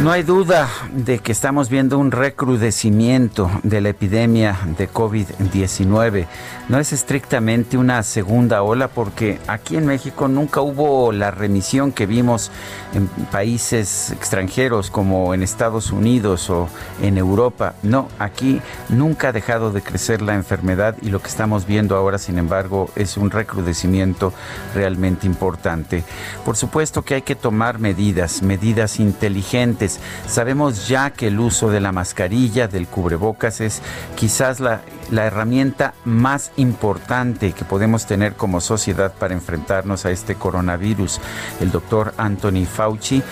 No 0.04 0.12
hay 0.12 0.22
duda 0.22 0.68
de 0.92 1.20
que 1.20 1.32
estamos 1.32 1.70
viendo 1.70 1.98
un 1.98 2.10
recrudecimiento 2.10 3.50
de 3.62 3.80
la 3.80 3.88
epidemia 3.88 4.58
de 4.76 4.86
COVID-19. 4.86 6.26
No 6.68 6.78
es 6.78 6.92
estrictamente 6.92 7.78
una 7.78 8.02
segunda 8.02 8.62
ola 8.62 8.88
porque 8.88 9.38
aquí 9.46 9.78
en 9.78 9.86
México 9.86 10.28
nunca 10.28 10.60
hubo 10.60 11.10
la 11.10 11.30
remisión 11.30 11.90
que 11.90 12.04
vimos 12.04 12.50
en 12.92 13.06
países 13.32 14.10
extranjeros 14.10 14.90
como 14.90 15.32
en 15.32 15.42
Estados 15.42 15.90
Unidos 15.90 16.50
o 16.50 16.68
en 17.00 17.16
Europa. 17.16 17.74
No, 17.82 18.08
aquí 18.18 18.60
nunca 18.90 19.28
ha 19.28 19.32
dejado 19.32 19.72
de 19.72 19.80
crecer 19.80 20.20
la 20.20 20.34
enfermedad 20.34 20.96
y 21.00 21.08
lo 21.08 21.22
que 21.22 21.28
estamos 21.28 21.64
viendo 21.64 21.96
ahora, 21.96 22.18
sin 22.18 22.36
embargo, 22.36 22.90
es 22.94 23.16
un 23.16 23.30
recrudecimiento 23.30 24.34
realmente 24.74 25.26
importante. 25.26 26.04
Por 26.44 26.58
supuesto 26.58 27.00
que 27.00 27.14
hay 27.14 27.22
que 27.22 27.36
tomar 27.36 27.78
medidas, 27.78 28.42
medidas 28.42 29.00
inteligentes 29.00 29.93
Sabemos 30.26 30.88
ya 30.88 31.10
que 31.10 31.28
el 31.28 31.40
uso 31.40 31.70
de 31.70 31.80
la 31.80 31.92
mascarilla, 31.92 32.68
del 32.68 32.86
cubrebocas, 32.86 33.60
es 33.60 33.82
quizás 34.16 34.60
la, 34.60 34.82
la 35.10 35.26
herramienta 35.26 35.94
más 36.04 36.52
importante 36.56 37.52
que 37.52 37.64
podemos 37.64 38.06
tener 38.06 38.34
como 38.34 38.60
sociedad 38.60 39.12
para 39.12 39.34
enfrentarnos 39.34 40.04
a 40.06 40.10
este 40.10 40.34
coronavirus. 40.34 41.20
El 41.60 41.70
doctor 41.70 42.14
Anthony 42.16 42.66
Fauci, 42.66 43.22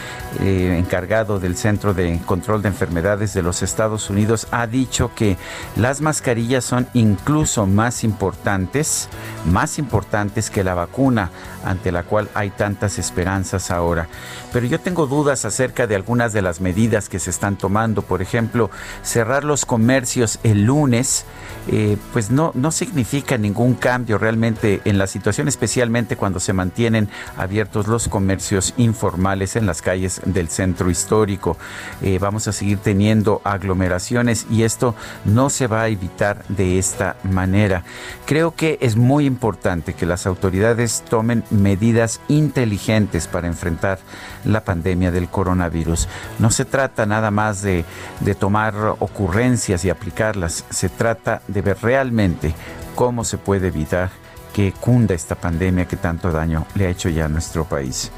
eh, 0.41 0.77
encargado 0.79 1.39
del 1.39 1.57
Centro 1.57 1.95
de 1.95 2.19
Control 2.25 2.63
de 2.63 2.69
Enfermedades 2.69 3.35
de 3.35 3.43
los 3.43 3.63
Estados 3.63 4.11
Unidos, 4.11 4.47
ha 4.51 4.67
dicho 4.67 5.11
que 5.15 5.37
las 5.77 6.01
mascarillas 6.01 6.65
son 6.65 6.87
incluso 6.95 7.67
más 7.67 8.03
importantes, 8.03 9.09
más 9.45 9.79
importantes 9.79 10.51
que 10.51 10.65
la 10.65 10.75
vacuna 10.75 11.31
ante 11.65 11.93
la 11.93 12.03
cual 12.03 12.29
hay 12.35 12.51
tantas 12.51 12.99
esperanzas 12.99 13.71
ahora. 13.71 14.09
Pero 14.53 14.67
yo 14.67 14.81
tengo 14.81 15.07
dudas 15.07 15.45
acerca 15.45 15.87
de 15.87 15.95
algunas 15.95 16.33
de 16.33 16.43
las 16.43 16.61
medidas 16.61 17.09
que 17.09 17.19
se 17.19 17.31
están 17.31 17.57
tomando. 17.57 18.03
Por 18.03 18.23
ejemplo, 18.23 18.71
cerrar 19.03 19.45
los 19.45 19.65
comercios 19.65 20.39
el 20.43 20.65
lunes, 20.65 21.25
eh, 21.69 21.97
pues 22.13 22.31
no, 22.31 22.53
no 22.55 22.73
significa 22.73 23.39
ningún 23.39 23.75
cambio 23.75 24.19
realmente 24.19 24.81
en 24.85 24.99
la 24.99 25.07
situación, 25.07 25.49
especialmente 25.49 26.17
cuando 26.17 26.41
se 26.41 26.53
mantienen 26.53 27.09
abiertos 27.37 27.87
los 27.87 28.09
comercios 28.09 28.75
informales 28.77 29.57
en 29.57 29.67
las 29.67 29.83
calles 29.83 30.22
del 30.24 30.49
centro 30.49 30.90
histórico. 30.90 31.57
Eh, 32.01 32.19
vamos 32.19 32.49
a 32.49 32.53
seguir 32.53 32.78
teniendo 32.78 33.40
aglomeraciones 33.44 34.47
y 34.51 34.62
esto 34.62 34.94
no 35.24 35.51
se 35.51 35.66
va 35.66 35.82
a 35.82 35.89
evitar 35.89 36.44
de 36.49 36.78
esta 36.78 37.16
manera. 37.23 37.85
Creo 38.27 38.55
que 38.55 38.78
es 38.81 38.97
muy 38.97 39.27
importante 39.27 39.94
que 39.94 40.07
las 40.07 40.27
autoridades 40.27 41.03
tomen 41.09 41.44
medidas 41.51 42.20
inteligentes 42.28 43.27
para 43.27 43.47
enfrentar 43.47 43.99
la 44.44 44.65
pandemia 44.65 45.11
del 45.11 45.28
coronavirus. 45.28 46.09
No 46.39 46.51
se 46.51 46.65
trata 46.65 47.07
nada 47.07 47.31
más 47.31 47.62
de, 47.62 47.85
de 48.20 48.35
tomar 48.35 48.74
ocurrencias 48.99 49.85
y 49.85 49.90
aplicarlas, 49.90 50.65
se 50.70 50.89
trata 50.89 51.43
de 51.49 51.62
ver 51.62 51.78
realmente 51.82 52.55
cómo 52.94 53.24
se 53.24 53.39
puede 53.39 53.69
evitar 53.69 54.11
que 54.53 54.73
cunda 54.73 55.15
esta 55.15 55.35
pandemia 55.35 55.86
que 55.86 55.97
tanto 55.97 56.31
daño 56.31 56.66
le 56.74 56.86
ha 56.86 56.90
hecho 56.90 57.09
ya 57.09 57.24
a 57.24 57.28
nuestro 57.28 57.65
país. 57.65 58.11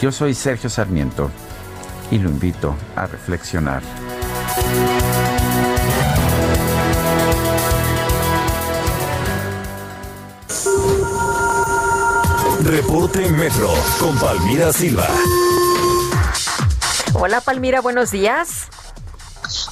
Yo 0.00 0.12
soy 0.12 0.34
Sergio 0.34 0.68
Sarmiento 0.68 1.30
y 2.10 2.18
lo 2.18 2.28
invito 2.28 2.74
a 2.96 3.06
reflexionar. 3.06 3.82
Reporte 12.64 13.28
Metro 13.30 13.68
con 14.00 14.18
Palmira 14.18 14.72
Silva. 14.72 15.06
Hola 17.14 17.40
Palmira, 17.40 17.80
buenos 17.80 18.10
días. 18.10 18.68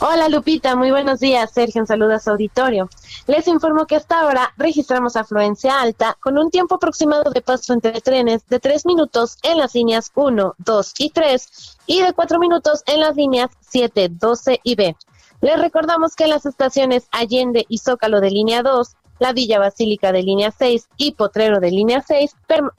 Hola 0.00 0.28
Lupita, 0.28 0.76
muy 0.76 0.90
buenos 0.90 1.18
días. 1.20 1.50
Sergio, 1.52 1.80
un 1.80 1.86
saludo 1.86 2.14
a 2.14 2.18
su 2.20 2.30
auditorio. 2.30 2.88
Les 3.26 3.46
informo 3.46 3.86
que 3.86 3.94
hasta 3.94 4.20
ahora 4.20 4.52
registramos 4.56 5.14
afluencia 5.14 5.80
alta 5.80 6.18
con 6.20 6.38
un 6.38 6.50
tiempo 6.50 6.74
aproximado 6.74 7.30
de 7.30 7.40
paso 7.40 7.72
entre 7.72 8.00
trenes 8.00 8.44
de 8.48 8.58
3 8.58 8.84
minutos 8.84 9.38
en 9.44 9.58
las 9.58 9.74
líneas 9.74 10.10
1, 10.16 10.56
2 10.58 10.94
y 10.98 11.10
3 11.10 11.78
y 11.86 12.02
de 12.02 12.12
4 12.12 12.40
minutos 12.40 12.82
en 12.86 13.00
las 13.00 13.14
líneas 13.14 13.50
7, 13.60 14.08
12 14.10 14.60
y 14.64 14.74
B. 14.74 14.96
Les 15.40 15.60
recordamos 15.60 16.16
que 16.16 16.26
las 16.26 16.46
estaciones 16.46 17.06
Allende 17.12 17.64
y 17.68 17.78
Zócalo 17.78 18.20
de 18.20 18.30
línea 18.30 18.62
2 18.62 18.96
la 19.22 19.32
Villa 19.32 19.60
Basílica 19.60 20.10
de 20.10 20.24
línea 20.24 20.50
6 20.50 20.88
y 20.96 21.12
Potrero 21.12 21.60
de 21.60 21.70
línea 21.70 22.02
6, 22.04 22.34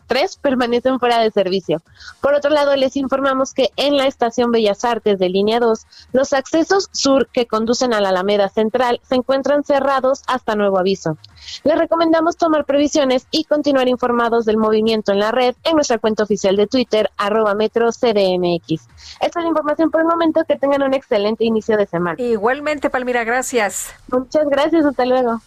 3 0.07 0.37
permanecen 0.41 0.99
fuera 0.99 1.19
de 1.19 1.31
servicio. 1.31 1.81
Por 2.21 2.33
otro 2.33 2.49
lado, 2.51 2.75
les 2.75 2.97
informamos 2.97 3.53
que 3.53 3.69
en 3.77 3.95
la 3.95 4.07
estación 4.07 4.51
Bellas 4.51 4.83
Artes 4.83 5.19
de 5.19 5.29
línea 5.29 5.61
2, 5.61 5.87
los 6.11 6.33
accesos 6.33 6.89
sur 6.91 7.29
que 7.29 7.47
conducen 7.47 7.93
a 7.93 8.01
la 8.01 8.09
Alameda 8.09 8.49
Central 8.49 8.99
se 9.07 9.15
encuentran 9.15 9.63
cerrados 9.63 10.23
hasta 10.27 10.55
nuevo 10.55 10.77
aviso. 10.77 11.17
Les 11.63 11.77
recomendamos 11.77 12.35
tomar 12.35 12.65
previsiones 12.65 13.25
y 13.31 13.45
continuar 13.45 13.87
informados 13.87 14.43
del 14.43 14.57
movimiento 14.57 15.13
en 15.13 15.19
la 15.19 15.31
red 15.31 15.55
en 15.63 15.75
nuestra 15.75 15.97
cuenta 15.97 16.23
oficial 16.23 16.57
de 16.57 16.67
Twitter, 16.67 17.09
arroba 17.15 17.55
metro 17.55 17.89
CDMX. 17.89 18.87
Esta 19.21 19.39
es 19.39 19.43
la 19.43 19.47
información 19.47 19.91
por 19.91 20.01
el 20.01 20.07
momento. 20.07 20.43
Que 20.45 20.57
tengan 20.57 20.83
un 20.83 20.93
excelente 20.93 21.45
inicio 21.45 21.77
de 21.77 21.85
semana. 21.85 22.21
Igualmente, 22.21 22.89
Palmira, 22.89 23.23
gracias. 23.23 23.93
Muchas 24.11 24.45
gracias. 24.49 24.85
Hasta 24.85 25.05
luego. 25.05 25.39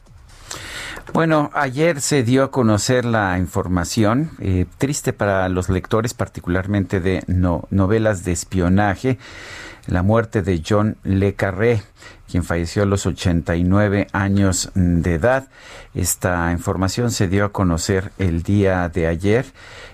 Bueno, 1.13 1.51
ayer 1.55 2.01
se 2.01 2.23
dio 2.23 2.45
a 2.45 2.51
conocer 2.51 3.05
la 3.05 3.39
información, 3.39 4.31
eh, 4.39 4.67
triste 4.77 5.13
para 5.13 5.49
los 5.49 5.69
lectores, 5.69 6.15
particularmente 6.15 7.01
de 7.01 7.23
novelas 7.27 8.25
de 8.25 8.33
espionaje, 8.33 9.19
la 9.87 10.03
muerte 10.03 10.43
de 10.43 10.63
John 10.67 10.97
Le 11.05 11.35
Carré, 11.35 11.83
quien 12.29 12.43
falleció 12.43 12.83
a 12.83 12.87
los 12.87 13.07
89 13.07 14.09
años 14.13 14.71
de 14.75 15.15
edad. 15.15 15.49
Esta 15.95 16.51
información 16.53 17.11
se 17.11 17.29
dio 17.29 17.45
a 17.45 17.53
conocer 17.53 18.13
el 18.19 18.43
día 18.43 18.89
de 18.89 19.07
ayer. 19.07 19.47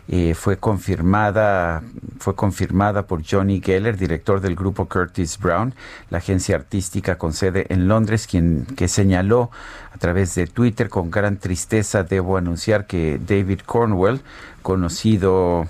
Eh, 0.09 0.35
fue 0.35 0.56
confirmada 0.56 1.82
fue 2.19 2.35
confirmada 2.35 3.06
por 3.06 3.23
Johnny 3.28 3.60
Geller, 3.60 3.97
director 3.97 4.40
del 4.40 4.55
grupo 4.55 4.86
Curtis 4.89 5.39
Brown, 5.39 5.74
la 6.10 6.19
agencia 6.19 6.56
artística 6.56 7.19
con 7.19 7.32
sede 7.32 7.66
en 7.69 7.89
Londres, 7.89 8.27
quien 8.27 8.64
que 8.77 8.89
señaló 8.89 9.51
a 9.93 9.98
través 9.98 10.35
de 10.35 10.47
Twitter 10.47 10.89
con 10.89 11.10
gran 11.10 11.36
tristeza 11.36 12.02
debo 12.05 12.36
anunciar 12.36 12.86
que 12.86 13.20
David 13.24 13.60
Cornwell, 13.66 14.23
conocido 14.62 15.66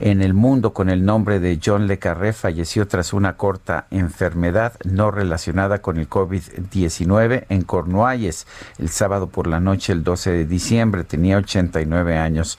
en 0.00 0.22
el 0.22 0.32
mundo 0.32 0.72
con 0.72 0.88
el 0.88 1.04
nombre 1.04 1.40
de 1.40 1.60
John 1.62 1.86
Le 1.86 1.98
Carré 1.98 2.32
falleció 2.32 2.88
tras 2.88 3.12
una 3.12 3.36
corta 3.36 3.86
enfermedad 3.90 4.72
no 4.82 5.10
relacionada 5.10 5.82
con 5.82 5.98
el 5.98 6.08
COVID-19 6.08 7.44
en 7.50 7.62
Cornualles 7.62 8.46
el 8.78 8.88
sábado 8.88 9.26
por 9.26 9.46
la 9.46 9.60
noche 9.60 9.92
el 9.92 10.02
12 10.02 10.30
de 10.32 10.46
diciembre. 10.46 11.04
Tenía 11.04 11.36
89 11.36 12.16
años. 12.16 12.58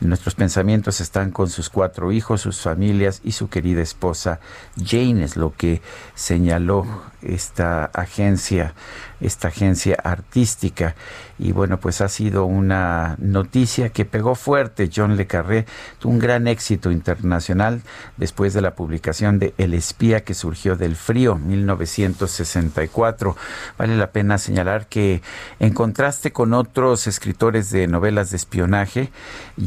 Nuestros 0.00 0.34
pensamientos 0.34 1.00
están 1.00 1.30
con 1.30 1.48
sus 1.48 1.70
cuatro 1.70 2.12
hijos, 2.12 2.42
sus 2.42 2.60
familias 2.60 3.22
y 3.24 3.32
su 3.32 3.48
querida 3.48 3.80
esposa 3.80 4.40
Jane, 4.76 5.24
es 5.24 5.38
lo 5.38 5.54
que 5.56 5.80
señaló 6.14 6.86
esta 7.26 7.86
agencia, 7.86 8.74
esta 9.20 9.48
agencia 9.48 9.96
artística. 10.02 10.94
Y 11.38 11.52
bueno, 11.52 11.78
pues 11.78 12.00
ha 12.00 12.08
sido 12.08 12.46
una 12.46 13.16
noticia 13.18 13.90
que 13.90 14.04
pegó 14.04 14.34
fuerte. 14.34 14.90
John 14.94 15.16
Le 15.16 15.26
Carré 15.26 15.66
tuvo 15.98 16.12
un 16.12 16.18
gran 16.18 16.46
éxito 16.46 16.90
internacional 16.90 17.82
después 18.16 18.54
de 18.54 18.62
la 18.62 18.74
publicación 18.74 19.38
de 19.38 19.54
El 19.58 19.74
espía 19.74 20.24
que 20.24 20.34
surgió 20.34 20.76
del 20.76 20.96
frío, 20.96 21.36
1964. 21.36 23.36
Vale 23.76 23.96
la 23.96 24.12
pena 24.12 24.38
señalar 24.38 24.86
que 24.86 25.20
en 25.60 25.74
contraste 25.74 26.32
con 26.32 26.54
otros 26.54 27.06
escritores 27.06 27.70
de 27.70 27.86
novelas 27.86 28.30
de 28.30 28.36
espionaje, 28.36 29.10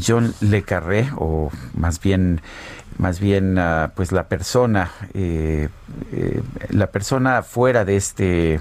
John 0.06 0.34
Le 0.41 0.64
Carré, 0.64 1.11
o 1.18 1.52
más 1.76 1.99
bien 1.99 2.41
más 3.00 3.20
bien 3.20 3.58
uh, 3.58 3.90
pues 3.96 4.12
la 4.12 4.28
persona 4.28 4.92
eh, 5.14 5.70
eh, 6.12 6.44
la 6.70 6.88
persona 6.88 7.42
fuera 7.42 7.86
de 7.86 7.96
este 7.96 8.60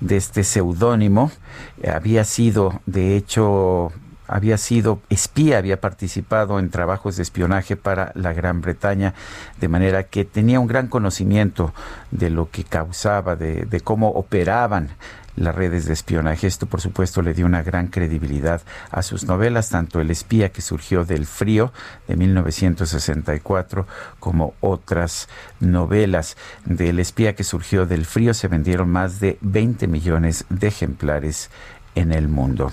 de 0.00 0.16
este 0.16 0.44
seudónimo 0.44 1.32
había 1.84 2.24
sido 2.24 2.80
de 2.86 3.16
hecho 3.16 3.92
había 4.28 4.56
sido 4.56 5.00
espía, 5.10 5.58
había 5.58 5.80
participado 5.80 6.58
en 6.58 6.70
trabajos 6.70 7.16
de 7.16 7.22
espionaje 7.22 7.76
para 7.76 8.12
la 8.14 8.32
Gran 8.32 8.62
Bretaña, 8.62 9.12
de 9.60 9.68
manera 9.68 10.04
que 10.04 10.24
tenía 10.24 10.58
un 10.58 10.68
gran 10.68 10.88
conocimiento 10.88 11.74
de 12.12 12.30
lo 12.30 12.48
que 12.48 12.64
causaba, 12.64 13.36
de, 13.36 13.66
de 13.66 13.80
cómo 13.82 14.08
operaban 14.08 14.88
las 15.36 15.54
redes 15.54 15.86
de 15.86 15.92
espionaje. 15.92 16.46
Esto, 16.46 16.66
por 16.66 16.80
supuesto, 16.80 17.22
le 17.22 17.34
dio 17.34 17.46
una 17.46 17.62
gran 17.62 17.88
credibilidad 17.88 18.62
a 18.90 19.02
sus 19.02 19.24
novelas, 19.24 19.70
tanto 19.70 20.00
El 20.00 20.10
espía 20.10 20.50
que 20.50 20.62
surgió 20.62 21.04
del 21.04 21.26
frío 21.26 21.72
de 22.08 22.16
1964 22.16 23.86
como 24.18 24.54
otras 24.60 25.28
novelas. 25.60 26.36
Del 26.64 26.98
espía 26.98 27.34
que 27.34 27.44
surgió 27.44 27.86
del 27.86 28.04
frío 28.04 28.34
se 28.34 28.48
vendieron 28.48 28.90
más 28.90 29.20
de 29.20 29.38
20 29.40 29.86
millones 29.86 30.44
de 30.48 30.68
ejemplares 30.68 31.50
en 31.94 32.12
el 32.12 32.28
mundo. 32.28 32.72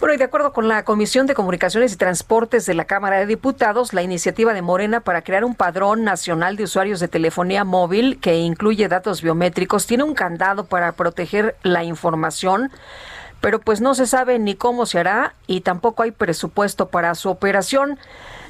Bueno, 0.00 0.14
y 0.14 0.16
de 0.16 0.24
acuerdo 0.24 0.52
con 0.52 0.68
la 0.68 0.84
Comisión 0.84 1.26
de 1.26 1.34
Comunicaciones 1.34 1.92
y 1.92 1.96
Transportes 1.96 2.66
de 2.66 2.74
la 2.74 2.84
Cámara 2.84 3.18
de 3.18 3.26
Diputados, 3.26 3.92
la 3.92 4.02
iniciativa 4.02 4.54
de 4.54 4.62
Morena 4.62 5.00
para 5.00 5.22
crear 5.22 5.44
un 5.44 5.54
padrón 5.54 6.04
nacional 6.04 6.56
de 6.56 6.64
usuarios 6.64 7.00
de 7.00 7.08
telefonía 7.08 7.64
móvil 7.64 8.18
que 8.20 8.36
incluye 8.36 8.88
datos 8.88 9.22
biométricos 9.22 9.86
tiene 9.86 10.04
un 10.04 10.14
candado 10.14 10.66
para 10.66 10.92
proteger 10.92 11.56
la 11.62 11.84
información 11.84 12.70
pero 13.40 13.60
pues 13.60 13.80
no 13.80 13.94
se 13.94 14.06
sabe 14.06 14.38
ni 14.38 14.54
cómo 14.54 14.86
se 14.86 14.98
hará 14.98 15.34
y 15.46 15.60
tampoco 15.60 16.02
hay 16.02 16.10
presupuesto 16.10 16.88
para 16.88 17.14
su 17.14 17.28
operación. 17.28 17.98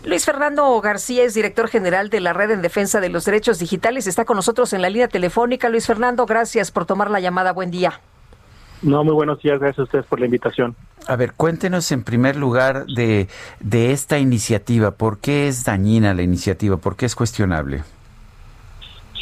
Luis 0.05 0.25
Fernando 0.25 0.81
García 0.81 1.25
es 1.25 1.35
director 1.35 1.69
general 1.69 2.09
de 2.09 2.21
la 2.21 2.33
Red 2.33 2.53
en 2.53 2.63
Defensa 2.63 3.01
de 3.01 3.09
los 3.09 3.25
Derechos 3.25 3.59
Digitales. 3.59 4.07
Está 4.07 4.25
con 4.25 4.37
nosotros 4.37 4.73
en 4.73 4.83
la 4.83 4.89
línea 4.89 5.09
telefónica. 5.09 5.69
Luis 5.69 5.87
Fernando, 5.87 6.25
gracias 6.25 6.71
por 6.71 6.87
tomar 6.87 7.11
la 7.11 7.21
llamada. 7.21 7.53
Buen 7.53 7.71
día. 7.71 8.01
No, 8.83 9.03
muy 9.03 9.15
buenos 9.15 9.43
días. 9.43 9.59
Gracias 9.59 9.81
a 9.81 9.83
ustedes 9.85 10.07
por 10.07 10.21
la 10.21 10.27
invitación. 10.27 10.77
A 11.07 11.17
ver, 11.17 11.33
cuéntenos 11.33 11.91
en 11.91 12.05
primer 12.05 12.37
lugar 12.37 12.87
de, 12.87 13.29
de 13.61 13.93
esta 13.93 14.19
iniciativa. 14.19 14.93
¿Por 14.93 15.19
qué 15.19 15.49
es 15.49 15.65
dañina 15.65 16.15
la 16.15 16.23
iniciativa? 16.23 16.77
¿Por 16.77 16.97
qué 16.97 17.07
es 17.07 17.15
cuestionable? 17.15 17.83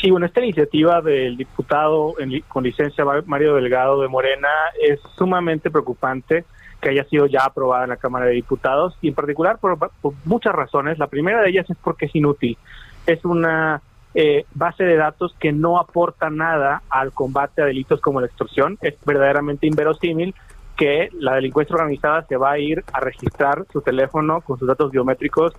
Sí, 0.01 0.11
bueno, 0.11 0.27
esta 0.27 0.41
iniciativa 0.41 1.01
del 1.01 1.39
diputado 1.39 2.15
en, 2.19 2.41
con 2.49 2.65
licencia 2.65 3.05
Mario 3.25 3.55
Delgado 3.55 4.03
de 4.03 4.09
Morena 4.09 4.49
es 4.81 5.01
sumamente 5.17 5.71
preocupante 5.71 6.45
que 6.81 6.91
haya 6.91 7.05
sido 7.05 7.27
ya 7.27 7.45
aprobada 7.45 7.85
en 7.85 7.91
la 7.91 7.97
Cámara 7.97 8.27
de 8.27 8.33
Diputados 8.33 8.99
y 9.01 9.09
en 9.09 9.15
particular 9.15 9.59
por, 9.59 9.79
por 9.79 10.13
muchas 10.25 10.55
razones. 10.55 10.99
La 10.99 11.07
primera 11.07 11.41
de 11.41 11.49
ellas 11.49 11.71
es 11.71 11.77
porque 11.83 12.07
es 12.07 12.15
inútil. 12.15 12.59
Es 13.07 13.25
una 13.25 13.81
eh, 14.19 14.47
base 14.55 14.83
de 14.83 14.97
datos 14.97 15.37
que 15.39 15.53
no 15.53 15.79
aporta 15.79 16.31
nada 16.31 16.83
al 16.89 17.13
combate 17.13 17.61
a 17.61 17.67
delitos 17.67 18.01
como 18.01 18.21
la 18.21 18.27
extorsión. 18.27 18.79
Es 18.81 18.95
verdaderamente 19.05 19.67
inverosímil 19.67 20.35
que 20.75 21.11
la 21.13 21.35
delincuencia 21.35 21.75
organizada 21.75 22.25
se 22.27 22.39
va 22.39 22.53
a 22.53 22.59
ir 22.59 22.83
a 22.95 23.01
registrar 23.01 23.67
su 23.71 23.83
teléfono 23.83 24.41
con 24.41 24.59
sus 24.59 24.67
datos 24.67 24.91
biométricos. 24.91 25.53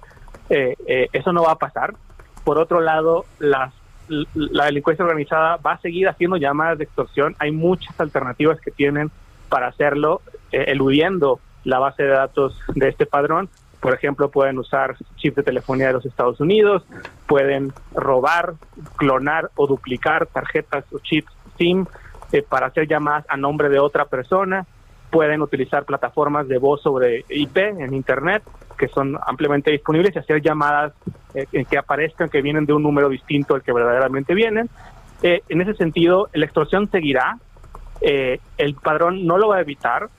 Eh, 0.49 0.75
eh, 0.87 1.07
eso 1.13 1.31
no 1.33 1.43
va 1.43 1.51
a 1.51 1.57
pasar. 1.57 1.93
Por 2.43 2.57
otro 2.57 2.81
lado, 2.81 3.25
las 3.37 3.73
la 4.33 4.65
delincuencia 4.65 5.05
organizada 5.05 5.57
va 5.57 5.73
a 5.73 5.81
seguir 5.81 6.07
haciendo 6.07 6.37
llamadas 6.37 6.79
de 6.79 6.85
extorsión. 6.85 7.35
Hay 7.39 7.51
muchas 7.51 7.99
alternativas 7.99 8.59
que 8.59 8.71
tienen 8.71 9.11
para 9.49 9.67
hacerlo, 9.67 10.21
eh, 10.51 10.65
eludiendo 10.69 11.39
la 11.63 11.77
base 11.77 12.03
de 12.03 12.09
datos 12.09 12.59
de 12.73 12.87
este 12.87 13.05
padrón. 13.05 13.49
Por 13.79 13.93
ejemplo, 13.93 14.29
pueden 14.29 14.57
usar 14.57 14.95
chips 15.17 15.37
de 15.37 15.43
telefonía 15.43 15.87
de 15.87 15.93
los 15.93 16.05
Estados 16.05 16.39
Unidos, 16.39 16.83
pueden 17.27 17.73
robar, 17.93 18.53
clonar 18.95 19.51
o 19.55 19.67
duplicar 19.67 20.25
tarjetas 20.27 20.85
o 20.91 20.99
chips 20.99 21.31
SIM 21.57 21.85
eh, 22.31 22.41
para 22.41 22.67
hacer 22.67 22.87
llamadas 22.87 23.25
a 23.29 23.37
nombre 23.37 23.69
de 23.69 23.79
otra 23.79 24.05
persona, 24.05 24.65
pueden 25.09 25.41
utilizar 25.41 25.85
plataformas 25.85 26.47
de 26.47 26.57
voz 26.57 26.81
sobre 26.81 27.23
IP 27.29 27.57
en 27.57 27.93
Internet 27.93 28.43
que 28.77 28.87
son 28.87 29.17
ampliamente 29.25 29.71
disponibles 29.71 30.15
y 30.15 30.19
hacer 30.19 30.41
llamadas 30.41 30.93
eh, 31.33 31.65
que 31.65 31.77
aparezcan 31.77 32.29
que 32.29 32.41
vienen 32.41 32.65
de 32.65 32.73
un 32.73 32.83
número 32.83 33.09
distinto 33.09 33.55
al 33.55 33.63
que 33.63 33.73
verdaderamente 33.73 34.33
vienen. 34.33 34.69
Eh, 35.23 35.41
en 35.49 35.61
ese 35.61 35.73
sentido, 35.73 36.29
la 36.33 36.45
extorsión 36.45 36.89
seguirá, 36.89 37.39
eh, 38.01 38.39
el 38.57 38.75
padrón 38.75 39.25
no 39.25 39.37
lo 39.37 39.49
va 39.49 39.57
a 39.57 39.61
evitar 39.61 40.09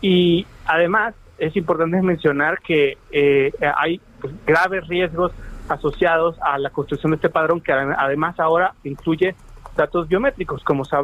y 0.00 0.46
además 0.66 1.14
es 1.38 1.56
importante 1.56 2.00
mencionar 2.02 2.60
que 2.60 2.98
hay 3.76 4.00
pues, 4.20 4.34
graves 4.46 4.86
riesgos 4.88 5.32
asociados 5.68 6.36
a 6.40 6.58
la 6.58 6.70
construcción 6.70 7.12
de 7.12 7.16
este 7.16 7.28
padrón 7.28 7.60
que 7.60 7.72
además 7.72 8.38
ahora 8.38 8.74
incluye 8.84 9.34
datos 9.76 10.08
biométricos. 10.08 10.64
Como 10.64 10.84
se 10.84 10.96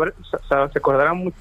acordarán 0.74 1.32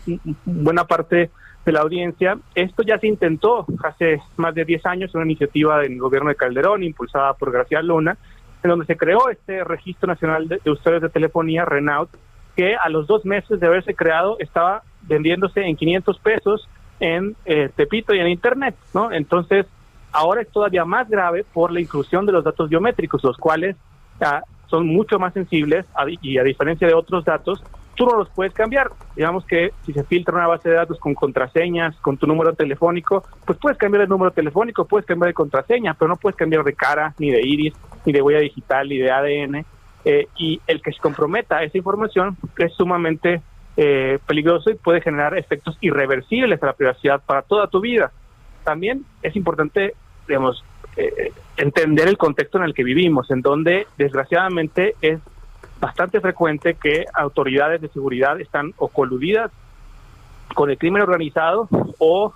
buena 0.45 0.85
parte 0.85 1.31
de 1.65 1.72
la 1.72 1.81
audiencia. 1.81 2.38
Esto 2.55 2.84
ya 2.84 2.97
se 2.99 3.07
intentó 3.07 3.65
hace 3.84 4.22
más 4.38 4.55
de 4.55 4.65
10 4.65 4.85
años, 4.85 5.15
una 5.15 5.26
iniciativa 5.26 5.80
del 5.80 5.97
gobierno 5.99 6.30
de 6.30 6.35
Calderón, 6.35 6.84
impulsada 6.84 7.34
por 7.34 7.51
García 7.51 7.81
Luna, 7.81 8.18
en 8.63 8.69
donde 8.69 8.85
se 8.85 8.97
creó 8.97 9.30
este 9.30 9.63
Registro 9.63 10.07
Nacional 10.07 10.47
de, 10.47 10.59
Usuarios 10.69 11.01
de 11.01 11.09
Telefonía, 11.09 11.65
Renault, 11.65 12.09
que 12.55 12.76
a 12.76 12.89
los 12.89 13.07
dos 13.07 13.26
meses 13.26 13.59
de 13.59 13.68
haberse 13.68 13.93
creado 13.93 14.38
estaba 14.39 14.84
vendiéndose 15.03 15.61
en 15.61 15.76
500 15.76 16.19
pesos 16.19 16.69
en 17.02 17.36
eh, 17.45 17.69
Tepito 17.76 18.14
y 18.14 18.19
en 18.19 18.28
Internet, 18.28 18.76
¿no? 18.94 19.11
Entonces, 19.11 19.65
ahora 20.14 20.41
es 20.41 20.49
todavía 20.49 20.86
más 20.86 21.10
grave 21.10 21.44
por 21.52 21.72
la 21.72 21.82
inclusión 21.82 22.26
de 22.26 22.32
los 22.32 22.44
datos 22.44 22.69
biométricos, 22.69 23.23
los 23.23 23.38
cuales 23.38 23.76
ah, 24.22 24.44
son 24.68 24.88
mucho 24.88 25.19
más 25.19 25.34
sensibles 25.34 25.86
y 26.22 26.38
a 26.38 26.44
diferencia 26.44 26.88
de 26.88 26.94
otros 26.94 27.26
datos, 27.26 27.61
tú 27.95 28.06
no 28.06 28.18
los 28.18 28.30
puedes 28.30 28.53
cambiar. 28.53 28.91
Digamos 29.15 29.45
que 29.45 29.72
si 29.86 29.94
se 29.94 30.03
filtra 30.03 30.36
una 30.36 30.48
base 30.48 30.69
de 30.69 30.76
datos 30.76 30.99
con 30.99 31.15
contraseñas, 31.15 31.95
con 31.98 32.18
tu 32.18 32.28
número 32.28 32.53
telefónico, 32.53 33.23
pues 33.45 33.57
puedes 33.60 33.78
cambiar 33.80 34.03
el 34.03 34.10
número 34.10 34.32
telefónico, 34.32 34.86
puedes 34.86 35.06
cambiar 35.06 35.30
de 35.30 35.34
contraseña, 35.34 35.95
pero 35.95 36.10
no 36.10 36.15
puedes 36.18 36.38
cambiar 36.38 36.64
de 36.64 36.73
cara, 36.73 37.15
ni 37.18 37.32
de 37.32 37.41
iris, 37.41 37.73
ni 38.06 38.14
de 38.14 38.22
huella 38.22 38.40
digital, 38.40 38.88
ni 38.88 38.99
de 38.99 39.11
ADN. 39.11 39.65
Eh, 40.03 40.28
y 40.38 40.61
el 40.68 40.82
que 40.82 40.91
se 40.91 40.99
comprometa 40.99 41.57
a 41.57 41.64
esa 41.64 41.78
información 41.78 42.38
es 42.57 42.73
sumamente 42.73 43.41
eh, 43.77 44.19
peligroso 44.26 44.69
y 44.69 44.76
puede 44.76 45.02
generar 45.02 45.38
efectos 45.38 45.77
irreversibles 45.81 46.61
a 46.61 46.68
la 46.68 46.73
privacidad 46.73 47.22
para 47.26 47.41
toda 47.41 47.68
tu 47.68 47.81
vida. 47.81 48.11
También 48.64 49.06
es 49.23 49.35
importante, 49.35 49.95
digamos, 50.27 50.64
eh, 50.98 51.31
entender 51.57 52.07
el 52.07 52.18
contexto 52.18 52.57
en 52.57 52.65
el 52.65 52.73
que 52.73 52.84
vivimos, 52.84 53.31
en 53.31 53.41
donde 53.41 53.88
desgraciadamente 53.98 54.95
es 55.02 55.19
bastante 55.80 56.22
frecuente 56.22 56.76
que 56.76 57.06
autoridades 57.14 57.81
de 57.81 57.89
seguridad 57.89 58.39
están 58.39 58.73
o 58.77 58.88
coludidas 58.88 59.52
con 60.53 60.69
el 60.69 60.77
crimen 60.77 61.02
organizado 61.02 61.68
o 61.98 62.34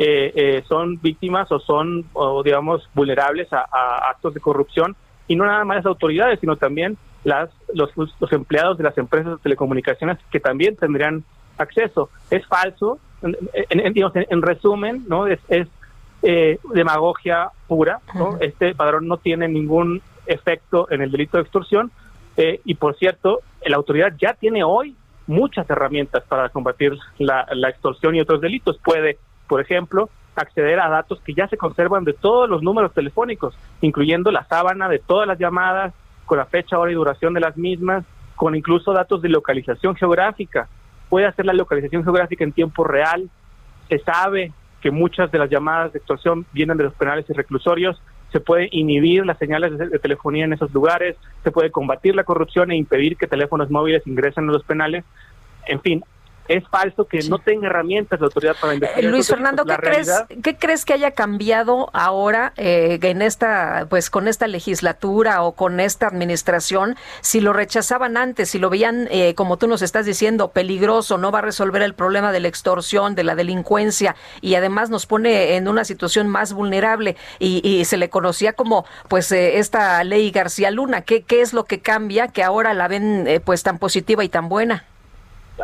eh, 0.00 0.32
eh, 0.36 0.64
son 0.68 1.00
víctimas 1.00 1.50
o 1.50 1.58
son, 1.58 2.04
o, 2.12 2.44
digamos, 2.44 2.88
vulnerables 2.94 3.52
a, 3.52 3.64
actos 4.10 4.32
de 4.32 4.40
corrupción. 4.40 4.94
Y 5.28 5.36
no 5.36 5.44
nada 5.44 5.64
más 5.64 5.78
las 5.78 5.86
autoridades, 5.86 6.40
sino 6.40 6.56
también 6.56 6.96
las, 7.24 7.50
los, 7.74 7.90
los 7.96 8.32
empleados 8.32 8.78
de 8.78 8.84
las 8.84 8.96
empresas 8.98 9.36
de 9.36 9.42
telecomunicaciones 9.42 10.18
que 10.30 10.40
también 10.40 10.76
tendrían 10.76 11.24
acceso. 11.58 12.10
Es 12.30 12.46
falso, 12.46 12.98
en, 13.22 13.36
en, 13.70 14.42
resumen, 14.42 15.04
no 15.08 15.26
es, 15.26 15.38
es 15.48 15.68
eh, 16.22 16.58
demagogia 16.72 17.50
pura. 17.66 18.00
¿no? 18.14 18.38
Este 18.40 18.74
padrón 18.74 19.06
no 19.06 19.18
tiene 19.18 19.48
ningún 19.48 20.02
efecto 20.26 20.90
en 20.90 21.02
el 21.02 21.10
delito 21.10 21.36
de 21.36 21.42
extorsión, 21.42 21.90
eh, 22.36 22.60
y 22.64 22.74
por 22.74 22.96
cierto, 22.96 23.40
la 23.66 23.76
autoridad 23.76 24.14
ya 24.16 24.34
tiene 24.34 24.62
hoy 24.62 24.94
muchas 25.26 25.68
herramientas 25.68 26.22
para 26.28 26.48
combatir 26.48 26.96
la, 27.18 27.46
extorsión 27.68 28.14
y 28.14 28.20
otros 28.20 28.40
delitos. 28.40 28.78
Puede, 28.78 29.18
por 29.48 29.60
ejemplo, 29.60 30.08
acceder 30.38 30.80
a 30.80 30.88
datos 30.88 31.20
que 31.20 31.34
ya 31.34 31.48
se 31.48 31.56
conservan 31.56 32.04
de 32.04 32.12
todos 32.12 32.48
los 32.48 32.62
números 32.62 32.92
telefónicos, 32.94 33.56
incluyendo 33.80 34.30
la 34.30 34.44
sábana 34.44 34.88
de 34.88 34.98
todas 34.98 35.26
las 35.26 35.38
llamadas, 35.38 35.92
con 36.26 36.38
la 36.38 36.46
fecha, 36.46 36.78
hora 36.78 36.90
y 36.90 36.94
duración 36.94 37.34
de 37.34 37.40
las 37.40 37.56
mismas, 37.56 38.04
con 38.36 38.54
incluso 38.54 38.92
datos 38.92 39.22
de 39.22 39.28
localización 39.28 39.96
geográfica. 39.96 40.68
Puede 41.08 41.26
hacer 41.26 41.46
la 41.46 41.52
localización 41.52 42.04
geográfica 42.04 42.44
en 42.44 42.52
tiempo 42.52 42.84
real. 42.84 43.28
Se 43.88 43.98
sabe 44.00 44.52
que 44.80 44.90
muchas 44.90 45.30
de 45.32 45.38
las 45.38 45.50
llamadas 45.50 45.92
de 45.92 45.98
extorsión 45.98 46.46
vienen 46.52 46.76
de 46.76 46.84
los 46.84 46.94
penales 46.94 47.24
y 47.28 47.32
reclusorios 47.32 48.00
se 48.32 48.40
puede 48.40 48.68
inhibir 48.72 49.24
las 49.24 49.38
señales 49.38 49.76
de, 49.78 49.98
telefonía 49.98 50.44
en 50.44 50.52
esos 50.52 50.72
lugares, 50.72 51.16
se 51.42 51.50
puede 51.50 51.70
combatir 51.70 52.14
la 52.14 52.24
corrupción 52.24 52.70
e 52.70 52.76
impedir 52.76 53.16
que 53.16 53.26
teléfonos 53.26 53.70
móviles 53.70 54.06
ingresen 54.06 54.48
a 54.48 54.52
los 54.52 54.64
penales. 54.64 55.04
En 55.66 55.80
fin, 55.80 56.04
es 56.48 56.66
falso 56.68 57.06
que 57.06 57.20
no 57.28 57.38
tenga 57.38 57.68
herramientas 57.68 58.18
la 58.20 58.26
autoridad 58.26 58.56
para 58.60 58.74
investigar. 58.74 59.04
Eh, 59.04 59.08
Luis 59.08 59.28
Fernando, 59.28 59.64
¿qué 59.64 59.76
crees, 59.76 60.10
¿qué 60.42 60.56
crees 60.56 60.84
que 60.84 60.94
haya 60.94 61.10
cambiado 61.10 61.90
ahora 61.92 62.52
eh, 62.56 62.98
en 63.02 63.22
esta, 63.22 63.86
pues 63.88 64.10
con 64.10 64.28
esta 64.28 64.46
legislatura 64.46 65.42
o 65.42 65.52
con 65.52 65.78
esta 65.78 66.06
administración? 66.06 66.96
Si 67.20 67.40
lo 67.40 67.52
rechazaban 67.52 68.16
antes, 68.16 68.50
si 68.50 68.58
lo 68.58 68.70
veían, 68.70 69.08
eh, 69.10 69.34
como 69.34 69.58
tú 69.58 69.68
nos 69.68 69.82
estás 69.82 70.06
diciendo, 70.06 70.48
peligroso, 70.48 71.18
no 71.18 71.30
va 71.30 71.40
a 71.40 71.42
resolver 71.42 71.82
el 71.82 71.94
problema 71.94 72.32
de 72.32 72.40
la 72.40 72.48
extorsión, 72.48 73.14
de 73.14 73.24
la 73.24 73.34
delincuencia 73.34 74.16
y 74.40 74.54
además 74.54 74.90
nos 74.90 75.06
pone 75.06 75.56
en 75.56 75.68
una 75.68 75.84
situación 75.84 76.28
más 76.28 76.52
vulnerable 76.52 77.16
y, 77.38 77.60
y 77.66 77.84
se 77.84 77.96
le 77.98 78.08
conocía 78.08 78.54
como, 78.54 78.86
pues, 79.08 79.30
esta 79.32 80.02
ley 80.04 80.30
García 80.30 80.70
Luna. 80.70 81.02
¿Qué, 81.02 81.22
¿Qué 81.22 81.42
es 81.42 81.52
lo 81.52 81.64
que 81.64 81.80
cambia 81.80 82.28
que 82.28 82.42
ahora 82.42 82.72
la 82.74 82.88
ven, 82.88 83.42
pues, 83.44 83.62
tan 83.62 83.78
positiva 83.78 84.24
y 84.24 84.28
tan 84.28 84.48
buena? 84.48 84.84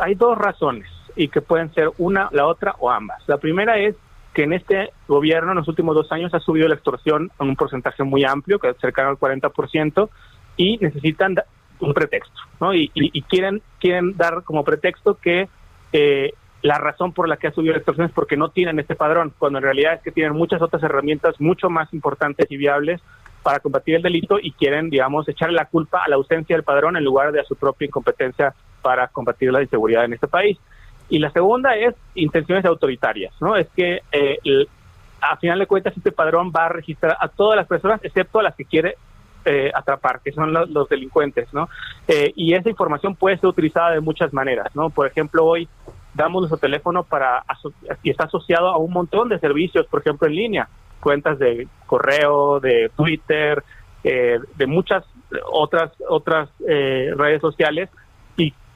Hay 0.01 0.15
dos 0.15 0.37
razones 0.37 0.87
y 1.15 1.29
que 1.29 1.41
pueden 1.41 1.73
ser 1.73 1.91
una, 1.97 2.29
la 2.31 2.45
otra 2.45 2.75
o 2.79 2.89
ambas. 2.89 3.23
La 3.27 3.37
primera 3.37 3.77
es 3.77 3.95
que 4.33 4.43
en 4.43 4.53
este 4.53 4.91
gobierno 5.07 5.51
en 5.51 5.57
los 5.57 5.67
últimos 5.67 5.95
dos 5.95 6.11
años 6.11 6.33
ha 6.33 6.39
subido 6.39 6.67
la 6.67 6.75
extorsión 6.75 7.31
en 7.39 7.47
un 7.47 7.55
porcentaje 7.55 8.03
muy 8.03 8.25
amplio, 8.25 8.59
que 8.59 8.69
es 8.69 8.77
cercano 8.77 9.09
al 9.09 9.17
40%, 9.17 10.09
y 10.57 10.77
necesitan 10.77 11.35
un 11.79 11.93
pretexto, 11.93 12.39
¿no? 12.59 12.73
Y, 12.73 12.89
quieren, 13.29 13.61
quieren 13.79 14.15
dar 14.17 14.43
como 14.43 14.63
pretexto 14.63 15.15
que 15.15 15.47
eh, 15.93 16.33
la 16.61 16.77
razón 16.77 17.13
por 17.13 17.29
la 17.29 17.37
que 17.37 17.47
ha 17.47 17.51
subido 17.51 17.73
la 17.73 17.77
extorsión 17.77 18.07
es 18.07 18.13
porque 18.13 18.37
no 18.37 18.49
tienen 18.49 18.79
este 18.79 18.95
padrón, 18.95 19.33
cuando 19.37 19.59
en 19.59 19.63
realidad 19.63 19.93
es 19.93 20.01
que 20.01 20.11
tienen 20.11 20.33
muchas 20.33 20.61
otras 20.61 20.83
herramientas 20.83 21.39
mucho 21.39 21.69
más 21.69 21.93
importantes 21.93 22.49
y 22.49 22.57
viables 22.57 23.01
para 23.43 23.59
combatir 23.59 23.95
el 23.95 24.01
delito 24.01 24.39
y 24.41 24.51
quieren, 24.51 24.89
digamos, 24.89 25.29
echarle 25.29 25.55
la 25.55 25.65
culpa 25.65 26.01
a 26.03 26.09
la 26.09 26.15
ausencia 26.15 26.55
del 26.55 26.63
padrón 26.63 26.97
en 26.97 27.03
lugar 27.03 27.31
de 27.31 27.39
a 27.39 27.43
su 27.43 27.55
propia 27.55 27.85
incompetencia 27.85 28.55
para 28.85 29.07
combatir 29.07 29.51
la 29.51 29.63
inseguridad 29.63 30.05
en 30.05 30.13
este 30.13 30.27
país. 30.27 30.59
Y 31.09 31.17
la 31.17 31.31
segunda 31.31 31.75
es 31.75 31.95
intenciones 32.13 32.63
autoritarias, 32.65 33.33
¿no? 33.41 33.55
Es 33.55 33.67
que 33.75 34.03
eh, 34.11 34.37
a 35.19 35.37
final 35.37 35.57
de 35.57 35.65
cuentas 35.65 35.97
este 35.97 36.11
padrón 36.11 36.51
va 36.55 36.65
a 36.65 36.69
registrar 36.69 37.17
a 37.19 37.27
todas 37.27 37.57
las 37.57 37.65
personas 37.65 37.99
excepto 38.03 38.37
a 38.37 38.43
las 38.43 38.53
que 38.53 38.63
quiere 38.63 38.95
eh, 39.43 39.71
atrapar, 39.73 40.19
que 40.23 40.31
son 40.33 40.53
los, 40.53 40.87
delincuentes, 40.87 41.51
¿no? 41.51 41.67
Eh, 42.07 42.31
y 42.35 42.53
esa 42.53 42.69
información 42.69 43.15
puede 43.15 43.37
ser 43.37 43.47
utilizada 43.47 43.89
de 43.89 44.01
muchas 44.01 44.31
maneras, 44.33 44.75
¿no? 44.75 44.91
Por 44.91 45.07
ejemplo, 45.07 45.43
hoy 45.43 45.67
damos 46.13 46.41
nuestro 46.41 46.59
teléfono 46.59 47.01
para 47.01 47.43
y 48.03 48.11
está 48.11 48.25
asociado 48.25 48.67
a 48.67 48.77
un 48.77 48.93
montón 48.93 49.29
de 49.29 49.39
servicios, 49.39 49.87
por 49.87 50.01
ejemplo, 50.01 50.27
en 50.27 50.35
línea, 50.35 50.69
cuentas 50.99 51.39
de 51.39 51.67
correo, 51.87 52.59
de 52.59 52.91
Twitter, 52.95 53.63
de 54.03 54.67
muchas 54.67 55.03
otras 55.51 55.91
otras 56.07 56.49
redes 56.59 57.41
sociales 57.41 57.89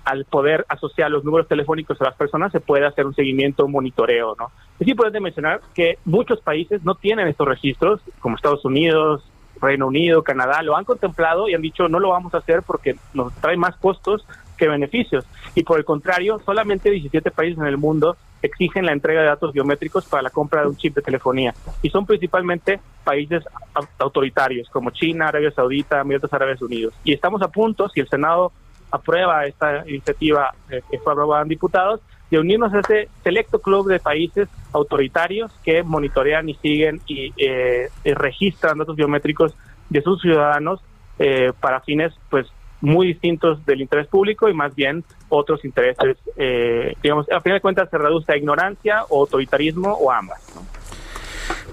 al 0.10 0.26
poder 0.26 0.66
asociar 0.70 1.12
los 1.12 1.24
números 1.24 1.48
telefónicos 1.48 2.00
a 2.02 2.06
las 2.06 2.16
personas 2.16 2.52
se 2.52 2.60
puede 2.60 2.86
hacer 2.86 3.06
un 3.06 3.14
seguimiento, 3.16 3.66
un 3.66 3.72
monitoreo, 3.74 4.36
¿no? 4.40 4.52
Es 4.80 4.88
importante 4.88 5.20
mencionar 5.20 5.62
que 5.74 5.98
muchos 6.06 6.40
países 6.42 6.84
no 6.84 6.96
tienen 6.96 7.28
estos 7.28 7.48
registros, 7.48 8.02
como 8.20 8.36
Estados 8.36 8.66
Unidos, 8.66 9.24
Reino 9.62 9.88
Unido, 9.88 10.24
Canadá, 10.24 10.62
lo 10.64 10.78
han 10.78 10.86
contemplado 10.86 11.50
y 11.50 11.54
han 11.54 11.62
dicho 11.62 11.88
no 11.90 12.00
lo 12.00 12.10
vamos 12.10 12.34
a 12.34 12.38
hacer 12.38 12.64
porque 12.66 12.96
nos 13.14 13.34
trae 13.36 13.58
más 13.58 13.76
costos 13.78 14.26
que 14.58 14.68
beneficios. 14.68 15.26
Y 15.56 15.64
por 15.64 15.78
el 15.78 15.86
contrario, 15.86 16.40
solamente 16.46 16.90
17 16.92 17.32
países 17.32 17.58
en 17.60 17.66
el 17.66 17.78
mundo 17.78 18.16
exigen 18.42 18.86
la 18.86 18.94
entrega 18.94 19.20
de 19.22 19.28
datos 19.28 19.52
biométricos 19.52 20.06
para 20.06 20.24
la 20.24 20.30
compra 20.30 20.62
de 20.62 20.68
un 20.68 20.78
chip 20.78 20.96
de 20.96 21.02
telefonía. 21.02 21.54
Y 21.82 21.90
son 21.90 22.06
principalmente 22.06 22.80
países 23.04 23.44
au- 23.74 23.88
autoritarios 24.00 24.70
como 24.70 24.92
China, 24.92 25.28
Arabia 25.28 25.52
Saudita, 25.52 26.00
Emiratos 26.02 26.32
Árabes 26.34 26.62
Unidos. 26.62 26.94
Y 27.04 27.14
estamos 27.14 27.42
a 27.42 27.50
punto, 27.50 27.90
si 27.90 28.00
el 28.00 28.08
Senado 28.08 28.52
aprueba 28.92 29.46
esta 29.46 29.88
iniciativa 29.88 30.54
eh, 30.70 30.82
que 30.90 31.00
fue 31.00 31.14
aprobada 31.14 31.44
en 31.44 31.50
diputados, 31.50 32.02
de 32.30 32.40
unirnos 32.40 32.74
a 32.74 32.80
ese 32.80 33.10
selecto 33.24 33.60
club 33.60 33.88
de 33.88 34.00
países 34.00 34.48
autoritarios 34.72 35.52
que 35.64 35.84
monitorean 35.84 36.48
y 36.50 36.56
siguen 36.56 37.02
y 37.08 37.34
eh, 37.38 37.90
registran 38.04 38.78
datos 38.78 38.96
biométricos 38.96 39.56
de 39.90 40.02
sus 40.02 40.22
ciudadanos 40.22 40.80
eh, 41.18 41.52
para 41.60 41.82
fines 41.82 42.14
pues 42.30 42.48
muy 42.82 43.08
distintos 43.08 43.66
del 43.66 43.82
interés 43.82 44.08
público 44.08 44.48
y 44.48 44.54
más 44.54 44.74
bien 44.74 45.04
otros 45.28 45.66
intereses, 45.66 46.18
eh, 46.38 46.96
digamos, 47.04 47.30
a 47.30 47.42
final 47.42 47.58
de 47.58 47.62
cuentas 47.62 47.90
se 47.90 47.98
reduce 47.98 48.32
a 48.32 48.38
ignorancia 48.38 49.04
o 49.10 49.22
autoritarismo 49.22 49.92
o 49.92 50.12
ambas. 50.12 50.40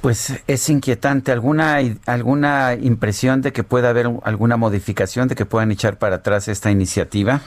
Pues 0.06 0.40
es 0.46 0.70
inquietante. 0.70 1.32
¿Alguna, 1.32 1.80
¿Alguna 2.06 2.74
impresión 2.80 3.42
de 3.42 3.52
que 3.52 3.64
pueda 3.64 3.88
haber 3.88 4.08
alguna 4.22 4.56
modificación, 4.56 5.26
de 5.26 5.34
que 5.34 5.46
puedan 5.46 5.72
echar 5.72 5.98
para 5.98 6.14
atrás 6.14 6.46
esta 6.46 6.70
iniciativa? 6.70 7.40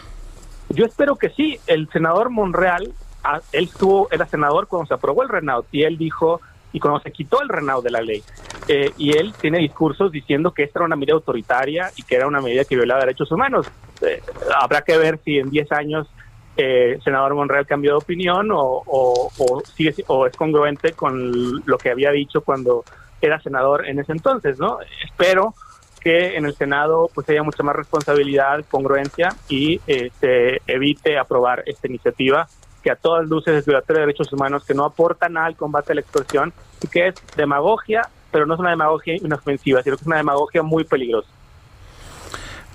Yo 0.68 0.84
espero 0.84 1.15
que 1.15 1.30
sí. 1.30 1.57
El 1.68 1.90
senador 1.90 2.30
Monreal, 2.30 2.91
ah, 3.23 3.40
él 3.53 3.64
estuvo, 3.64 4.10
era 4.11 4.26
senador 4.26 4.68
cuando 4.68 4.88
se 4.88 4.94
aprobó 4.94 5.23
el 5.23 5.30
Renault 5.30 5.68
y 5.72 5.84
él 5.84 5.98
dijo, 5.98 6.41
y 6.73 6.81
cuando 6.81 6.99
se 6.99 7.14
quitó 7.14 7.41
el 7.41 7.48
Renault 7.48 7.81
de 7.81 7.91
la 7.91 8.02
ley, 8.02 8.22
eh, 8.68 8.91
y 8.98 9.18
él 9.18 9.34
tiene 9.40 9.60
discursos 9.60 10.11
diciendo 10.11 10.53
que 10.53 10.64
esta 10.64 10.80
era 10.80 10.86
una 10.88 10.98
medida 10.98 11.14
autoritaria 11.14 11.94
y 11.95 12.03
que 12.03 12.15
era 12.15 12.27
una 12.27 12.41
medida 12.41 12.65
que 12.65 12.76
violaba 12.76 12.99
derechos 12.99 13.31
humanos. 13.31 13.68
Eh, 14.02 14.22
habrá 14.61 14.81
que 14.81 14.98
ver 14.98 15.18
si 15.23 15.38
en 15.38 15.49
10 15.49 15.72
años 15.72 16.10
eh, 16.61 16.99
senador 17.03 17.36
Monreal 17.36 17.65
cambió 17.65 17.91
de 17.91 17.98
opinión 17.98 18.49
o, 18.52 18.84
o, 18.86 19.61
sigue, 19.76 19.94
si- 19.94 20.03
o 20.07 20.26
es 20.27 20.36
congruente 20.36 20.91
con 20.91 21.31
lo 21.65 21.77
que 21.77 21.90
había 21.90 22.11
dicho 22.11 22.41
cuando 22.41 22.84
era 23.22 23.40
senador 23.40 23.88
en 23.88 23.99
ese 23.99 24.11
entonces, 24.11 24.60
¿no? 24.60 24.80
Espero 25.06 25.53
que 26.02 26.36
en 26.38 26.45
el 26.45 26.53
Senado 26.56 27.10
pues 27.14 27.27
haya 27.30 27.44
mucha 27.44 27.64
más 27.64 27.76
responsabilidad, 27.76 28.64
congruencia 28.69 29.36
y 29.49 29.80
se 30.19 30.61
evite 30.68 31.18
aprobar 31.18 31.64
esta 31.65 31.88
iniciativa 31.88 32.48
que 32.84 32.91
a 32.91 32.95
todas 32.95 33.27
luces 33.27 33.56
es 33.56 33.65
violatoria 33.65 34.02
de 34.02 34.06
derechos 34.07 34.31
humanos, 34.31 34.64
que 34.65 34.73
no 34.73 34.86
aporta 34.86 35.27
nada 35.27 35.48
al 35.48 35.57
combate 35.57 35.91
a 35.91 35.95
la 35.95 36.02
extorsión 36.02 36.53
y 36.81 36.88
que 36.88 37.07
es 37.07 37.15
demagogia, 37.36 38.02
pero 38.31 38.45
no 38.45 38.53
es 38.53 38.60
una 38.61 38.69
demagogia 38.69 39.15
inofensiva, 39.18 39.81
sino 39.84 39.95
que 39.98 40.02
es 40.02 40.07
una 40.07 40.18
demagogia 40.18 40.64
muy 40.64 40.84
peligrosa. 40.86 41.30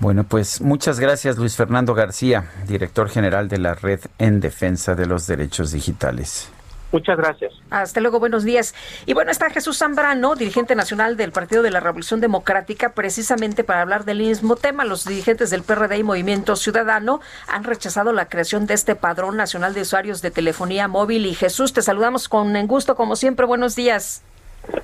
Bueno, 0.01 0.25
pues 0.25 0.61
muchas 0.61 0.99
gracias 0.99 1.39
Luis 1.39 1.57
Fernando 1.57 1.95
García, 1.95 2.51
director 2.67 3.09
general 3.09 3.49
de 3.49 3.59
la 3.59 3.75
Red 3.75 4.01
en 4.19 4.41
Defensa 4.41 4.95
de 4.95 5.07
los 5.07 5.27
Derechos 5.27 5.73
Digitales. 5.73 6.51
Muchas 6.95 7.17
gracias. 7.17 7.53
Hasta 7.71 8.01
luego, 8.01 8.21
buenos 8.21 8.45
días. 8.45 8.73
Y 9.05 9.15
bueno, 9.15 9.33
está 9.33 9.51
Jesús 9.51 9.79
Zambrano, 9.79 10.37
dirigente 10.37 10.77
nacional 10.77 11.17
del 11.17 11.33
Partido 11.33 11.65
de 11.65 11.73
la 11.73 11.81
Revolución 11.81 12.21
Democrática, 12.21 12.91
precisamente 12.91 13.65
para 13.65 13.83
hablar 13.83 14.05
del 14.05 14.19
mismo 14.19 14.55
tema. 14.55 14.85
Los 14.85 15.05
dirigentes 15.05 15.51
del 15.51 15.65
PRD 15.65 15.99
y 15.99 16.03
Movimiento 16.05 16.55
Ciudadano 16.55 17.21
han 17.49 17.65
rechazado 17.65 18.13
la 18.13 18.29
creación 18.29 18.67
de 18.67 18.75
este 18.75 18.95
padrón 18.95 19.37
nacional 19.37 19.75
de 19.75 19.81
usuarios 19.81 20.23
de 20.23 20.31
telefonía 20.31 20.87
móvil. 20.87 21.27
Y 21.27 21.35
Jesús, 21.35 21.73
te 21.73 21.83
saludamos 21.83 22.29
con 22.29 22.65
gusto, 22.69 22.95
como 22.95 23.17
siempre. 23.17 23.45
Buenos 23.45 23.75
días. 23.75 24.23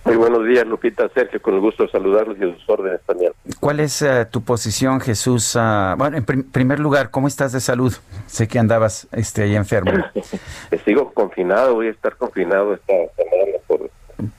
Muy 0.05 0.17
buenos 0.17 0.47
días, 0.47 0.67
Lupita, 0.67 1.09
Sergio, 1.15 1.41
con 1.41 1.55
el 1.55 1.61
gusto 1.61 1.85
de 1.85 1.91
saludarlos 1.91 2.37
y 2.39 2.45
a 2.45 2.55
sus 2.55 2.69
órdenes 2.69 3.01
también. 3.07 3.33
¿Cuál 3.61 3.81
es 3.81 4.03
eh, 4.03 4.27
tu 4.31 4.43
posición, 4.43 5.01
Jesús? 5.01 5.57
Ah, 5.57 5.95
bueno, 5.97 6.17
en 6.19 6.25
prim- 6.25 6.51
primer 6.51 6.81
lugar, 6.81 7.11
¿cómo 7.11 7.29
estás 7.29 7.53
de 7.53 7.61
salud? 7.61 7.93
Sé 8.27 8.47
que 8.49 8.59
andabas 8.59 9.09
este, 9.13 9.43
ahí 9.43 9.57
enfermo 9.57 9.93
Sigo 10.85 11.13
confinado, 11.13 11.75
voy 11.75 11.87
a 11.89 11.91
estar 11.91 12.17
confinado 12.17 12.75
esta 12.75 12.93
semana 13.17 13.59
por, 13.67 13.91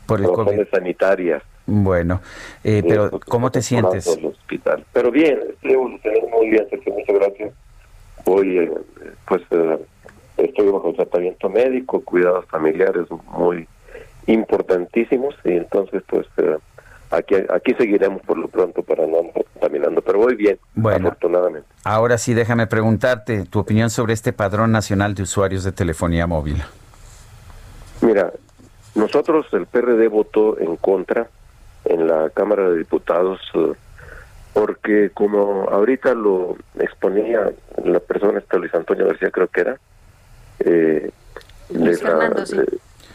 por 0.06 0.20
el 0.20 0.26
COVID. 0.28 0.38
razones 0.48 0.68
sanitarias. 0.70 1.44
Bueno, 1.66 2.22
eh, 2.64 2.84
pero 2.88 3.12
¿cómo 3.28 3.50
te 3.52 3.62
sientes? 3.62 4.08
Al 4.08 4.26
hospital. 4.26 4.84
Pero 4.94 5.10
bien, 5.12 5.40
estoy 5.50 5.72
evolucionando 5.74 6.28
muy 6.30 6.50
bien, 6.50 6.68
Sergio, 6.70 6.94
muchas 6.94 7.16
gracias. 7.16 7.54
Voy, 8.26 8.58
eh, 8.60 8.72
pues, 9.28 9.42
eh, 9.52 9.78
estoy 10.38 10.70
bajo 10.70 10.92
tratamiento 10.94 11.50
médico, 11.50 12.02
cuidados 12.02 12.46
familiares 12.48 13.06
muy 13.32 13.68
importantísimos 14.28 15.36
y 15.44 15.52
entonces, 15.54 16.04
pues, 16.08 16.28
eh, 16.38 16.58
aquí, 17.12 17.36
aquí 17.50 17.74
seguiremos 17.74 18.22
por 18.24 18.38
lo 18.38 18.48
pronto 18.48 18.84
para 18.84 19.06
no 19.08 19.20
andar 19.20 19.44
contaminando, 19.54 20.02
pero 20.02 20.20
voy 20.20 20.36
bien, 20.36 20.60
Bueno. 20.76 21.08
afortunadamente. 21.08 21.68
Ahora 21.84 22.18
sí, 22.18 22.34
déjame 22.34 22.68
preguntarte 22.68 23.46
tu 23.46 23.60
opinión 23.60 23.90
sobre 23.90 24.14
este 24.14 24.34
padrón 24.34 24.72
nacional 24.72 25.16
de 25.16 25.24
usuarios 25.24 25.64
de 25.64 25.72
telefonía 25.72 26.28
móvil. 26.28 26.62
Mira, 28.02 28.32
nosotros 28.96 29.46
el 29.54 29.66
PRD 29.68 30.08
votó 30.08 30.60
en 30.60 30.76
contra 30.78 31.28
en 31.86 32.08
la 32.08 32.30
Cámara 32.30 32.70
de 32.70 32.78
Diputados 32.80 33.40
eh, 33.56 33.74
porque 34.54 35.10
como 35.14 35.70
ahorita 35.70 36.14
lo 36.14 36.58
exponía 36.80 37.52
la 37.84 38.00
persona 38.00 38.40
esta 38.40 38.58
Luis 38.58 38.74
Antonio 38.76 39.08
García 39.08 39.32
creo 39.32 39.48
que 39.48 39.62
era 39.62 39.78
eh, 40.60 41.10
Luis 41.74 42.00
de 42.00 42.04
la- 42.04 42.10
Fernando, 42.18 42.46
sí. 42.46 42.58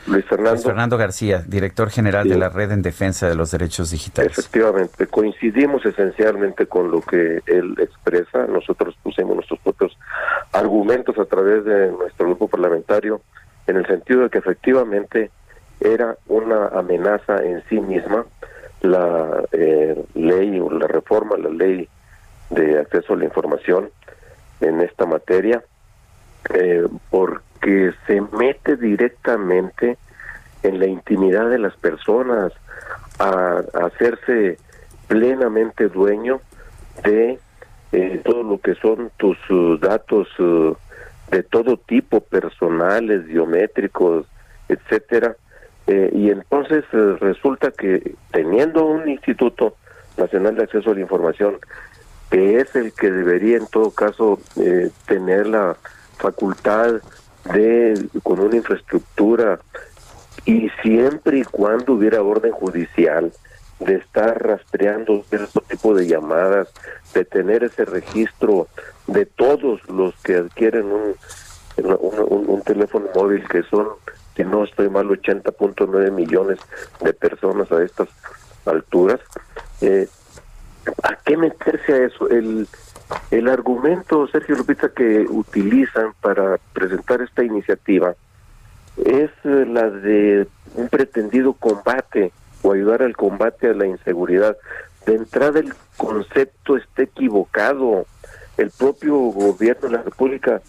Luis 0.06 0.24
Fernando 0.24 0.52
Luis 0.52 0.64
Fernando 0.64 0.96
García, 0.96 1.42
director 1.46 1.90
general 1.90 2.28
de 2.28 2.36
la 2.36 2.48
Red 2.48 2.72
en 2.72 2.82
Defensa 2.82 3.28
de 3.28 3.34
los 3.34 3.50
Derechos 3.50 3.90
Digitales. 3.90 4.38
Efectivamente, 4.38 5.06
coincidimos 5.06 5.84
esencialmente 5.84 6.66
con 6.66 6.90
lo 6.90 7.00
que 7.00 7.42
él 7.46 7.74
expresa. 7.78 8.46
Nosotros 8.46 8.96
pusimos 9.02 9.34
nuestros 9.34 9.58
propios 9.60 9.96
argumentos 10.52 11.18
a 11.18 11.24
través 11.24 11.64
de 11.64 11.90
nuestro 11.90 12.26
grupo 12.26 12.48
parlamentario 12.48 13.20
en 13.66 13.76
el 13.76 13.86
sentido 13.86 14.22
de 14.22 14.30
que 14.30 14.38
efectivamente 14.38 15.30
era 15.80 16.16
una 16.28 16.68
amenaza 16.68 17.42
en 17.42 17.62
sí 17.68 17.80
misma 17.80 18.24
la 18.82 19.42
eh, 19.52 20.04
ley 20.14 20.60
o 20.60 20.70
la 20.70 20.86
reforma 20.86 21.36
la 21.36 21.50
ley 21.50 21.88
de 22.50 22.78
acceso 22.78 23.14
a 23.14 23.16
la 23.16 23.24
información 23.24 23.90
en 24.60 24.80
esta 24.80 25.06
materia 25.06 25.62
eh, 26.54 26.86
porque 27.66 27.92
se 28.06 28.20
mete 28.36 28.76
directamente 28.76 29.98
en 30.62 30.78
la 30.78 30.86
intimidad 30.86 31.50
de 31.50 31.58
las 31.58 31.76
personas 31.76 32.52
a, 33.18 33.62
hacerse 33.84 34.58
plenamente 35.08 35.88
dueño 35.88 36.40
de 37.02 37.38
eh, 37.92 38.20
todo 38.24 38.42
lo 38.44 38.60
que 38.60 38.74
son 38.76 39.10
tus 39.16 39.38
uh, 39.50 39.78
datos 39.78 40.28
uh, 40.38 40.76
de 41.30 41.42
todo 41.42 41.76
tipo 41.76 42.20
personales 42.20 43.26
biométricos 43.26 44.26
etcétera. 44.68 45.36
Eh, 45.88 46.10
y 46.12 46.30
entonces 46.30 46.84
eh, 46.92 47.16
resulta 47.20 47.70
que 47.70 48.14
teniendo 48.32 48.84
un 48.84 49.08
instituto 49.08 49.76
nacional 50.16 50.56
de 50.56 50.64
acceso 50.64 50.90
a 50.90 50.94
la 50.94 51.00
información 51.00 51.58
que 52.30 52.58
es 52.58 52.74
el 52.74 52.92
que 52.92 53.10
debería 53.10 53.56
en 53.56 53.68
todo 53.68 53.92
caso 53.92 54.40
tener 55.06 55.46
la 55.46 55.76
facultad 56.18 57.00
de 57.52 58.08
con 58.22 58.40
una 58.40 58.56
infraestructura 58.56 59.60
y 60.44 60.70
siempre 60.82 61.38
y 61.38 61.44
cuando 61.44 61.94
hubiera 61.94 62.22
orden 62.22 62.52
judicial 62.52 63.32
de 63.80 63.94
estar 63.96 64.42
rastreando 64.42 65.22
cierto 65.28 65.60
tipo 65.60 65.94
de 65.94 66.06
llamadas, 66.06 66.68
de 67.12 67.24
tener 67.24 67.64
ese 67.64 67.84
registro 67.84 68.68
de 69.06 69.26
todos 69.26 69.86
los 69.88 70.14
que 70.22 70.36
adquieren 70.36 70.86
un, 70.86 71.14
un, 71.76 72.62
teléfono 72.62 73.06
móvil, 73.14 73.46
que 73.48 73.62
son, 73.64 73.88
si 74.34 74.44
no 74.44 74.64
estoy 74.64 74.88
mal, 74.88 75.08
80.9 75.08 76.10
millones 76.10 76.58
de 77.02 77.12
personas 77.12 77.70
a 77.70 77.82
estas 77.82 78.08
alturas. 78.64 79.20
Eh, 79.80 80.08
¿A 81.02 81.16
qué 81.16 81.36
meterse 81.36 81.92
a 81.92 82.06
eso? 82.06 82.28
El, 82.28 82.66
el 83.30 83.48
argumento, 83.48 84.26
Sergio 84.28 84.56
Lupita, 84.56 84.88
que 84.88 85.26
utilizan 85.28 86.12
para 86.20 86.58
presentar 86.72 87.20
esta 87.22 87.44
iniciativa 87.44 88.14
es 88.96 89.30
eh, 89.44 89.66
la 89.66 89.90
de 89.90 90.48
un 90.74 90.88
pretendido 90.88 91.52
combate 91.52 92.32
o 92.62 92.72
ayudar 92.72 93.02
al 93.02 93.16
combate 93.16 93.68
a 93.68 93.74
la 93.74 93.86
inseguridad. 93.86 94.56
De 95.04 95.14
entrada 95.14 95.60
el 95.60 95.72
concepto 95.96 96.76
está 96.76 97.02
equivocado. 97.02 98.06
El 98.56 98.70
propio 98.70 99.16
gobierno 99.16 99.88
de 99.88 99.96
la 99.96 100.02
República 100.02 100.62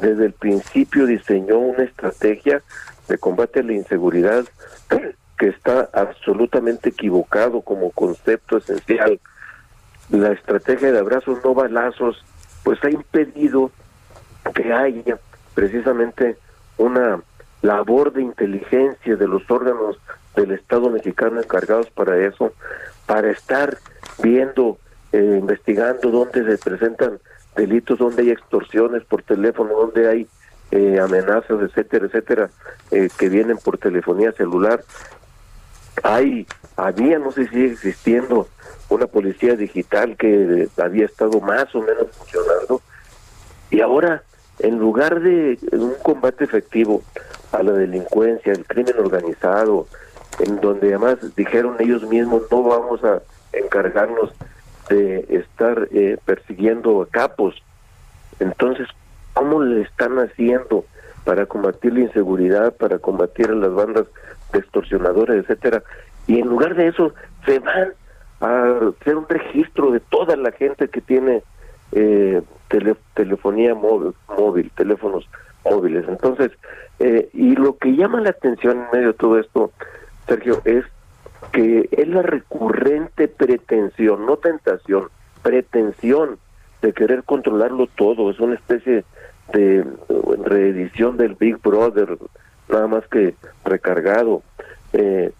desde 0.00 0.26
el 0.26 0.32
principio 0.32 1.06
diseñó 1.06 1.58
una 1.58 1.84
estrategia 1.84 2.62
de 3.06 3.18
combate 3.18 3.60
a 3.60 3.64
la 3.64 3.74
inseguridad 3.74 4.44
que 5.38 5.48
está 5.48 5.90
absolutamente 5.92 6.88
equivocado 6.88 7.60
como 7.60 7.90
concepto 7.90 8.56
esencial. 8.56 9.20
La 10.10 10.32
estrategia 10.32 10.92
de 10.92 10.98
abrazos 10.98 11.38
no 11.44 11.54
balazos 11.54 12.24
pues 12.62 12.82
ha 12.84 12.90
impedido 12.90 13.70
que 14.54 14.72
haya 14.72 15.18
precisamente 15.54 16.36
una 16.76 17.22
labor 17.62 18.12
de 18.12 18.22
inteligencia 18.22 19.16
de 19.16 19.28
los 19.28 19.50
órganos 19.50 19.98
del 20.36 20.52
Estado 20.52 20.90
mexicano 20.90 21.40
encargados 21.40 21.88
para 21.90 22.18
eso, 22.26 22.52
para 23.06 23.30
estar 23.30 23.78
viendo, 24.22 24.78
eh, 25.12 25.38
investigando 25.40 26.10
dónde 26.10 26.44
se 26.44 26.58
presentan 26.58 27.18
delitos, 27.56 27.98
dónde 27.98 28.22
hay 28.22 28.30
extorsiones 28.30 29.04
por 29.04 29.22
teléfono, 29.22 29.74
dónde 29.74 30.08
hay 30.08 30.26
eh, 30.70 30.98
amenazas, 30.98 31.62
etcétera, 31.62 32.06
etcétera, 32.06 32.50
eh, 32.90 33.08
que 33.16 33.28
vienen 33.28 33.58
por 33.58 33.78
telefonía 33.78 34.32
celular. 34.32 34.82
Hay, 36.02 36.46
había, 36.76 37.18
no 37.18 37.30
sé 37.32 37.44
si 37.44 37.50
sigue 37.50 37.72
existiendo, 37.72 38.48
una 38.88 39.06
policía 39.06 39.56
digital 39.56 40.16
que 40.16 40.68
había 40.76 41.06
estado 41.06 41.40
más 41.40 41.74
o 41.74 41.80
menos 41.80 42.08
funcionando 42.12 42.82
y 43.70 43.80
ahora 43.80 44.22
en 44.58 44.78
lugar 44.78 45.20
de 45.20 45.58
un 45.72 45.94
combate 46.02 46.44
efectivo 46.44 47.02
a 47.52 47.62
la 47.62 47.72
delincuencia, 47.72 48.52
el 48.52 48.64
crimen 48.66 48.94
organizado, 48.98 49.86
en 50.38 50.60
donde 50.60 50.88
además 50.88 51.18
dijeron 51.36 51.76
ellos 51.78 52.02
mismos 52.04 52.42
no 52.50 52.62
vamos 52.62 53.02
a 53.04 53.22
encargarnos 53.52 54.32
de 54.88 55.26
estar 55.30 55.88
eh, 55.92 56.18
persiguiendo 56.24 57.02
a 57.02 57.08
capos. 57.08 57.54
Entonces, 58.40 58.88
¿cómo 59.32 59.62
le 59.62 59.82
están 59.82 60.18
haciendo 60.18 60.84
para 61.24 61.46
combatir 61.46 61.94
la 61.94 62.00
inseguridad, 62.00 62.74
para 62.74 62.98
combatir 62.98 63.48
a 63.50 63.54
las 63.54 63.72
bandas 63.72 64.06
extorsionadores, 64.54 65.44
etcétera? 65.44 65.82
Y 66.26 66.40
en 66.40 66.48
lugar 66.48 66.74
de 66.74 66.88
eso, 66.88 67.12
se 67.44 67.58
van 67.58 67.92
a 68.40 68.90
hacer 69.00 69.16
un 69.16 69.28
registro 69.28 69.90
de 69.90 70.00
toda 70.00 70.36
la 70.36 70.52
gente 70.52 70.88
que 70.88 71.00
tiene 71.00 71.42
eh, 71.92 72.42
telefonía 73.14 73.74
móvil, 73.74 74.14
móvil, 74.36 74.70
teléfonos 74.74 75.28
móviles. 75.64 76.04
Entonces, 76.08 76.52
eh, 76.98 77.28
y 77.32 77.54
lo 77.56 77.76
que 77.76 77.94
llama 77.94 78.20
la 78.20 78.30
atención 78.30 78.78
en 78.78 78.86
medio 78.92 79.08
de 79.08 79.18
todo 79.18 79.38
esto, 79.38 79.72
Sergio, 80.26 80.60
es 80.64 80.84
que 81.52 81.88
es 81.92 82.08
la 82.08 82.22
recurrente 82.22 83.28
pretensión, 83.28 84.26
no 84.26 84.36
tentación, 84.36 85.08
pretensión 85.42 86.38
de 86.82 86.92
querer 86.92 87.24
controlarlo 87.24 87.86
todo. 87.96 88.30
Es 88.30 88.40
una 88.40 88.54
especie 88.54 89.04
de 89.52 89.84
reedición 90.44 91.16
del 91.16 91.34
Big 91.34 91.60
Brother, 91.62 92.18
nada 92.68 92.86
más 92.86 93.06
que 93.08 93.34
recargado, 93.64 94.42
eh, 94.92 95.32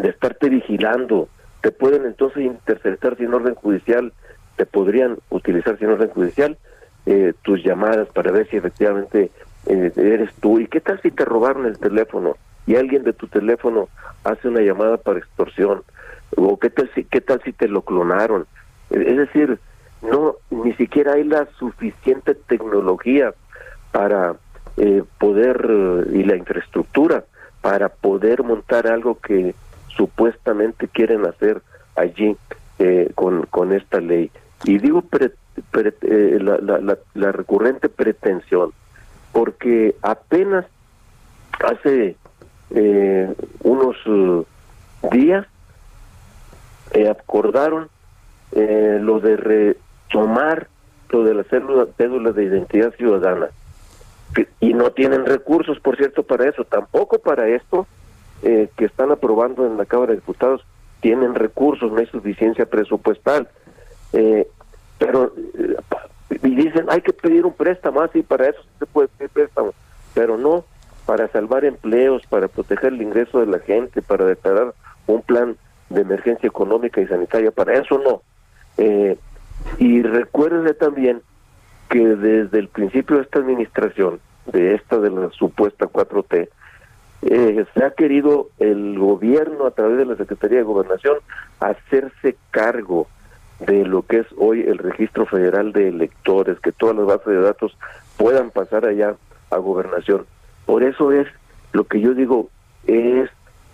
de 0.00 0.08
estarte 0.08 0.48
vigilando. 0.48 1.28
Te 1.60 1.70
pueden 1.70 2.04
entonces 2.04 2.44
interceptar 2.44 3.16
sin 3.16 3.32
orden 3.34 3.54
judicial, 3.54 4.12
te 4.56 4.66
podrían 4.66 5.18
utilizar 5.30 5.78
sin 5.78 5.88
orden 5.88 6.10
judicial 6.10 6.56
eh, 7.06 7.34
tus 7.42 7.62
llamadas 7.62 8.08
para 8.08 8.32
ver 8.32 8.48
si 8.48 8.56
efectivamente 8.56 9.30
eh, 9.66 9.92
eres 9.96 10.32
tú. 10.34 10.60
¿Y 10.60 10.66
qué 10.66 10.80
tal 10.80 11.00
si 11.02 11.10
te 11.10 11.24
robaron 11.24 11.66
el 11.66 11.78
teléfono 11.78 12.36
y 12.66 12.76
alguien 12.76 13.04
de 13.04 13.12
tu 13.12 13.28
teléfono 13.28 13.88
hace 14.24 14.48
una 14.48 14.60
llamada 14.60 14.96
para 14.96 15.18
extorsión? 15.18 15.82
¿O 16.36 16.58
qué 16.58 16.70
tal 16.70 16.90
si, 16.94 17.04
qué 17.04 17.20
tal 17.20 17.40
si 17.44 17.52
te 17.52 17.68
lo 17.68 17.82
clonaron? 17.82 18.46
Es 18.90 19.16
decir, 19.16 19.58
no 20.02 20.36
ni 20.50 20.72
siquiera 20.74 21.14
hay 21.14 21.24
la 21.24 21.46
suficiente 21.58 22.34
tecnología 22.34 23.34
para 23.92 24.36
eh, 24.76 25.02
poder 25.18 26.06
y 26.12 26.24
la 26.24 26.36
infraestructura 26.36 27.24
para 27.60 27.88
poder 27.88 28.42
montar 28.42 28.86
algo 28.86 29.18
que 29.18 29.54
supuestamente 29.88 30.88
quieren 30.88 31.26
hacer 31.26 31.62
allí 31.96 32.36
eh, 32.78 33.10
con, 33.14 33.46
con 33.46 33.72
esta 33.72 34.00
ley. 34.00 34.30
Y 34.64 34.78
digo 34.78 35.02
eh, 35.12 36.38
la, 36.40 36.58
la, 36.58 36.98
la, 37.14 37.32
recurrente 37.32 37.88
pretensión, 37.88 38.72
porque 39.32 39.94
apenas 40.02 40.66
hace 41.64 42.16
eh, 42.70 43.34
unos 43.62 44.06
uh, 44.06 44.44
días 45.10 45.46
eh, 46.92 47.08
acordaron 47.08 47.88
eh, 48.52 48.98
lo 49.00 49.20
de 49.20 49.36
retomar 49.36 50.68
lo 51.10 51.22
de 51.22 51.34
la 51.34 51.44
célula, 51.44 51.86
cédula 51.96 52.32
de 52.32 52.44
identidad 52.44 52.92
ciudadana. 52.94 53.48
Y 54.60 54.74
no 54.74 54.90
tienen 54.90 55.26
recursos, 55.26 55.78
por 55.80 55.96
cierto, 55.96 56.22
para 56.22 56.48
eso. 56.48 56.64
Tampoco 56.64 57.18
para 57.18 57.48
esto 57.48 57.86
que 58.42 58.84
están 58.84 59.10
aprobando 59.10 59.66
en 59.66 59.76
la 59.76 59.86
Cámara 59.86 60.12
de 60.12 60.18
Diputados 60.18 60.64
tienen 61.00 61.34
recursos, 61.34 61.90
no 61.90 61.98
hay 61.98 62.06
suficiencia 62.06 62.66
presupuestal. 62.66 63.48
Eh, 64.12 64.46
pero 64.98 65.32
eh, 65.58 65.76
y 66.42 66.54
dicen 66.54 66.86
hay 66.88 67.00
que 67.00 67.12
pedir 67.12 67.44
un 67.44 67.52
préstamo 67.52 68.00
así 68.00 68.22
para 68.22 68.48
eso 68.48 68.60
se 68.78 68.86
puede 68.86 69.08
pedir 69.08 69.30
préstamo 69.30 69.74
pero 70.14 70.38
no 70.38 70.64
para 71.04 71.28
salvar 71.28 71.64
empleos 71.64 72.22
para 72.28 72.48
proteger 72.48 72.92
el 72.92 73.02
ingreso 73.02 73.40
de 73.40 73.46
la 73.46 73.58
gente 73.58 74.02
para 74.02 74.24
declarar 74.24 74.74
un 75.06 75.22
plan 75.22 75.56
de 75.90 76.00
emergencia 76.00 76.46
económica 76.46 77.00
y 77.00 77.06
sanitaria 77.06 77.50
para 77.50 77.74
eso 77.74 77.98
no 77.98 78.22
eh, 78.78 79.18
y 79.78 80.02
recuerde 80.02 80.74
también 80.74 81.22
que 81.88 82.00
desde 82.00 82.58
el 82.58 82.68
principio 82.68 83.16
de 83.16 83.22
esta 83.22 83.38
administración 83.38 84.20
de 84.52 84.74
esta 84.74 84.98
de 84.98 85.10
la 85.10 85.30
supuesta 85.30 85.86
4T 85.86 86.48
eh, 87.22 87.64
se 87.74 87.84
ha 87.84 87.90
querido 87.90 88.50
el 88.58 88.98
gobierno 88.98 89.66
a 89.66 89.70
través 89.72 89.98
de 89.98 90.06
la 90.06 90.16
Secretaría 90.16 90.58
de 90.58 90.64
Gobernación 90.64 91.16
hacerse 91.60 92.36
cargo 92.50 93.08
de 93.60 93.84
lo 93.84 94.02
que 94.02 94.18
es 94.18 94.26
hoy 94.36 94.60
el 94.60 94.78
registro 94.78 95.26
federal 95.26 95.72
de 95.72 95.88
electores, 95.88 96.60
que 96.60 96.72
todas 96.72 96.94
las 96.96 97.06
bases 97.06 97.26
de 97.26 97.40
datos 97.40 97.76
puedan 98.16 98.50
pasar 98.50 98.84
allá 98.84 99.16
a 99.50 99.56
gobernación. 99.56 100.26
Por 100.66 100.82
eso 100.82 101.10
es 101.10 101.26
lo 101.72 101.84
que 101.84 102.00
yo 102.00 102.14
digo, 102.14 102.50
es 102.86 103.30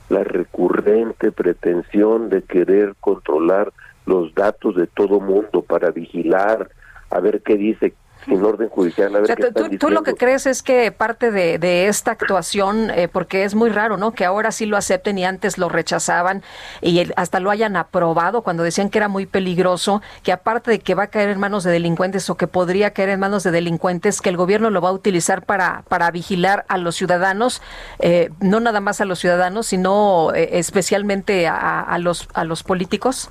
la 0.08 0.24
recurrente 0.24 1.32
pretensión 1.32 2.28
de 2.28 2.42
querer 2.42 2.94
controlar 3.00 3.72
los 4.06 4.34
datos 4.34 4.76
de 4.76 4.86
todo 4.86 5.20
mundo 5.20 5.62
para 5.62 5.90
vigilar, 5.90 6.70
a 7.10 7.20
ver 7.20 7.42
qué 7.42 7.56
dice 7.56 7.94
sin 8.24 8.42
orden 8.44 8.68
judicial. 8.68 9.14
A 9.16 9.20
ver 9.20 9.78
tú, 9.78 9.90
lo 9.90 10.02
que 10.02 10.14
crees 10.14 10.46
es 10.46 10.62
que 10.62 10.92
parte 10.92 11.30
de, 11.30 11.86
esta 11.86 12.12
actuación, 12.12 12.90
eh, 12.90 13.08
porque 13.08 13.44
es 13.44 13.54
muy 13.54 13.70
raro, 13.70 13.96
¿no? 13.96 14.12
Que 14.12 14.24
ahora 14.24 14.52
sí 14.52 14.66
lo 14.66 14.76
acepten 14.76 15.18
y 15.18 15.24
antes 15.24 15.58
lo 15.58 15.68
rechazaban 15.68 16.42
y 16.80 17.10
hasta 17.16 17.40
lo 17.40 17.50
hayan 17.50 17.76
aprobado 17.76 18.42
cuando 18.42 18.62
decían 18.62 18.90
que 18.90 18.98
era 18.98 19.08
muy 19.08 19.26
peligroso, 19.26 20.02
que 20.22 20.32
aparte 20.32 20.70
de 20.70 20.78
que 20.78 20.94
va 20.94 21.04
a 21.04 21.06
caer 21.08 21.30
en 21.30 21.40
manos 21.40 21.64
de 21.64 21.72
delincuentes 21.72 22.28
o 22.30 22.36
que 22.36 22.46
podría 22.46 22.92
caer 22.92 23.10
en 23.10 23.20
manos 23.20 23.42
de 23.42 23.50
delincuentes, 23.50 24.20
que 24.20 24.28
el 24.28 24.36
gobierno 24.36 24.70
lo 24.70 24.80
va 24.80 24.90
a 24.90 24.92
utilizar 24.92 25.44
para, 25.44 25.82
para 25.88 26.10
vigilar 26.10 26.64
a 26.68 26.78
los 26.78 26.96
ciudadanos, 26.96 27.62
eh, 27.98 28.30
no 28.40 28.60
nada 28.60 28.80
más 28.80 29.00
a 29.00 29.04
los 29.04 29.18
ciudadanos, 29.18 29.66
sino 29.66 30.32
eh, 30.34 30.58
especialmente 30.58 31.46
a, 31.48 31.80
a, 31.80 31.98
los, 31.98 32.28
a 32.34 32.44
los 32.44 32.62
políticos. 32.62 33.30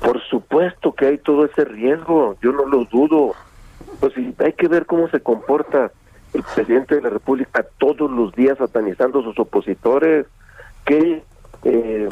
Por 0.00 0.22
supuesto 0.24 0.92
que 0.92 1.06
hay 1.06 1.18
todo 1.18 1.46
ese 1.46 1.64
riesgo, 1.64 2.36
yo 2.42 2.52
no 2.52 2.66
lo 2.66 2.84
dudo. 2.84 3.34
Pues 4.04 4.12
hay 4.40 4.52
que 4.52 4.68
ver 4.68 4.84
cómo 4.84 5.08
se 5.08 5.20
comporta 5.20 5.90
el 6.34 6.42
presidente 6.54 6.94
de 6.94 7.00
la 7.00 7.08
República 7.08 7.64
todos 7.78 8.10
los 8.10 8.34
días 8.34 8.58
satanizando 8.58 9.20
a 9.20 9.22
sus 9.22 9.38
opositores. 9.38 10.26
¿Qué, 10.84 11.22
eh, 11.62 12.10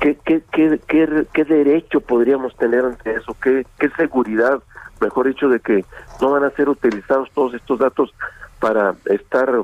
qué, 0.00 0.18
qué, 0.24 0.42
qué, 0.50 1.26
qué, 1.32 1.44
derecho 1.44 2.00
podríamos 2.00 2.56
tener 2.56 2.84
ante 2.84 3.14
eso? 3.14 3.36
¿Qué, 3.40 3.64
¿Qué 3.78 3.90
seguridad, 3.90 4.60
mejor 5.00 5.28
dicho, 5.28 5.48
de 5.48 5.60
que 5.60 5.84
no 6.20 6.32
van 6.32 6.42
a 6.42 6.50
ser 6.50 6.68
utilizados 6.68 7.30
todos 7.30 7.54
estos 7.54 7.78
datos 7.78 8.12
para 8.58 8.96
estar 9.04 9.54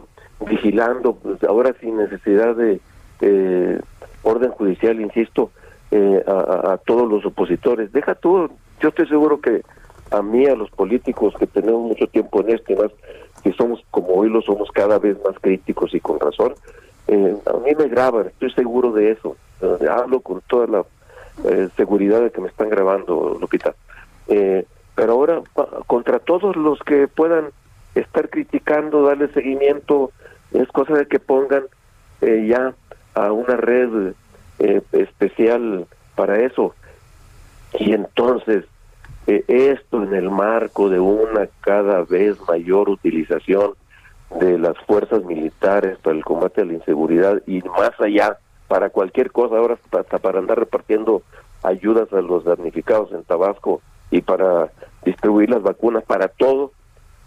vigilando, 0.49 1.17
pues, 1.17 1.43
ahora 1.43 1.75
sin 1.81 1.97
necesidad 1.97 2.55
de 2.55 2.81
eh, 3.23 3.81
orden 4.23 4.53
judicial, 4.53 5.01
insisto, 5.01 5.51
eh, 5.91 6.23
a, 6.29 6.79
todos 6.87 7.11
los 7.11 7.27
opositores. 7.27 7.91
Deja 7.91 8.15
tú, 8.15 8.49
yo 8.81 8.91
estoy 8.91 9.09
seguro 9.09 9.41
que 9.41 9.63
a 10.11 10.23
mí, 10.23 10.47
a 10.47 10.55
los 10.55 10.71
políticos 10.71 11.35
que 11.39 11.47
tenemos 11.47 11.83
mucho 11.83 12.07
tiempo 12.07 12.41
en 12.41 12.51
esto, 12.51 12.75
más 12.77 12.93
que 13.43 13.53
somos 13.53 13.85
como 13.91 14.09
hoy 14.15 14.29
lo 14.29 14.43
somos 14.43 14.71
cada 14.73 14.99
vez 14.99 15.17
más 15.25 15.39
críticos 15.41 15.95
y 15.95 16.01
con 16.01 16.19
razón, 16.19 16.55
eh, 17.07 17.37
a 17.47 17.53
mí 17.59 17.73
me 17.77 17.89
graban, 17.89 18.27
estoy 18.27 18.51
seguro 18.53 18.93
de 18.93 19.13
eso. 19.13 19.37
hablo 19.91 20.21
con 20.21 20.41
toda 20.49 20.67
la 20.67 20.85
eh, 21.45 21.69
seguridad 21.77 22.21
de 22.21 22.31
que 22.31 22.41
me 22.41 22.49
están 22.49 22.69
grabando, 22.69 23.37
Lupita. 23.41 23.75
Eh, 24.29 24.65
pero 24.95 25.13
ahora, 25.13 25.43
contra 25.87 26.19
todos 26.19 26.57
los 26.57 26.81
que 26.81 27.07
puedan 27.07 27.51
estar 27.95 28.29
criticando, 28.29 29.05
darle 29.05 29.29
seguimiento, 29.29 30.11
es 30.53 30.69
cosa 30.69 30.95
de 30.95 31.07
que 31.07 31.21
pongan 31.21 31.65
eh, 32.21 32.47
ya 32.49 32.75
a 33.15 33.33
una 33.33 33.57
red 33.57 34.15
eh, 34.59 34.83
especial 34.93 35.87
para 36.17 36.41
eso. 36.41 36.75
Y 37.79 37.93
entonces, 37.93 38.65
eh, 39.29 39.45
esto 39.47 40.03
en 40.03 40.15
el 40.15 40.31
marco 40.31 40.89
de 40.89 40.99
una 40.99 41.49
cada 41.61 42.03
vez 42.03 42.39
mayor 42.49 42.89
utilización 42.89 43.75
de 44.41 44.59
las 44.59 44.75
fuerzas 44.87 45.23
militares 45.25 45.99
para 45.99 46.17
el 46.17 46.25
combate 46.25 46.63
a 46.63 46.65
la 46.65 46.73
inseguridad 46.73 47.43
y 47.47 47.61
más 47.61 47.93
allá, 48.01 48.39
para 48.69 48.89
cualquier 48.89 49.31
cosa, 49.31 49.59
ahora 49.59 49.77
hasta 49.93 50.19
para 50.19 50.39
andar 50.39 50.59
repartiendo 50.59 51.23
ayudas 51.63 52.11
a 52.15 52.23
los 52.23 52.45
damnificados 52.45 53.13
en 53.13 53.23
Tabasco 53.25 53.83
y 54.11 54.23
para 54.23 54.71
distribuir 55.05 55.51
las 55.51 55.63
vacunas, 55.63 56.05
para 56.05 56.29
todo 56.29 56.73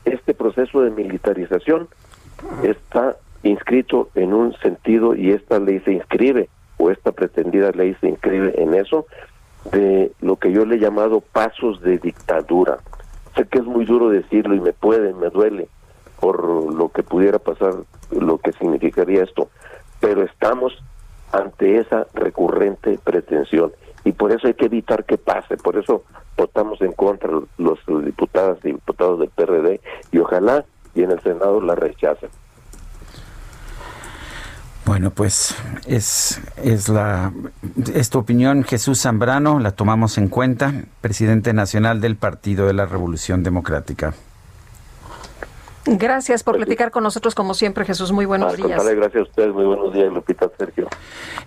este 0.03 0.33
proceso 0.33 0.81
de 0.81 0.89
militarización 0.89 1.87
está 2.63 3.15
inscrito 3.43 4.09
en 4.15 4.33
un 4.33 4.57
sentido 4.57 5.13
y 5.13 5.33
esta 5.33 5.59
ley 5.59 5.79
se 5.81 5.93
inscribe 5.93 6.49
o 6.77 6.89
esta 6.89 7.11
pretendida 7.11 7.69
ley 7.71 7.95
se 8.01 8.09
inscribe 8.09 8.59
en 8.59 8.73
eso 8.73 9.05
de 9.71 10.11
lo 10.21 10.37
que 10.37 10.51
yo 10.51 10.65
le 10.65 10.75
he 10.75 10.79
llamado 10.79 11.21
pasos 11.21 11.81
de 11.81 11.97
dictadura. 11.97 12.79
Sé 13.35 13.45
que 13.45 13.59
es 13.59 13.65
muy 13.65 13.85
duro 13.85 14.09
decirlo 14.09 14.55
y 14.55 14.59
me 14.59 14.73
puede, 14.73 15.13
me 15.13 15.29
duele 15.29 15.67
por 16.19 16.43
lo 16.73 16.89
que 16.89 17.03
pudiera 17.03 17.39
pasar, 17.39 17.75
lo 18.11 18.37
que 18.37 18.51
significaría 18.53 19.23
esto, 19.23 19.49
pero 19.99 20.23
estamos 20.23 20.73
ante 21.31 21.77
esa 21.79 22.07
recurrente 22.13 22.99
pretensión 23.03 23.71
y 24.03 24.11
por 24.11 24.31
eso 24.31 24.47
hay 24.47 24.53
que 24.53 24.65
evitar 24.65 25.05
que 25.05 25.17
pase, 25.17 25.57
por 25.57 25.77
eso 25.77 26.03
votamos 26.37 26.81
en 26.81 26.91
contra 26.93 27.31
los 27.57 27.79
diputadas 28.03 28.57
y 28.63 28.73
diputados 28.73 29.19
del 29.19 29.29
PRD 29.29 29.79
y 30.11 30.17
ojalá 30.17 30.65
y 30.93 31.03
en 31.03 31.11
el 31.11 31.21
Senado 31.21 31.61
la 31.61 31.75
rechacen. 31.75 32.29
Bueno, 34.91 35.11
pues 35.11 35.55
es, 35.87 36.41
es 36.61 36.89
la 36.89 37.31
es 37.93 38.09
tu 38.09 38.19
opinión, 38.19 38.65
Jesús 38.65 38.99
Zambrano, 38.99 39.57
la 39.61 39.71
tomamos 39.71 40.17
en 40.17 40.27
cuenta, 40.27 40.83
presidente 40.99 41.53
nacional 41.53 42.01
del 42.01 42.17
Partido 42.17 42.67
de 42.67 42.73
la 42.73 42.85
Revolución 42.85 43.41
Democrática. 43.41 44.13
Gracias 45.85 46.43
por 46.43 46.57
platicar 46.57 46.91
con 46.91 47.03
nosotros 47.03 47.33
como 47.33 47.55
siempre, 47.55 47.85
Jesús. 47.85 48.11
Muy 48.11 48.25
buenos 48.25 48.55
días. 48.55 48.85
gracias 48.85 49.15
a 49.15 49.23
ustedes. 49.23 49.53
Muy 49.53 49.65
buenos 49.65 49.91
días, 49.93 50.13
Lupita, 50.13 50.47
Sergio. 50.55 50.87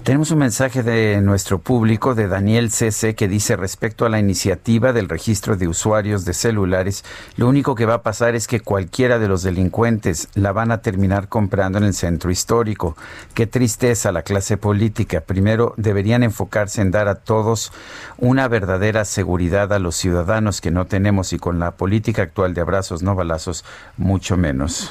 Tenemos 0.02 0.32
un 0.32 0.38
mensaje 0.38 0.82
de 0.82 1.20
nuestro 1.20 1.58
público, 1.58 2.16
de 2.16 2.26
Daniel 2.26 2.70
CC, 2.70 3.14
que 3.14 3.28
dice 3.28 3.54
respecto 3.56 4.04
a 4.04 4.08
la 4.08 4.18
iniciativa 4.18 4.92
del 4.92 5.08
registro 5.08 5.56
de 5.56 5.68
usuarios 5.68 6.24
de 6.24 6.34
celulares, 6.34 7.04
lo 7.36 7.48
único 7.48 7.76
que 7.76 7.86
va 7.86 7.94
a 7.94 8.02
pasar 8.02 8.34
es 8.34 8.48
que 8.48 8.58
cualquiera 8.58 9.20
de 9.20 9.28
los 9.28 9.44
delincuentes 9.44 10.28
la 10.34 10.52
van 10.52 10.72
a 10.72 10.82
terminar 10.82 11.28
comprando 11.28 11.78
en 11.78 11.84
el 11.84 11.94
centro 11.94 12.32
histórico. 12.32 12.96
Qué 13.34 13.46
tristeza 13.46 14.10
la 14.10 14.22
clase 14.22 14.56
política. 14.56 15.20
Primero 15.20 15.74
deberían 15.76 16.24
enfocarse 16.24 16.82
en 16.82 16.90
dar 16.90 17.06
a 17.06 17.14
todos 17.14 17.72
una 18.18 18.48
verdadera 18.48 19.04
seguridad 19.04 19.72
a 19.72 19.78
los 19.78 19.94
ciudadanos 19.94 20.60
que 20.60 20.72
no 20.72 20.86
tenemos 20.86 21.32
y 21.32 21.38
con 21.38 21.60
la 21.60 21.70
política 21.72 22.22
actual 22.22 22.52
de 22.52 22.62
abrazos, 22.62 23.02
no 23.02 23.14
balazos, 23.14 23.64
mucho 23.96 24.23
menos. 24.32 24.90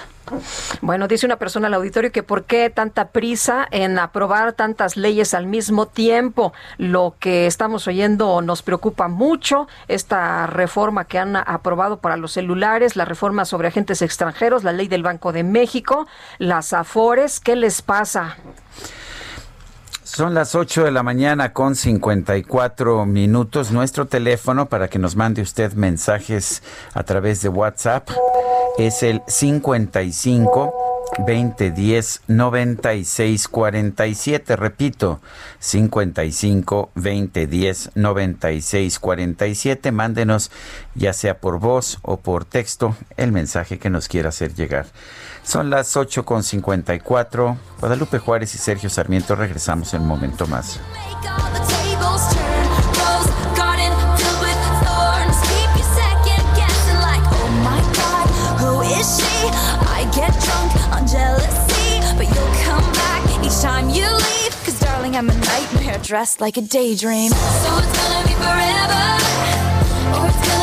Bueno, 0.82 1.08
dice 1.08 1.26
una 1.26 1.38
persona 1.38 1.68
al 1.68 1.74
auditorio 1.74 2.12
que 2.12 2.24
por 2.24 2.46
qué 2.46 2.70
tanta 2.70 3.10
prisa 3.10 3.68
en 3.72 4.00
aprobar 4.00 4.54
tantas 4.54 4.96
leyes 4.98 5.34
al 5.34 5.48
mismo 5.48 5.88
tiempo. 5.88 6.54
Lo 6.78 7.16
que 7.20 7.46
estamos 7.46 7.88
oyendo 7.88 8.42
nos 8.42 8.62
preocupa 8.62 9.08
mucho. 9.08 9.68
Esta 9.88 10.48
reforma 10.48 11.06
que 11.06 11.20
han 11.20 11.36
aprobado 11.36 11.98
para 11.98 12.18
los 12.18 12.32
celulares, 12.32 12.96
la 12.96 13.06
reforma 13.06 13.46
sobre 13.46 13.68
agentes 13.68 14.02
extranjeros, 14.02 14.64
la 14.64 14.72
ley 14.72 14.88
del 14.88 15.04
Banco 15.04 15.34
de 15.34 15.44
México, 15.44 16.08
las 16.38 16.74
afores, 16.74 17.40
¿qué 17.40 17.56
les 17.56 17.82
pasa? 17.82 18.38
Son 20.04 20.34
las 20.34 20.54
8 20.54 20.84
de 20.84 20.92
la 20.92 21.02
mañana 21.02 21.54
con 21.54 21.76
54 21.76 23.06
minutos. 23.06 23.72
Nuestro 23.72 24.06
teléfono 24.06 24.68
para 24.68 24.88
que 24.88 25.00
nos 25.00 25.16
mande 25.16 25.42
usted 25.42 25.74
mensajes 25.74 26.62
a 26.94 27.04
través 27.04 27.42
de 27.42 27.50
WhatsApp 27.50 28.10
es 28.78 29.04
el 29.04 29.22
55 29.28 30.74
2010 31.20 32.22
96 32.28 33.48
47. 33.48 34.56
Repito, 34.56 35.20
55 35.60 36.92
2010 36.96 37.92
96 37.96 39.00
47. 39.00 39.92
Mándenos 39.92 40.52
ya 40.96 41.14
sea 41.14 41.40
por 41.40 41.60
voz 41.60 42.00
o 42.02 42.18
por 42.18 42.46
texto 42.46 42.96
el 43.18 43.32
mensaje 43.32 43.80
que 43.80 43.90
nos 43.90 44.08
quiera 44.08 44.30
hacer 44.30 44.54
llegar. 44.56 44.88
Son 45.44 45.70
las 45.70 45.96
8 45.96 46.26
con 46.26 46.44
54. 46.44 47.58
Guadalupe 47.80 48.20
Juárez 48.20 48.56
y 48.56 48.58
Sergio 48.58 48.90
Sarmiento 48.90 49.36
regresamos 49.36 49.94
en 49.94 50.02
un 50.02 50.08
momento 50.08 50.48
más. 50.48 50.80
Time 63.64 63.88
you 63.92 64.04
leave, 64.04 64.52
cause 64.66 64.78
darling, 64.78 65.16
I'm 65.16 65.30
a 65.30 65.34
nightmare 65.34 65.98
dressed 66.00 66.42
like 66.42 66.58
a 66.58 66.62
daydream. 66.62 67.32
So 67.32 67.78
it's 67.78 67.96
gonna 67.98 68.28
be 68.28 68.34
forever, 68.34 69.06
or 70.20 70.28
it's 70.28 70.48
gonna 70.50 70.63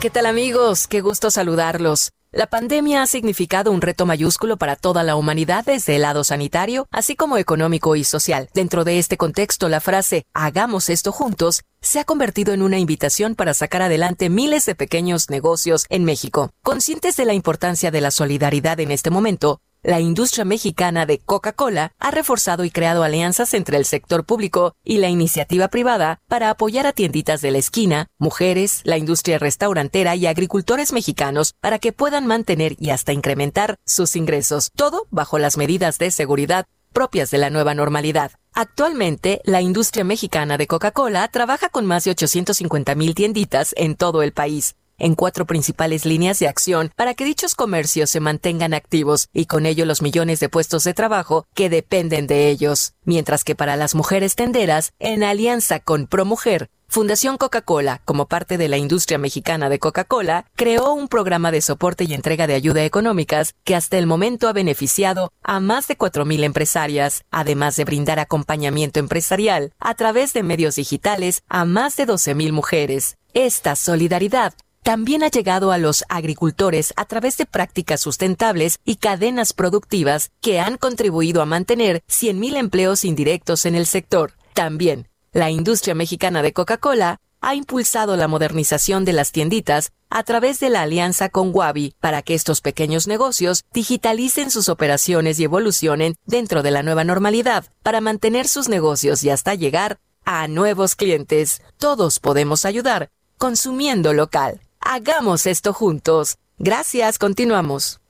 ¿Qué 0.00 0.08
tal 0.08 0.24
amigos? 0.24 0.86
Qué 0.86 1.02
gusto 1.02 1.30
saludarlos. 1.30 2.12
La 2.32 2.46
pandemia 2.46 3.02
ha 3.02 3.06
significado 3.06 3.70
un 3.70 3.82
reto 3.82 4.06
mayúsculo 4.06 4.56
para 4.56 4.74
toda 4.74 5.02
la 5.02 5.14
humanidad 5.14 5.62
desde 5.66 5.96
el 5.96 6.02
lado 6.02 6.24
sanitario, 6.24 6.86
así 6.90 7.16
como 7.16 7.36
económico 7.36 7.96
y 7.96 8.04
social. 8.04 8.48
Dentro 8.54 8.84
de 8.84 8.98
este 8.98 9.18
contexto, 9.18 9.68
la 9.68 9.80
frase 9.80 10.24
hagamos 10.32 10.88
esto 10.88 11.12
juntos 11.12 11.64
se 11.82 11.98
ha 11.98 12.04
convertido 12.04 12.54
en 12.54 12.62
una 12.62 12.78
invitación 12.78 13.34
para 13.34 13.52
sacar 13.52 13.82
adelante 13.82 14.30
miles 14.30 14.64
de 14.64 14.74
pequeños 14.74 15.28
negocios 15.28 15.84
en 15.90 16.04
México. 16.04 16.50
Conscientes 16.62 17.18
de 17.18 17.26
la 17.26 17.34
importancia 17.34 17.90
de 17.90 18.00
la 18.00 18.10
solidaridad 18.10 18.80
en 18.80 18.92
este 18.92 19.10
momento, 19.10 19.60
la 19.82 20.00
industria 20.00 20.44
mexicana 20.44 21.06
de 21.06 21.18
Coca-Cola 21.18 21.92
ha 21.98 22.10
reforzado 22.10 22.64
y 22.64 22.70
creado 22.70 23.02
alianzas 23.02 23.54
entre 23.54 23.76
el 23.76 23.84
sector 23.84 24.24
público 24.24 24.74
y 24.84 24.98
la 24.98 25.08
iniciativa 25.08 25.68
privada 25.68 26.20
para 26.28 26.50
apoyar 26.50 26.86
a 26.86 26.92
tienditas 26.92 27.40
de 27.40 27.50
la 27.50 27.58
esquina, 27.58 28.08
mujeres, 28.18 28.82
la 28.84 28.98
industria 28.98 29.38
restaurantera 29.38 30.16
y 30.16 30.26
agricultores 30.26 30.92
mexicanos 30.92 31.54
para 31.60 31.78
que 31.78 31.92
puedan 31.92 32.26
mantener 32.26 32.76
y 32.78 32.90
hasta 32.90 33.12
incrementar 33.12 33.76
sus 33.86 34.16
ingresos, 34.16 34.70
todo 34.74 35.06
bajo 35.10 35.38
las 35.38 35.56
medidas 35.56 35.98
de 35.98 36.10
seguridad 36.10 36.66
propias 36.92 37.30
de 37.30 37.38
la 37.38 37.50
nueva 37.50 37.74
normalidad. 37.74 38.32
Actualmente, 38.52 39.40
la 39.44 39.62
industria 39.62 40.04
mexicana 40.04 40.58
de 40.58 40.66
Coca-Cola 40.66 41.28
trabaja 41.28 41.68
con 41.68 41.86
más 41.86 42.04
de 42.04 42.10
850 42.10 42.94
mil 42.96 43.14
tienditas 43.14 43.72
en 43.76 43.94
todo 43.94 44.22
el 44.22 44.32
país, 44.32 44.74
en 45.00 45.16
cuatro 45.16 45.46
principales 45.46 46.04
líneas 46.04 46.38
de 46.38 46.46
acción 46.46 46.92
para 46.94 47.14
que 47.14 47.24
dichos 47.24 47.56
comercios 47.56 48.10
se 48.10 48.20
mantengan 48.20 48.74
activos 48.74 49.28
y 49.32 49.46
con 49.46 49.66
ello 49.66 49.84
los 49.84 50.02
millones 50.02 50.38
de 50.38 50.48
puestos 50.48 50.84
de 50.84 50.94
trabajo 50.94 51.46
que 51.54 51.68
dependen 51.68 52.26
de 52.26 52.48
ellos. 52.48 52.94
Mientras 53.04 53.42
que 53.42 53.56
para 53.56 53.76
las 53.76 53.94
mujeres 53.94 54.36
tenderas, 54.36 54.92
en 54.98 55.24
alianza 55.24 55.80
con 55.80 56.06
ProMujer, 56.06 56.70
Fundación 56.92 57.36
Coca-Cola, 57.36 58.02
como 58.04 58.26
parte 58.26 58.58
de 58.58 58.66
la 58.66 58.76
industria 58.76 59.16
mexicana 59.16 59.68
de 59.68 59.78
Coca-Cola, 59.78 60.46
creó 60.56 60.92
un 60.92 61.06
programa 61.06 61.52
de 61.52 61.60
soporte 61.60 62.02
y 62.02 62.14
entrega 62.14 62.48
de 62.48 62.54
ayuda 62.54 62.84
económicas 62.84 63.54
que 63.62 63.76
hasta 63.76 63.96
el 63.96 64.08
momento 64.08 64.48
ha 64.48 64.52
beneficiado 64.52 65.32
a 65.44 65.60
más 65.60 65.86
de 65.86 65.96
4.000 65.96 66.42
empresarias, 66.42 67.22
además 67.30 67.76
de 67.76 67.84
brindar 67.84 68.18
acompañamiento 68.18 68.98
empresarial 68.98 69.72
a 69.78 69.94
través 69.94 70.32
de 70.32 70.42
medios 70.42 70.74
digitales 70.74 71.44
a 71.48 71.64
más 71.64 71.96
de 71.96 72.08
12.000 72.08 72.50
mujeres. 72.50 73.18
Esta 73.34 73.76
solidaridad 73.76 74.54
también 74.82 75.22
ha 75.22 75.28
llegado 75.28 75.72
a 75.72 75.78
los 75.78 76.04
agricultores 76.08 76.92
a 76.96 77.04
través 77.04 77.36
de 77.36 77.46
prácticas 77.46 78.00
sustentables 78.00 78.78
y 78.84 78.96
cadenas 78.96 79.52
productivas 79.52 80.30
que 80.40 80.60
han 80.60 80.76
contribuido 80.76 81.42
a 81.42 81.46
mantener 81.46 82.02
100.000 82.08 82.56
empleos 82.56 83.04
indirectos 83.04 83.66
en 83.66 83.74
el 83.74 83.86
sector. 83.86 84.32
También, 84.54 85.08
la 85.32 85.50
industria 85.50 85.94
mexicana 85.94 86.42
de 86.42 86.52
Coca-Cola 86.52 87.18
ha 87.40 87.54
impulsado 87.54 88.16
la 88.16 88.28
modernización 88.28 89.04
de 89.04 89.12
las 89.12 89.32
tienditas 89.32 89.92
a 90.10 90.22
través 90.24 90.60
de 90.60 90.70
la 90.70 90.82
alianza 90.82 91.28
con 91.28 91.50
Wabi 91.54 91.94
para 92.00 92.22
que 92.22 92.34
estos 92.34 92.60
pequeños 92.60 93.06
negocios 93.06 93.64
digitalicen 93.72 94.50
sus 94.50 94.68
operaciones 94.68 95.38
y 95.38 95.44
evolucionen 95.44 96.16
dentro 96.26 96.62
de 96.62 96.70
la 96.70 96.82
nueva 96.82 97.04
normalidad 97.04 97.64
para 97.82 98.00
mantener 98.00 98.48
sus 98.48 98.68
negocios 98.68 99.22
y 99.22 99.30
hasta 99.30 99.54
llegar 99.54 99.98
a 100.24 100.48
nuevos 100.48 100.96
clientes. 100.96 101.62
Todos 101.78 102.18
podemos 102.18 102.64
ayudar 102.64 103.10
consumiendo 103.38 104.12
local. 104.12 104.60
Hagamos 104.80 105.46
esto 105.46 105.72
juntos. 105.72 106.38
Gracias, 106.58 107.18
continuamos. 107.18 108.00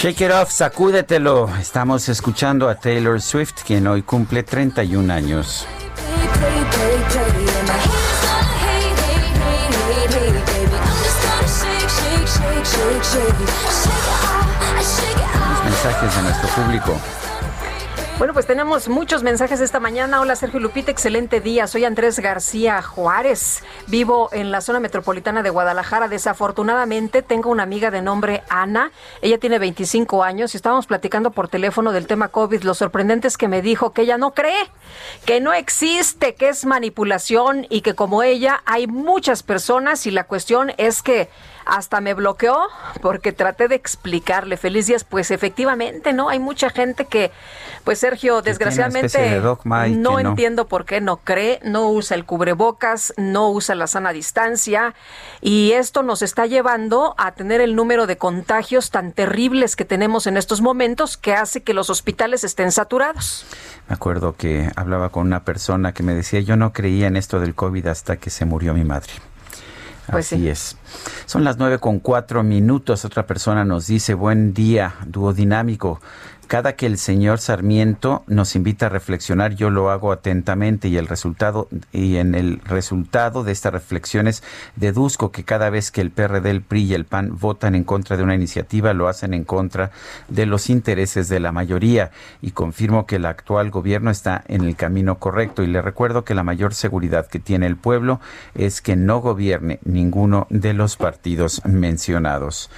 Shake 0.00 0.26
it 0.26 0.30
off, 0.30 0.52
sacúdetelo. 0.52 1.50
Estamos 1.60 2.08
escuchando 2.08 2.68
a 2.68 2.76
Taylor 2.76 3.20
Swift, 3.20 3.64
quien 3.66 3.88
hoy 3.88 4.02
cumple 4.02 4.44
31 4.44 5.12
años. 5.12 5.66
Los 15.48 15.64
mensajes 15.64 16.16
de 16.16 16.22
nuestro 16.22 16.48
público. 16.50 17.27
Bueno, 18.18 18.34
pues 18.34 18.46
tenemos 18.46 18.88
muchos 18.88 19.22
mensajes 19.22 19.60
esta 19.60 19.78
mañana. 19.78 20.20
Hola 20.20 20.34
Sergio 20.34 20.58
Lupita, 20.58 20.90
excelente 20.90 21.40
día. 21.40 21.68
Soy 21.68 21.84
Andrés 21.84 22.18
García 22.18 22.82
Juárez. 22.82 23.62
Vivo 23.86 24.28
en 24.32 24.50
la 24.50 24.60
zona 24.60 24.80
metropolitana 24.80 25.44
de 25.44 25.50
Guadalajara. 25.50 26.08
Desafortunadamente 26.08 27.22
tengo 27.22 27.48
una 27.48 27.62
amiga 27.62 27.92
de 27.92 28.02
nombre 28.02 28.42
Ana. 28.48 28.90
Ella 29.22 29.38
tiene 29.38 29.60
25 29.60 30.24
años 30.24 30.52
y 30.52 30.56
estábamos 30.56 30.88
platicando 30.88 31.30
por 31.30 31.46
teléfono 31.46 31.92
del 31.92 32.08
tema 32.08 32.26
COVID. 32.26 32.64
Lo 32.64 32.74
sorprendente 32.74 33.28
es 33.28 33.38
que 33.38 33.46
me 33.46 33.62
dijo 33.62 33.92
que 33.92 34.02
ella 34.02 34.18
no 34.18 34.34
cree, 34.34 34.66
que 35.24 35.40
no 35.40 35.52
existe, 35.52 36.34
que 36.34 36.48
es 36.48 36.66
manipulación 36.66 37.68
y 37.70 37.82
que 37.82 37.94
como 37.94 38.24
ella 38.24 38.62
hay 38.66 38.88
muchas 38.88 39.44
personas 39.44 40.08
y 40.08 40.10
la 40.10 40.24
cuestión 40.24 40.72
es 40.76 41.02
que 41.02 41.30
hasta 41.68 42.00
me 42.00 42.14
bloqueó 42.14 42.56
porque 43.02 43.32
traté 43.32 43.68
de 43.68 43.74
explicarle. 43.74 44.56
Feliz 44.56 44.86
días, 44.86 45.04
pues 45.04 45.30
efectivamente, 45.30 46.12
¿no? 46.12 46.30
Hay 46.30 46.38
mucha 46.38 46.70
gente 46.70 47.04
que, 47.04 47.30
pues 47.84 47.98
Sergio, 47.98 48.40
desgraciadamente 48.40 49.18
de 49.18 49.40
dogma 49.40 49.86
y 49.86 49.94
no 49.94 50.12
no. 50.12 50.30
entiendo 50.30 50.66
por 50.66 50.86
qué 50.86 51.00
no 51.00 51.18
cree, 51.18 51.60
no 51.62 51.90
usa 51.90 52.16
el 52.16 52.24
cubrebocas, 52.24 53.12
no 53.18 53.50
usa 53.50 53.74
la 53.74 53.86
sana 53.86 54.12
distancia 54.12 54.94
y 55.42 55.72
esto 55.72 56.02
nos 56.02 56.22
está 56.22 56.46
llevando 56.46 57.14
a 57.18 57.32
tener 57.32 57.60
el 57.60 57.76
número 57.76 58.06
de 58.06 58.16
contagios 58.16 58.90
tan 58.90 59.12
terribles 59.12 59.76
que 59.76 59.84
tenemos 59.84 60.26
en 60.26 60.38
estos 60.38 60.62
momentos 60.62 61.16
que 61.18 61.34
hace 61.34 61.62
que 61.62 61.74
los 61.74 61.90
hospitales 61.90 62.44
estén 62.44 62.72
saturados. 62.72 63.44
Me 63.88 63.94
acuerdo 63.94 64.34
que 64.36 64.70
hablaba 64.74 65.10
con 65.10 65.26
una 65.26 65.44
persona 65.44 65.92
que 65.92 66.02
me 66.02 66.14
decía, 66.14 66.40
yo 66.40 66.56
no 66.56 66.72
creía 66.72 67.06
en 67.08 67.16
esto 67.16 67.40
del 67.40 67.54
COVID 67.54 67.86
hasta 67.86 68.16
que 68.16 68.30
se 68.30 68.46
murió 68.46 68.72
mi 68.72 68.84
madre. 68.84 69.12
Pues 70.10 70.32
Así 70.32 70.48
es. 70.48 70.76
Son 71.26 71.44
las 71.44 71.58
nueve 71.58 71.78
con 71.78 71.98
cuatro 71.98 72.42
minutos. 72.42 73.04
Otra 73.04 73.26
persona 73.26 73.64
nos 73.64 73.86
dice, 73.86 74.14
buen 74.14 74.54
día, 74.54 74.94
dúo 75.06 75.32
dinámico. 75.32 76.00
Cada 76.48 76.76
que 76.76 76.86
el 76.86 76.96
señor 76.96 77.40
Sarmiento 77.40 78.24
nos 78.26 78.56
invita 78.56 78.86
a 78.86 78.88
reflexionar, 78.88 79.54
yo 79.54 79.68
lo 79.68 79.90
hago 79.90 80.12
atentamente 80.12 80.88
y 80.88 80.96
el 80.96 81.06
resultado 81.06 81.68
y 81.92 82.16
en 82.16 82.34
el 82.34 82.62
resultado 82.64 83.44
de 83.44 83.52
estas 83.52 83.74
reflexiones 83.74 84.42
deduzco 84.74 85.30
que 85.30 85.44
cada 85.44 85.68
vez 85.68 85.90
que 85.90 86.00
el 86.00 86.10
PRD, 86.10 86.48
el 86.48 86.62
PRI 86.62 86.84
y 86.84 86.94
el 86.94 87.04
PAN 87.04 87.36
votan 87.38 87.74
en 87.74 87.84
contra 87.84 88.16
de 88.16 88.22
una 88.22 88.34
iniciativa, 88.34 88.94
lo 88.94 89.08
hacen 89.08 89.34
en 89.34 89.44
contra 89.44 89.90
de 90.28 90.46
los 90.46 90.70
intereses 90.70 91.28
de 91.28 91.38
la 91.38 91.52
mayoría 91.52 92.12
y 92.40 92.52
confirmo 92.52 93.04
que 93.04 93.16
el 93.16 93.26
actual 93.26 93.70
gobierno 93.70 94.10
está 94.10 94.42
en 94.48 94.62
el 94.62 94.74
camino 94.74 95.18
correcto 95.18 95.62
y 95.62 95.66
le 95.66 95.82
recuerdo 95.82 96.24
que 96.24 96.34
la 96.34 96.44
mayor 96.44 96.72
seguridad 96.72 97.26
que 97.26 97.40
tiene 97.40 97.66
el 97.66 97.76
pueblo 97.76 98.20
es 98.54 98.80
que 98.80 98.96
no 98.96 99.20
gobierne 99.20 99.80
ninguno 99.84 100.46
de 100.48 100.72
los 100.72 100.96
partidos 100.96 101.60
mencionados. 101.66 102.70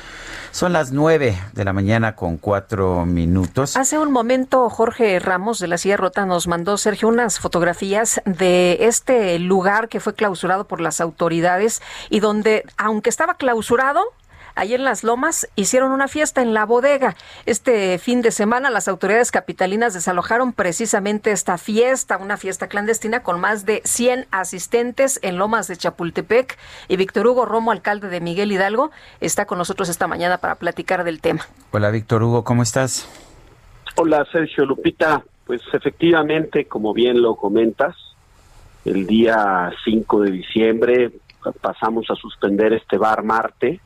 Son 0.50 0.72
las 0.72 0.90
nueve 0.90 1.38
de 1.52 1.64
la 1.64 1.72
mañana 1.72 2.16
con 2.16 2.36
cuatro 2.36 3.06
minutos. 3.06 3.59
Hace 3.62 3.98
un 3.98 4.10
momento 4.10 4.68
Jorge 4.70 5.18
Ramos 5.18 5.58
de 5.58 5.68
la 5.68 5.78
Silla 5.78 5.96
Rota 5.96 6.24
nos 6.24 6.46
mandó, 6.46 6.78
Sergio, 6.78 7.08
unas 7.08 7.40
fotografías 7.40 8.22
de 8.24 8.78
este 8.80 9.38
lugar 9.38 9.88
que 9.88 10.00
fue 10.00 10.14
clausurado 10.14 10.66
por 10.66 10.80
las 10.80 11.00
autoridades 11.00 11.82
y 12.08 12.20
donde, 12.20 12.64
aunque 12.76 13.10
estaba 13.10 13.34
clausurado, 13.34 14.02
Ahí 14.56 14.74
en 14.74 14.84
Las 14.84 15.04
Lomas 15.04 15.48
hicieron 15.54 15.92
una 15.92 16.08
fiesta 16.08 16.42
en 16.42 16.54
la 16.54 16.66
bodega. 16.66 17.16
Este 17.46 17.98
fin 17.98 18.20
de 18.20 18.30
semana 18.30 18.68
las 18.68 18.88
autoridades 18.88 19.30
capitalinas 19.30 19.94
desalojaron 19.94 20.52
precisamente 20.52 21.30
esta 21.30 21.56
fiesta, 21.56 22.16
una 22.16 22.36
fiesta 22.36 22.66
clandestina 22.66 23.22
con 23.22 23.40
más 23.40 23.64
de 23.64 23.80
100 23.84 24.26
asistentes 24.32 25.20
en 25.22 25.38
Lomas 25.38 25.68
de 25.68 25.76
Chapultepec. 25.76 26.58
Y 26.88 26.96
Víctor 26.96 27.28
Hugo 27.28 27.46
Romo, 27.46 27.70
alcalde 27.70 28.08
de 28.08 28.20
Miguel 28.20 28.52
Hidalgo, 28.52 28.90
está 29.20 29.46
con 29.46 29.56
nosotros 29.56 29.88
esta 29.88 30.06
mañana 30.06 30.38
para 30.38 30.56
platicar 30.56 31.04
del 31.04 31.20
tema. 31.20 31.46
Hola 31.70 31.90
Víctor 31.90 32.22
Hugo, 32.22 32.44
¿cómo 32.44 32.62
estás? 32.62 33.08
Hola 34.02 34.26
Sergio 34.32 34.64
Lupita, 34.64 35.22
pues 35.44 35.60
efectivamente, 35.74 36.64
como 36.64 36.94
bien 36.94 37.20
lo 37.20 37.36
comentas, 37.36 37.94
el 38.86 39.06
día 39.06 39.70
5 39.84 40.22
de 40.22 40.30
diciembre 40.30 41.10
pasamos 41.60 42.06
a 42.10 42.14
suspender 42.14 42.72
este 42.72 42.96
bar 42.96 43.22
Marte, 43.22 43.78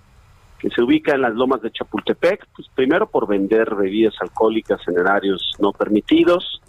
que 0.60 0.70
se 0.70 0.82
ubica 0.82 1.16
en 1.16 1.22
las 1.22 1.34
lomas 1.34 1.62
de 1.62 1.72
Chapultepec, 1.72 2.46
pues 2.54 2.68
primero 2.76 3.08
por 3.08 3.26
vender 3.26 3.74
bebidas 3.74 4.14
alcohólicas 4.20 4.86
en 4.86 5.00
horarios 5.00 5.50
no 5.58 5.72
permitidos, 5.72 6.62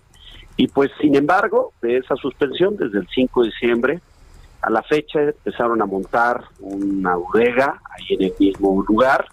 y 0.57 0.67
pues 0.67 0.89
sin 0.99 1.15
embargo, 1.15 1.71
de 1.83 1.97
esa 1.97 2.15
suspensión, 2.15 2.75
desde 2.77 2.97
el 2.97 3.07
5 3.13 3.43
de 3.43 3.49
diciembre 3.49 4.01
a 4.63 4.71
la 4.71 4.81
fecha 4.81 5.21
empezaron 5.21 5.83
a 5.83 5.85
montar 5.85 6.45
una 6.61 7.15
bodega 7.15 7.79
ahí 7.91 8.15
en 8.15 8.23
el 8.23 8.33
mismo 8.39 8.83
lugar, 8.87 9.27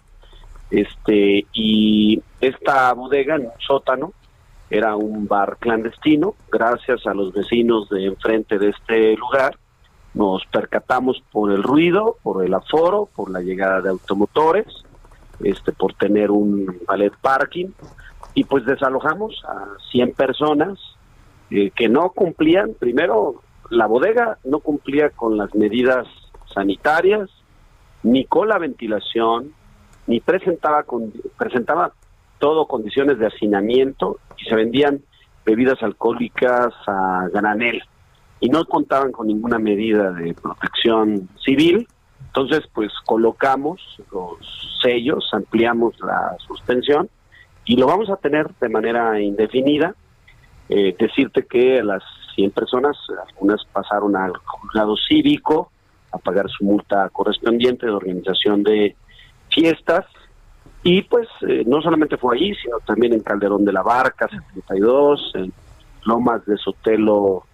este 0.73 1.45
y 1.53 2.21
esta 2.41 2.91
bodega 2.93 3.35
en 3.35 3.45
un 3.45 3.51
sótano 3.59 4.11
era 4.69 4.95
un 4.95 5.27
bar 5.27 5.57
clandestino, 5.59 6.33
gracias 6.51 7.05
a 7.05 7.13
los 7.13 7.31
vecinos 7.31 7.89
de 7.89 8.05
enfrente 8.05 8.57
de 8.57 8.69
este 8.69 9.15
lugar, 9.15 9.57
nos 10.15 10.43
percatamos 10.47 11.23
por 11.31 11.51
el 11.51 11.61
ruido, 11.61 12.17
por 12.23 12.43
el 12.43 12.53
aforo, 12.55 13.07
por 13.15 13.29
la 13.29 13.41
llegada 13.41 13.81
de 13.81 13.89
automotores, 13.89 14.65
este, 15.43 15.73
por 15.73 15.93
tener 15.93 16.31
un 16.31 16.79
ballet 16.87 17.13
parking, 17.21 17.67
y 18.33 18.45
pues 18.45 18.65
desalojamos 18.65 19.43
a 19.47 19.77
100 19.91 20.13
personas 20.13 20.79
eh, 21.51 21.69
que 21.75 21.87
no 21.87 22.09
cumplían, 22.09 22.73
primero, 22.73 23.43
la 23.69 23.85
bodega 23.85 24.39
no 24.43 24.59
cumplía 24.59 25.11
con 25.11 25.37
las 25.37 25.53
medidas 25.53 26.07
sanitarias, 26.51 27.29
ni 28.01 28.25
con 28.25 28.47
la 28.49 28.57
ventilación, 28.57 29.53
ni 30.07 30.19
presentaba, 30.19 30.83
con, 30.83 31.11
presentaba 31.37 31.93
todo 32.39 32.67
condiciones 32.67 33.19
de 33.19 33.27
hacinamiento 33.27 34.19
y 34.37 34.45
se 34.45 34.55
vendían 34.55 35.01
bebidas 35.45 35.81
alcohólicas 35.81 36.73
a 36.87 37.27
granel 37.33 37.81
y 38.39 38.49
no 38.49 38.65
contaban 38.65 39.11
con 39.11 39.27
ninguna 39.27 39.59
medida 39.59 40.11
de 40.11 40.33
protección 40.33 41.29
civil. 41.43 41.87
Entonces, 42.27 42.61
pues 42.73 42.91
colocamos 43.05 43.79
los 44.11 44.79
sellos, 44.81 45.29
ampliamos 45.31 45.97
la 46.01 46.35
suspensión 46.45 47.09
y 47.65 47.77
lo 47.77 47.87
vamos 47.87 48.09
a 48.09 48.17
tener 48.17 48.49
de 48.59 48.69
manera 48.69 49.21
indefinida. 49.21 49.95
Eh, 50.67 50.95
decirte 50.97 51.45
que 51.45 51.81
las 51.83 52.03
100 52.35 52.51
personas, 52.51 52.97
algunas 53.29 53.63
pasaron 53.71 54.15
al 54.15 54.33
juzgado 54.37 54.95
cívico 54.97 55.71
a 56.11 56.17
pagar 56.17 56.49
su 56.49 56.63
multa 56.65 57.09
correspondiente 57.09 57.85
de 57.85 57.91
organización 57.91 58.63
de 58.63 58.95
fiestas. 59.53 60.05
Y 60.83 61.03
pues 61.03 61.27
eh, 61.47 61.63
no 61.65 61.81
solamente 61.81 62.17
fue 62.17 62.37
ahí, 62.37 62.53
sino 62.55 62.79
también 62.79 63.13
en 63.13 63.21
Calderón 63.21 63.63
de 63.63 63.71
la 63.71 63.83
Barca, 63.83 64.27
72, 64.27 65.31
en 65.35 65.53
Lomas 66.05 66.45
de 66.45 66.57
Sotelo, 66.57 67.45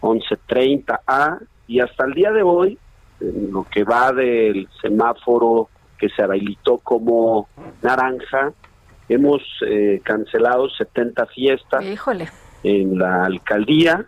1130A, 0.00 1.40
y 1.66 1.80
hasta 1.80 2.06
el 2.06 2.14
día 2.14 2.32
de 2.32 2.42
hoy, 2.42 2.78
en 3.20 3.52
lo 3.52 3.64
que 3.64 3.84
va 3.84 4.12
del 4.12 4.68
semáforo 4.80 5.68
que 5.98 6.08
se 6.08 6.22
habilitó 6.22 6.78
como 6.78 7.48
naranja, 7.82 8.52
hemos 9.08 9.42
eh, 9.66 10.00
cancelado 10.02 10.70
70 10.70 11.26
fiestas 11.26 11.84
Híjole. 11.84 12.28
en 12.62 12.98
la 12.98 13.24
alcaldía 13.24 14.06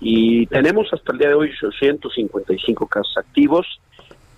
y 0.00 0.46
tenemos 0.46 0.92
hasta 0.92 1.12
el 1.12 1.18
día 1.18 1.28
de 1.28 1.34
hoy 1.34 1.50
855 1.50 2.86
casos 2.86 3.16
activos. 3.16 3.80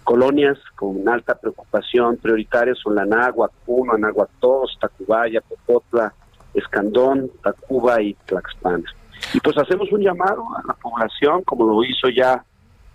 Colonias 0.06 0.56
con 0.76 1.08
alta 1.08 1.34
preocupación 1.34 2.16
prioritarias 2.18 2.78
son 2.78 2.94
la 2.94 3.04
Náhuac 3.04 3.50
1, 3.66 3.94
Anáhuac 3.94 4.30
2, 4.40 4.78
Tacubaya, 4.80 5.40
Popotla, 5.40 6.14
Escandón, 6.54 7.28
Tacuba 7.42 8.00
y 8.00 8.14
Tlaxpana. 8.24 8.84
Y 9.34 9.40
pues 9.40 9.58
hacemos 9.58 9.90
un 9.90 10.02
llamado 10.02 10.44
a 10.56 10.62
la 10.64 10.74
población, 10.74 11.42
como 11.42 11.66
lo 11.66 11.82
hizo 11.82 12.08
ya 12.08 12.44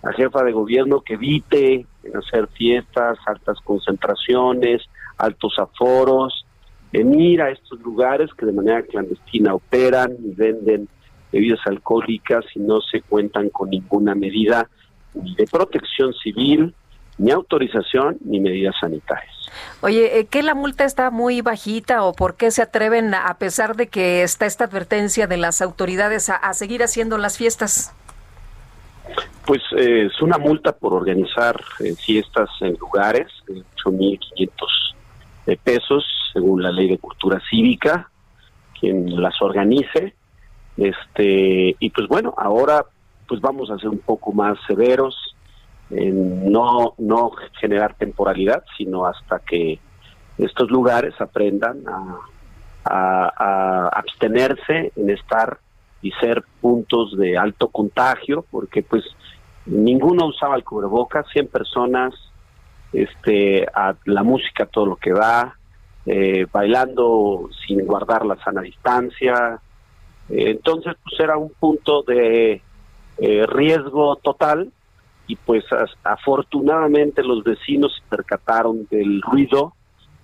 la 0.01 0.13
jefa 0.13 0.41
de 0.45 0.53
gobierno, 0.53 1.01
que 1.01 1.15
evite 1.15 1.85
hacer 2.15 2.47
fiestas, 2.47 3.17
altas 3.25 3.57
concentraciones, 3.65 4.81
altos 5.17 5.59
aforos, 5.59 6.45
en 6.93 7.41
a 7.41 7.49
estos 7.49 7.77
lugares 7.81 8.29
que 8.37 8.45
de 8.45 8.53
manera 8.53 8.83
clandestina 8.83 9.53
operan 9.53 10.15
y 10.23 10.33
venden 10.33 10.87
bebidas 11.29 11.59
alcohólicas 11.65 12.45
y 12.55 12.59
no 12.59 12.79
se 12.79 13.01
cuentan 13.01 13.49
con 13.49 13.69
ninguna 13.69 14.15
medida 14.15 14.69
de 15.13 15.45
protección 15.51 16.13
civil, 16.13 16.73
ni 17.17 17.31
autorización, 17.31 18.17
ni 18.23 18.39
medidas 18.39 18.75
sanitarias. 18.79 19.33
Oye, 19.81 20.19
eh, 20.19 20.25
¿qué 20.25 20.43
la 20.43 20.55
multa 20.55 20.85
está 20.85 21.11
muy 21.11 21.41
bajita 21.41 22.03
o 22.03 22.13
por 22.13 22.35
qué 22.35 22.51
se 22.51 22.61
atreven, 22.61 23.13
a 23.13 23.33
pesar 23.37 23.75
de 23.75 23.87
que 23.87 24.23
está 24.23 24.45
esta 24.45 24.65
advertencia 24.65 25.27
de 25.27 25.37
las 25.37 25.61
autoridades, 25.61 26.29
a, 26.29 26.35
a 26.35 26.53
seguir 26.53 26.83
haciendo 26.83 27.17
las 27.17 27.37
fiestas? 27.37 27.93
Pues 29.45 29.61
eh, 29.75 30.07
es 30.11 30.21
una 30.21 30.37
multa 30.37 30.71
por 30.71 30.93
organizar 30.93 31.59
eh, 31.79 31.95
fiestas 31.95 32.49
en 32.61 32.75
lugares, 32.75 33.27
de 33.47 33.63
8.500 33.83 34.49
de 35.47 35.57
pesos, 35.57 36.05
según 36.31 36.61
la 36.61 36.71
ley 36.71 36.87
de 36.87 36.97
cultura 36.97 37.41
cívica, 37.49 38.09
quien 38.79 39.21
las 39.21 39.41
organice. 39.41 40.13
Este, 40.77 41.75
y 41.79 41.89
pues 41.89 42.07
bueno, 42.07 42.33
ahora 42.37 42.85
pues 43.27 43.41
vamos 43.41 43.69
a 43.71 43.77
ser 43.77 43.89
un 43.89 43.99
poco 43.99 44.31
más 44.31 44.57
severos, 44.67 45.15
no, 45.91 46.93
no 46.97 47.31
generar 47.59 47.95
temporalidad, 47.95 48.63
sino 48.77 49.05
hasta 49.05 49.39
que 49.39 49.79
estos 50.37 50.71
lugares 50.71 51.13
aprendan 51.19 51.83
a, 51.87 52.19
a- 52.85 53.87
abstenerse 53.89 54.91
en 54.95 55.09
estar 55.09 55.59
y 56.01 56.11
ser 56.13 56.43
puntos 56.61 57.15
de 57.17 57.37
alto 57.37 57.67
contagio, 57.67 58.45
porque 58.49 58.81
pues 58.81 59.03
ninguno 59.65 60.25
usaba 60.27 60.55
el 60.55 60.63
cubrebocas, 60.63 61.27
100 61.31 61.47
personas, 61.47 62.13
este, 62.93 63.67
la 64.05 64.23
música 64.23 64.65
todo 64.65 64.85
lo 64.85 64.95
que 64.95 65.11
da, 65.11 65.55
eh, 66.05 66.47
bailando 66.51 67.49
sin 67.67 67.85
guardar 67.85 68.25
la 68.25 68.35
sana 68.43 68.61
distancia. 68.61 69.59
Eh, 70.29 70.49
entonces, 70.51 70.95
pues 71.03 71.19
era 71.19 71.37
un 71.37 71.51
punto 71.51 72.01
de 72.03 72.61
eh, 73.19 73.45
riesgo 73.47 74.15
total 74.15 74.71
y 75.31 75.37
pues 75.37 75.63
afortunadamente 76.03 77.23
los 77.23 77.41
vecinos 77.41 77.95
se 77.95 78.01
percataron 78.09 78.85
del 78.91 79.21
ruido 79.21 79.73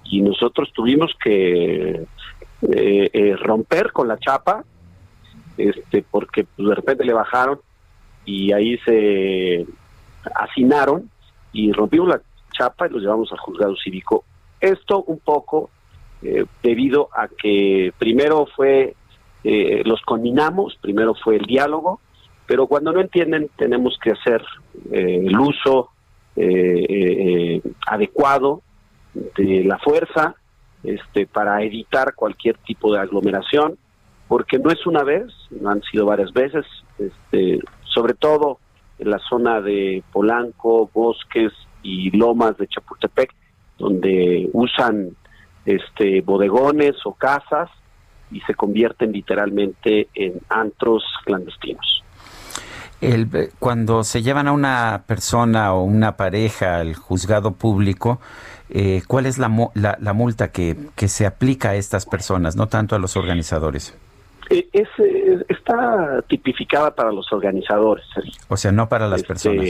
y 0.04 0.20
nosotros 0.20 0.70
tuvimos 0.74 1.14
que 1.24 2.06
eh, 2.62 3.10
eh, 3.14 3.36
romper 3.38 3.94
con 3.94 4.10
la 4.10 4.18
chapa 4.18 4.66
este 5.58 6.04
porque 6.12 6.44
pues, 6.44 6.68
de 6.68 6.76
repente 6.76 7.06
le 7.06 7.14
bajaron 7.14 7.62
y 8.26 8.52
ahí 8.52 8.78
se 8.80 9.66
hacinaron 10.36 11.10
y 11.54 11.72
rompimos 11.72 12.10
la 12.10 12.22
chapa 12.52 12.88
y 12.88 12.90
los 12.90 13.02
llevamos 13.02 13.32
al 13.32 13.40
juzgado 13.40 13.78
cívico. 13.78 14.26
Esto 14.60 15.04
un 15.04 15.20
poco 15.20 15.70
eh, 16.22 16.44
debido 16.62 17.08
a 17.16 17.30
que 17.30 17.94
primero 17.98 18.46
fue, 18.58 18.94
eh, 19.46 19.84
los 19.86 20.02
combinamos, 20.02 20.78
primero 20.82 21.16
fue 21.16 21.38
el 21.38 21.46
diálogo, 21.46 22.02
pero 22.48 22.66
cuando 22.66 22.94
no 22.94 23.02
entienden 23.02 23.50
tenemos 23.58 24.00
que 24.02 24.12
hacer 24.12 24.42
eh, 24.92 25.22
el 25.26 25.38
uso 25.38 25.90
eh, 26.36 26.86
eh, 26.90 27.62
adecuado 27.86 28.62
de 29.14 29.64
la 29.66 29.78
fuerza 29.80 30.36
este, 30.84 31.28
para 31.28 31.62
evitar 31.62 32.16
cualquier 32.16 32.58
tipo 32.60 32.94
de 32.94 33.00
aglomeración, 33.00 33.78
porque 34.28 34.58
no 34.60 34.72
es 34.72 34.86
una 34.86 35.04
vez, 35.04 35.26
han 35.66 35.82
sido 35.84 36.06
varias 36.06 36.32
veces, 36.32 36.66
este, 36.98 37.60
sobre 37.84 38.14
todo 38.14 38.60
en 39.00 39.10
la 39.12 39.20
zona 39.20 39.60
de 39.62 40.04
Polanco, 40.12 40.90
Bosques 40.94 41.52
y 41.84 42.16
Lomas 42.16 42.58
de 42.58 42.68
Chapultepec, 42.68 43.34
donde 43.78 44.50
usan 44.54 45.16
este 45.66 46.22
bodegones 46.22 46.96
o 47.06 47.14
casas 47.14 47.70
y 48.32 48.40
se 48.42 48.56
convierten 48.56 49.12
literalmente 49.12 50.08
en 50.14 50.40
antros 50.50 51.04
clandestinos. 51.26 52.04
El, 53.02 53.52
cuando 53.60 54.04
se 54.04 54.24
llevan 54.24 54.48
a 54.48 54.52
una 54.52 55.04
persona 55.06 55.74
o 55.74 55.84
una 55.84 56.18
pareja 56.18 56.78
al 56.80 56.96
juzgado 56.96 57.52
público, 57.52 58.20
eh, 58.70 59.04
¿cuál 59.08 59.26
es 59.28 59.38
la, 59.38 59.52
la, 59.76 59.98
la 60.02 60.14
multa 60.14 60.52
que, 60.52 60.76
que 60.96 61.08
se 61.08 61.26
aplica 61.26 61.70
a 61.70 61.76
estas 61.76 62.06
personas, 62.06 62.56
no 62.56 62.68
tanto 62.68 62.96
a 62.96 63.00
los 63.00 63.16
organizadores? 63.16 63.96
Eh, 64.50 64.68
es, 64.72 64.88
eh, 65.00 65.46
está 65.50 66.22
tipificada 66.28 66.96
para 66.96 67.12
los 67.12 67.32
organizadores, 67.34 68.06
Sergio. 68.14 68.34
O 68.48 68.58
sea, 68.58 68.72
no 68.72 68.88
para 68.88 69.08
las 69.08 69.22
Este, 69.22 69.28
personas. 69.28 69.66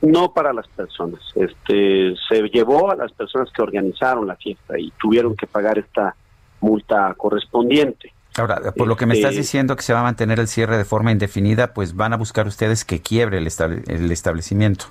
No 0.00 0.32
para 0.32 0.52
las 0.52 0.66
personas. 0.68 1.20
Este, 1.34 2.14
se 2.28 2.42
llevó 2.48 2.90
a 2.90 2.96
las 2.96 3.12
personas 3.12 3.50
que 3.52 3.62
organizaron 3.62 4.26
la 4.26 4.36
fiesta 4.36 4.78
y 4.78 4.90
tuvieron 5.00 5.36
que 5.36 5.46
pagar 5.46 5.78
esta 5.78 6.16
multa 6.60 7.14
correspondiente. 7.16 8.11
Ahora, 8.38 8.72
por 8.76 8.88
lo 8.88 8.96
que 8.96 9.04
me 9.06 9.14
estás 9.14 9.32
Este- 9.32 9.42
diciendo 9.42 9.76
que 9.76 9.82
se 9.82 9.92
va 9.92 10.00
a 10.00 10.04
mantener 10.04 10.40
el 10.40 10.48
cierre 10.48 10.78
de 10.78 10.84
forma 10.84 11.12
indefinida, 11.12 11.74
pues 11.74 11.94
van 11.96 12.12
a 12.12 12.16
buscar 12.16 12.46
ustedes 12.46 12.84
que 12.84 13.00
quiebre 13.00 13.38
el, 13.38 13.46
estable- 13.46 13.82
el 13.88 14.10
establecimiento. 14.10 14.86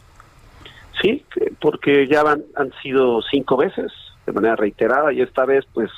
Sí, 1.01 1.25
porque 1.59 2.07
ya 2.07 2.21
van, 2.21 2.43
han 2.55 2.71
sido 2.83 3.21
cinco 3.23 3.57
veces 3.57 3.91
de 4.27 4.31
manera 4.33 4.55
reiterada 4.55 5.11
y 5.11 5.21
esta 5.21 5.45
vez 5.45 5.65
pues 5.73 5.89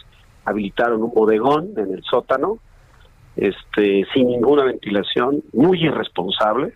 habilitaron 0.46 1.04
un 1.04 1.14
bodegón 1.14 1.72
en 1.78 1.94
el 1.94 2.04
sótano, 2.04 2.60
este, 3.36 4.06
sin 4.14 4.28
ninguna 4.28 4.64
ventilación, 4.64 5.44
muy 5.52 5.84
irresponsables 5.84 6.74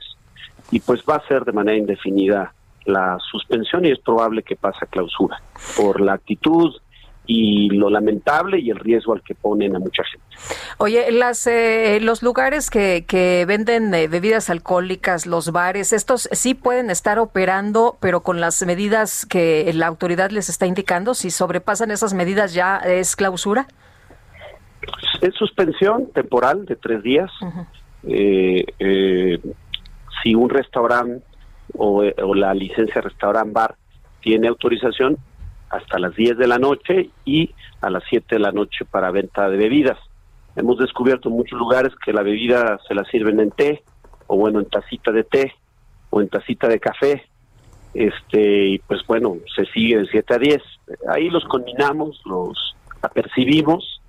y 0.71 0.79
pues 0.81 1.03
va 1.09 1.15
a 1.15 1.27
ser 1.27 1.45
de 1.45 1.53
manera 1.53 1.77
indefinida 1.77 2.53
la 2.85 3.17
suspensión 3.31 3.85
y 3.85 3.91
es 3.91 3.99
probable 3.99 4.43
que 4.43 4.55
pase 4.55 4.79
a 4.81 4.87
clausura 4.87 5.41
por 5.77 6.01
la 6.01 6.13
actitud 6.13 6.73
y 7.27 7.69
lo 7.69 7.89
lamentable 7.89 8.59
y 8.59 8.69
el 8.69 8.77
riesgo 8.79 9.13
al 9.13 9.21
que 9.21 9.35
ponen 9.35 9.75
a 9.75 9.79
mucha 9.79 10.03
gente. 10.03 10.25
Oye, 10.77 11.11
las, 11.11 11.45
eh, 11.45 11.99
los 12.01 12.23
lugares 12.23 12.69
que, 12.69 13.05
que 13.05 13.45
venden 13.45 13.93
eh, 13.93 14.07
bebidas 14.07 14.49
alcohólicas, 14.49 15.27
los 15.27 15.51
bares, 15.51 15.93
estos 15.93 16.29
sí 16.31 16.53
pueden 16.53 16.89
estar 16.89 17.19
operando, 17.19 17.97
pero 17.99 18.21
con 18.21 18.39
las 18.39 18.65
medidas 18.65 19.25
que 19.25 19.71
la 19.73 19.87
autoridad 19.87 20.31
les 20.31 20.49
está 20.49 20.65
indicando. 20.65 21.13
Si 21.13 21.29
sobrepasan 21.29 21.91
esas 21.91 22.13
medidas, 22.13 22.53
ya 22.53 22.77
es 22.77 23.15
clausura. 23.15 23.67
Es 25.21 25.33
suspensión 25.35 26.11
temporal 26.13 26.65
de 26.65 26.75
tres 26.75 27.03
días. 27.03 27.29
Eh, 28.03 28.65
eh, 28.79 29.39
si 30.23 30.35
un 30.35 30.49
restaurante 30.49 31.25
o, 31.73 32.03
eh, 32.03 32.15
o 32.23 32.33
la 32.33 32.53
licencia 32.53 33.01
restaurant 33.01 33.51
bar 33.51 33.75
tiene 34.21 34.47
autorización 34.47 35.17
hasta 35.69 35.99
las 35.99 36.15
10 36.15 36.37
de 36.37 36.47
la 36.47 36.57
noche 36.57 37.09
y 37.25 37.53
a 37.81 37.89
las 37.89 38.03
7 38.09 38.35
de 38.35 38.39
la 38.39 38.51
noche 38.51 38.85
para 38.85 39.11
venta 39.11 39.49
de 39.49 39.57
bebidas. 39.57 39.97
Hemos 40.55 40.77
descubierto 40.77 41.29
en 41.29 41.35
muchos 41.35 41.59
lugares 41.59 41.93
que 42.03 42.13
la 42.13 42.23
bebida 42.23 42.79
se 42.87 42.95
la 42.95 43.03
sirven 43.05 43.39
en 43.39 43.51
té 43.51 43.83
o 44.27 44.37
bueno 44.37 44.59
en 44.59 44.65
tacita 44.65 45.11
de 45.11 45.23
té 45.23 45.53
o 46.09 46.21
en 46.21 46.29
tacita 46.29 46.67
de 46.67 46.79
café. 46.79 47.23
Este 47.93 48.67
y 48.67 48.79
pues 48.79 49.01
bueno, 49.07 49.37
se 49.55 49.65
sigue 49.65 49.97
de 49.97 50.07
7 50.07 50.33
a 50.33 50.37
10. 50.37 50.61
Ahí 51.09 51.29
los 51.29 51.45
combinamos, 51.45 52.21
los 52.25 52.75
apercibimos 53.01 54.01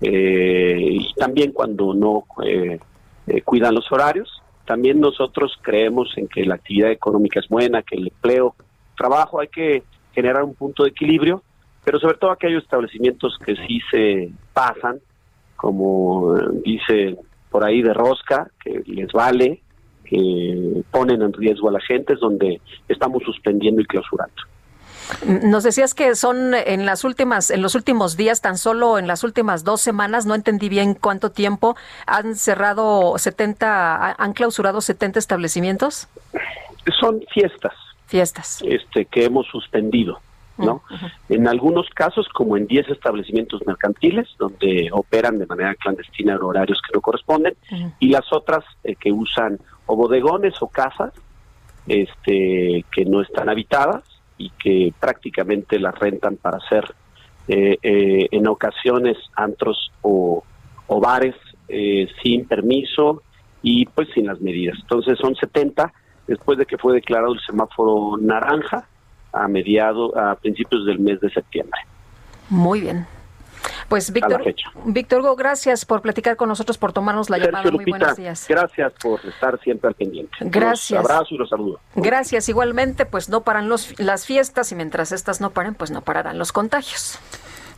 eh, 0.00 0.76
y 0.80 1.14
también 1.14 1.52
cuando 1.52 1.94
no 1.94 2.24
eh, 2.44 2.78
eh, 3.26 3.42
cuidan 3.42 3.74
los 3.74 3.90
horarios. 3.92 4.42
También 4.66 5.00
nosotros 5.00 5.58
creemos 5.62 6.12
en 6.16 6.28
que 6.28 6.44
la 6.44 6.56
actividad 6.56 6.90
económica 6.90 7.40
es 7.40 7.48
buena, 7.48 7.82
que 7.82 7.96
el 7.96 8.08
empleo, 8.08 8.54
trabajo, 8.96 9.40
hay 9.40 9.48
que 9.48 9.82
generar 10.14 10.42
un 10.42 10.54
punto 10.54 10.84
de 10.84 10.90
equilibrio, 10.90 11.42
pero 11.84 11.98
sobre 11.98 12.16
todo 12.16 12.30
aquellos 12.30 12.62
establecimientos 12.62 13.36
que 13.44 13.56
sí 13.56 13.80
se 13.90 14.30
pasan, 14.52 15.00
como 15.56 16.36
eh, 16.36 16.48
dice 16.64 17.16
por 17.50 17.64
ahí 17.64 17.82
de 17.82 17.92
rosca, 17.92 18.50
que 18.62 18.82
les 18.86 19.12
vale, 19.12 19.60
que 20.04 20.82
ponen 20.90 21.22
en 21.22 21.32
riesgo 21.32 21.68
a 21.68 21.72
la 21.72 21.80
gente, 21.80 22.14
es 22.14 22.20
donde 22.20 22.60
estamos 22.88 23.22
suspendiendo 23.24 23.80
y 23.80 23.84
clausurando. 23.84 24.34
Nos 25.26 25.64
decías 25.64 25.94
que 25.94 26.14
son 26.14 26.54
en 26.54 26.86
las 26.86 27.04
últimas, 27.04 27.50
en 27.50 27.60
los 27.60 27.74
últimos 27.74 28.16
días, 28.16 28.40
tan 28.40 28.56
solo 28.56 28.98
en 28.98 29.06
las 29.06 29.24
últimas 29.24 29.64
dos 29.64 29.80
semanas, 29.80 30.26
no 30.26 30.34
entendí 30.34 30.68
bien 30.68 30.94
cuánto 30.94 31.30
tiempo, 31.30 31.76
han 32.06 32.36
cerrado 32.36 33.18
70, 33.18 34.12
han 34.12 34.32
clausurado 34.32 34.80
70 34.80 35.18
establecimientos. 35.18 36.08
Son 36.98 37.20
fiestas. 37.32 37.74
Fiestas. 38.12 38.62
Este, 38.62 39.06
que 39.06 39.24
hemos 39.24 39.46
suspendido. 39.46 40.20
¿no? 40.58 40.82
En 41.30 41.48
algunos 41.48 41.88
casos, 41.88 42.28
como 42.28 42.58
en 42.58 42.66
10 42.66 42.90
establecimientos 42.90 43.66
mercantiles, 43.66 44.28
donde 44.38 44.90
operan 44.92 45.38
de 45.38 45.46
manera 45.46 45.74
clandestina 45.76 46.34
en 46.34 46.42
horarios 46.42 46.80
que 46.86 46.92
no 46.94 47.00
corresponden, 47.00 47.56
y 47.98 48.10
las 48.10 48.30
otras 48.32 48.62
eh, 48.84 48.94
que 48.94 49.10
usan 49.10 49.58
o 49.86 49.96
bodegones 49.96 50.54
o 50.60 50.68
casas 50.68 51.12
este, 51.86 52.84
que 52.92 53.04
no 53.06 53.22
están 53.22 53.48
habitadas 53.48 54.04
y 54.36 54.50
que 54.50 54.92
prácticamente 55.00 55.78
las 55.78 55.98
rentan 55.98 56.36
para 56.36 56.58
hacer 56.58 56.84
eh, 57.48 57.78
eh, 57.82 58.28
en 58.30 58.46
ocasiones 58.46 59.16
antros 59.34 59.90
o, 60.02 60.44
o 60.86 61.00
bares 61.00 61.34
eh, 61.68 62.06
sin 62.22 62.46
permiso 62.46 63.22
y 63.62 63.86
pues 63.86 64.08
sin 64.14 64.26
las 64.26 64.40
medidas. 64.40 64.76
Entonces 64.80 65.18
son 65.18 65.34
70 65.34 65.92
después 66.26 66.58
de 66.58 66.66
que 66.66 66.78
fue 66.78 66.94
declarado 66.94 67.32
el 67.32 67.40
semáforo 67.40 68.16
naranja 68.20 68.86
a 69.32 69.48
mediado 69.48 70.16
a 70.18 70.34
principios 70.36 70.86
del 70.86 70.98
mes 70.98 71.20
de 71.20 71.30
septiembre. 71.30 71.80
Muy 72.48 72.80
bien. 72.80 73.06
Pues 73.88 74.10
Víctor. 74.12 74.42
Víctor 74.86 75.20
Hugo, 75.20 75.36
gracias 75.36 75.84
por 75.84 76.00
platicar 76.00 76.36
con 76.36 76.48
nosotros, 76.48 76.78
por 76.78 76.92
tomarnos 76.92 77.30
la 77.30 77.38
llamada. 77.38 77.62
Muy 77.64 77.72
Lupita, 77.72 77.98
buenos 77.98 78.16
días. 78.16 78.46
Gracias 78.48 78.92
por 79.02 79.20
estar 79.24 79.60
siempre 79.60 79.88
al 79.88 79.94
pendiente. 79.94 80.34
Gracias. 80.40 81.02
Los 81.02 81.10
abrazo 81.10 81.34
y 81.34 81.38
los 81.38 81.48
saludo. 81.48 81.80
Gracias. 81.94 82.48
Igualmente, 82.48 83.06
pues 83.06 83.28
no 83.28 83.42
paran 83.42 83.68
los, 83.68 83.98
las 84.00 84.26
fiestas 84.26 84.72
y 84.72 84.74
mientras 84.74 85.12
estas 85.12 85.40
no 85.40 85.50
paren, 85.50 85.74
pues 85.74 85.90
no 85.90 86.00
pararán 86.00 86.38
los 86.38 86.52
contagios. 86.52 87.18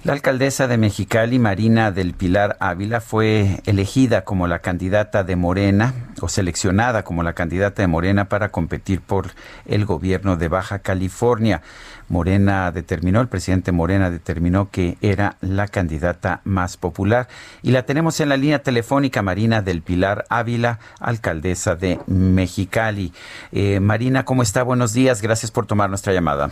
La 0.04 0.12
alcaldesa 0.12 0.68
de 0.68 0.76
Mexicali, 0.76 1.38
Marina 1.38 1.90
del 1.90 2.12
Pilar 2.12 2.58
Ávila, 2.60 3.00
fue 3.00 3.62
elegida 3.64 4.22
como 4.22 4.46
la 4.46 4.58
candidata 4.58 5.24
de 5.24 5.34
Morena 5.34 5.94
o 6.20 6.28
seleccionada 6.28 7.04
como 7.04 7.22
la 7.22 7.32
candidata 7.32 7.80
de 7.80 7.88
Morena 7.88 8.28
para 8.28 8.50
competir 8.50 9.00
por 9.00 9.30
el 9.64 9.86
gobierno 9.86 10.36
de 10.36 10.48
Baja 10.48 10.80
California. 10.80 11.62
Morena 12.10 12.70
determinó, 12.70 13.22
el 13.22 13.28
presidente 13.28 13.72
Morena 13.72 14.10
determinó 14.10 14.68
que 14.70 14.98
era 15.00 15.38
la 15.40 15.68
candidata 15.68 16.42
más 16.44 16.76
popular. 16.76 17.26
Y 17.62 17.70
la 17.70 17.86
tenemos 17.86 18.20
en 18.20 18.28
la 18.28 18.36
línea 18.36 18.62
telefónica, 18.62 19.22
Marina 19.22 19.62
del 19.62 19.80
Pilar 19.80 20.26
Ávila, 20.28 20.80
alcaldesa 21.00 21.76
de 21.76 21.98
Mexicali. 22.06 23.14
Eh, 23.52 23.80
Marina, 23.80 24.26
¿cómo 24.26 24.42
está? 24.42 24.64
Buenos 24.64 24.92
días, 24.92 25.22
gracias 25.22 25.50
por 25.50 25.64
tomar 25.64 25.88
nuestra 25.88 26.12
llamada. 26.12 26.50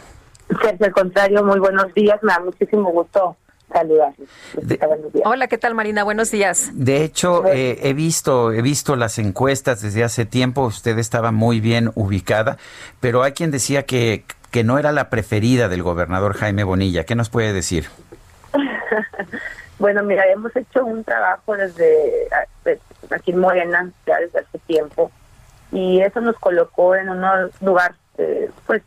Sergio, 0.60 0.86
al 0.86 0.92
contrario, 0.92 1.44
muy 1.44 1.58
buenos 1.58 1.92
días, 1.94 2.22
me 2.22 2.32
da 2.32 2.40
muchísimo 2.40 2.90
gusto 2.90 3.36
saludarlos. 3.72 4.28
Hola, 5.24 5.48
¿qué 5.48 5.58
tal 5.58 5.74
Marina? 5.74 6.04
Buenos 6.04 6.30
días. 6.30 6.70
De 6.74 7.04
hecho, 7.04 7.46
eh, 7.46 7.78
he 7.82 7.94
visto, 7.94 8.52
he 8.52 8.62
visto 8.62 8.96
las 8.96 9.18
encuestas 9.18 9.80
desde 9.82 10.04
hace 10.04 10.26
tiempo. 10.26 10.66
Usted 10.66 10.98
estaba 10.98 11.32
muy 11.32 11.60
bien 11.60 11.90
ubicada, 11.94 12.58
pero 13.00 13.22
hay 13.22 13.32
quien 13.32 13.50
decía 13.50 13.84
que, 13.84 14.24
que 14.50 14.64
no 14.64 14.78
era 14.78 14.92
la 14.92 15.08
preferida 15.10 15.68
del 15.68 15.82
gobernador 15.82 16.34
Jaime 16.34 16.64
Bonilla. 16.64 17.04
¿Qué 17.04 17.14
nos 17.14 17.30
puede 17.30 17.52
decir? 17.52 17.86
bueno, 19.78 20.02
mira, 20.02 20.24
hemos 20.26 20.54
hecho 20.54 20.84
un 20.84 21.04
trabajo 21.04 21.56
desde 21.56 22.28
aquí 23.10 23.32
en 23.32 23.38
Morena, 23.38 23.90
ya 24.06 24.18
desde 24.18 24.40
hace 24.40 24.58
tiempo, 24.66 25.10
y 25.70 26.00
eso 26.00 26.20
nos 26.20 26.36
colocó 26.38 26.94
en 26.94 27.08
un 27.08 27.24
lugar, 27.60 27.94
eh, 28.18 28.50
pues, 28.66 28.82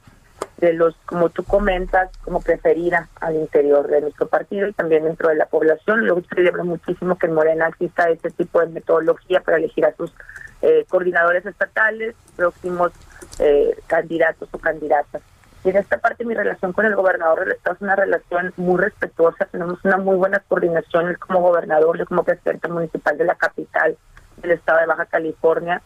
de 0.58 0.74
los, 0.74 0.96
como 1.06 1.30
tú 1.30 1.44
comentas, 1.44 2.10
como 2.24 2.42
preferida 2.42 3.10
al 3.20 3.36
interior 3.36 3.88
de 3.88 4.02
nuestro 4.02 4.28
partido 4.28 4.68
y 4.68 4.74
también 4.74 5.04
dentro 5.04 5.30
de 5.30 5.36
la 5.36 5.46
población. 5.48 6.06
Yo 6.06 6.22
celebro 6.34 6.64
muchísimo 6.64 7.18
que 7.18 7.28
en 7.28 7.34
Morena 7.34 7.68
exista 7.68 8.10
este 8.10 8.32
tipo 8.32 8.62
de 8.62 8.68
metodología 8.68 9.42
para 9.42 9.58
elegir 9.58 9.86
a 9.86 9.96
sus 9.96 10.14
eh, 10.62 10.86
coordinadores 10.88 11.46
estatales, 11.46 12.16
próximos 12.36 12.92
eh, 13.40 13.78
candidatos 13.88 14.48
o 14.52 14.58
candidatas. 14.58 15.22
Y 15.64 15.70
en 15.70 15.78
esta 15.78 15.98
parte 15.98 16.24
mi 16.26 16.36
relación 16.36 16.74
con 16.74 16.86
el 16.86 16.96
gobernador 16.96 17.40
del 17.40 17.54
estado 17.54 17.76
es 17.76 17.82
una 17.82 17.96
relación 17.96 18.54
muy 18.56 18.80
respetuosa, 18.80 19.46
tenemos 19.46 19.84
una 19.84 19.98
muy 19.98 20.16
buena 20.16 20.40
coordinación 20.40 21.08
él 21.08 21.18
como 21.18 21.42
gobernador, 21.42 21.98
yo 21.98 22.06
como 22.06 22.24
presidente 22.24 22.68
municipal 22.68 23.18
de 23.18 23.26
la 23.26 23.36
capital 23.36 23.98
del 24.38 24.52
estado 24.52 24.80
de 24.80 24.86
Baja 24.86 25.06
California. 25.06 25.82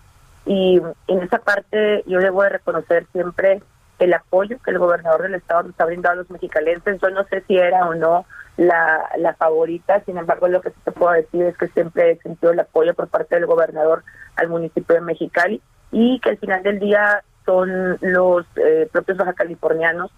Y 0.46 0.82
en 1.08 1.22
esa 1.24 1.40
parte 1.40 2.04
yo 2.08 2.20
debo 2.20 2.44
de 2.44 2.50
reconocer 2.50 3.06
siempre 3.14 3.62
el 4.00 4.14
apoyo 4.14 4.58
que 4.64 4.72
el 4.72 4.80
gobernador 4.80 5.24
del 5.24 5.36
estado 5.36 5.64
nos 5.64 5.80
ha 5.80 5.86
brindado 5.86 6.14
a 6.14 6.18
los 6.18 6.32
mexicalenses. 6.32 7.00
Yo 7.02 7.10
no 7.10 7.26
sé 7.26 7.44
si 7.48 7.58
era 7.58 7.88
o 7.88 7.94
no 7.94 8.26
la, 8.58 9.10
la 9.18 9.34
favorita, 9.36 10.02
sin 10.06 10.18
embargo 10.18 10.48
lo 10.48 10.62
que 10.62 10.72
sí 10.72 10.76
te 10.84 10.92
puedo 10.92 11.14
decir 11.14 11.44
es 11.44 11.58
que 11.58 11.68
siempre 11.68 12.12
he 12.12 12.18
sentido 12.18 12.52
el 12.52 12.60
apoyo 12.60 12.94
por 12.94 13.08
parte 13.08 13.36
del 13.36 13.46
gobernador 13.46 14.04
al 14.36 14.50
municipio 14.50 14.96
de 14.96 15.02
Mexicali 15.02 15.62
y 15.92 16.20
que 16.20 16.32
al 16.32 16.38
final 16.38 16.64
del 16.64 16.80
día 16.80 17.24
son 17.46 17.98
los 18.02 18.46
eh, 18.58 18.88
propios 18.92 19.18
baja 19.18 19.34
californianos 19.34 20.12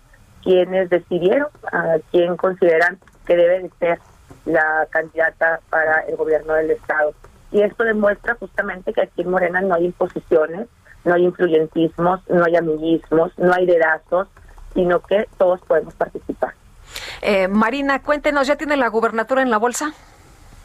quienes 0.44 0.90
decidieron 0.90 1.50
a 1.72 1.98
quién 2.12 2.36
consideran 2.36 3.00
que 3.26 3.36
debe 3.36 3.62
de 3.62 3.72
ser 3.80 4.00
la 4.46 4.88
candidata 4.90 5.60
para 5.70 6.02
el 6.02 6.16
gobierno 6.16 6.54
del 6.54 6.72
estado. 6.72 7.14
Y 7.52 7.62
esto 7.62 7.84
demuestra 7.84 8.36
justamente 8.36 8.94
que 8.94 9.02
aquí 9.02 9.22
en 9.22 9.30
Morena 9.30 9.62
no 9.62 9.76
hay 9.76 9.86
imposiciones, 9.86 10.68
no 11.04 11.14
hay 11.14 11.24
influyentismos, 11.24 12.22
no 12.30 12.44
hay 12.46 12.56
amiguismos, 12.56 13.32
no 13.38 13.54
hay 13.54 13.66
dedazos, 13.66 14.28
sino 14.74 15.00
que 15.02 15.28
todos 15.38 15.62
podemos 15.62 15.94
participar. 15.96 16.54
Eh, 17.22 17.48
Marina, 17.48 18.02
cuéntenos, 18.02 18.48
¿ya 18.48 18.56
tiene 18.56 18.78
la 18.78 18.88
gubernatura 18.88 19.42
en 19.42 19.50
la 19.50 19.58
bolsa? 19.58 19.94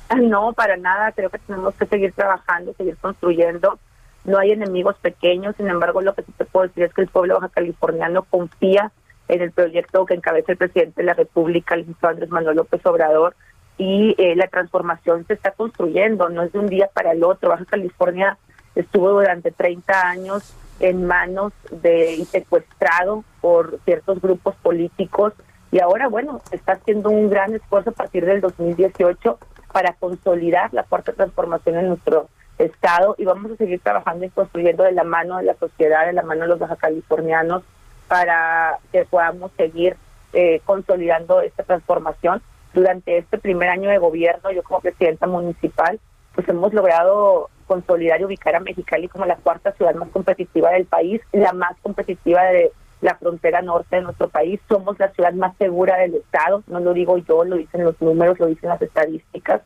Ah, 0.09 0.17
No, 0.17 0.53
para 0.53 0.77
nada, 0.77 1.13
creo 1.13 1.31
que 1.31 1.39
tenemos 1.39 1.75
que 1.75 1.87
seguir 1.87 2.13
trabajando, 2.13 2.75
seguir 2.75 2.97
construyendo. 2.97 3.79
No 4.25 4.39
hay 4.39 4.53
enemigos 4.53 4.97
pequeños, 5.01 5.55
sin 5.57 5.69
embargo, 5.69 6.01
lo 6.01 6.15
que 6.15 6.23
sí 6.23 6.33
te 6.37 6.45
puedo 6.45 6.67
decir 6.67 6.85
es 6.85 6.95
que 6.95 7.03
el 7.03 7.09
pueblo 7.09 7.35
baja 7.35 7.49
californiano 7.49 8.23
confía 8.25 8.91
en 9.29 9.43
el 9.43 9.53
proyecto 9.53 10.07
que 10.07 10.15
encabeza 10.15 10.53
el 10.53 10.59
presidente 10.59 11.03
de 11.03 11.07
la 11.07 11.15
República, 11.15 11.75
el 11.75 11.81
licenciado 11.81 12.13
Andrés 12.13 12.31
Manuel 12.31 12.57
López 12.57 12.85
Obrador, 12.87 13.35
y 13.79 14.15
eh, 14.19 14.35
la 14.37 14.47
transformación 14.49 15.27
se 15.27 15.35
está 15.35 15.51
construyendo, 15.51 16.29
no 16.29 16.43
es 16.43 16.53
de 16.53 16.59
un 16.59 16.67
día 16.67 16.89
para 16.93 17.13
el 17.13 17.23
otro. 17.23 17.51
Baja 17.51 17.65
California 17.67 18.39
estuvo 18.77 19.11
durante 19.11 19.51
30 19.51 20.09
años 20.09 20.55
en 20.79 21.07
manos 21.07 21.53
de 21.71 22.15
y 22.15 22.25
secuestrado 22.27 23.25
por 23.41 23.81
ciertos 23.85 24.21
grupos 24.21 24.55
políticos 24.57 25.33
y 25.73 25.81
ahora 25.81 26.09
bueno 26.09 26.41
está 26.53 26.73
haciendo 26.73 27.11
un 27.11 27.29
gran 27.31 27.55
esfuerzo 27.55 27.91
a 27.91 27.95
partir 27.95 28.25
del 28.25 28.41
2018 28.41 29.39
para 29.73 29.95
consolidar 29.95 30.73
la 30.73 30.85
cuarta 30.85 31.13
transformación 31.13 31.77
en 31.77 31.89
nuestro 31.89 32.29
estado 32.59 33.15
y 33.19 33.25
vamos 33.25 33.51
a 33.53 33.57
seguir 33.57 33.81
trabajando 33.81 34.25
y 34.25 34.31
construyendo 34.31 34.85
de 34.85 34.93
la 34.93 35.05
mano 35.05 35.39
de 35.39 35.45
la 35.45 35.55
sociedad, 35.55 36.07
de 36.07 36.13
la 36.13 36.23
mano 36.23 36.43
de 36.43 36.49
los 36.49 36.59
baja 36.59 36.77
californianos 36.77 37.63
para 38.09 38.79
que 38.93 39.05
podamos 39.05 39.51
seguir 39.57 39.97
eh, 40.33 40.61
consolidando 40.65 41.41
esta 41.41 41.63
transformación. 41.63 42.43
Durante 42.73 43.19
este 43.19 43.39
primer 43.39 43.71
año 43.71 43.89
de 43.89 43.99
gobierno, 43.99 44.51
yo 44.51 44.63
como 44.63 44.81
presidenta 44.81 45.27
municipal, 45.27 45.99
pues 46.35 46.49
hemos 46.49 46.75
logrado 46.75 47.49
consolidar 47.67 48.21
y 48.21 48.25
ubicar 48.25 48.57
a 48.57 48.61
Mexicali 48.61 49.09
como 49.09 49.27
la 49.27 49.37
cuarta 49.37 49.73
ciudad 49.73 49.95
más 49.95 50.09
competitiva 50.11 50.71
del 50.71 50.87
país, 50.87 51.21
la 51.33 51.53
más 51.53 51.77
competitiva 51.83 52.43
de 52.45 52.73
la 53.01 53.17
frontera 53.17 53.63
norte 53.63 53.97
de 53.97 54.03
nuestro 54.03 54.29
país. 54.29 54.61
Somos 54.69 54.99
la 54.99 55.11
ciudad 55.13 55.33
más 55.33 55.57
segura 55.57 55.97
del 55.99 56.15
estado, 56.15 56.63
no 56.67 56.81
lo 56.81 56.93
digo 56.95 57.19
yo, 57.19 57.45
lo 57.45 57.57
dicen 57.57 57.85
los 57.85 58.01
números, 58.01 58.39
lo 58.39 58.47
dicen 58.47 58.69
las 58.69 58.83
estadísticas. 58.83 59.63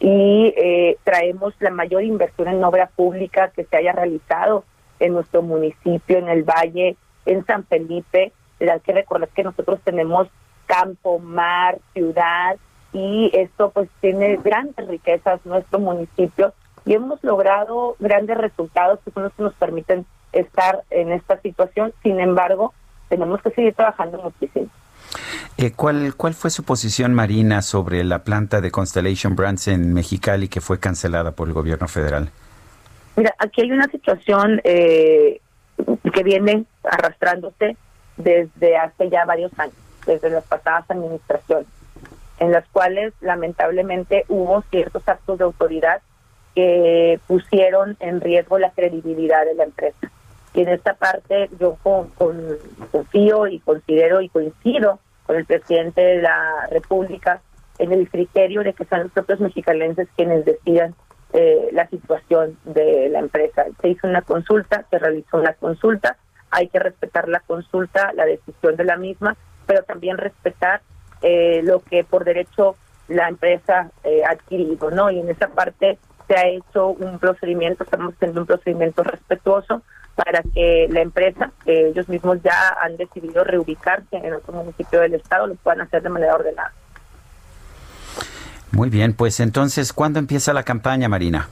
Y 0.00 0.54
eh, 0.56 0.96
traemos 1.02 1.54
la 1.60 1.70
mayor 1.70 2.04
inversión 2.04 2.48
en 2.48 2.62
obra 2.62 2.88
pública 2.94 3.50
que 3.50 3.64
se 3.64 3.76
haya 3.76 3.92
realizado 3.92 4.64
en 5.00 5.12
nuestro 5.12 5.42
municipio, 5.42 6.18
en 6.18 6.28
el 6.28 6.44
valle, 6.44 6.96
en 7.26 7.44
San 7.46 7.64
Felipe. 7.64 8.32
Hay 8.60 8.80
que 8.80 8.92
recordar 8.92 9.28
que 9.30 9.42
nosotros 9.42 9.80
tenemos 9.82 10.28
campo, 10.66 11.18
mar, 11.18 11.78
ciudad, 11.94 12.56
y 12.92 13.30
esto 13.34 13.70
pues 13.70 13.88
tiene 14.00 14.36
grandes 14.36 14.86
riquezas 14.86 15.44
nuestro 15.44 15.78
municipio 15.78 16.52
y 16.88 16.94
hemos 16.94 17.22
logrado 17.22 17.96
grandes 17.98 18.38
resultados 18.38 18.98
que 19.04 19.10
son 19.10 19.24
los 19.24 19.32
que 19.34 19.42
nos 19.42 19.52
permiten 19.52 20.06
estar 20.32 20.84
en 20.88 21.12
esta 21.12 21.38
situación. 21.42 21.92
Sin 22.02 22.18
embargo, 22.18 22.72
tenemos 23.10 23.42
que 23.42 23.50
seguir 23.50 23.74
trabajando 23.74 24.16
muchísimo. 24.22 24.68
Eh, 25.58 25.72
¿cuál, 25.76 26.14
¿Cuál 26.16 26.32
fue 26.32 26.48
su 26.48 26.64
posición, 26.64 27.12
Marina, 27.12 27.60
sobre 27.60 28.04
la 28.04 28.20
planta 28.24 28.62
de 28.62 28.70
Constellation 28.70 29.36
Brands 29.36 29.68
en 29.68 29.92
Mexicali 29.92 30.48
que 30.48 30.62
fue 30.62 30.80
cancelada 30.80 31.32
por 31.32 31.48
el 31.48 31.52
gobierno 31.52 31.88
federal? 31.88 32.30
Mira, 33.16 33.34
aquí 33.38 33.60
hay 33.60 33.72
una 33.72 33.88
situación 33.88 34.62
eh, 34.64 35.42
que 36.14 36.22
viene 36.22 36.64
arrastrándose 36.84 37.76
desde 38.16 38.78
hace 38.78 39.10
ya 39.10 39.26
varios 39.26 39.52
años, 39.58 39.76
desde 40.06 40.30
las 40.30 40.44
pasadas 40.44 40.86
administraciones, 40.88 41.66
en 42.38 42.50
las 42.50 42.66
cuales 42.68 43.12
lamentablemente 43.20 44.24
hubo 44.28 44.62
ciertos 44.70 45.06
actos 45.06 45.36
de 45.36 45.44
autoridad 45.44 46.00
que 46.58 47.20
pusieron 47.28 47.96
en 48.00 48.20
riesgo 48.20 48.58
la 48.58 48.72
credibilidad 48.72 49.44
de 49.44 49.54
la 49.54 49.62
empresa. 49.62 50.10
Y 50.54 50.62
en 50.62 50.70
esta 50.70 50.94
parte 50.94 51.48
yo 51.60 51.76
con, 51.84 52.08
con- 52.18 52.58
confío 52.90 53.46
y 53.46 53.60
considero 53.60 54.20
y 54.20 54.28
coincido 54.28 54.98
con 55.24 55.36
el 55.36 55.44
presidente 55.44 56.00
de 56.00 56.20
la 56.22 56.66
República 56.72 57.42
en 57.78 57.92
el 57.92 58.10
criterio 58.10 58.64
de 58.64 58.72
que 58.72 58.84
son 58.86 59.04
los 59.04 59.12
propios 59.12 59.38
mexicalenses 59.38 60.08
quienes 60.16 60.44
decidan 60.44 60.96
eh, 61.32 61.68
la 61.70 61.86
situación 61.88 62.58
de 62.64 63.08
la 63.08 63.20
empresa. 63.20 63.66
Se 63.80 63.88
hizo 63.90 64.08
una 64.08 64.22
consulta, 64.22 64.84
se 64.90 64.98
realizó 64.98 65.36
una 65.36 65.52
consulta, 65.52 66.16
hay 66.50 66.66
que 66.66 66.80
respetar 66.80 67.28
la 67.28 67.38
consulta, 67.40 68.12
la 68.14 68.24
decisión 68.26 68.74
de 68.74 68.82
la 68.84 68.96
misma, 68.96 69.36
pero 69.66 69.84
también 69.84 70.18
respetar 70.18 70.80
eh, 71.22 71.60
lo 71.62 71.78
que 71.80 72.02
por 72.02 72.24
derecho 72.24 72.74
la 73.06 73.28
empresa 73.28 73.92
eh, 74.02 74.22
adquirido, 74.24 74.90
¿no? 74.90 75.08
Y 75.12 75.20
en 75.20 75.28
esa 75.30 75.48
parte 75.48 75.98
se 76.28 76.34
ha 76.34 76.46
hecho 76.46 76.88
un 76.88 77.18
procedimiento, 77.18 77.82
estamos 77.82 78.14
haciendo 78.14 78.42
un 78.42 78.46
procedimiento 78.46 79.02
respetuoso 79.02 79.82
para 80.14 80.42
que 80.42 80.86
la 80.90 81.00
empresa, 81.00 81.50
que 81.64 81.88
ellos 81.88 82.08
mismos 82.08 82.38
ya 82.42 82.76
han 82.82 82.96
decidido 82.96 83.44
reubicarse 83.44 84.16
en 84.16 84.34
otro 84.34 84.52
municipio 84.52 85.00
del 85.00 85.14
estado, 85.14 85.46
lo 85.46 85.54
puedan 85.54 85.80
hacer 85.80 86.02
de 86.02 86.08
manera 86.10 86.34
ordenada. 86.34 86.72
Muy 88.70 88.90
bien, 88.90 89.14
pues 89.14 89.40
entonces, 89.40 89.92
¿cuándo 89.92 90.18
empieza 90.18 90.52
la 90.52 90.62
campaña, 90.62 91.08
Marina? 91.08 91.48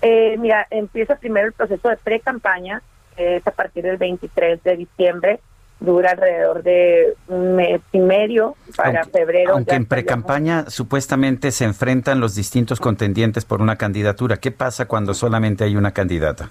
Eh, 0.00 0.36
mira, 0.38 0.66
empieza 0.70 1.16
primero 1.16 1.46
el 1.46 1.52
proceso 1.52 1.88
de 1.88 1.96
pre-campaña, 1.96 2.82
que 3.16 3.36
es 3.36 3.46
a 3.46 3.50
partir 3.50 3.84
del 3.84 3.96
23 3.96 4.62
de 4.62 4.76
diciembre, 4.76 5.40
dura 5.80 6.12
alrededor 6.12 6.62
de 6.62 7.14
un 7.28 7.56
mes 7.56 7.80
y 7.92 7.98
medio 7.98 8.56
para 8.76 9.04
febrero. 9.04 9.54
Aunque 9.54 9.74
en 9.74 9.86
precampaña 9.86 10.64
supuestamente 10.68 11.50
se 11.50 11.64
enfrentan 11.64 12.20
los 12.20 12.34
distintos 12.34 12.80
contendientes 12.80 13.44
por 13.44 13.60
una 13.60 13.76
candidatura. 13.76 14.36
¿Qué 14.38 14.50
pasa 14.50 14.86
cuando 14.86 15.14
solamente 15.14 15.64
hay 15.64 15.76
una 15.76 15.92
candidata? 15.92 16.50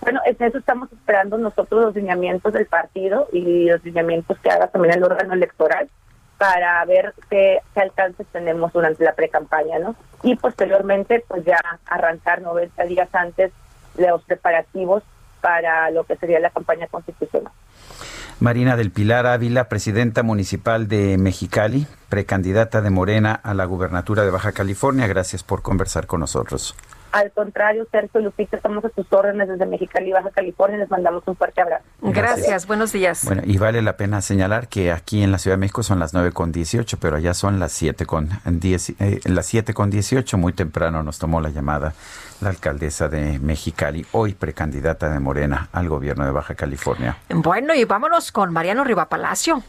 Bueno, 0.00 0.20
en 0.24 0.36
eso 0.38 0.58
estamos 0.58 0.92
esperando 0.92 1.38
nosotros 1.38 1.86
los 1.86 1.94
lineamientos 1.94 2.52
del 2.52 2.66
partido 2.66 3.28
y 3.32 3.64
los 3.64 3.84
lineamientos 3.84 4.38
que 4.38 4.50
haga 4.50 4.68
también 4.68 4.94
el 4.94 5.04
órgano 5.04 5.34
electoral 5.34 5.88
para 6.38 6.84
ver 6.84 7.14
qué, 7.30 7.60
qué 7.74 7.80
alcances 7.80 8.26
tenemos 8.30 8.72
durante 8.72 9.02
la 9.02 9.14
pre-campaña, 9.14 9.78
¿no? 9.78 9.96
Y 10.22 10.36
posteriormente, 10.36 11.24
pues 11.26 11.44
ya 11.44 11.58
arrancar 11.86 12.42
90 12.42 12.84
días 12.84 13.08
antes 13.14 13.52
los 13.96 14.22
preparativos 14.24 15.02
para 15.40 15.90
lo 15.90 16.04
que 16.04 16.16
sería 16.16 16.40
la 16.40 16.50
campaña 16.50 16.86
constitucional. 16.88 17.52
Marina 18.38 18.76
del 18.76 18.90
Pilar 18.90 19.26
Ávila, 19.26 19.70
presidenta 19.70 20.22
municipal 20.22 20.88
de 20.88 21.16
Mexicali, 21.16 21.86
precandidata 22.10 22.82
de 22.82 22.90
Morena 22.90 23.32
a 23.32 23.54
la 23.54 23.64
gubernatura 23.64 24.24
de 24.24 24.30
Baja 24.30 24.52
California. 24.52 25.06
Gracias 25.06 25.42
por 25.42 25.62
conversar 25.62 26.06
con 26.06 26.20
nosotros. 26.20 26.74
Al 27.16 27.32
contrario, 27.32 27.88
Sergio 27.90 28.20
y 28.20 28.24
Lupita, 28.24 28.58
estamos 28.58 28.84
a 28.84 28.90
sus 28.90 29.10
órdenes 29.10 29.48
desde 29.48 29.64
Mexicali, 29.64 30.12
Baja 30.12 30.30
California. 30.30 30.76
Les 30.76 30.90
mandamos 30.90 31.22
un 31.24 31.34
fuerte 31.34 31.62
abrazo. 31.62 31.82
Gracias, 32.02 32.66
buenos 32.66 32.92
días. 32.92 33.24
Bueno, 33.24 33.40
y 33.46 33.56
vale 33.56 33.80
la 33.80 33.96
pena 33.96 34.20
señalar 34.20 34.68
que 34.68 34.92
aquí 34.92 35.22
en 35.22 35.32
la 35.32 35.38
Ciudad 35.38 35.56
de 35.56 35.60
México 35.60 35.82
son 35.82 35.98
las 35.98 36.12
9 36.12 36.32
con 36.32 36.52
18, 36.52 36.98
pero 37.00 37.16
allá 37.16 37.32
son 37.32 37.58
las 37.58 37.72
7 37.72 38.04
con 38.04 38.28
10, 38.44 38.90
eh, 39.00 39.20
las 39.24 39.46
7 39.46 39.72
con 39.72 39.88
18. 39.88 40.36
Muy 40.36 40.52
temprano 40.52 41.02
nos 41.02 41.18
tomó 41.18 41.40
la 41.40 41.48
llamada 41.48 41.94
la 42.42 42.50
alcaldesa 42.50 43.08
de 43.08 43.38
Mexicali, 43.38 44.04
hoy 44.12 44.34
precandidata 44.34 45.08
de 45.08 45.18
Morena 45.18 45.70
al 45.72 45.88
gobierno 45.88 46.26
de 46.26 46.32
Baja 46.32 46.54
California. 46.54 47.16
Bueno, 47.30 47.74
y 47.74 47.86
vámonos 47.86 48.30
con 48.30 48.52
Mariano 48.52 48.84
Rivapalacio. 48.84 49.62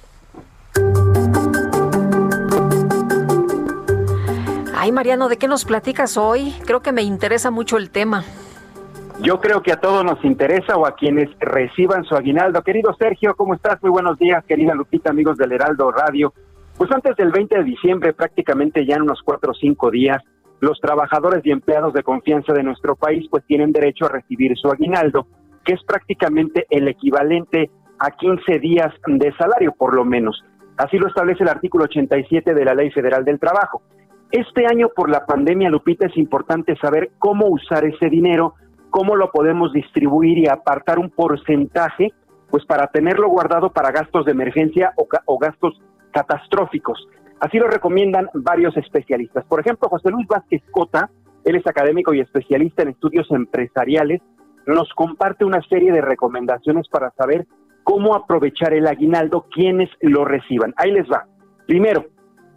Ay, 4.88 4.94
Mariano, 4.94 5.28
¿de 5.28 5.36
qué 5.36 5.50
nos 5.50 5.66
platicas 5.66 6.16
hoy? 6.16 6.54
Creo 6.66 6.80
que 6.80 6.94
me 6.94 7.02
interesa 7.02 7.52
mucho 7.52 7.76
el 7.76 7.90
tema. 7.90 8.24
Yo 9.22 9.42
creo 9.42 9.62
que 9.62 9.74
a 9.74 9.82
todos 9.82 10.06
nos 10.06 10.24
interesa 10.24 10.78
o 10.78 10.88
a 10.88 10.96
quienes 10.96 11.28
reciban 11.42 12.06
su 12.06 12.16
aguinaldo. 12.16 12.62
Querido 12.62 12.96
Sergio, 12.98 13.36
¿cómo 13.36 13.54
estás? 13.54 13.84
Muy 13.84 13.92
buenos 13.92 14.18
días, 14.18 14.46
querida 14.46 14.74
Lupita, 14.74 15.10
amigos 15.10 15.36
del 15.36 15.52
Heraldo 15.52 15.92
Radio. 15.92 16.34
Pues 16.78 16.90
antes 16.90 17.18
del 17.18 17.34
20 17.34 17.58
de 17.58 17.64
diciembre, 17.66 18.14
prácticamente 18.14 18.86
ya 18.86 18.96
en 18.96 19.02
unos 19.02 19.20
cuatro 19.26 19.52
o 19.52 19.56
cinco 19.56 19.92
días, 19.92 20.24
los 20.62 20.80
trabajadores 20.80 21.46
y 21.46 21.52
empleados 21.52 21.94
de 21.94 22.04
confianza 22.04 22.54
de 22.54 22.64
nuestro 22.64 22.96
país 22.96 23.28
pues 23.30 23.44
tienen 23.44 23.74
derecho 23.74 24.06
a 24.06 24.10
recibir 24.10 24.58
su 24.58 24.70
aguinaldo, 24.70 25.28
que 25.66 25.74
es 25.74 25.84
prácticamente 25.84 26.66
el 26.70 26.88
equivalente 26.88 27.70
a 28.00 28.12
15 28.12 28.60
días 28.60 28.94
de 29.06 29.36
salario, 29.36 29.74
por 29.78 29.94
lo 29.94 30.06
menos. 30.06 30.46
Así 30.78 30.98
lo 30.98 31.10
establece 31.10 31.44
el 31.44 31.50
artículo 31.50 31.84
87 31.84 32.54
de 32.54 32.64
la 32.64 32.74
Ley 32.74 32.90
Federal 32.92 33.26
del 33.26 33.38
Trabajo. 33.38 33.82
Este 34.32 34.66
año 34.66 34.90
por 34.94 35.10
la 35.10 35.26
pandemia, 35.26 35.70
Lupita, 35.70 36.08
es 36.08 36.18
importante 36.18 36.76
saber 36.76 37.12
cómo 37.18 37.48
usar 37.48 37.86
ese 37.86 38.10
dinero, 38.10 38.56
cómo 38.90 39.16
lo 39.16 39.32
podemos 39.32 39.72
distribuir 39.72 40.38
y 40.38 40.48
apartar 40.48 41.00
un 41.00 41.10
porcentaje, 41.10 42.12
pues 42.50 42.66
para 42.66 42.88
tenerlo 42.88 43.30
guardado 43.30 43.72
para 43.72 43.92
gastos 43.92 44.26
de 44.26 44.34
emergencia 44.34 44.94
o, 44.98 45.38
gastos 45.38 45.82
catastróficos. 46.12 47.08
Así 47.40 47.58
lo 47.58 47.68
recomiendan 47.68 48.30
varios 48.34 48.76
especialistas. 48.76 49.46
Por 49.46 49.62
ejemplo, 49.62 49.88
José 49.88 50.10
Luis 50.10 50.28
Vázquez 50.28 50.62
Cota, 50.72 51.10
él 51.46 51.56
es 51.56 51.66
académico 51.66 52.14
y 52.14 52.20
especialista 52.20 52.82
en 52.82 52.90
estudios 52.90 53.32
empresariales, 53.32 54.22
nos 54.66 54.90
comparte 54.94 55.46
una 55.46 55.62
serie 55.70 55.94
de 55.94 56.02
recomendaciones 56.02 56.90
para 56.90 57.12
saber 57.12 57.48
cómo 57.84 58.14
aprovechar 58.16 58.74
el 58.74 58.88
aguinaldo 58.88 59.46
quienes 59.50 59.90
lo 60.02 60.26
reciban. 60.26 60.74
Ahí 60.76 60.92
les 60.92 61.10
va. 61.10 61.26
Primero, 61.66 62.06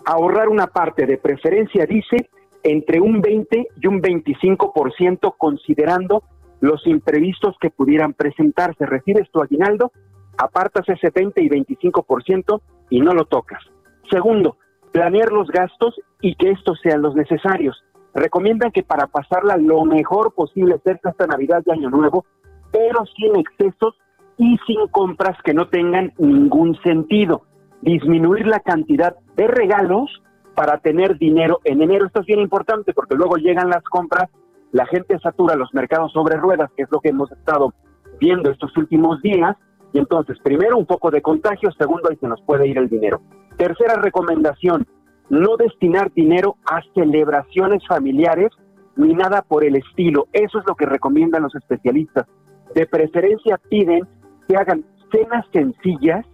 ahorrar 0.05 0.49
una 0.49 0.67
parte 0.67 1.07
de 1.07 1.19
preferencia, 1.19 1.87
dice, 1.87 2.29
entre 2.63 3.01
un 3.01 3.21
20 3.21 3.69
y 3.81 3.87
un 3.87 4.03
25% 4.03 5.35
considerando 5.37 6.23
los 6.61 6.87
imprevistos 6.87 7.57
que 7.61 7.71
pudieran 7.71 8.13
presentarse. 8.13 8.87
Recibes 8.87 9.31
tu 9.31 9.41
aguinaldo, 9.41 9.93
apartas 10.37 10.89
ese 10.89 11.11
20 11.11 11.43
y 11.43 11.49
25% 11.49 12.61
y 12.91 13.01
no 13.01 13.13
lo 13.15 13.25
tocas. 13.25 13.63
Segundo, 14.11 14.57
planear 14.93 15.33
los 15.33 15.49
gastos 15.49 15.95
y 16.21 16.35
que 16.35 16.51
estos 16.51 16.81
sean 16.83 17.03
los 17.03 17.15
necesarios. 17.15 17.83
Recomiendan 18.15 18.73
que 18.73 18.83
para 18.83 19.07
pasarla 19.07 19.57
lo 19.57 19.85
mejor 19.85 20.35
posible 20.35 20.81
cerca 20.85 21.11
esta 21.11 21.27
Navidad 21.27 21.63
y 21.65 21.71
Año 21.71 21.91
Nuevo, 21.91 22.25
pero 22.73 23.05
sin 23.17 23.37
excesos 23.37 23.95
y 24.37 24.59
sin 24.67 24.89
compras 24.89 25.37
que 25.45 25.55
no 25.55 25.69
tengan 25.69 26.13
ningún 26.19 26.75
sentido. 26.83 27.43
Disminuir 27.83 28.47
la 28.47 28.61
cantidad 28.61 29.17
de 29.37 29.47
regalos 29.47 30.23
para 30.55 30.79
tener 30.79 31.19
dinero 31.19 31.61
en 31.65 31.83
enero. 31.83 32.07
Esto 32.07 32.21
es 32.21 32.27
bien 32.27 32.41
importante 32.41 32.93
porque 32.93 33.15
luego 33.15 33.37
llegan 33.37 33.71
las 33.71 33.83
compras, 33.85 34.29
la 34.73 34.87
gente 34.87 35.19
satura 35.19 35.57
los 35.57 35.73
mercados 35.73 36.13
sobre 36.13 36.37
ruedas, 36.37 36.71
que 36.77 36.83
es 36.83 36.91
lo 36.91 37.01
que 37.01 37.09
hemos 37.09 37.31
estado 37.33 37.73
viendo 38.21 38.51
estos 38.51 38.77
últimos 38.77 39.23
días, 39.23 39.57
y 39.93 39.99
entonces, 39.99 40.39
primero, 40.43 40.77
un 40.77 40.87
poco 40.87 41.11
de 41.11 41.23
contagio, 41.23 41.71
segundo, 41.73 42.09
ahí 42.11 42.17
se 42.17 42.29
nos 42.29 42.41
puede 42.43 42.69
ir 42.69 42.79
el 42.79 42.89
dinero. 42.89 43.21
Tercera 43.57 43.97
recomendación, 43.97 44.87
no 45.31 45.57
destinar 45.57 46.13
dinero 46.13 46.57
a 46.65 46.81
celebraciones 46.95 47.87
familiares 47.87 48.51
ni 48.97 49.15
nada 49.15 49.43
por 49.43 49.65
el 49.65 49.77
estilo. 49.77 50.27
Eso 50.33 50.59
es 50.59 50.65
lo 50.67 50.75
que 50.75 50.87
recomiendan 50.87 51.43
los 51.43 51.55
especialistas. 51.55 52.27
De 52.75 52.87
preferencia 52.87 53.59
piden 53.69 54.07
que 54.49 54.57
hagan 54.57 54.85
cenas 55.11 55.45
sencillas 55.53 56.25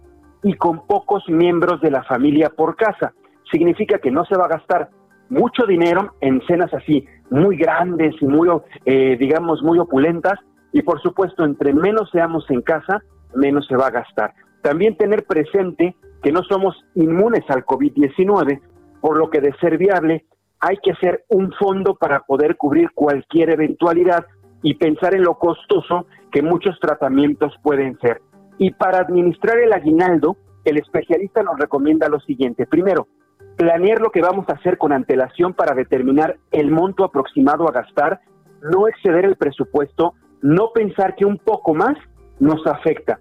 y 0.47 0.53
con 0.53 0.87
pocos 0.87 1.27
miembros 1.27 1.81
de 1.81 1.91
la 1.91 2.03
familia 2.03 2.49
por 2.49 2.77
casa. 2.77 3.13
Significa 3.51 3.99
que 3.99 4.11
no 4.11 4.23
se 4.23 4.37
va 4.37 4.45
a 4.45 4.55
gastar 4.55 4.89
mucho 5.27 5.65
dinero 5.65 6.13
en 6.21 6.41
cenas 6.47 6.73
así 6.73 7.05
muy 7.29 7.57
grandes 7.57 8.15
y 8.21 8.25
muy, 8.25 8.47
eh, 8.85 9.17
digamos, 9.19 9.61
muy 9.61 9.77
opulentas. 9.77 10.39
Y 10.71 10.83
por 10.83 11.01
supuesto, 11.01 11.43
entre 11.43 11.73
menos 11.73 12.09
seamos 12.11 12.49
en 12.49 12.61
casa, 12.61 13.03
menos 13.35 13.67
se 13.67 13.75
va 13.75 13.87
a 13.87 13.91
gastar. 13.91 14.33
También 14.61 14.95
tener 14.95 15.25
presente 15.25 15.97
que 16.23 16.31
no 16.31 16.43
somos 16.43 16.77
inmunes 16.95 17.43
al 17.49 17.65
COVID-19, 17.65 18.61
por 19.01 19.17
lo 19.17 19.29
que 19.29 19.41
de 19.41 19.53
ser 19.59 19.77
viable 19.77 20.23
hay 20.61 20.77
que 20.81 20.91
hacer 20.91 21.25
un 21.27 21.51
fondo 21.59 21.95
para 21.95 22.21
poder 22.21 22.55
cubrir 22.55 22.91
cualquier 22.95 23.49
eventualidad 23.49 24.25
y 24.63 24.75
pensar 24.75 25.13
en 25.13 25.23
lo 25.23 25.35
costoso 25.35 26.07
que 26.31 26.41
muchos 26.41 26.79
tratamientos 26.79 27.53
pueden 27.61 27.99
ser. 27.99 28.21
Y 28.57 28.71
para 28.71 28.99
administrar 28.99 29.57
el 29.59 29.73
aguinaldo, 29.73 30.37
el 30.65 30.77
especialista 30.77 31.43
nos 31.43 31.59
recomienda 31.59 32.09
lo 32.09 32.19
siguiente. 32.19 32.65
Primero, 32.65 33.07
planear 33.55 33.99
lo 33.99 34.11
que 34.11 34.21
vamos 34.21 34.47
a 34.49 34.53
hacer 34.53 34.77
con 34.77 34.91
antelación 34.91 35.53
para 35.53 35.75
determinar 35.75 36.37
el 36.51 36.71
monto 36.71 37.03
aproximado 37.03 37.67
a 37.67 37.71
gastar, 37.71 38.21
no 38.61 38.87
exceder 38.87 39.25
el 39.25 39.35
presupuesto, 39.35 40.13
no 40.41 40.71
pensar 40.73 41.15
que 41.15 41.25
un 41.25 41.37
poco 41.37 41.73
más 41.73 41.97
nos 42.39 42.65
afecta. 42.67 43.19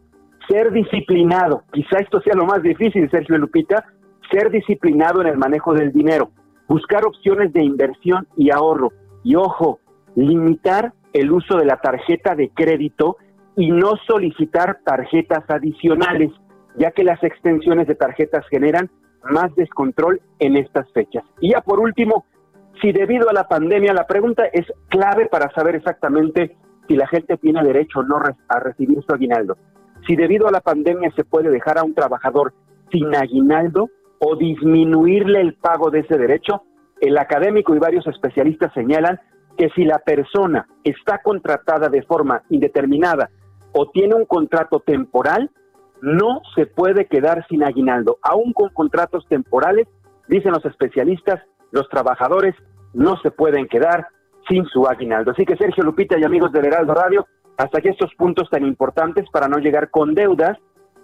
Ser 0.49 0.71
disciplinado, 0.73 1.65
quizá 1.73 1.99
esto 1.99 2.21
sea 2.21 2.35
lo 2.35 2.47
más 2.47 2.63
difícil, 2.63 3.11
Sergio 3.11 3.39
Lupita, 3.39 3.85
ser 4.31 4.51
disciplinado 4.51 5.21
en 5.21 5.29
el 5.29 5.39
manejo 5.39 5.73
del 5.73 5.93
dinero, 5.93 6.31
buscar 6.69 7.05
opciones 7.05 7.53
de 7.53 7.63
inversión 7.63 8.27
y 8.37 8.51
ahorro. 8.51 8.93
Y 9.25 9.35
ojo, 9.35 9.81
limitar 10.15 10.93
el 11.13 11.33
uso 11.33 11.57
de 11.57 11.65
la 11.65 11.79
tarjeta 11.79 12.35
de 12.35 12.51
crédito 12.51 13.17
y 13.57 13.71
no 13.71 13.97
solicitar 14.07 14.81
tarjetas 14.85 15.45
adicionales, 15.49 16.31
ya 16.77 16.91
que 16.91 17.05
las 17.05 17.23
extensiones 17.25 17.87
de 17.87 17.95
tarjetas 17.95 18.47
generan 18.49 18.91
más 19.31 19.55
descontrol 19.57 20.21
en 20.39 20.57
estas 20.57 20.91
fechas. 20.93 21.25
Y 21.41 21.53
ya 21.53 21.63
por 21.63 21.81
último, 21.81 22.27
si 22.81 22.93
debido 22.93 23.31
a 23.31 23.33
la 23.33 23.49
pandemia, 23.49 23.95
la 23.95 24.07
pregunta 24.07 24.45
es 24.53 24.67
clave 24.89 25.27
para 25.27 25.51
saber 25.53 25.75
exactamente 25.77 26.57
si 26.87 26.95
la 26.95 27.07
gente 27.07 27.37
tiene 27.39 27.63
derecho 27.63 28.01
o 28.01 28.03
no 28.03 28.19
a 28.49 28.61
recibir 28.61 29.03
su 29.03 29.13
aguinaldo. 29.13 29.57
Si 30.07 30.15
debido 30.15 30.47
a 30.47 30.53
la 30.53 30.61
pandemia 30.61 31.11
se 31.17 31.25
puede 31.25 31.51
dejar 31.51 31.79
a 31.79 31.83
un 31.83 31.95
trabajador 31.95 32.53
sin 32.93 33.15
aguinaldo 33.17 33.89
o 34.21 34.37
disminuirle 34.37 35.41
el 35.41 35.55
pago 35.55 35.91
de 35.91 36.01
ese 36.01 36.17
derecho, 36.17 36.63
el 37.01 37.19
académico 37.19 37.75
y 37.75 37.79
varios 37.79 38.07
especialistas 38.07 38.73
señalan 38.75 39.19
que 39.57 39.71
si 39.71 39.85
la 39.85 39.99
persona 39.99 40.69
está 40.85 41.23
contratada 41.23 41.89
de 41.89 42.03
forma 42.03 42.43
indeterminada 42.51 43.31
o 43.79 43.91
tiene 43.91 44.15
un 44.15 44.25
contrato 44.25 44.81
temporal, 44.81 45.51
no 46.01 46.41
se 46.55 46.65
puede 46.65 47.07
quedar 47.07 47.47
sin 47.47 47.63
aguinaldo. 47.63 48.19
Aún 48.23 48.55
con 48.55 48.71
contratos 48.71 49.27
temporales, 49.29 49.87
dicen 50.29 50.53
los 50.53 50.65
especialistas, 50.65 51.43
los 51.73 51.87
trabajadores 51.91 52.55
no 52.95 53.19
se 53.21 53.31
pueden 53.31 53.69
quedar 53.69 54.09
sin 54.49 54.65
su 54.65 54.87
aguinaldo. 54.87 55.33
Así 55.33 55.45
que 55.45 55.59
Sergio 55.59 55.85
Lupita 55.85 56.19
y 56.19 56.25
amigos 56.25 56.53
del 56.53 56.65
Heraldo 56.65 56.95
Radio, 56.95 57.27
hasta 57.59 57.83
que 57.83 57.91
estos 57.91 58.15
puntos 58.15 58.49
tan 58.49 58.65
importantes 58.65 59.29
para 59.31 59.47
no 59.47 59.59
llegar 59.59 59.91
con 59.91 60.15
deudas 60.15 60.57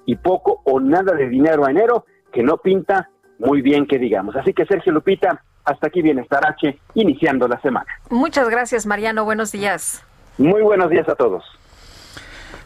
y 0.06 0.16
poco 0.16 0.62
o 0.64 0.80
nada 0.80 1.12
de 1.12 1.28
dinero 1.28 1.66
a 1.66 1.70
enero, 1.70 2.06
que 2.32 2.42
no 2.42 2.56
pinta 2.56 3.10
muy 3.38 3.60
bien 3.60 3.86
que 3.86 3.98
digamos. 3.98 4.34
Así 4.34 4.54
que 4.54 4.64
Sergio 4.64 4.92
Lupita, 4.92 5.44
hasta 5.66 5.88
aquí 5.88 6.00
Bienestar 6.00 6.46
H, 6.46 6.78
iniciando 6.94 7.46
la 7.48 7.60
semana. 7.60 7.86
Muchas 8.08 8.48
gracias, 8.48 8.86
Mariano. 8.86 9.26
Buenos 9.26 9.52
días. 9.52 10.02
Muy 10.38 10.62
buenos 10.62 10.88
días 10.88 11.06
a 11.10 11.14
todos. 11.14 11.44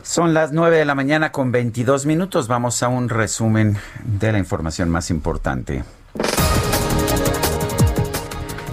Son 0.07 0.35
las 0.35 0.53
9 0.53 0.79
de 0.79 0.85
la 0.85 0.95
mañana 0.95 1.33
con 1.33 1.51
22 1.51 2.07
minutos. 2.07 2.47
Vamos 2.47 2.81
a 2.85 2.89
un 2.89 3.09
resumen 3.09 3.77
de 4.05 4.31
la 4.31 4.39
información 4.39 4.89
más 4.89 5.11
importante. 5.11 5.83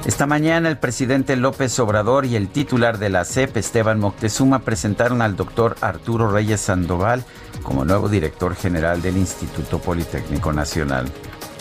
Esta 0.05 0.27
mañana 0.27 0.69
el 0.69 0.77
presidente 0.77 1.35
López 1.35 1.79
Obrador 1.79 2.25
y 2.27 2.35
el 2.35 2.49
titular 2.49 2.99
de 2.99 3.09
la 3.09 3.25
CEP, 3.25 3.57
Esteban 3.57 3.99
Moctezuma, 3.99 4.59
presentaron 4.59 5.23
al 5.23 5.35
doctor 5.35 5.75
Arturo 5.81 6.29
Reyes 6.29 6.61
Sandoval 6.61 7.25
como 7.63 7.83
nuevo 7.83 8.09
director 8.09 8.55
general 8.55 9.01
del 9.01 9.17
Instituto 9.17 9.79
Politécnico 9.79 10.53
Nacional 10.53 11.11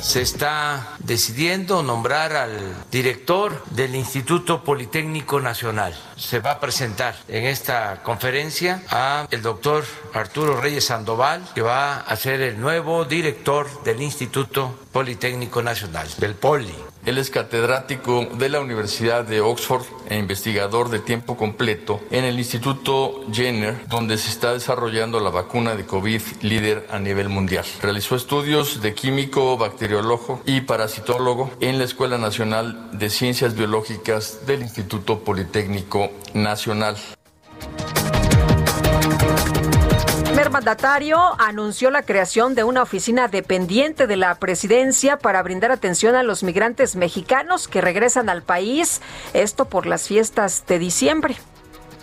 se 0.02 0.20
está 0.20 0.96
decidiendo 0.98 1.82
nombrar 1.84 2.34
al 2.34 2.50
director 2.90 3.64
del 3.70 3.94
Instituto 3.94 4.64
Politécnico 4.64 5.40
Nacional. 5.40 5.94
Se 6.16 6.40
va 6.40 6.52
a 6.52 6.60
presentar 6.60 7.14
en 7.28 7.44
esta 7.44 8.02
conferencia 8.02 8.82
a 8.90 9.28
el 9.30 9.42
doctor 9.42 9.84
Arturo 10.12 10.60
Reyes 10.60 10.86
Sandoval, 10.86 11.48
que 11.54 11.62
va 11.62 12.00
a 12.00 12.16
ser 12.16 12.40
el 12.40 12.60
nuevo 12.60 13.04
director 13.04 13.84
del 13.84 14.02
Instituto 14.02 14.76
Politécnico 14.90 15.62
Nacional, 15.62 16.08
del 16.18 16.34
POLI. 16.34 16.74
Él 17.04 17.18
es 17.18 17.30
catedrático 17.30 18.26
de 18.38 18.48
la 18.48 18.60
Universidad 18.60 19.24
de 19.24 19.40
Oxford 19.40 19.84
e 20.08 20.16
investigador 20.18 20.88
de 20.88 21.00
tiempo 21.00 21.36
completo 21.36 22.00
en 22.10 22.24
el 22.24 22.38
Instituto 22.38 23.24
Jenner, 23.32 23.88
donde 23.88 24.18
se 24.18 24.30
está 24.30 24.52
desarrollando 24.52 25.18
la 25.18 25.30
vacuna 25.30 25.74
de 25.74 25.84
COVID 25.84 26.22
líder 26.42 26.86
a 26.90 27.00
nivel 27.00 27.28
mundial. 27.28 27.64
Realizó 27.80 28.14
estudios 28.14 28.82
de 28.82 28.94
químico, 28.94 29.56
bacteriólogo 29.56 30.42
y 30.46 30.60
parasitólogo 30.60 31.50
en 31.60 31.78
la 31.78 31.84
Escuela 31.84 32.18
Nacional 32.18 32.90
de 32.92 33.10
Ciencias 33.10 33.56
Biológicas 33.56 34.46
del 34.46 34.62
Instituto 34.62 35.24
Politécnico 35.24 36.10
Nacional. 36.34 36.96
Mandatario 40.50 41.18
anunció 41.38 41.90
la 41.90 42.02
creación 42.02 42.54
de 42.54 42.64
una 42.64 42.82
oficina 42.82 43.28
dependiente 43.28 44.06
de 44.06 44.16
la 44.16 44.34
presidencia 44.36 45.18
para 45.18 45.42
brindar 45.42 45.70
atención 45.70 46.14
a 46.14 46.22
los 46.22 46.42
migrantes 46.42 46.96
mexicanos 46.96 47.68
que 47.68 47.80
regresan 47.80 48.28
al 48.28 48.42
país, 48.42 49.00
esto 49.34 49.66
por 49.66 49.86
las 49.86 50.08
fiestas 50.08 50.64
de 50.66 50.78
diciembre. 50.78 51.36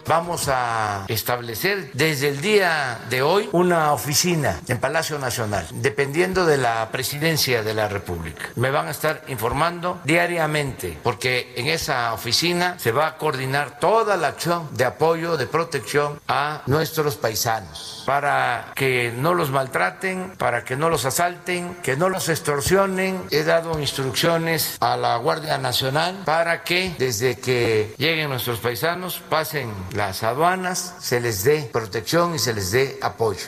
Vamos 0.09 0.47
a 0.47 1.05
establecer 1.07 1.91
desde 1.93 2.29
el 2.29 2.41
día 2.41 2.99
de 3.11 3.21
hoy 3.21 3.47
una 3.51 3.93
oficina 3.93 4.59
en 4.67 4.79
Palacio 4.79 5.19
Nacional, 5.19 5.67
dependiendo 5.71 6.47
de 6.47 6.57
la 6.57 6.89
presidencia 6.91 7.61
de 7.61 7.75
la 7.75 7.87
República. 7.87 8.49
Me 8.55 8.71
van 8.71 8.87
a 8.87 8.89
estar 8.91 9.21
informando 9.27 9.99
diariamente, 10.05 10.97
porque 11.03 11.53
en 11.55 11.67
esa 11.67 12.11
oficina 12.11 12.73
se 12.79 12.91
va 12.91 13.05
a 13.05 13.17
coordinar 13.17 13.79
toda 13.79 14.17
la 14.17 14.29
acción 14.29 14.67
de 14.75 14.85
apoyo, 14.85 15.37
de 15.37 15.45
protección 15.45 16.19
a 16.27 16.63
nuestros 16.65 17.15
paisanos, 17.15 17.98
para 18.09 18.71
que 18.73 19.13
no 19.15 19.35
los 19.35 19.51
maltraten, 19.51 20.33
para 20.39 20.63
que 20.63 20.75
no 20.75 20.89
los 20.89 21.05
asalten, 21.05 21.75
que 21.83 21.95
no 21.95 22.09
los 22.09 22.27
extorsionen. 22.27 23.21
He 23.29 23.43
dado 23.43 23.79
instrucciones 23.79 24.77
a 24.79 24.97
la 24.97 25.15
Guardia 25.17 25.59
Nacional 25.59 26.23
para 26.25 26.63
que 26.63 26.95
desde 26.97 27.37
que 27.37 27.93
lleguen 27.99 28.31
nuestros 28.31 28.61
paisanos 28.61 29.21
pasen 29.29 29.71
las 29.93 30.23
aduanas, 30.23 30.95
se 30.99 31.19
les 31.19 31.43
dé 31.43 31.69
protección 31.71 32.33
y 32.33 32.39
se 32.39 32.55
les 32.55 32.71
dé 32.71 32.97
apoyo. 33.03 33.45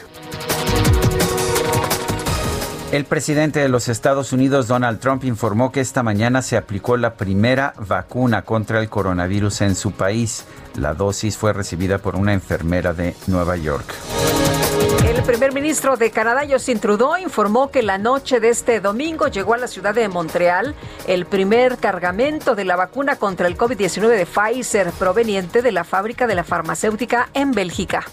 El 2.91 3.05
presidente 3.05 3.61
de 3.61 3.69
los 3.69 3.87
Estados 3.87 4.33
Unidos, 4.33 4.67
Donald 4.67 4.99
Trump, 4.99 5.23
informó 5.23 5.71
que 5.71 5.79
esta 5.79 6.03
mañana 6.03 6.41
se 6.41 6.57
aplicó 6.57 6.97
la 6.97 7.13
primera 7.13 7.73
vacuna 7.77 8.41
contra 8.41 8.81
el 8.81 8.89
coronavirus 8.89 9.61
en 9.61 9.75
su 9.75 9.93
país. 9.93 10.43
La 10.75 10.93
dosis 10.93 11.37
fue 11.37 11.53
recibida 11.53 11.99
por 11.99 12.17
una 12.17 12.33
enfermera 12.33 12.91
de 12.91 13.15
Nueva 13.27 13.55
York. 13.55 13.85
El 15.07 15.23
primer 15.23 15.53
ministro 15.53 15.95
de 15.95 16.11
Canadá, 16.11 16.41
Justin 16.49 16.81
Trudeau, 16.81 17.15
informó 17.15 17.71
que 17.71 17.81
la 17.81 17.97
noche 17.97 18.41
de 18.41 18.49
este 18.49 18.81
domingo 18.81 19.27
llegó 19.27 19.53
a 19.53 19.57
la 19.57 19.67
ciudad 19.67 19.95
de 19.95 20.09
Montreal 20.09 20.75
el 21.07 21.25
primer 21.25 21.77
cargamento 21.77 22.55
de 22.55 22.65
la 22.65 22.75
vacuna 22.75 23.15
contra 23.15 23.47
el 23.47 23.57
COVID-19 23.57 24.09
de 24.09 24.25
Pfizer 24.25 24.91
proveniente 24.91 25.61
de 25.61 25.71
la 25.71 25.85
fábrica 25.85 26.27
de 26.27 26.35
la 26.35 26.43
farmacéutica 26.43 27.29
en 27.33 27.53
Bélgica. 27.53 28.03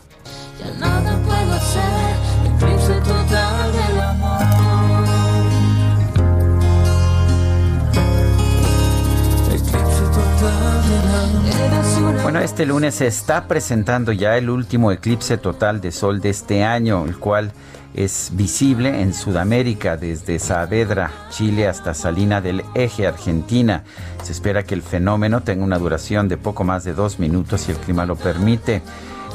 Bueno, 12.29 12.41
este 12.41 12.67
lunes 12.67 12.97
se 12.97 13.07
está 13.07 13.49
presentando 13.49 14.13
ya 14.13 14.37
el 14.37 14.51
último 14.51 14.93
eclipse 14.93 15.39
total 15.39 15.81
de 15.81 15.91
sol 15.91 16.21
de 16.21 16.29
este 16.29 16.63
año, 16.63 17.07
el 17.07 17.17
cual 17.19 17.53
es 17.95 18.33
visible 18.35 19.01
en 19.01 19.15
Sudamérica, 19.15 19.97
desde 19.97 20.39
Saavedra, 20.39 21.11
Chile, 21.31 21.67
hasta 21.67 21.95
Salina 21.95 22.43
del 22.43 22.63
Eje, 22.75 23.07
Argentina. 23.07 23.83
Se 24.23 24.33
espera 24.33 24.63
que 24.63 24.75
el 24.75 24.83
fenómeno 24.83 25.41
tenga 25.41 25.65
una 25.65 25.79
duración 25.79 26.29
de 26.29 26.37
poco 26.37 26.65
más 26.65 26.85
de 26.85 26.93
dos 26.93 27.19
minutos 27.19 27.63
si 27.63 27.73
el 27.73 27.79
clima 27.79 28.05
lo 28.05 28.17
permite. 28.17 28.83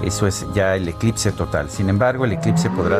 Eso 0.03 0.27
es 0.27 0.45
ya 0.53 0.75
el 0.75 0.87
eclipse 0.87 1.31
total. 1.31 1.71
Sin 1.71 1.89
embargo, 1.89 2.25
el 2.25 2.33
eclipse 2.33 2.69
podrá... 2.69 2.99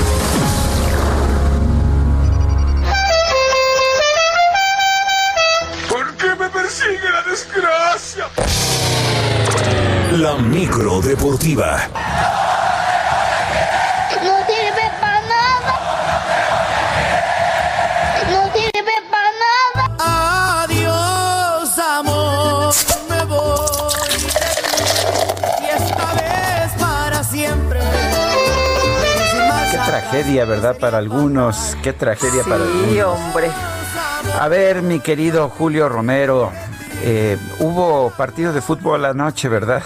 La 10.11 10.35
micro 10.35 10.99
deportiva. 11.01 11.77
No 14.21 14.37
sirve 14.45 14.91
para 14.99 15.21
nada. 15.21 15.73
No 18.29 18.51
sirve 18.53 18.95
para 19.09 19.31
nada. 19.39 20.63
Adiós, 20.63 21.79
amor. 21.79 22.73
Me 23.09 23.23
voy. 23.23 24.19
Y 25.61 25.65
esta 25.81 26.13
vez 26.13 26.71
para 26.77 27.23
siempre. 27.23 27.79
Qué 29.71 29.77
tragedia, 29.77 30.43
¿verdad? 30.43 30.77
Para 30.77 30.97
algunos. 30.97 31.77
Qué 31.81 31.93
tragedia 31.93 32.43
para 32.43 32.55
algunos. 32.55 32.89
Sí, 32.91 33.01
hombre. 33.01 33.49
A 34.39 34.47
ver, 34.49 34.81
mi 34.81 34.99
querido 34.99 35.49
Julio 35.49 35.87
Romero, 35.87 36.51
eh, 37.03 37.37
hubo 37.59 38.11
partido 38.11 38.53
de 38.53 38.61
fútbol 38.61 39.05
anoche, 39.05 39.49
¿verdad? 39.49 39.83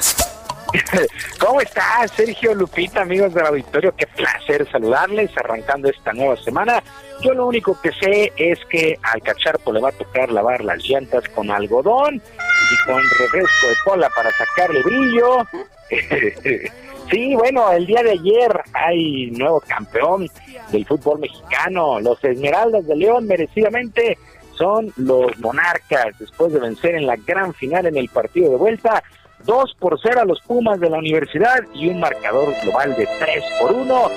¿Cómo 1.40 1.62
estás, 1.62 2.12
Sergio 2.12 2.54
Lupita, 2.54 3.02
amigos 3.02 3.34
del 3.34 3.46
auditorio? 3.46 3.96
Qué 3.96 4.08
placer 4.08 4.70
saludarles 4.70 5.32
arrancando 5.38 5.90
esta 5.90 6.14
nueva 6.14 6.36
semana. 6.38 6.84
Yo 7.22 7.34
lo 7.34 7.48
único 7.48 7.80
que 7.80 7.92
sé 7.94 8.34
es 8.36 8.60
que 8.70 9.00
al 9.02 9.22
Cacharpo 9.22 9.72
le 9.72 9.82
va 9.82 9.90
a 9.90 9.94
tocar 9.94 10.32
lavar 10.32 10.64
las 10.64 10.84
llantas 10.84 11.24
con 11.30 11.50
algodón 11.50 12.16
y 12.16 12.86
con 12.86 13.02
refresco 13.20 13.68
de 13.68 13.76
cola 13.86 14.10
para 14.16 14.32
sacarle 14.32 14.82
brillo. 14.84 15.46
Sí, 17.10 17.36
bueno, 17.36 17.72
el 17.72 17.86
día 17.86 18.02
de 18.02 18.12
ayer 18.12 18.62
hay 18.74 19.30
nuevo 19.32 19.62
campeón 19.62 20.28
del 20.72 20.86
fútbol 20.88 21.20
mexicano. 21.20 22.00
Los 22.00 22.24
Esmeraldas 22.24 22.88
de 22.88 22.96
León 22.96 23.28
merecidamente 23.28 24.18
son 24.58 24.92
los 24.98 25.38
monarcas 25.40 26.18
después 26.20 26.54
de 26.54 26.60
vencer 26.60 26.96
en 26.96 27.08
la 27.08 27.16
gran 27.16 27.54
final 27.54 27.86
en 27.86 27.98
el 27.98 28.10
partido 28.10 28.52
de 28.52 28.58
vuelta 28.58 29.04
2 29.46 29.76
por 29.80 30.00
0 30.02 30.22
a 30.22 30.26
los 30.26 30.42
Pumas 30.42 30.80
de 30.80 30.90
la 30.90 30.98
universidad 30.98 31.64
y 31.74 31.88
un 31.88 32.00
marcador 32.00 32.54
global 32.64 32.96
de 32.96 33.08
3 33.20 33.44
por 33.60 33.74
1. 33.74 34.10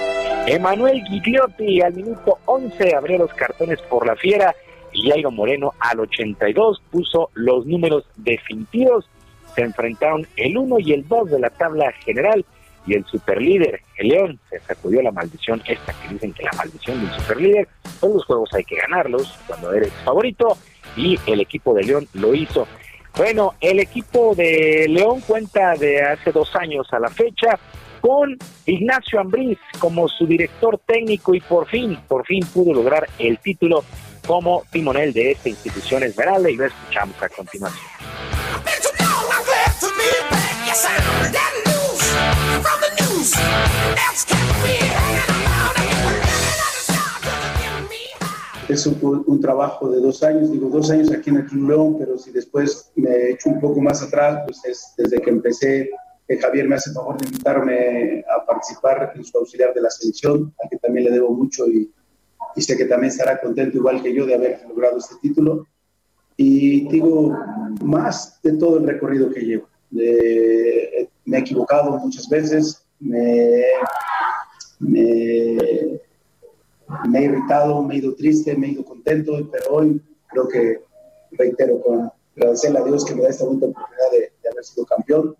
Emanuel 0.46 1.02
Gigliotti 1.04 1.82
al 1.82 1.94
minuto 1.94 2.38
11 2.46 2.94
abrió 2.94 3.18
los 3.18 3.34
cartones 3.34 3.80
por 3.82 4.06
la 4.06 4.16
fiera 4.16 4.54
y 4.92 5.10
Jairo 5.10 5.30
Moreno 5.30 5.74
al 5.80 6.00
82 6.00 6.82
puso 6.90 7.30
los 7.34 7.66
números 7.66 8.04
definitivos. 8.16 9.08
Se 9.54 9.62
enfrentaron 9.62 10.26
el 10.36 10.56
1 10.56 10.78
y 10.80 10.92
el 10.92 11.06
2 11.06 11.30
de 11.30 11.40
la 11.40 11.50
tabla 11.50 11.92
general 12.04 12.44
y 12.88 12.94
el 12.94 13.04
superlíder, 13.04 13.82
el 13.98 14.08
León, 14.08 14.40
se 14.48 14.58
sacudió 14.60 15.02
la 15.02 15.12
maldición 15.12 15.62
esta 15.66 15.92
que 15.92 16.14
dicen 16.14 16.32
que 16.32 16.44
la 16.44 16.52
maldición 16.52 17.04
del 17.04 17.14
superlíder, 17.20 17.68
pues 18.00 18.14
los 18.14 18.24
juegos 18.24 18.50
hay 18.54 18.64
que 18.64 18.76
ganarlos 18.76 19.38
cuando 19.46 19.72
eres 19.74 19.92
favorito 20.04 20.56
y 20.96 21.18
el 21.26 21.40
equipo 21.40 21.74
de 21.74 21.84
León 21.84 22.08
lo 22.14 22.34
hizo. 22.34 22.66
Bueno, 23.14 23.54
el 23.60 23.80
equipo 23.80 24.34
de 24.34 24.86
León 24.88 25.20
cuenta 25.20 25.74
de 25.74 26.02
hace 26.02 26.32
dos 26.32 26.54
años 26.56 26.86
a 26.92 26.98
la 26.98 27.08
fecha 27.08 27.58
con 28.00 28.38
Ignacio 28.64 29.20
Ambriz 29.20 29.58
como 29.78 30.08
su 30.08 30.26
director 30.26 30.80
técnico 30.86 31.34
y 31.34 31.40
por 31.40 31.68
fin, 31.68 31.98
por 32.08 32.24
fin 32.24 32.40
pudo 32.54 32.72
lograr 32.72 33.06
el 33.18 33.38
título 33.38 33.84
como 34.26 34.62
timonel 34.70 35.12
de 35.12 35.32
esta 35.32 35.48
institución 35.48 36.04
esmeralda 36.04 36.48
y 36.48 36.56
lo 36.56 36.66
escuchamos 36.66 37.20
a 37.22 37.28
continuación. 37.28 37.84
Es 48.68 48.86
un, 48.86 49.24
un, 49.26 49.40
trabajo 49.40 49.88
de 49.88 50.00
dos 50.00 50.22
años, 50.22 50.52
digo 50.52 50.68
dos 50.68 50.90
años 50.90 51.10
aquí 51.10 51.30
en 51.30 51.36
el 51.36 51.46
Club 51.46 51.68
León, 51.70 51.96
pero 51.98 52.18
si 52.18 52.30
después 52.30 52.90
me 52.96 53.30
echo 53.30 53.48
un 53.48 53.60
poco 53.60 53.80
más 53.80 54.02
atrás, 54.02 54.42
pues 54.44 54.62
es 54.66 54.94
desde 54.96 55.22
que 55.22 55.30
empecé, 55.30 55.90
que 56.26 56.36
Javier 56.36 56.68
me 56.68 56.74
hace 56.74 56.92
favor 56.92 57.18
de 57.18 57.26
invitarme 57.28 58.24
a 58.28 58.44
participar 58.44 59.12
en 59.14 59.24
su 59.24 59.38
auxiliar 59.38 59.72
de 59.72 59.80
la 59.80 59.90
selección, 59.90 60.54
al 60.62 60.68
que 60.68 60.76
también 60.76 61.06
le 61.06 61.12
debo 61.12 61.30
mucho 61.30 61.66
y, 61.66 61.90
y 62.56 62.62
sé 62.62 62.76
que 62.76 62.84
también 62.84 63.10
estará 63.10 63.40
contento 63.40 63.78
igual 63.78 64.02
que 64.02 64.12
yo 64.12 64.26
de 64.26 64.34
haber 64.34 64.60
logrado 64.68 64.98
este 64.98 65.14
título. 65.22 65.66
Y 66.36 66.88
digo, 66.88 67.36
más 67.82 68.40
de 68.42 68.52
todo 68.52 68.78
el 68.78 68.86
recorrido 68.86 69.30
que 69.30 69.40
llevo. 69.40 69.68
De, 69.90 71.08
me 71.28 71.36
he 71.36 71.40
equivocado 71.40 71.98
muchas 71.98 72.26
veces, 72.28 72.86
me, 72.98 73.62
me, 74.78 76.00
me, 77.06 77.18
he 77.18 77.24
irritado, 77.24 77.82
me 77.82 77.94
he 77.94 77.98
ido 77.98 78.14
triste, 78.14 78.56
me 78.56 78.68
he 78.68 78.70
ido 78.70 78.84
contento, 78.84 79.32
pero 79.52 79.74
hoy 79.74 80.02
creo 80.28 80.48
que, 80.48 80.80
reitero, 81.32 81.80
con 81.82 82.10
agradecerle 82.34 82.78
a 82.78 82.84
Dios 82.84 83.04
que 83.04 83.14
me 83.14 83.22
da 83.22 83.28
esta 83.28 83.44
buena 83.44 83.66
oportunidad 83.66 84.10
de, 84.12 84.32
de 84.42 84.48
haber 84.50 84.64
sido 84.64 84.86
campeón, 84.86 85.36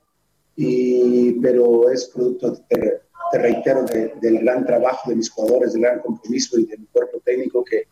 y, 0.57 1.33
pero 1.41 1.89
es 1.91 2.07
producto, 2.07 2.53
te, 2.69 3.01
te 3.33 3.39
reitero, 3.39 3.85
de, 3.85 4.13
del 4.21 4.41
gran 4.41 4.67
trabajo 4.67 5.09
de 5.09 5.17
mis 5.17 5.31
jugadores, 5.31 5.73
del 5.73 5.83
gran 5.83 6.01
compromiso 6.01 6.59
y 6.59 6.67
de 6.67 6.77
mi 6.77 6.87
cuerpo 6.87 7.19
técnico 7.25 7.65
que, 7.65 7.85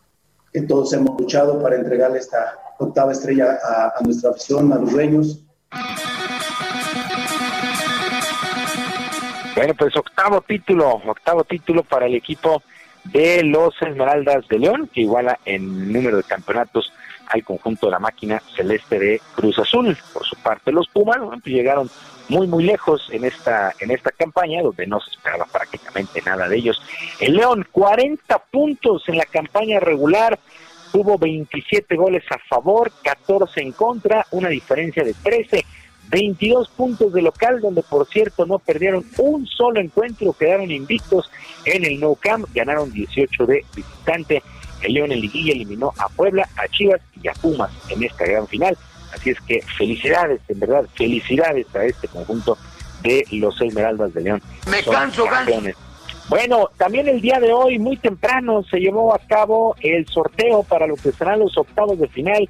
que 0.53 0.61
todos 0.61 0.93
hemos 0.93 1.19
luchado 1.19 1.59
para 1.63 1.77
entregarle 1.77 2.19
esta 2.19 2.59
octava 2.77 3.11
estrella 3.11 3.57
a, 3.63 3.93
a 3.97 4.01
nuestra 4.03 4.29
afición, 4.29 4.71
a 4.71 4.77
los 4.77 4.91
dueños. 4.91 5.43
Bueno, 9.57 9.73
pues 9.73 9.95
octavo 9.97 10.41
título, 10.41 11.01
octavo 11.07 11.43
título 11.43 11.81
para 11.81 12.05
el 12.05 12.13
equipo 12.13 12.61
de 13.05 13.41
los 13.41 13.73
Esmeraldas 13.81 14.47
de 14.49 14.59
León, 14.59 14.87
que 14.93 15.01
iguala 15.01 15.39
en 15.45 15.91
número 15.91 16.17
de 16.17 16.23
campeonatos 16.23 16.93
al 17.25 17.43
conjunto 17.43 17.87
de 17.87 17.93
la 17.93 17.97
máquina 17.97 18.39
celeste 18.55 18.99
de 18.99 19.19
Cruz 19.35 19.57
Azul. 19.57 19.97
Por 20.13 20.23
su 20.25 20.35
parte, 20.35 20.71
los 20.71 20.87
Pumas 20.89 21.17
pues 21.17 21.43
llegaron 21.45 21.89
muy 22.29 22.45
muy 22.45 22.65
lejos 22.65 23.09
en 23.11 23.25
esta 23.25 23.73
en 23.79 23.89
esta 23.89 24.11
campaña 24.11 24.61
donde 24.61 24.85
no 24.85 24.99
se 24.99 25.09
esperaba 25.09 25.45
prácticamente 25.45 26.21
nada 26.21 26.47
de 26.47 26.55
ellos. 26.55 26.79
El 27.19 27.37
León 27.37 27.65
40 27.71 28.37
puntos 28.51 29.09
en 29.09 29.17
la 29.17 29.25
campaña 29.25 29.79
regular, 29.79 30.37
tuvo 30.91 31.17
27 31.17 31.95
goles 31.95 32.23
a 32.29 32.37
favor, 32.47 32.91
14 33.03 33.59
en 33.59 33.71
contra, 33.71 34.23
una 34.29 34.49
diferencia 34.49 35.03
de 35.03 35.15
13 35.15 35.65
22 36.09 36.69
puntos 36.69 37.13
de 37.13 37.21
local, 37.21 37.59
donde 37.61 37.83
por 37.83 38.07
cierto 38.07 38.45
no 38.45 38.59
perdieron 38.59 39.05
un 39.17 39.45
solo 39.45 39.79
encuentro, 39.79 40.33
quedaron 40.33 40.71
invictos 40.71 41.29
en 41.65 41.85
el 41.85 41.99
No 41.99 42.15
Camp, 42.15 42.47
ganaron 42.53 42.91
18 42.91 43.45
de 43.45 43.65
visitante. 43.75 44.43
El 44.81 44.93
León 44.93 45.11
en 45.11 45.21
Liguilla 45.21 45.53
eliminó 45.53 45.91
a 45.97 46.07
Puebla, 46.09 46.47
a 46.55 46.67
Chivas 46.67 47.01
y 47.21 47.27
a 47.27 47.33
Pumas 47.33 47.71
en 47.89 48.03
esta 48.03 48.25
gran 48.25 48.47
final. 48.47 48.77
Así 49.13 49.31
es 49.31 49.41
que 49.41 49.61
felicidades, 49.77 50.41
en 50.47 50.59
verdad, 50.59 50.85
felicidades 50.95 51.65
a 51.75 51.83
este 51.85 52.07
conjunto 52.07 52.57
de 53.01 53.25
los 53.31 53.59
Esmeraldas 53.59 54.13
de 54.13 54.21
León. 54.21 54.41
Me 54.69 54.83
canso, 54.83 55.25
campeones. 55.25 55.75
Bueno, 56.29 56.69
también 56.75 57.07
el 57.07 57.21
día 57.21 57.39
de 57.39 57.53
hoy, 57.53 57.79
muy 57.79 57.95
temprano, 57.95 58.61
se 58.69 58.79
llevó 58.79 59.13
a 59.13 59.19
cabo 59.19 59.75
el 59.81 60.05
sorteo 60.07 60.63
para 60.63 60.85
lo 60.85 60.95
que 60.97 61.13
serán 61.13 61.39
los 61.39 61.57
octavos 61.57 61.97
de 61.99 62.07
final 62.09 62.47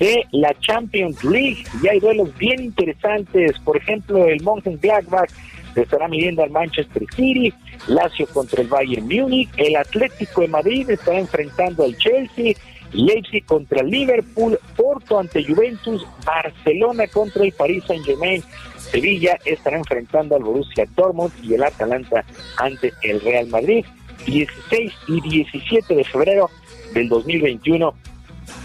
de 0.00 0.26
la 0.32 0.52
Champions 0.58 1.22
League. 1.22 1.62
Y 1.80 1.86
hay 1.86 2.00
duelos 2.00 2.36
bien 2.36 2.60
interesantes. 2.60 3.56
Por 3.60 3.76
ejemplo, 3.76 4.26
el 4.26 4.42
Mönchengladbach 4.42 5.30
se 5.74 5.82
estará 5.82 6.08
midiendo 6.08 6.42
al 6.42 6.50
Manchester 6.50 7.04
City, 7.14 7.54
Lazio 7.86 8.26
contra 8.26 8.60
el 8.60 8.66
Bayern 8.66 9.06
Múnich, 9.06 9.48
el 9.56 9.76
Atlético 9.76 10.40
de 10.40 10.48
Madrid 10.48 10.90
estará 10.90 11.20
enfrentando 11.20 11.84
al 11.84 11.96
Chelsea, 11.96 12.54
Leipzig 12.92 13.44
contra 13.46 13.82
el 13.82 13.88
Liverpool, 13.88 14.58
Porto 14.76 15.20
ante 15.20 15.44
Juventus, 15.44 16.04
Barcelona 16.26 17.06
contra 17.06 17.44
el 17.44 17.52
Paris 17.52 17.84
Saint-Germain, 17.86 18.42
Sevilla 18.78 19.38
estará 19.44 19.76
enfrentando 19.76 20.34
al 20.34 20.42
Borussia 20.42 20.86
Dortmund 20.96 21.32
y 21.40 21.54
el 21.54 21.62
Atalanta 21.62 22.24
ante 22.56 22.92
el 23.02 23.20
Real 23.20 23.46
Madrid. 23.46 23.84
16 24.26 24.92
y 25.08 25.20
17 25.20 25.94
de 25.94 26.04
febrero 26.04 26.50
del 26.92 27.08
2021 27.08 27.94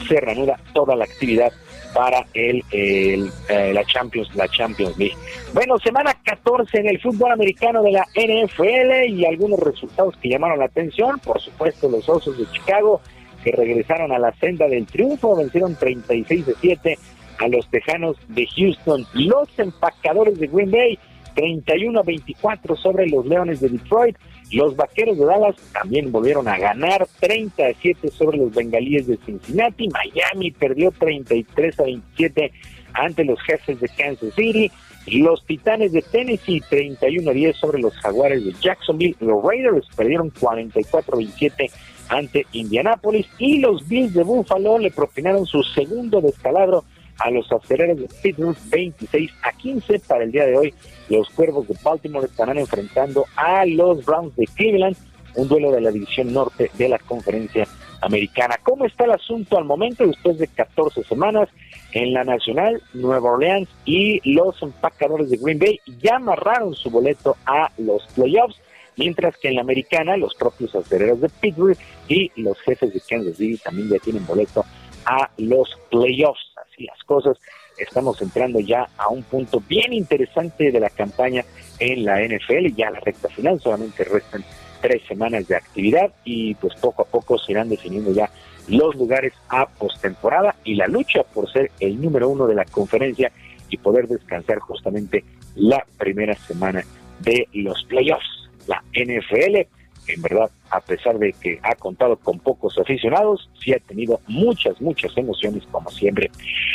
se 0.08 0.20
reanuda 0.20 0.60
toda 0.74 0.96
la 0.96 1.06
actividad 1.06 1.52
para 1.94 2.26
el, 2.34 2.62
eh, 2.72 3.72
la 3.74 3.86
Champions 3.86 4.36
la 4.36 4.48
Champions 4.50 4.98
League. 4.98 5.16
Bueno, 5.54 5.78
semana 5.80 6.14
14 6.24 6.80
en 6.80 6.90
el 6.90 7.02
fútbol 7.02 7.32
americano 7.32 7.82
de 7.82 7.92
la 7.92 8.06
NFL 8.16 9.10
y 9.10 9.26
algunos 9.26 9.60
resultados 9.62 10.16
que 10.18 10.30
llamaron 10.30 10.60
la 10.60 10.66
atención, 10.66 11.20
por 11.20 11.40
supuesto 11.40 11.90
los 11.90 12.08
Osos 12.10 12.38
de 12.38 12.46
Chicago 12.52 13.02
que 13.44 13.52
regresaron 13.52 14.12
a 14.12 14.20
la 14.20 14.34
senda 14.34 14.68
del 14.68 14.86
triunfo, 14.88 15.36
vencieron 15.36 15.76
36 15.76 16.48
de 16.48 16.56
7 16.60 17.00
a 17.40 17.48
los 17.48 17.70
Tejanos 17.70 18.18
de 18.30 18.48
Houston. 18.48 19.06
Los 19.14 19.48
empacadores 19.58 20.40
de 20.40 20.48
Green 20.48 20.72
Bay 20.72 21.00
31 21.36 22.00
a 22.00 22.04
24 22.04 22.76
sobre 22.76 23.08
los 23.08 23.26
Leones 23.26 23.60
de 23.60 23.70
Detroit. 23.70 24.18
Los 24.52 24.76
Vaqueros 24.76 25.18
de 25.18 25.26
Dallas 25.26 25.56
también 25.74 26.12
volvieron 26.12 26.48
a 26.48 26.58
ganar 26.58 27.08
30 27.20 27.64
a 27.64 27.74
7 27.82 28.10
sobre 28.12 28.38
los 28.38 28.54
Bengalíes 28.54 29.08
de 29.08 29.18
Cincinnati. 29.26 29.90
Miami 29.90 30.52
perdió 30.52 30.92
33 30.92 31.80
a 31.80 31.84
27 31.84 32.52
ante 32.94 33.26
los 33.26 33.42
jefes 33.42 33.80
de 33.80 33.90
Kansas 33.90 34.34
City. 34.36 34.72
Los 35.08 35.46
Titanes 35.46 35.92
de 35.92 36.02
Tennessee 36.02 36.62
31 36.68 37.30
a 37.30 37.34
10 37.34 37.58
sobre 37.58 37.80
los 37.80 37.96
Jaguares 37.98 38.44
de 38.44 38.54
Jacksonville. 38.60 39.16
Los 39.20 39.44
Raiders 39.44 39.88
perdieron 39.96 40.32
44 40.32 41.14
a 41.14 41.18
27 41.18 41.72
ante 42.10 42.46
Indianapolis 42.52 43.28
y 43.38 43.60
los 43.60 43.88
Bills 43.88 44.14
de 44.14 44.24
Buffalo 44.24 44.78
le 44.78 44.92
propinaron 44.92 45.46
su 45.46 45.64
segundo 45.64 46.22
descalabro 46.22 46.84
a 47.20 47.30
los 47.32 47.52
aceleros 47.52 48.00
de 48.00 48.08
Pittsburgh 48.22 48.58
26 48.70 49.32
a 49.44 49.52
15 49.54 50.00
para 50.00 50.24
el 50.24 50.32
día 50.32 50.46
de 50.46 50.58
hoy. 50.58 50.74
Los 51.10 51.30
Cuervos 51.30 51.68
de 51.68 51.76
Baltimore 51.84 52.26
estarán 52.26 52.58
enfrentando 52.58 53.26
a 53.36 53.66
los 53.66 54.04
Browns 54.06 54.36
de 54.36 54.48
Cleveland, 54.48 54.96
un 55.36 55.48
duelo 55.48 55.72
de 55.72 55.82
la 55.82 55.92
división 55.92 56.34
norte 56.34 56.72
de 56.78 56.90
la 56.90 57.00
conferencia 57.00 57.68
americana. 58.02 58.56
¿Cómo 58.64 58.86
está 58.86 59.06
el 59.06 59.12
asunto 59.12 59.58
al 59.58 59.66
momento 59.66 60.06
después 60.06 60.38
de 60.38 60.48
14 60.48 61.04
semanas? 61.04 61.50
En 61.94 62.14
la 62.14 62.24
Nacional, 62.24 62.82
Nueva 62.94 63.32
Orleans 63.32 63.70
y 63.86 64.20
los 64.30 64.62
empacadores 64.62 65.30
de 65.30 65.38
Green 65.38 65.60
Bay 65.60 65.80
ya 66.02 66.18
amarraron 66.18 66.74
su 66.74 66.90
boleto 66.90 67.38
a 67.46 67.72
los 67.78 68.06
playoffs, 68.16 68.60
mientras 68.98 69.38
que 69.38 69.48
en 69.48 69.56
la 69.56 69.62
americana 69.62 70.18
los 70.18 70.36
propios 70.36 70.76
aceleros 70.76 71.22
de 71.22 71.30
Pittsburgh 71.30 71.78
y 72.08 72.32
los 72.36 72.60
jefes 72.62 72.94
de 72.94 73.00
Kansas 73.00 73.38
City 73.38 73.58
también 73.64 73.90
ya 73.90 74.00
tienen 74.00 74.26
boleto 74.26 74.66
a 75.06 75.30
los 75.38 75.70
playoffs. 75.90 76.52
Así 76.58 76.84
las 76.84 77.02
cosas, 77.04 77.38
estamos 77.78 78.22
entrando 78.22 78.60
ya 78.60 78.88
a 78.98 79.10
un 79.10 79.24
punto 79.24 79.62
bien 79.68 79.94
interesante 79.94 80.72
de 80.72 80.80
la 80.80 80.90
campaña 80.90 81.44
en 81.80 82.06
la 82.06 82.22
NFL, 82.22 82.74
ya 82.76 82.92
la 82.92 83.00
recta 83.00 83.30
final, 83.30 83.60
solamente 83.60 84.04
restan 84.04 84.44
tres 84.82 85.02
semanas 85.08 85.48
de 85.48 85.56
actividad 85.56 86.12
y 86.24 86.56
pues 86.56 86.76
poco 86.76 87.02
a 87.02 87.06
poco 87.06 87.38
se 87.38 87.52
irán 87.52 87.70
definiendo 87.70 88.14
ya 88.14 88.30
los 88.68 88.96
lugares 88.96 89.34
a 89.50 89.68
postemporada 89.68 90.56
y 90.64 90.76
la 90.76 90.88
lucha 90.88 91.24
por 91.24 91.52
ser 91.52 91.72
el 91.80 92.02
número 92.02 92.30
uno 92.30 92.48
de 92.48 92.56
la 92.56 92.66
conferencia 92.66 93.32
y 93.70 93.78
poder 93.78 94.08
descansar 94.08 94.60
justamente 94.60 95.24
la 95.56 95.86
primera 95.98 96.36
semana 96.36 96.84
de 97.20 97.48
los 97.54 97.84
playoffs. 97.86 98.50
La 98.68 98.84
NFL, 98.94 99.68
en 100.08 100.22
verdad, 100.22 100.50
a 100.70 100.80
pesar 100.82 101.18
de 101.18 101.34
que 101.34 101.60
ha 101.64 101.76
contado 101.76 102.16
con 102.18 102.40
pocos 102.40 102.78
aficionados, 102.78 103.50
sí 103.60 103.74
ha 103.74 103.80
tenido 103.80 104.20
muchas, 104.28 104.80
muchas 104.82 105.18
emociones 105.18 105.64
como 105.72 105.90
siempre. 105.90 106.30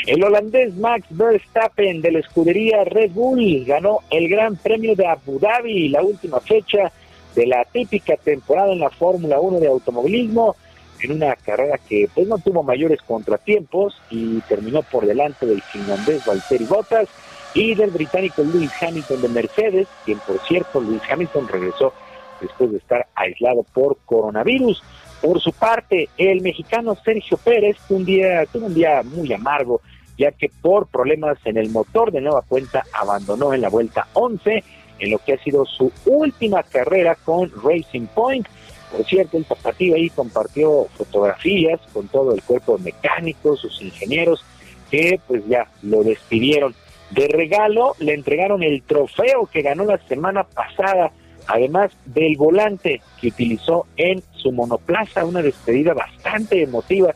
El 0.07 0.23
holandés 0.25 0.75
Max 0.77 1.07
Verstappen 1.11 2.01
de 2.01 2.13
la 2.13 2.19
escudería 2.21 2.85
Red 2.85 3.13
Bull 3.13 3.65
ganó 3.65 4.01
el 4.11 4.29
Gran 4.29 4.57
Premio 4.57 4.95
de 4.95 5.07
Abu 5.07 5.39
Dhabi, 5.39 5.89
la 5.89 6.03
última 6.03 6.41
fecha 6.41 6.93
de 7.35 7.47
la 7.47 7.65
típica 7.65 8.17
temporada 8.17 8.73
en 8.73 8.81
la 8.81 8.91
Fórmula 8.91 9.39
1 9.41 9.61
de 9.61 9.69
automovilismo, 9.69 10.57
en 11.03 11.13
una 11.13 11.35
carrera 11.37 11.79
que 11.79 12.09
pues 12.15 12.27
no 12.27 12.39
tuvo 12.39 12.63
mayores 12.63 13.01
contratiempos 13.03 14.01
y 14.11 14.41
terminó 14.43 14.83
por 14.83 15.07
delante 15.07 15.47
del 15.47 15.63
finlandés 15.63 16.25
Valtteri 16.27 16.65
Bottas 16.65 17.09
y 17.55 17.75
del 17.75 17.91
británico 17.91 18.43
Lewis 18.43 18.71
Hamilton 18.81 19.23
de 19.23 19.29
Mercedes, 19.29 19.89
quien 20.05 20.19
por 20.19 20.39
cierto 20.47 20.81
Lewis 20.81 21.03
Hamilton 21.09 21.49
regresó 21.49 21.93
después 22.41 22.73
de 22.73 22.79
estar 22.79 23.07
aislado 23.15 23.65
por 23.73 23.99
coronavirus. 24.05 24.83
Por 25.21 25.41
su 25.41 25.53
parte, 25.53 26.09
el 26.17 26.41
mexicano 26.41 26.97
Sergio 27.05 27.37
Pérez 27.37 27.77
tuvo 27.87 27.99
un 27.99 28.75
día 28.75 29.03
muy 29.05 29.33
amargo, 29.33 29.81
ya 30.17 30.33
que 30.33 30.51
por 30.61 30.87
problemas 30.87 31.39
en 31.45 31.57
el 31.57 31.71
motor 31.71 32.13
de 32.13 32.21
nueva 32.21 32.43
cuenta 32.43 32.85
abandonó 32.93 33.53
en 33.53 33.61
la 33.61 33.69
vuelta 33.69 34.07
11, 34.15 34.65
en 34.99 35.11
lo 35.11 35.19
que 35.19 35.35
ha 35.35 35.43
sido 35.43 35.65
su 35.65 35.93
última 36.07 36.63
carrera 36.63 37.17
con 37.17 37.51
Racing 37.63 38.07
Point. 38.07 38.47
Por 38.91 39.05
cierto, 39.07 39.37
el 39.37 39.45
tapatío 39.45 39.95
ahí 39.95 40.11
compartió 40.11 40.87
fotografías 40.97 41.81
con 41.93 42.09
todo 42.09 42.35
el 42.35 42.43
cuerpo 42.43 42.77
mecánico, 42.79 43.57
sus 43.57 43.81
ingenieros, 43.81 44.45
que 44.91 45.21
pues 45.27 45.47
ya 45.47 45.69
lo 45.83 46.03
despidieron. 46.03 46.75
De 47.11 47.29
regalo 47.29 47.95
le 47.99 48.15
entregaron 48.15 48.63
el 48.63 48.83
trofeo 48.83 49.47
que 49.47 49.63
ganó 49.63 49.85
la 49.85 49.99
semana 50.07 50.45
pasada, 50.45 51.13
además 51.51 51.91
del 52.05 52.37
volante 52.37 53.03
que 53.21 53.29
utilizó 53.29 53.87
en 53.97 54.23
su 54.33 54.53
monoplaza, 54.53 55.25
una 55.25 55.43
despedida 55.43 55.95
bastante 55.95 56.63
emotiva, 56.63 57.15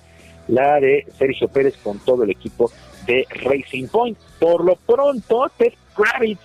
la 0.49 0.81
de 0.81 1.07
Sergio 1.17 1.49
Pérez 1.49 1.77
con 1.83 2.01
todo 2.01 2.25
el 2.25 2.31
equipo 2.31 2.71
de 3.07 3.27
Racing 3.31 3.87
Point. 3.87 4.19
Por 4.41 4.65
lo 4.65 4.75
pronto, 4.75 5.51
Ted 5.57 5.75
Kravitz, 5.95 6.41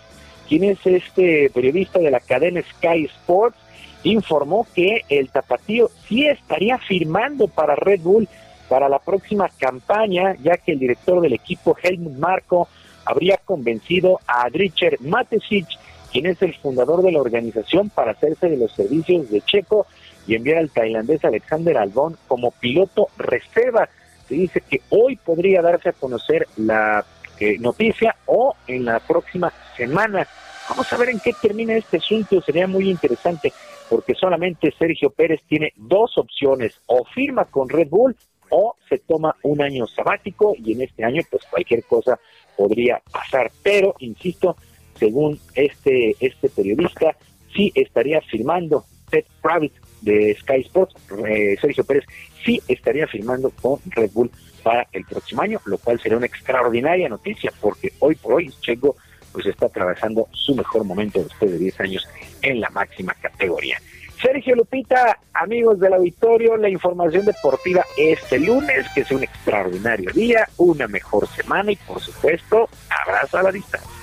quien 0.47 0.65
es 0.65 0.85
este 0.85 1.49
periodista 1.49 1.99
de 1.99 2.11
la 2.11 2.19
cadena 2.19 2.61
Sky 2.61 3.05
Sports, 3.05 3.57
informó 4.03 4.67
que 4.75 5.03
el 5.09 5.29
tapatío 5.29 5.89
sí 6.07 6.27
estaría 6.27 6.77
firmando 6.77 7.47
para 7.47 7.75
Red 7.75 8.01
Bull 8.01 8.29
para 8.69 8.87
la 8.87 8.99
próxima 8.99 9.49
campaña, 9.57 10.35
ya 10.43 10.57
que 10.57 10.73
el 10.73 10.79
director 10.79 11.21
del 11.21 11.33
equipo, 11.33 11.75
Helmut 11.81 12.17
Marco, 12.17 12.67
habría 13.03 13.37
convencido 13.37 14.19
a 14.27 14.47
Richard 14.49 15.01
Matesic, 15.01 15.67
quien 16.11 16.25
es 16.25 16.41
el 16.41 16.55
fundador 16.55 17.01
de 17.01 17.11
la 17.11 17.21
organización, 17.21 17.89
para 17.89 18.11
hacerse 18.11 18.49
de 18.49 18.57
los 18.57 18.71
servicios 18.73 19.29
de 19.29 19.41
Checo 19.41 19.87
y 20.27 20.35
enviar 20.35 20.57
al 20.57 20.69
tailandés 20.69 21.23
Alexander 21.23 21.77
Albon 21.77 22.17
como 22.27 22.51
piloto 22.51 23.07
reserva. 23.17 23.89
Se 24.27 24.35
dice 24.35 24.61
que 24.61 24.81
hoy 24.89 25.15
podría 25.15 25.61
darse 25.61 25.89
a 25.89 25.93
conocer 25.93 26.47
la 26.57 27.05
eh, 27.39 27.57
noticia 27.59 28.15
o 28.25 28.55
en 28.67 28.85
la 28.85 28.99
próxima 28.99 29.51
semana. 29.75 30.27
Vamos 30.69 30.91
a 30.93 30.97
ver 30.97 31.09
en 31.09 31.19
qué 31.19 31.33
termina 31.41 31.75
este 31.75 31.97
asunto, 31.97 32.41
sería 32.41 32.67
muy 32.67 32.89
interesante 32.89 33.51
porque 33.89 34.13
solamente 34.13 34.71
Sergio 34.77 35.09
Pérez 35.09 35.41
tiene 35.47 35.73
dos 35.75 36.17
opciones, 36.17 36.79
o 36.85 37.03
firma 37.05 37.45
con 37.45 37.67
Red 37.67 37.89
Bull 37.89 38.15
o 38.51 38.75
se 38.87 38.99
toma 38.99 39.35
un 39.43 39.61
año 39.61 39.87
sabático 39.87 40.55
y 40.57 40.73
en 40.73 40.81
este 40.81 41.03
año 41.03 41.21
pues 41.29 41.43
cualquier 41.49 41.83
cosa 41.83 42.19
podría 42.55 43.01
pasar, 43.11 43.51
pero 43.63 43.95
insisto, 43.99 44.55
según 44.99 45.39
este 45.55 46.15
este 46.19 46.49
periodista, 46.49 47.15
sí 47.55 47.71
estaría 47.73 48.21
firmando 48.21 48.85
Ted 49.09 49.25
Kravitz 49.41 49.79
de 50.01 50.35
Sky 50.39 50.61
Sports, 50.61 50.95
eh, 51.27 51.57
Sergio 51.59 51.83
Pérez 51.83 52.05
sí 52.45 52.61
estaría 52.67 53.07
firmando 53.07 53.49
con 53.61 53.79
Red 53.87 54.11
Bull 54.13 54.31
para 54.63 54.87
el 54.91 55.05
próximo 55.05 55.41
año, 55.41 55.59
lo 55.65 55.77
cual 55.77 55.99
sería 55.99 56.17
una 56.17 56.27
extraordinaria 56.27 57.09
noticia 57.09 57.51
porque 57.59 57.93
hoy 57.99 58.15
por 58.15 58.33
hoy 58.33 58.51
Checo 58.61 58.95
pues 59.31 59.45
está 59.45 59.67
atravesando 59.67 60.27
su 60.31 60.55
mejor 60.55 60.83
momento 60.83 61.23
después 61.23 61.51
de 61.51 61.57
10 61.57 61.79
años 61.81 62.07
en 62.41 62.59
la 62.59 62.69
máxima 62.69 63.13
categoría. 63.13 63.77
Sergio 64.21 64.55
Lupita, 64.55 65.17
amigos 65.33 65.79
del 65.79 65.93
auditorio, 65.93 66.57
la 66.57 66.67
información 66.67 67.25
deportiva 67.25 67.85
este 67.95 68.39
lunes, 68.39 68.85
que 68.93 69.05
sea 69.05 69.15
un 69.15 69.23
extraordinario 69.23 70.11
día, 70.11 70.49
una 70.57 70.87
mejor 70.87 71.27
semana 71.27 71.71
y 71.71 71.77
por 71.77 72.01
supuesto, 72.01 72.67
abrazo 72.89 73.37
a 73.37 73.43
la 73.43 73.51
distancia. 73.51 73.98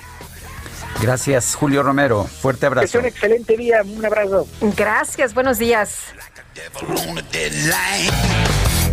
Gracias, 1.01 1.55
Julio 1.55 1.83
Romero. 1.83 2.23
Fuerte 2.25 2.65
abrazo. 2.65 2.87
sea 2.87 2.99
un 3.01 3.05
excelente 3.07 3.55
día, 3.55 3.81
un 3.83 4.05
abrazo. 4.05 4.47
Gracias, 4.61 5.33
buenos 5.33 5.57
días. 5.57 6.13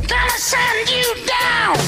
Gonna 0.07 0.37
send 0.37 0.89
you 0.89 1.15
down. 1.25 1.79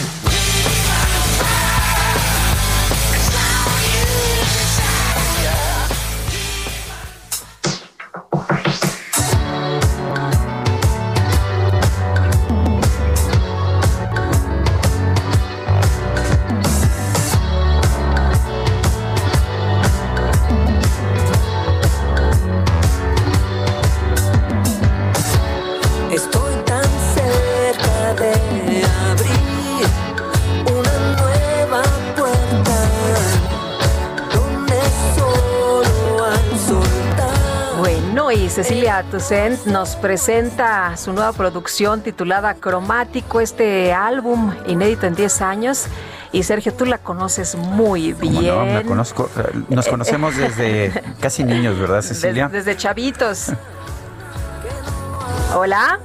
Cecilia 38.57 39.05
Toussaint 39.11 39.67
nos 39.67 39.97
presenta 39.97 40.97
su 40.97 41.13
nueva 41.13 41.35
producción 41.35 42.01
titulada 42.01 42.55
Cromático, 42.55 43.43
este 43.43 43.93
álbum 43.93 44.51
inédito 44.67 45.07
en 45.07 45.15
10 45.15 45.43
años. 45.43 45.87
Y 46.33 46.43
Sergio, 46.43 46.73
tú 46.73 46.87
la 46.87 46.97
conoces 46.97 47.55
muy 47.55 48.15
¿Cómo 48.15 48.31
bien. 48.41 48.47
no? 48.55 48.65
La 48.65 48.83
conozco, 48.83 49.29
eh, 49.37 49.61
nos 49.69 49.87
conocemos 49.89 50.39
desde 50.39 50.91
casi 51.21 51.45
niños, 51.45 51.79
¿verdad, 51.79 52.01
Cecilia? 52.01 52.49
desde 52.49 52.75
chavitos. 52.79 53.53
Hola. 55.55 56.01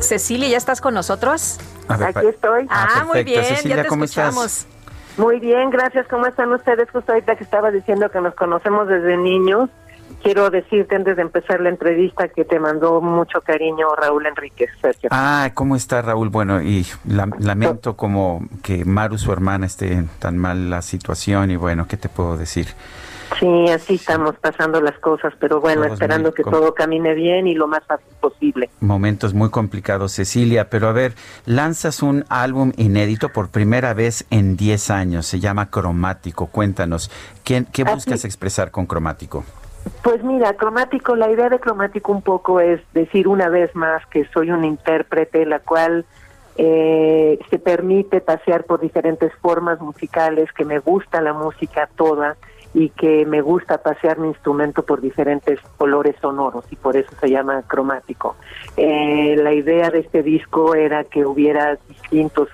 Cecilia, 0.00 0.48
¿ya 0.48 0.56
estás 0.56 0.80
con 0.80 0.94
nosotros? 0.94 1.58
A 1.88 1.98
ver, 1.98 2.08
Aquí 2.16 2.26
estoy. 2.26 2.66
Ah, 2.70 3.04
muy 3.06 3.22
perfecto. 3.22 3.32
bien, 3.42 3.44
Cecilia, 3.44 3.76
ya 3.76 3.82
te 3.82 3.88
¿cómo 3.88 4.04
estás? 4.04 4.28
escuchamos. 4.28 4.66
Muy 5.18 5.40
bien, 5.40 5.68
gracias. 5.68 6.06
¿Cómo 6.08 6.24
están 6.26 6.50
ustedes? 6.54 6.88
Justo 6.90 7.12
ahorita 7.12 7.36
que 7.36 7.44
estaba 7.44 7.70
diciendo 7.70 8.10
que 8.10 8.18
nos 8.22 8.34
conocemos 8.34 8.88
desde 8.88 9.18
niños. 9.18 9.68
Quiero 10.22 10.50
decirte 10.50 10.96
antes 10.96 11.16
de 11.16 11.22
empezar 11.22 11.60
la 11.60 11.68
entrevista 11.68 12.28
que 12.28 12.44
te 12.44 12.58
mandó 12.58 13.00
mucho 13.00 13.40
cariño 13.40 13.94
Raúl 13.96 14.26
Enríquez, 14.26 14.70
Sergio. 14.80 15.08
Ah, 15.12 15.50
¿cómo 15.54 15.76
está 15.76 16.02
Raúl? 16.02 16.28
Bueno, 16.28 16.60
y 16.62 16.86
la- 17.06 17.28
lamento 17.38 17.96
como 17.96 18.46
que 18.62 18.84
Maru, 18.84 19.16
su 19.18 19.32
hermana, 19.32 19.66
esté 19.66 19.92
en 19.92 20.08
tan 20.18 20.36
mal 20.36 20.70
la 20.70 20.82
situación 20.82 21.50
y 21.50 21.56
bueno, 21.56 21.86
¿qué 21.88 21.96
te 21.96 22.08
puedo 22.08 22.36
decir? 22.36 22.66
Sí, 23.38 23.68
así 23.70 23.96
estamos 23.96 24.36
pasando 24.36 24.80
las 24.80 24.98
cosas, 25.00 25.34
pero 25.38 25.60
bueno, 25.60 25.82
Todos 25.82 25.92
esperando 25.94 26.32
que 26.32 26.42
todo 26.42 26.72
camine 26.74 27.12
bien 27.14 27.46
y 27.46 27.54
lo 27.54 27.68
más 27.68 27.84
fácil 27.84 28.06
posible. 28.20 28.70
Momentos 28.80 29.34
muy 29.34 29.50
complicados, 29.50 30.12
Cecilia, 30.12 30.70
pero 30.70 30.88
a 30.88 30.92
ver, 30.92 31.12
lanzas 31.44 32.02
un 32.02 32.24
álbum 32.30 32.72
inédito 32.78 33.28
por 33.28 33.50
primera 33.50 33.92
vez 33.92 34.24
en 34.30 34.56
10 34.56 34.90
años, 34.90 35.26
se 35.26 35.40
llama 35.40 35.68
Cromático, 35.70 36.46
cuéntanos, 36.46 37.10
¿qué, 37.44 37.66
qué 37.70 37.82
Así- 37.82 37.94
buscas 37.94 38.24
expresar 38.24 38.70
con 38.70 38.86
Cromático? 38.86 39.44
Pues 40.02 40.22
mira, 40.22 40.54
cromático, 40.54 41.16
la 41.16 41.30
idea 41.30 41.48
de 41.48 41.60
cromático 41.60 42.12
un 42.12 42.22
poco 42.22 42.60
es 42.60 42.80
decir 42.94 43.28
una 43.28 43.48
vez 43.48 43.74
más 43.74 44.04
que 44.06 44.24
soy 44.26 44.50
una 44.50 44.66
intérprete, 44.66 45.44
la 45.44 45.60
cual 45.60 46.06
eh, 46.56 47.38
se 47.50 47.58
permite 47.58 48.20
pasear 48.20 48.64
por 48.64 48.80
diferentes 48.80 49.32
formas 49.36 49.80
musicales, 49.80 50.52
que 50.52 50.64
me 50.64 50.78
gusta 50.78 51.20
la 51.20 51.32
música 51.32 51.88
toda 51.94 52.36
y 52.74 52.90
que 52.90 53.24
me 53.26 53.40
gusta 53.40 53.78
pasear 53.78 54.18
mi 54.18 54.28
instrumento 54.28 54.82
por 54.82 55.00
diferentes 55.00 55.58
colores 55.76 56.16
sonoros 56.20 56.64
y 56.70 56.76
por 56.76 56.96
eso 56.96 57.10
se 57.20 57.30
llama 57.30 57.62
cromático. 57.66 58.36
Eh, 58.76 59.36
la 59.38 59.52
idea 59.52 59.90
de 59.90 60.00
este 60.00 60.22
disco 60.22 60.74
era 60.74 61.04
que 61.04 61.24
hubiera 61.24 61.78
distintos 61.88 62.48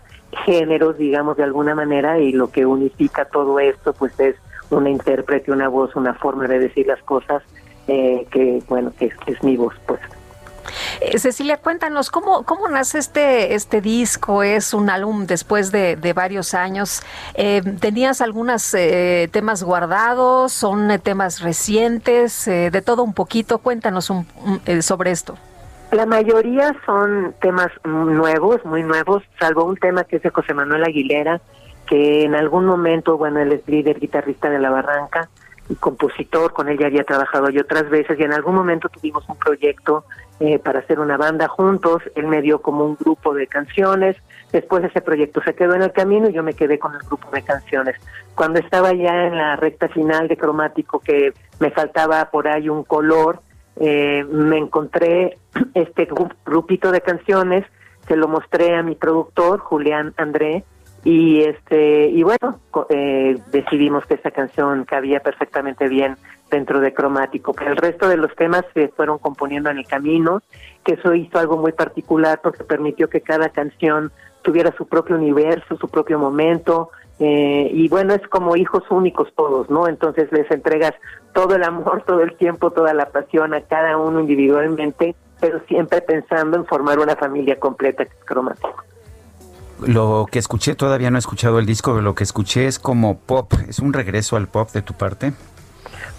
géneros, 0.45 0.99
digamos 0.99 1.37
de 1.37 1.45
alguna 1.45 1.75
manera, 1.75 2.19
y 2.19 2.33
lo 2.33 2.51
que 2.51 2.67
unifica 2.67 3.25
todo 3.25 3.59
esto 3.59 3.93
pues 3.93 4.19
es 4.21 4.37
una 4.71 4.91
intérprete, 4.91 5.53
una 5.53 5.69
voz, 5.69 5.95
una 5.97 6.15
forma 6.15 6.47
de 6.49 6.59
decir 6.59 6.87
las 6.87 7.03
cosas 7.03 7.43
eh, 7.87 8.27
que 8.31 8.63
bueno, 8.69 8.93
que, 8.99 9.11
que 9.11 9.33
es 9.33 9.43
mi 9.43 9.57
voz, 9.57 9.75
pues. 9.87 10.01
Eh, 11.01 11.19
Cecilia, 11.19 11.59
cuéntanos, 11.59 12.11
¿cómo, 12.11 12.45
¿cómo 12.45 12.69
nace 12.69 12.99
este, 12.99 13.55
este 13.55 13.81
disco? 13.81 14.43
Es 14.43 14.73
un 14.73 14.89
álbum 14.89 15.27
después 15.27 15.71
de, 15.71 15.95
de 15.97 16.13
varios 16.15 16.55
años. 16.55 17.03
Eh, 17.35 17.61
¿Tenías 17.81 18.21
algunos 18.23 18.73
eh, 18.75 19.29
temas 19.31 19.63
guardados? 19.63 20.53
¿Son 20.53 20.91
eh, 20.91 20.99
temas 20.99 21.41
recientes? 21.43 22.47
De 22.47 22.83
todo 22.83 23.03
un 23.03 23.13
poquito. 23.13 23.59
Cuéntanos 23.59 24.09
un- 24.09 24.27
un- 24.45 24.83
sobre 24.83 25.11
esto. 25.11 25.37
La 25.93 26.07
mayoría 26.07 26.75
son 26.87 27.35
temas 27.41 27.69
nuevos, 27.85 28.65
muy 28.65 28.83
nuevos, 28.83 29.23
salvo 29.39 29.65
un 29.65 29.77
tema 29.77 30.03
que 30.05 30.17
es 30.17 30.23
de 30.23 30.31
José 30.31 30.53
Manuel 30.55 30.83
Aguilera, 30.83 31.41
que 31.87 32.25
en 32.25 32.35
algún 32.35 32.65
momento, 32.67 33.17
bueno, 33.17 33.41
él 33.41 33.53
es 33.53 33.67
líder 33.69 33.99
guitarrista 34.01 34.49
de 34.51 34.59
La 34.59 34.71
Barranca 34.71 35.29
y 35.69 35.75
compositor, 35.77 36.53
con 36.53 36.69
él 36.69 36.79
ya 36.79 36.87
había 36.87 37.05
trabajado 37.05 37.49
yo 37.49 37.63
otras 37.63 37.89
veces 37.89 38.19
y 38.19 38.23
en 38.23 38.33
algún 38.35 38.55
momento 38.55 38.89
tuvimos 38.91 39.27
un 39.29 39.37
proyecto 39.37 40.05
eh, 40.41 40.59
para 40.59 40.81
hacer 40.81 40.99
una 41.01 41.17
banda 41.17 41.49
juntos, 41.49 42.03
él 42.17 42.27
me 42.27 42.43
dio 42.43 42.61
como 42.61 42.85
un 42.85 42.97
grupo 43.01 43.33
de 43.33 43.47
canciones, 43.47 44.17
después 44.53 44.85
ese 44.85 45.01
proyecto 45.01 45.41
se 45.43 45.55
quedó 45.55 45.75
en 45.75 45.83
el 45.83 45.93
camino 45.93 46.29
y 46.29 46.33
yo 46.33 46.43
me 46.43 46.55
quedé 46.55 46.79
con 46.79 46.93
el 46.95 47.01
grupo 47.03 47.31
de 47.31 47.43
canciones. 47.43 47.97
Cuando 48.35 48.59
estaba 48.59 48.93
ya 48.93 49.27
en 49.27 49.37
la 49.39 49.57
recta 49.57 49.89
final 49.89 50.29
de 50.29 50.37
cromático, 50.37 50.99
que 51.01 51.33
me 51.61 51.71
faltaba 51.71 52.31
por 52.31 52.49
ahí 52.49 52.69
un 52.69 52.83
color, 52.85 53.41
eh, 53.77 54.25
me 54.29 54.59
encontré 54.59 55.39
este 55.75 56.09
gru- 56.09 56.35
grupito 56.45 56.91
de 56.93 57.01
canciones, 57.01 57.65
se 58.09 58.17
lo 58.17 58.29
mostré 58.29 58.77
a 58.77 58.83
mi 58.83 58.97
productor, 58.97 59.61
Julián 59.61 60.13
André, 60.19 60.65
y 61.05 61.43
este 61.43 62.07
y 62.07 62.23
bueno 62.23 62.61
eh, 62.89 63.39
decidimos 63.53 64.07
que 64.07 64.15
esa 64.15 64.31
canción 64.31 64.85
cabía 64.85 65.21
perfectamente 65.21 65.87
bien 65.89 66.17
dentro 66.51 66.81
de 66.81 66.95
cromático 66.95 67.55
el 67.65 67.77
resto 67.77 68.09
de 68.09 68.17
los 68.17 68.35
temas 68.35 68.65
se 68.73 68.89
fueron 68.89 69.19
componiendo 69.19 69.69
en 69.69 69.79
el 69.79 69.87
camino 69.87 70.43
que 70.83 70.95
eso 70.95 71.15
hizo 71.15 71.39
algo 71.39 71.59
muy 71.59 71.73
particular 71.73 72.41
porque 72.43 72.65
permitió 72.65 73.11
que 73.11 73.21
cada 73.21 73.51
canción 73.51 74.13
tuviera 74.41 74.75
su 74.77 74.87
propio 74.87 75.17
universo 75.17 75.77
su 75.77 75.89
propio 75.89 76.19
momento 76.19 76.91
eh, 77.19 77.69
y 77.71 77.87
bueno 77.89 78.15
es 78.15 78.27
como 78.29 78.57
hijos 78.57 78.85
únicos 78.89 79.29
todos 79.37 79.69
no 79.69 79.89
entonces 79.89 80.33
les 80.33 80.51
entregas 80.51 80.95
todo 81.35 81.55
el 81.57 81.65
amor 81.65 82.03
todo 82.07 82.23
el 82.23 82.35
tiempo 82.37 82.71
toda 82.71 82.95
la 82.95 83.11
pasión 83.11 83.53
a 83.53 83.61
cada 83.61 83.99
uno 83.99 84.21
individualmente 84.21 85.15
pero 85.39 85.61
siempre 85.69 86.01
pensando 86.01 86.57
en 86.57 86.65
formar 86.65 86.99
una 86.99 87.15
familia 87.15 87.61
completa 87.61 88.07
que 88.07 88.17
es 88.17 88.25
cromático 88.25 88.85
Lo 89.81 90.27
que 90.31 90.39
escuché, 90.39 90.75
todavía 90.75 91.11
no 91.11 91.17
he 91.17 91.19
escuchado 91.19 91.59
el 91.59 91.67
disco, 91.67 91.93
pero 91.93 92.03
lo 92.03 92.15
que 92.15 92.25
escuché 92.25 92.67
es 92.67 92.79
como 92.79 93.19
pop. 93.19 93.53
¿Es 93.69 93.79
un 93.81 93.93
regreso 93.93 94.37
al 94.37 94.49
pop 94.49 94.71
de 94.73 94.83
tu 94.83 94.95
parte? 94.95 95.33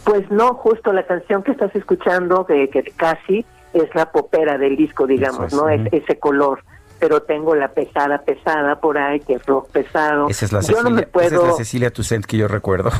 Pues 0.03 0.30
no, 0.30 0.53
justo 0.56 0.93
la 0.93 1.06
canción 1.06 1.42
que 1.43 1.51
estás 1.51 1.75
escuchando, 1.75 2.45
que, 2.45 2.69
que 2.69 2.84
casi 2.95 3.45
es 3.74 3.93
la 3.95 4.11
popera 4.11 4.58
del 4.58 4.75
disco, 4.75 5.08
digamos, 5.08 5.48
es, 5.48 5.53
¿no? 5.53 5.69
Es 5.69 5.82
ese 5.92 6.19
color. 6.19 6.64
Pero 7.00 7.22
tengo 7.24 7.56
la 7.56 7.69
pesada, 7.69 8.19
pesada 8.19 8.80
por 8.80 8.98
ahí, 8.98 9.19
que 9.19 9.34
es 9.34 9.45
rock 9.45 9.69
pesado. 9.72 10.30
Esa 10.30 10.45
es 10.45 10.51
la 10.53 10.59
yo 10.61 10.67
Cecilia, 10.67 10.84
no 10.84 10.90
me 10.92 11.01
esa 11.01 11.08
es 11.08 11.11
puedo. 11.11 11.48
la 11.48 11.53
Cecilia 11.53 11.92
Toussaint 11.92 12.25
que 12.25 12.38
yo 12.38 12.48
recuerdo. 12.48 12.92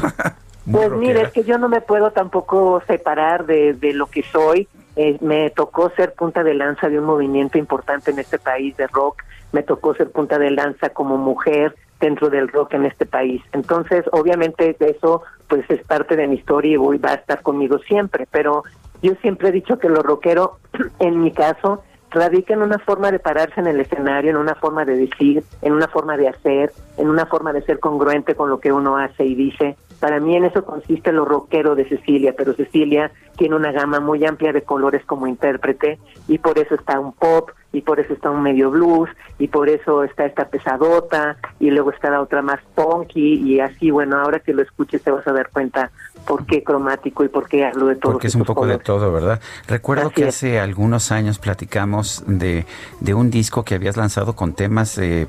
Pues 0.72 0.90
mira, 0.94 1.14
rockera. 1.14 1.28
es 1.28 1.32
que 1.32 1.44
yo 1.44 1.60
no 1.60 1.70
me 1.70 1.80
puedo 1.80 2.10
tampoco 2.10 2.82
separar 2.88 3.46
de, 3.46 3.74
de 3.76 3.94
lo 3.94 4.08
que 4.08 4.24
soy. 4.24 4.68
Eh, 4.96 5.16
me 5.22 5.52
tocó 5.52 5.92
ser 5.92 6.16
punta 6.16 6.44
de 6.44 6.56
lanza 6.56 6.90
de 6.90 6.98
un 6.98 7.06
movimiento 7.06 7.60
importante 7.60 8.10
en 8.10 8.18
este 8.18 8.40
país 8.40 8.76
de 8.76 8.88
rock. 8.88 9.22
Me 9.56 9.64
tocó 9.64 9.96
ser 9.96 10.12
punta 10.12 10.38
de 10.38 10.52
lanza 10.52 10.90
como 10.90 11.18
mujer 11.18 11.74
dentro 12.02 12.30
del 12.30 12.50
rock 12.50 12.74
en 12.74 12.86
este 12.86 13.06
país. 13.06 13.42
Entonces, 13.54 14.04
obviamente 14.12 14.76
eso 14.82 15.22
pues 15.48 15.64
es 15.70 15.82
parte 15.86 16.18
de 16.18 16.28
mi 16.28 16.36
historia 16.36 16.74
y 16.74 16.76
voy, 16.76 16.98
va 16.98 17.12
a 17.12 17.16
estar 17.16 17.42
conmigo 17.42 17.80
siempre. 17.80 18.28
Pero 18.30 18.64
yo 19.02 19.14
siempre 19.22 19.48
he 19.48 19.52
dicho 19.54 19.80
que 19.80 19.88
lo 19.88 20.04
rockero, 20.04 20.58
en 21.00 21.22
mi 21.22 21.32
caso, 21.32 21.84
radica 22.12 22.54
en 22.54 22.64
una 22.64 22.80
forma 22.80 23.12
de 23.12 23.20
pararse 23.20 23.62
en 23.62 23.68
el 23.68 23.80
escenario, 23.80 24.32
en 24.32 24.38
una 24.38 24.56
forma 24.56 24.84
de 24.84 24.98
decir, 24.98 25.42
en 25.62 25.72
una 25.72 25.88
forma 25.88 26.18
de 26.18 26.28
hacer, 26.28 26.74
en 26.98 27.08
una 27.10 27.26
forma 27.28 27.54
de 27.54 27.62
ser 27.62 27.80
congruente 27.80 28.36
con 28.36 28.50
lo 28.50 28.60
que 28.60 28.74
uno 28.74 28.98
hace 28.98 29.24
y 29.24 29.36
dice. 29.36 29.78
Para 30.02 30.20
mí 30.20 30.36
en 30.36 30.44
eso 30.44 30.66
consiste 30.66 31.14
lo 31.14 31.24
rockero 31.24 31.76
de 31.76 31.88
Cecilia, 31.88 32.34
pero 32.38 32.54
Cecilia 32.54 33.10
tiene 33.38 33.56
una 33.56 33.72
gama 33.72 34.02
muy 34.02 34.26
amplia 34.26 34.52
de 34.52 34.64
colores 34.64 35.06
como 35.06 35.26
intérprete 35.26 35.98
y 36.28 36.38
por 36.40 36.60
eso 36.60 36.76
está 36.76 37.00
un 37.00 37.14
pop 37.14 37.52
y 37.76 37.82
por 37.82 38.00
eso 38.00 38.14
está 38.14 38.30
un 38.32 38.42
medio 38.42 38.72
blues 38.72 39.10
y 39.38 39.50
por 39.50 39.68
eso 39.68 40.04
está 40.04 40.26
esta 40.26 40.48
pesadota 40.48 41.36
y 41.60 41.70
luego 41.72 41.92
está 41.92 42.10
la 42.10 42.22
otra 42.22 42.42
más 42.42 42.60
punky 42.74 43.34
y 43.36 43.60
así, 43.60 43.92
bueno, 43.92 44.18
ahora 44.18 44.40
que 44.40 44.54
lo 44.54 44.62
escuches 44.62 45.02
te 45.04 45.12
vas 45.12 45.28
a 45.28 45.34
dar 45.34 45.50
cuenta 45.50 45.92
por 46.26 46.46
qué 46.46 46.64
cromático 46.64 47.26
y 47.26 47.28
por 47.28 47.48
qué 47.50 47.66
hablo 47.66 47.88
de 47.88 47.96
todo. 47.98 48.14
Porque 48.14 48.28
es 48.28 48.36
un 48.36 48.44
poco 48.46 48.66
de 48.66 48.78
todo, 48.80 49.12
¿verdad? 49.12 49.42
Recuerdo 49.68 50.08
Así 50.08 50.16
que 50.16 50.22
es. 50.24 50.30
hace 50.30 50.60
algunos 50.60 51.12
años 51.12 51.38
platicamos 51.38 52.24
de, 52.28 52.66
de 53.02 53.14
un 53.14 53.30
disco 53.30 53.64
que 53.64 53.76
habías 53.76 53.98
lanzado 53.98 54.36
con 54.36 54.54
temas, 54.54 54.98
eh, 54.98 55.28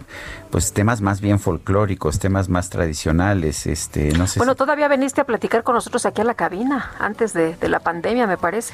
pues 0.50 0.72
temas 0.72 1.00
más 1.02 1.20
bien 1.20 1.40
folclóricos, 1.40 2.20
temas 2.20 2.48
más 2.48 2.70
tradicionales, 2.70 3.66
este, 3.66 4.12
no 4.16 4.26
sé 4.28 4.38
Bueno, 4.38 4.52
si... 4.52 4.58
todavía 4.58 4.86
viniste 4.88 5.20
a 5.20 5.24
platicar 5.24 5.64
con 5.64 5.74
nosotros 5.74 6.06
aquí 6.06 6.20
a 6.20 6.24
la 6.24 6.34
cabina, 6.34 6.92
antes 7.00 7.32
de, 7.32 7.56
de 7.56 7.68
la 7.68 7.80
pandemia, 7.80 8.26
me 8.28 8.36
parece. 8.38 8.72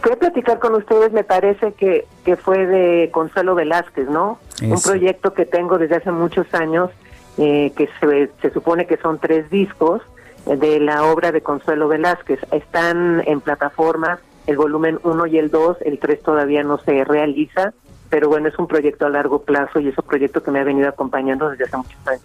Fui 0.00 0.12
a 0.12 0.16
platicar 0.16 0.58
con 0.58 0.74
ustedes, 0.74 1.12
me 1.12 1.24
parece 1.24 1.72
que, 1.72 2.06
que 2.24 2.36
fue 2.36 2.66
de 2.66 3.10
Consuelo 3.10 3.54
Velázquez, 3.54 4.08
¿no? 4.08 4.38
Un 4.62 4.80
proyecto 4.80 5.34
que 5.34 5.44
tengo 5.44 5.78
desde 5.78 5.96
hace 5.96 6.12
muchos 6.12 6.52
años, 6.54 6.90
eh, 7.36 7.72
que 7.76 7.88
se, 8.00 8.30
se 8.40 8.50
supone 8.52 8.86
que 8.86 8.96
son 8.96 9.18
tres 9.18 9.50
discos 9.50 10.02
eh, 10.46 10.56
de 10.56 10.80
la 10.80 11.04
obra 11.04 11.32
de 11.32 11.40
Consuelo 11.40 11.88
Velázquez. 11.88 12.38
Están 12.52 13.22
en 13.26 13.40
plataforma 13.40 14.20
el 14.46 14.56
volumen 14.56 14.98
1 15.02 15.26
y 15.26 15.38
el 15.38 15.50
2, 15.50 15.78
el 15.82 15.98
3 15.98 16.22
todavía 16.22 16.62
no 16.62 16.78
se 16.78 17.04
realiza, 17.04 17.74
pero 18.08 18.28
bueno, 18.28 18.48
es 18.48 18.58
un 18.58 18.66
proyecto 18.66 19.04
a 19.04 19.10
largo 19.10 19.42
plazo 19.42 19.78
y 19.78 19.88
es 19.88 19.98
un 19.98 20.04
proyecto 20.06 20.42
que 20.42 20.50
me 20.50 20.60
ha 20.60 20.64
venido 20.64 20.88
acompañando 20.88 21.50
desde 21.50 21.64
hace 21.64 21.76
muchos 21.76 22.06
años. 22.06 22.22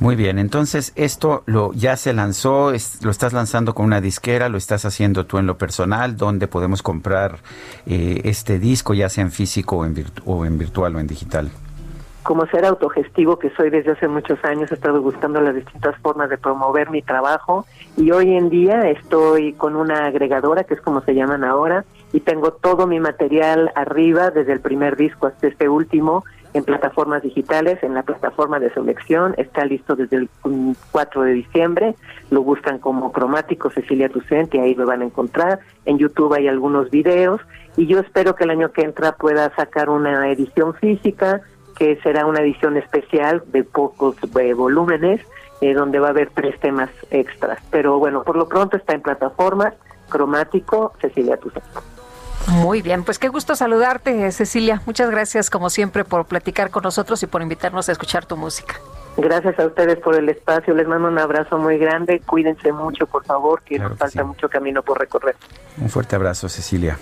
Muy 0.00 0.16
bien, 0.16 0.38
entonces 0.38 0.92
esto 0.96 1.42
lo 1.46 1.72
ya 1.74 1.96
se 1.96 2.12
lanzó, 2.12 2.72
lo 3.02 3.10
estás 3.10 3.32
lanzando 3.32 3.74
con 3.74 3.86
una 3.86 4.00
disquera, 4.00 4.48
lo 4.48 4.58
estás 4.58 4.84
haciendo 4.84 5.26
tú 5.26 5.38
en 5.38 5.46
lo 5.46 5.56
personal, 5.58 6.16
¿dónde 6.16 6.48
podemos 6.48 6.82
comprar 6.82 7.38
eh, 7.86 8.20
este 8.24 8.58
disco, 8.58 8.94
ya 8.94 9.08
sea 9.08 9.22
en 9.22 9.30
físico 9.30 9.78
o 9.78 9.84
en, 9.84 9.94
virtu- 9.94 10.22
o 10.26 10.44
en 10.44 10.58
virtual 10.58 10.96
o 10.96 11.00
en 11.00 11.06
digital? 11.06 11.50
como 12.22 12.46
ser 12.46 12.64
autogestivo 12.64 13.36
que 13.36 13.50
soy 13.50 13.68
desde 13.68 13.90
hace 13.90 14.06
muchos 14.06 14.38
años, 14.44 14.70
he 14.70 14.74
estado 14.74 15.02
buscando 15.02 15.40
las 15.40 15.56
distintas 15.56 15.96
formas 16.00 16.30
de 16.30 16.38
promover 16.38 16.88
mi 16.88 17.02
trabajo 17.02 17.66
y 17.96 18.12
hoy 18.12 18.36
en 18.36 18.48
día 18.48 18.88
estoy 18.90 19.54
con 19.54 19.74
una 19.74 20.06
agregadora, 20.06 20.62
que 20.62 20.74
es 20.74 20.80
como 20.80 21.00
se 21.00 21.16
llaman 21.16 21.42
ahora, 21.42 21.84
y 22.12 22.20
tengo 22.20 22.52
todo 22.52 22.86
mi 22.86 23.00
material 23.00 23.72
arriba, 23.74 24.30
desde 24.30 24.52
el 24.52 24.60
primer 24.60 24.96
disco 24.96 25.26
hasta 25.26 25.48
este 25.48 25.68
último, 25.68 26.24
en 26.54 26.64
plataformas 26.64 27.22
digitales, 27.22 27.82
en 27.82 27.94
la 27.94 28.02
plataforma 28.02 28.58
de 28.58 28.72
selección, 28.72 29.34
está 29.38 29.64
listo 29.64 29.96
desde 29.96 30.16
el 30.16 30.28
mm, 30.44 30.72
4 30.90 31.22
de 31.22 31.32
diciembre, 31.32 31.94
lo 32.30 32.42
buscan 32.42 32.78
como 32.78 33.12
cromático 33.12 33.70
Cecilia 33.70 34.08
Tucent 34.08 34.54
y 34.54 34.58
ahí 34.58 34.74
lo 34.74 34.86
van 34.86 35.02
a 35.02 35.06
encontrar, 35.06 35.60
en 35.86 35.98
YouTube 35.98 36.34
hay 36.34 36.48
algunos 36.48 36.90
videos 36.90 37.40
y 37.76 37.86
yo 37.86 38.00
espero 38.00 38.34
que 38.34 38.44
el 38.44 38.50
año 38.50 38.72
que 38.72 38.82
entra 38.82 39.12
pueda 39.12 39.54
sacar 39.56 39.88
una 39.88 40.30
edición 40.30 40.74
física, 40.74 41.40
que 41.76 41.96
será 42.02 42.26
una 42.26 42.40
edición 42.40 42.76
especial 42.76 43.42
de 43.46 43.64
pocos 43.64 44.16
eh, 44.38 44.52
volúmenes, 44.52 45.22
eh, 45.62 45.72
donde 45.74 45.98
va 46.00 46.08
a 46.08 46.10
haber 46.10 46.30
tres 46.34 46.58
temas 46.60 46.90
extras. 47.10 47.58
Pero 47.70 47.98
bueno, 47.98 48.24
por 48.24 48.36
lo 48.36 48.46
pronto 48.46 48.76
está 48.76 48.94
en 48.94 49.00
plataformas, 49.00 49.74
cromático, 50.10 50.92
Cecilia 51.00 51.38
Tucent. 51.38 51.64
Muy 52.48 52.82
bien, 52.82 53.04
pues 53.04 53.18
qué 53.18 53.28
gusto 53.28 53.54
saludarte, 53.54 54.30
Cecilia. 54.32 54.82
Muchas 54.86 55.10
gracias, 55.10 55.50
como 55.50 55.70
siempre, 55.70 56.04
por 56.04 56.26
platicar 56.26 56.70
con 56.70 56.82
nosotros 56.82 57.22
y 57.22 57.26
por 57.26 57.42
invitarnos 57.42 57.88
a 57.88 57.92
escuchar 57.92 58.26
tu 58.26 58.36
música. 58.36 58.74
Gracias 59.16 59.58
a 59.58 59.66
ustedes 59.66 59.98
por 59.98 60.14
el 60.14 60.28
espacio, 60.28 60.74
les 60.74 60.88
mando 60.88 61.08
un 61.08 61.18
abrazo 61.18 61.58
muy 61.58 61.76
grande, 61.76 62.20
cuídense 62.20 62.72
mucho, 62.72 63.06
por 63.06 63.24
favor, 63.24 63.60
que 63.62 63.78
nos 63.78 63.98
falta 63.98 64.24
mucho 64.24 64.48
camino 64.48 64.82
por 64.82 64.98
recorrer. 64.98 65.36
Un 65.78 65.90
fuerte 65.90 66.16
abrazo, 66.16 66.48
Cecilia. 66.48 66.98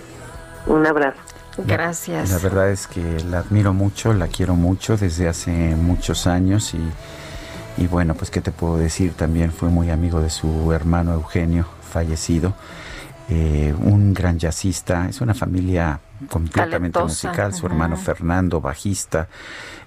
Un 0.67 0.86
abrazo. 0.86 1.19
Gracias. 1.67 2.31
La 2.31 2.39
verdad 2.39 2.70
es 2.70 2.86
que 2.86 3.01
la 3.31 3.39
admiro 3.39 3.73
mucho, 3.73 4.12
la 4.12 4.27
quiero 4.27 4.55
mucho 4.55 4.97
desde 4.97 5.28
hace 5.28 5.51
muchos 5.51 6.27
años 6.27 6.75
y, 6.75 7.83
y 7.83 7.86
bueno, 7.86 8.15
pues 8.15 8.31
qué 8.31 8.41
te 8.41 8.51
puedo 8.51 8.77
decir, 8.77 9.15
también 9.15 9.52
fue 9.52 9.69
muy 9.69 9.91
amigo 9.91 10.20
de 10.20 10.31
su 10.31 10.73
hermano 10.73 11.12
Eugenio, 11.12 11.67
fallecido, 11.93 12.55
eh, 13.31 13.73
un 13.78 14.12
gran 14.12 14.39
jazzista, 14.41 15.09
es 15.09 15.20
una 15.20 15.34
familia 15.34 16.00
completamente 16.28 16.99
Talentosa, 16.99 17.28
musical, 17.28 17.55
su 17.55 17.65
hermano. 17.67 17.97
Fernando, 17.97 18.60
bajista, 18.60 19.28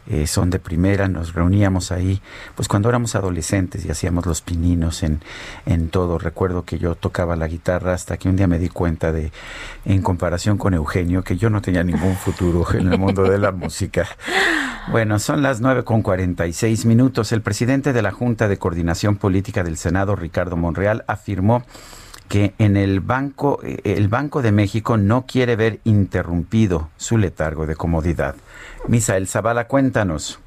eh, 0.08 0.28
son 0.28 0.50
de 0.50 0.60
primera, 0.60 1.10
nos 1.10 1.34
reuníamos 1.34 1.92
ahí, 1.92 2.22
pues 2.56 2.70
cuando 2.70 2.88
éramos 2.88 3.16
adolescentes 3.16 3.86
y 3.86 3.92
hacíamos 3.92 4.26
los 4.26 4.42
pininos 4.42 5.04
en, 5.04 5.22
en 5.66 5.90
todo. 5.90 6.20
Recuerdo 6.20 6.64
que 6.64 6.80
yo 6.80 6.96
tocaba 6.96 7.36
la 7.36 7.50
guitarra 7.50 7.94
hasta 7.94 8.16
que 8.16 8.30
un 8.30 8.38
día 8.38 8.48
me 8.48 8.60
di 8.60 8.70
cuenta 8.70 9.12
de, 9.12 9.34
en 9.84 10.02
comparación 10.02 10.58
con 10.58 10.74
Eugenio, 10.74 11.24
que 11.24 11.36
yo 11.36 11.50
no 11.50 11.62
tenía 11.62 11.84
ningún 11.84 12.16
futuro 12.16 12.66
en 12.74 12.94
el 12.94 12.98
mundo 12.98 13.24
de 13.24 13.40
la 13.40 13.52
música. 13.52 14.08
Bueno, 14.90 15.20
son 15.20 15.42
las 15.42 15.60
9 15.60 15.84
con 15.84 16.02
46 16.02 16.86
minutos. 16.86 17.34
El 17.34 17.42
presidente 17.42 17.92
de 17.92 18.02
la 18.02 18.12
Junta 18.12 18.48
de 18.48 18.58
Coordinación 18.58 19.18
Política 19.18 19.64
del 19.64 19.78
Senado, 19.78 20.16
Ricardo 20.16 20.56
Monreal, 20.56 21.04
afirmó 21.08 21.64
que 22.34 22.56
en 22.58 22.78
el 22.78 23.00
banco, 23.00 23.60
eh, 23.62 23.78
el 23.84 24.08
Banco 24.08 24.42
de 24.42 24.52
México 24.52 24.98
no 24.98 25.28
quiere 25.28 25.56
ver 25.56 25.82
interrumpido 25.84 26.90
su 26.98 27.20
letargo 27.20 27.68
de 27.68 27.76
comodidad. 27.76 28.34
Misael 28.88 29.28
Zavala, 29.28 29.68
cuéntanos. 29.68 30.42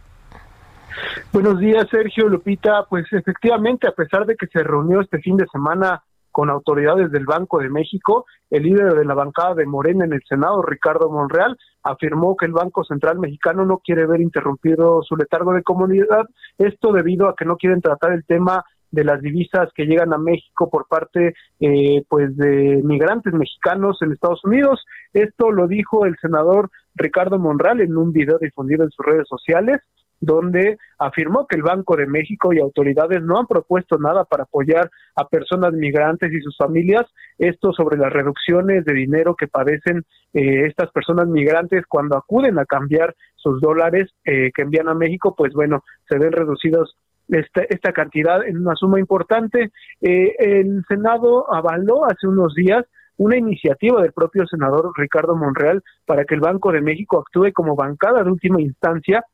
Buenos 1.32 1.60
días, 1.60 1.86
Sergio 1.88 2.28
Lupita. 2.28 2.86
Pues 2.90 3.04
efectivamente, 3.12 3.86
a 3.86 3.92
pesar 3.92 4.26
de 4.26 4.34
que 4.34 4.48
se 4.48 4.64
reunió 4.64 5.00
este 5.00 5.20
fin 5.20 5.36
de 5.36 5.46
semana 5.46 6.02
con 6.32 6.50
autoridades 6.50 7.12
del 7.12 7.24
Banco 7.24 7.60
de 7.60 7.70
México, 7.70 8.26
el 8.50 8.64
líder 8.64 8.94
de 8.94 9.04
la 9.04 9.14
bancada 9.14 9.54
de 9.54 9.66
Morena 9.66 10.06
en 10.06 10.12
el 10.12 10.22
Senado, 10.28 10.62
Ricardo 10.62 11.08
Monreal, 11.08 11.56
afirmó 11.84 12.36
que 12.36 12.46
el 12.46 12.52
Banco 12.52 12.82
Central 12.82 13.20
Mexicano 13.20 13.64
no 13.64 13.78
quiere 13.78 14.06
ver 14.06 14.20
interrumpido 14.20 15.04
su 15.04 15.16
letargo 15.16 15.52
de 15.52 15.62
comunidad, 15.62 16.26
esto 16.58 16.90
debido 16.90 17.28
a 17.28 17.36
que 17.36 17.44
no 17.44 17.56
quieren 17.56 17.80
tratar 17.80 18.10
el 18.10 18.24
tema 18.24 18.64
de 18.96 19.04
las 19.04 19.20
divisas 19.20 19.68
que 19.74 19.84
llegan 19.84 20.12
a 20.12 20.18
México 20.18 20.68
por 20.70 20.88
parte 20.88 21.34
eh, 21.60 22.02
pues 22.08 22.36
de 22.36 22.80
migrantes 22.82 23.32
mexicanos 23.34 23.98
en 24.00 24.12
Estados 24.12 24.44
Unidos. 24.44 24.84
Esto 25.12 25.52
lo 25.52 25.68
dijo 25.68 26.06
el 26.06 26.16
senador 26.20 26.70
Ricardo 26.94 27.38
Monreal 27.38 27.82
en 27.82 27.96
un 27.96 28.10
video 28.10 28.38
difundido 28.38 28.84
en 28.84 28.90
sus 28.90 29.04
redes 29.04 29.28
sociales 29.28 29.80
donde 30.20 30.78
afirmó 30.98 31.46
que 31.46 31.56
el 31.56 31.62
Banco 31.62 31.96
de 31.96 32.06
México 32.06 32.52
y 32.52 32.58
autoridades 32.58 33.22
no 33.22 33.38
han 33.38 33.46
propuesto 33.46 33.98
nada 33.98 34.24
para 34.24 34.44
apoyar 34.44 34.90
a 35.14 35.28
personas 35.28 35.72
migrantes 35.74 36.32
y 36.32 36.40
sus 36.40 36.56
familias, 36.56 37.04
esto 37.38 37.72
sobre 37.72 37.98
las 37.98 38.12
reducciones 38.12 38.84
de 38.84 38.94
dinero 38.94 39.34
que 39.34 39.46
padecen 39.46 40.04
eh, 40.32 40.66
estas 40.66 40.90
personas 40.90 41.28
migrantes 41.28 41.84
cuando 41.86 42.16
acuden 42.16 42.58
a 42.58 42.64
cambiar 42.64 43.14
sus 43.34 43.60
dólares 43.60 44.10
eh, 44.24 44.50
que 44.54 44.62
envían 44.62 44.88
a 44.88 44.94
México, 44.94 45.34
pues 45.36 45.52
bueno, 45.52 45.84
se 46.08 46.18
ven 46.18 46.32
reducidos 46.32 46.96
esta, 47.28 47.62
esta 47.62 47.92
cantidad 47.92 48.46
en 48.46 48.58
una 48.58 48.74
suma 48.76 49.00
importante. 49.00 49.70
Eh, 50.00 50.34
el 50.38 50.84
Senado 50.88 51.52
avaló 51.52 52.04
hace 52.04 52.26
unos 52.26 52.54
días 52.54 52.84
una 53.18 53.36
iniciativa 53.36 54.02
del 54.02 54.12
propio 54.12 54.46
senador 54.46 54.92
Ricardo 54.96 55.34
Monreal 55.36 55.82
para 56.04 56.24
que 56.24 56.34
el 56.34 56.40
Banco 56.40 56.70
de 56.70 56.82
México 56.82 57.18
actúe 57.18 57.52
como 57.52 57.74
bancada 57.74 58.22
de 58.22 58.30
última 58.30 58.60
instancia 58.60 59.24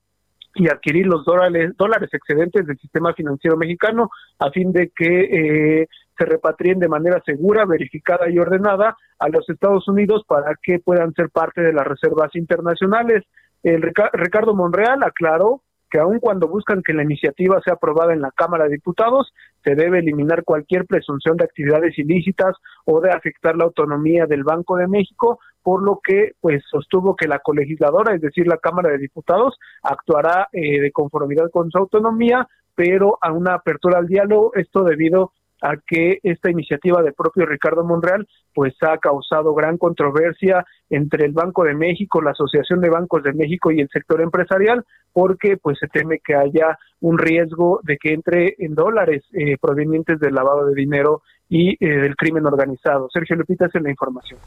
y 0.54 0.68
adquirir 0.68 1.06
los 1.06 1.24
dólares, 1.24 1.72
dólares 1.76 2.10
excedentes 2.12 2.66
del 2.66 2.78
sistema 2.78 3.14
financiero 3.14 3.56
mexicano 3.56 4.10
a 4.38 4.50
fin 4.50 4.72
de 4.72 4.92
que 4.94 5.80
eh, 5.82 5.88
se 6.16 6.24
repatrien 6.26 6.78
de 6.78 6.88
manera 6.88 7.22
segura, 7.24 7.64
verificada 7.64 8.30
y 8.30 8.38
ordenada 8.38 8.96
a 9.18 9.28
los 9.28 9.48
Estados 9.48 9.88
Unidos 9.88 10.24
para 10.28 10.54
que 10.62 10.78
puedan 10.78 11.12
ser 11.14 11.30
parte 11.30 11.62
de 11.62 11.72
las 11.72 11.86
reservas 11.86 12.34
internacionales. 12.34 13.24
El 13.62 13.82
Ricardo 14.12 14.54
Monreal 14.54 15.02
aclaró 15.02 15.62
que 15.92 15.98
aun 15.98 16.20
cuando 16.20 16.48
buscan 16.48 16.82
que 16.82 16.94
la 16.94 17.02
iniciativa 17.02 17.60
sea 17.62 17.74
aprobada 17.74 18.14
en 18.14 18.22
la 18.22 18.30
Cámara 18.30 18.64
de 18.64 18.70
Diputados, 18.70 19.30
se 19.62 19.74
debe 19.74 19.98
eliminar 19.98 20.42
cualquier 20.42 20.86
presunción 20.86 21.36
de 21.36 21.44
actividades 21.44 21.98
ilícitas 21.98 22.56
o 22.86 23.02
de 23.02 23.10
afectar 23.10 23.56
la 23.56 23.64
autonomía 23.64 24.24
del 24.24 24.42
Banco 24.42 24.76
de 24.76 24.88
México, 24.88 25.38
por 25.62 25.82
lo 25.82 26.00
que 26.02 26.32
pues 26.40 26.64
sostuvo 26.70 27.14
que 27.14 27.28
la 27.28 27.40
colegisladora, 27.40 28.14
es 28.14 28.22
decir, 28.22 28.48
la 28.48 28.56
Cámara 28.56 28.88
de 28.88 28.96
Diputados, 28.96 29.58
actuará 29.82 30.48
eh, 30.52 30.80
de 30.80 30.92
conformidad 30.92 31.50
con 31.52 31.70
su 31.70 31.76
autonomía, 31.76 32.48
pero 32.74 33.18
a 33.20 33.30
una 33.30 33.56
apertura 33.56 33.98
al 33.98 34.06
diálogo, 34.06 34.52
esto 34.54 34.84
debido 34.84 35.32
a 35.62 35.76
que 35.86 36.18
esta 36.22 36.50
iniciativa 36.50 37.02
del 37.02 37.14
propio 37.14 37.46
Ricardo 37.46 37.84
Monreal 37.84 38.26
pues 38.52 38.74
ha 38.82 38.98
causado 38.98 39.54
gran 39.54 39.78
controversia 39.78 40.66
entre 40.90 41.24
el 41.24 41.32
Banco 41.32 41.64
de 41.64 41.74
México, 41.74 42.20
la 42.20 42.32
Asociación 42.32 42.80
de 42.80 42.90
Bancos 42.90 43.22
de 43.22 43.32
México 43.32 43.70
y 43.70 43.80
el 43.80 43.88
sector 43.88 44.20
empresarial, 44.20 44.84
porque 45.12 45.56
pues 45.56 45.78
se 45.78 45.86
teme 45.86 46.18
que 46.18 46.34
haya 46.34 46.78
un 47.00 47.16
riesgo 47.16 47.80
de 47.84 47.96
que 47.96 48.12
entre 48.12 48.56
en 48.58 48.74
dólares 48.74 49.22
eh, 49.32 49.56
provenientes 49.60 50.18
del 50.18 50.34
lavado 50.34 50.66
de 50.66 50.74
dinero 50.74 51.22
y 51.48 51.72
eh, 51.72 51.88
del 52.00 52.16
crimen 52.16 52.44
organizado. 52.44 53.08
Sergio 53.12 53.36
Lupita, 53.36 53.66
es 53.66 53.82
la 53.82 53.90
información. 53.90 54.40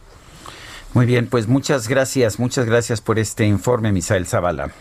Muy 0.94 1.06
bien, 1.06 1.28
pues 1.30 1.48
muchas 1.48 1.88
gracias, 1.88 2.40
muchas 2.40 2.66
gracias 2.66 3.02
por 3.02 3.20
este 3.20 3.46
informe, 3.46 3.92
Misael 3.92 4.26
Zavala. 4.26 4.72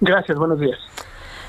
Gracias, 0.00 0.36
buenos 0.38 0.60
días. 0.60 0.78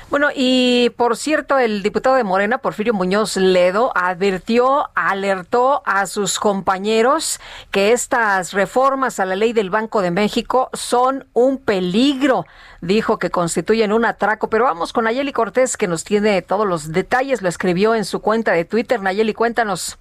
Bueno, 0.08 0.28
y 0.32 0.90
por 0.90 1.16
cierto, 1.16 1.58
el 1.58 1.82
diputado 1.82 2.14
de 2.14 2.22
Morena, 2.22 2.58
Porfirio 2.58 2.94
Muñoz 2.94 3.36
Ledo, 3.36 3.90
advirtió, 3.96 4.88
alertó 4.94 5.82
a 5.84 6.06
sus 6.06 6.38
compañeros 6.38 7.40
que 7.72 7.90
estas 7.90 8.52
reformas 8.52 9.18
a 9.18 9.24
la 9.24 9.34
ley 9.34 9.52
del 9.52 9.68
Banco 9.68 10.02
de 10.02 10.12
México 10.12 10.70
son 10.74 11.26
un 11.32 11.58
peligro. 11.58 12.46
Dijo 12.80 13.18
que 13.18 13.30
constituyen 13.30 13.92
un 13.92 14.04
atraco. 14.04 14.48
Pero 14.48 14.64
vamos 14.64 14.92
con 14.92 15.04
Nayeli 15.04 15.32
Cortés, 15.32 15.76
que 15.76 15.88
nos 15.88 16.04
tiene 16.04 16.40
todos 16.40 16.68
los 16.68 16.92
detalles. 16.92 17.42
Lo 17.42 17.48
escribió 17.48 17.96
en 17.96 18.04
su 18.04 18.20
cuenta 18.20 18.52
de 18.52 18.64
Twitter. 18.64 19.02
Nayeli, 19.02 19.34
cuéntanos. 19.34 19.98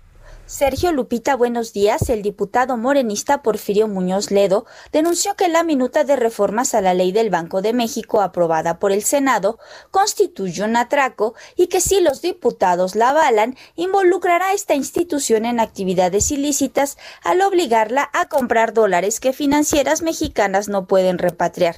Sergio 0.47 0.91
Lupita, 0.91 1.35
buenos 1.35 1.73
días. 1.73 2.07
El 2.07 2.21
diputado 2.21 2.77
morenista 2.77 3.41
Porfirio 3.41 3.87
Muñoz 3.87 4.29
Ledo 4.29 4.67
denunció 4.91 5.35
que 5.35 5.47
la 5.47 5.63
minuta 5.63 6.03
de 6.03 6.15
reformas 6.15 6.75
a 6.75 6.81
la 6.81 6.93
ley 6.93 7.11
del 7.11 7.31
Banco 7.31 7.63
de 7.63 7.73
México 7.73 8.21
aprobada 8.21 8.77
por 8.77 8.91
el 8.91 9.01
Senado 9.01 9.57
constituye 9.89 10.63
un 10.63 10.75
atraco 10.75 11.33
y 11.55 11.65
que 11.65 11.81
si 11.81 11.99
los 11.99 12.21
diputados 12.21 12.93
la 12.93 13.09
avalan, 13.09 13.57
involucrará 13.75 14.49
a 14.49 14.53
esta 14.53 14.75
institución 14.75 15.45
en 15.45 15.59
actividades 15.59 16.29
ilícitas 16.29 16.99
al 17.23 17.41
obligarla 17.41 18.07
a 18.13 18.29
comprar 18.29 18.71
dólares 18.71 19.19
que 19.19 19.33
financieras 19.33 20.03
mexicanas 20.03 20.69
no 20.69 20.85
pueden 20.85 21.17
repatriar. 21.17 21.73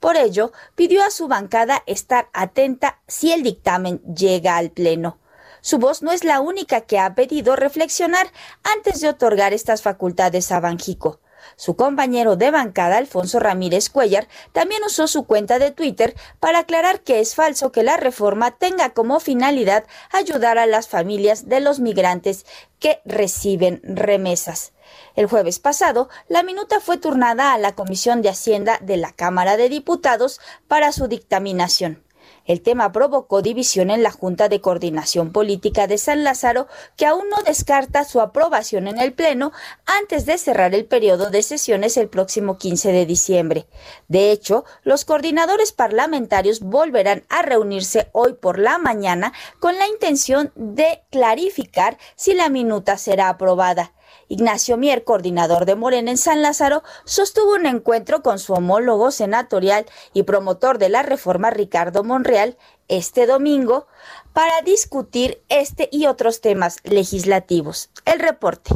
Por 0.00 0.16
ello, 0.16 0.50
pidió 0.74 1.04
a 1.04 1.10
su 1.10 1.28
bancada 1.28 1.84
estar 1.86 2.28
atenta 2.32 2.98
si 3.06 3.30
el 3.30 3.44
dictamen 3.44 4.02
llega 4.02 4.56
al 4.56 4.72
Pleno. 4.72 5.19
Su 5.60 5.78
voz 5.78 6.02
no 6.02 6.12
es 6.12 6.24
la 6.24 6.40
única 6.40 6.82
que 6.82 6.98
ha 6.98 7.14
pedido 7.14 7.56
reflexionar 7.56 8.32
antes 8.62 9.00
de 9.00 9.08
otorgar 9.08 9.52
estas 9.52 9.82
facultades 9.82 10.50
a 10.52 10.60
Banjico. 10.60 11.20
Su 11.56 11.76
compañero 11.76 12.36
de 12.36 12.50
bancada, 12.50 12.98
Alfonso 12.98 13.38
Ramírez 13.40 13.90
Cuellar, 13.90 14.28
también 14.52 14.82
usó 14.84 15.06
su 15.06 15.24
cuenta 15.24 15.58
de 15.58 15.70
Twitter 15.70 16.14
para 16.38 16.60
aclarar 16.60 17.00
que 17.00 17.20
es 17.20 17.34
falso 17.34 17.72
que 17.72 17.82
la 17.82 17.96
reforma 17.96 18.52
tenga 18.52 18.90
como 18.90 19.20
finalidad 19.20 19.84
ayudar 20.10 20.58
a 20.58 20.66
las 20.66 20.88
familias 20.88 21.48
de 21.48 21.60
los 21.60 21.80
migrantes 21.80 22.46
que 22.78 23.00
reciben 23.04 23.80
remesas. 23.84 24.72
El 25.14 25.26
jueves 25.26 25.58
pasado, 25.58 26.08
la 26.28 26.42
minuta 26.42 26.80
fue 26.80 26.96
turnada 26.96 27.52
a 27.52 27.58
la 27.58 27.74
Comisión 27.74 28.22
de 28.22 28.30
Hacienda 28.30 28.78
de 28.82 28.96
la 28.96 29.12
Cámara 29.12 29.56
de 29.56 29.68
Diputados 29.68 30.40
para 30.66 30.92
su 30.92 31.08
dictaminación. 31.08 32.02
El 32.46 32.62
tema 32.62 32.92
provocó 32.92 33.42
división 33.42 33.90
en 33.90 34.02
la 34.02 34.10
Junta 34.10 34.48
de 34.48 34.60
Coordinación 34.60 35.32
Política 35.32 35.86
de 35.86 35.98
San 35.98 36.24
Lázaro, 36.24 36.66
que 36.96 37.06
aún 37.06 37.28
no 37.28 37.42
descarta 37.44 38.04
su 38.04 38.20
aprobación 38.20 38.88
en 38.88 38.98
el 38.98 39.12
Pleno 39.12 39.52
antes 39.86 40.26
de 40.26 40.38
cerrar 40.38 40.74
el 40.74 40.84
periodo 40.84 41.30
de 41.30 41.42
sesiones 41.42 41.96
el 41.96 42.08
próximo 42.08 42.58
15 42.58 42.92
de 42.92 43.06
diciembre. 43.06 43.66
De 44.08 44.30
hecho, 44.30 44.64
los 44.82 45.04
coordinadores 45.04 45.72
parlamentarios 45.72 46.60
volverán 46.60 47.24
a 47.28 47.42
reunirse 47.42 48.08
hoy 48.12 48.34
por 48.34 48.58
la 48.58 48.78
mañana 48.78 49.32
con 49.58 49.76
la 49.78 49.86
intención 49.86 50.52
de 50.54 51.02
clarificar 51.10 51.98
si 52.16 52.34
la 52.34 52.48
minuta 52.48 52.96
será 52.96 53.28
aprobada. 53.28 53.92
Ignacio 54.30 54.76
Mier, 54.76 55.02
coordinador 55.02 55.66
de 55.66 55.74
Morena 55.74 56.12
en 56.12 56.16
San 56.16 56.40
Lázaro, 56.40 56.84
sostuvo 57.04 57.56
un 57.56 57.66
encuentro 57.66 58.22
con 58.22 58.38
su 58.38 58.52
homólogo 58.52 59.10
senatorial 59.10 59.86
y 60.14 60.22
promotor 60.22 60.78
de 60.78 60.88
la 60.88 61.02
reforma 61.02 61.50
Ricardo 61.50 62.04
Monreal 62.04 62.56
este 62.86 63.26
domingo 63.26 63.88
para 64.32 64.62
discutir 64.64 65.42
este 65.48 65.88
y 65.90 66.06
otros 66.06 66.40
temas 66.40 66.78
legislativos. 66.84 67.90
El 68.04 68.20
reporte. 68.20 68.70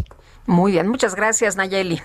Muy 0.44 0.72
bien, 0.72 0.88
muchas 0.88 1.14
gracias 1.14 1.54
Nayeli. 1.54 2.02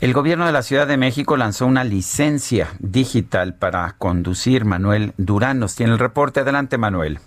El 0.00 0.12
gobierno 0.12 0.46
de 0.46 0.52
la 0.52 0.62
Ciudad 0.62 0.88
de 0.88 0.96
México 0.96 1.36
lanzó 1.36 1.66
una 1.66 1.84
licencia 1.84 2.68
digital 2.80 3.54
para 3.54 3.94
conducir. 3.98 4.64
Manuel 4.64 5.12
Durán 5.16 5.60
nos 5.60 5.76
tiene 5.76 5.92
el 5.92 5.98
reporte. 6.00 6.40
Adelante, 6.40 6.76
Manuel. 6.76 7.20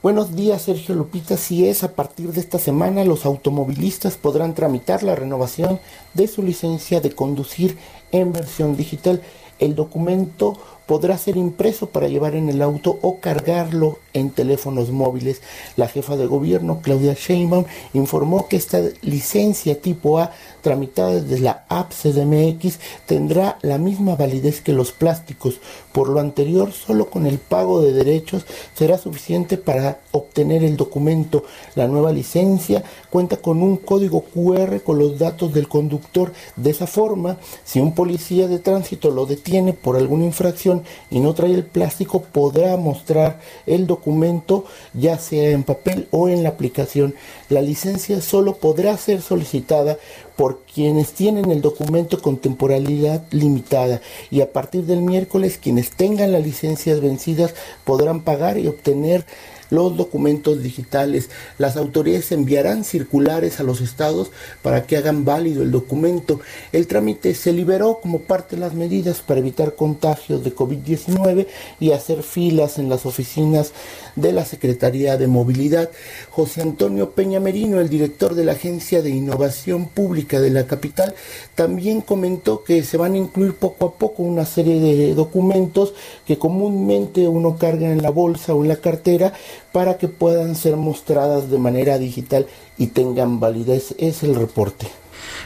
Buenos 0.00 0.36
días, 0.36 0.62
Sergio 0.62 0.94
Lupita. 0.94 1.36
Si 1.36 1.66
es 1.66 1.82
a 1.82 1.96
partir 1.96 2.32
de 2.32 2.38
esta 2.38 2.60
semana, 2.60 3.04
los 3.04 3.26
automovilistas 3.26 4.16
podrán 4.16 4.54
tramitar 4.54 5.02
la 5.02 5.16
renovación 5.16 5.80
de 6.14 6.28
su 6.28 6.44
licencia 6.44 7.00
de 7.00 7.10
conducir 7.10 7.76
en 8.12 8.32
versión 8.32 8.76
digital. 8.76 9.20
El 9.58 9.74
documento 9.74 10.56
podrá 10.86 11.18
ser 11.18 11.36
impreso 11.36 11.90
para 11.90 12.08
llevar 12.08 12.34
en 12.34 12.48
el 12.48 12.62
auto 12.62 12.98
o 13.02 13.18
cargarlo 13.18 13.98
en 14.14 14.30
teléfonos 14.30 14.90
móviles. 14.90 15.42
La 15.76 15.88
jefa 15.88 16.16
de 16.16 16.26
gobierno, 16.26 16.80
Claudia 16.80 17.14
Sheinbaum, 17.14 17.64
informó 17.92 18.48
que 18.48 18.56
esta 18.56 18.80
licencia 19.02 19.80
tipo 19.80 20.18
A, 20.18 20.32
tramitada 20.62 21.20
desde 21.20 21.40
la 21.40 21.66
app 21.68 21.92
CDMX, 21.92 22.78
tendrá 23.04 23.58
la 23.62 23.78
misma 23.78 24.14
validez 24.14 24.60
que 24.60 24.72
los 24.72 24.92
plásticos. 24.92 25.60
Por 25.92 26.08
lo 26.08 26.20
anterior, 26.20 26.72
solo 26.72 27.10
con 27.10 27.26
el 27.26 27.38
pago 27.38 27.80
de 27.80 27.92
derechos 27.92 28.44
será 28.74 28.98
suficiente 28.98 29.56
para 29.56 30.00
obtener 30.12 30.64
el 30.64 30.76
documento. 30.76 31.44
La 31.74 31.86
nueva 31.86 32.12
licencia 32.12 32.84
cuenta 33.10 33.36
con 33.38 33.62
un 33.62 33.76
código 33.76 34.22
QR 34.22 34.80
con 34.82 34.98
los 34.98 35.18
datos 35.18 35.52
del 35.52 35.68
conductor. 35.68 36.32
De 36.56 36.70
esa 36.70 36.86
forma, 36.86 37.38
si 37.64 37.80
un 37.80 37.94
policía 37.94 38.48
de 38.48 38.58
tránsito 38.58 39.10
lo 39.10 39.26
detiene 39.26 39.72
por 39.72 39.96
alguna 39.96 40.24
infracción, 40.24 40.82
y 41.10 41.20
no 41.20 41.34
trae 41.34 41.54
el 41.54 41.64
plástico, 41.64 42.22
podrá 42.22 42.76
mostrar 42.76 43.40
el 43.66 43.86
documento 43.86 44.64
ya 44.94 45.18
sea 45.18 45.50
en 45.50 45.62
papel 45.62 46.08
o 46.10 46.28
en 46.28 46.42
la 46.42 46.50
aplicación. 46.50 47.14
La 47.48 47.62
licencia 47.62 48.20
solo 48.20 48.56
podrá 48.56 48.96
ser 48.96 49.22
solicitada 49.22 49.98
por 50.38 50.60
quienes 50.72 51.14
tienen 51.14 51.50
el 51.50 51.60
documento 51.62 52.22
con 52.22 52.36
temporalidad 52.36 53.24
limitada. 53.32 54.00
Y 54.30 54.40
a 54.40 54.52
partir 54.52 54.84
del 54.84 55.02
miércoles 55.02 55.58
quienes 55.60 55.90
tengan 55.90 56.30
las 56.30 56.44
licencias 56.44 57.00
vencidas 57.00 57.56
podrán 57.82 58.20
pagar 58.22 58.56
y 58.56 58.68
obtener 58.68 59.26
los 59.70 59.96
documentos 59.96 60.62
digitales. 60.62 61.30
Las 61.58 61.76
autoridades 61.76 62.32
enviarán 62.32 62.84
circulares 62.84 63.60
a 63.60 63.62
los 63.62 63.80
estados 63.80 64.30
para 64.62 64.86
que 64.86 64.96
hagan 64.96 65.24
válido 65.24 65.62
el 65.62 65.70
documento. 65.70 66.40
El 66.72 66.86
trámite 66.86 67.34
se 67.34 67.52
liberó 67.52 68.00
como 68.00 68.20
parte 68.20 68.56
de 68.56 68.60
las 68.60 68.74
medidas 68.74 69.20
para 69.20 69.40
evitar 69.40 69.74
contagios 69.74 70.44
de 70.44 70.54
COVID-19 70.54 71.46
y 71.80 71.92
hacer 71.92 72.22
filas 72.22 72.78
en 72.78 72.88
las 72.88 73.06
oficinas 73.06 73.72
de 74.16 74.32
la 74.32 74.44
Secretaría 74.44 75.16
de 75.16 75.26
Movilidad. 75.26 75.90
José 76.30 76.62
Antonio 76.62 77.10
Peña 77.10 77.40
Merino, 77.40 77.80
el 77.80 77.88
director 77.88 78.34
de 78.34 78.44
la 78.44 78.52
Agencia 78.52 79.02
de 79.02 79.10
Innovación 79.10 79.88
Pública 79.88 80.40
de 80.40 80.50
la 80.50 80.66
capital, 80.66 81.14
también 81.54 82.00
comentó 82.00 82.64
que 82.64 82.82
se 82.82 82.96
van 82.96 83.14
a 83.14 83.18
incluir 83.18 83.54
poco 83.54 83.86
a 83.86 83.92
poco 83.94 84.22
una 84.22 84.44
serie 84.44 84.80
de 84.80 85.14
documentos 85.14 85.94
que 86.26 86.38
comúnmente 86.38 87.28
uno 87.28 87.56
carga 87.56 87.90
en 87.90 88.02
la 88.02 88.10
bolsa 88.10 88.54
o 88.54 88.62
en 88.62 88.68
la 88.68 88.76
cartera 88.76 89.32
para 89.72 89.98
que 89.98 90.08
puedan 90.08 90.54
ser 90.54 90.76
mostradas 90.76 91.50
de 91.50 91.58
manera 91.58 91.98
digital 91.98 92.46
y 92.76 92.88
tengan 92.88 93.40
validez. 93.40 93.94
Es 93.98 94.22
el 94.22 94.34
reporte. 94.34 94.88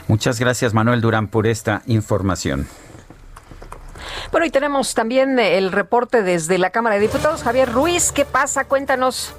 Muchas 0.09 0.39
gracias 0.41 0.75
Manuel 0.75 1.01
Durán 1.01 1.29
por 1.29 1.47
esta 1.47 1.83
información. 1.87 2.67
Bueno, 4.31 4.47
y 4.47 4.51
tenemos 4.51 4.95
también 4.95 5.39
el 5.39 5.73
reporte 5.73 6.23
desde 6.23 6.59
la 6.59 6.71
Cámara 6.71 6.97
de 6.97 7.03
Diputados. 7.03 7.43
Javier 7.43 7.71
Ruiz, 7.71 8.13
¿qué 8.13 8.25
pasa? 8.25 8.65
Cuéntanos. 8.65 9.35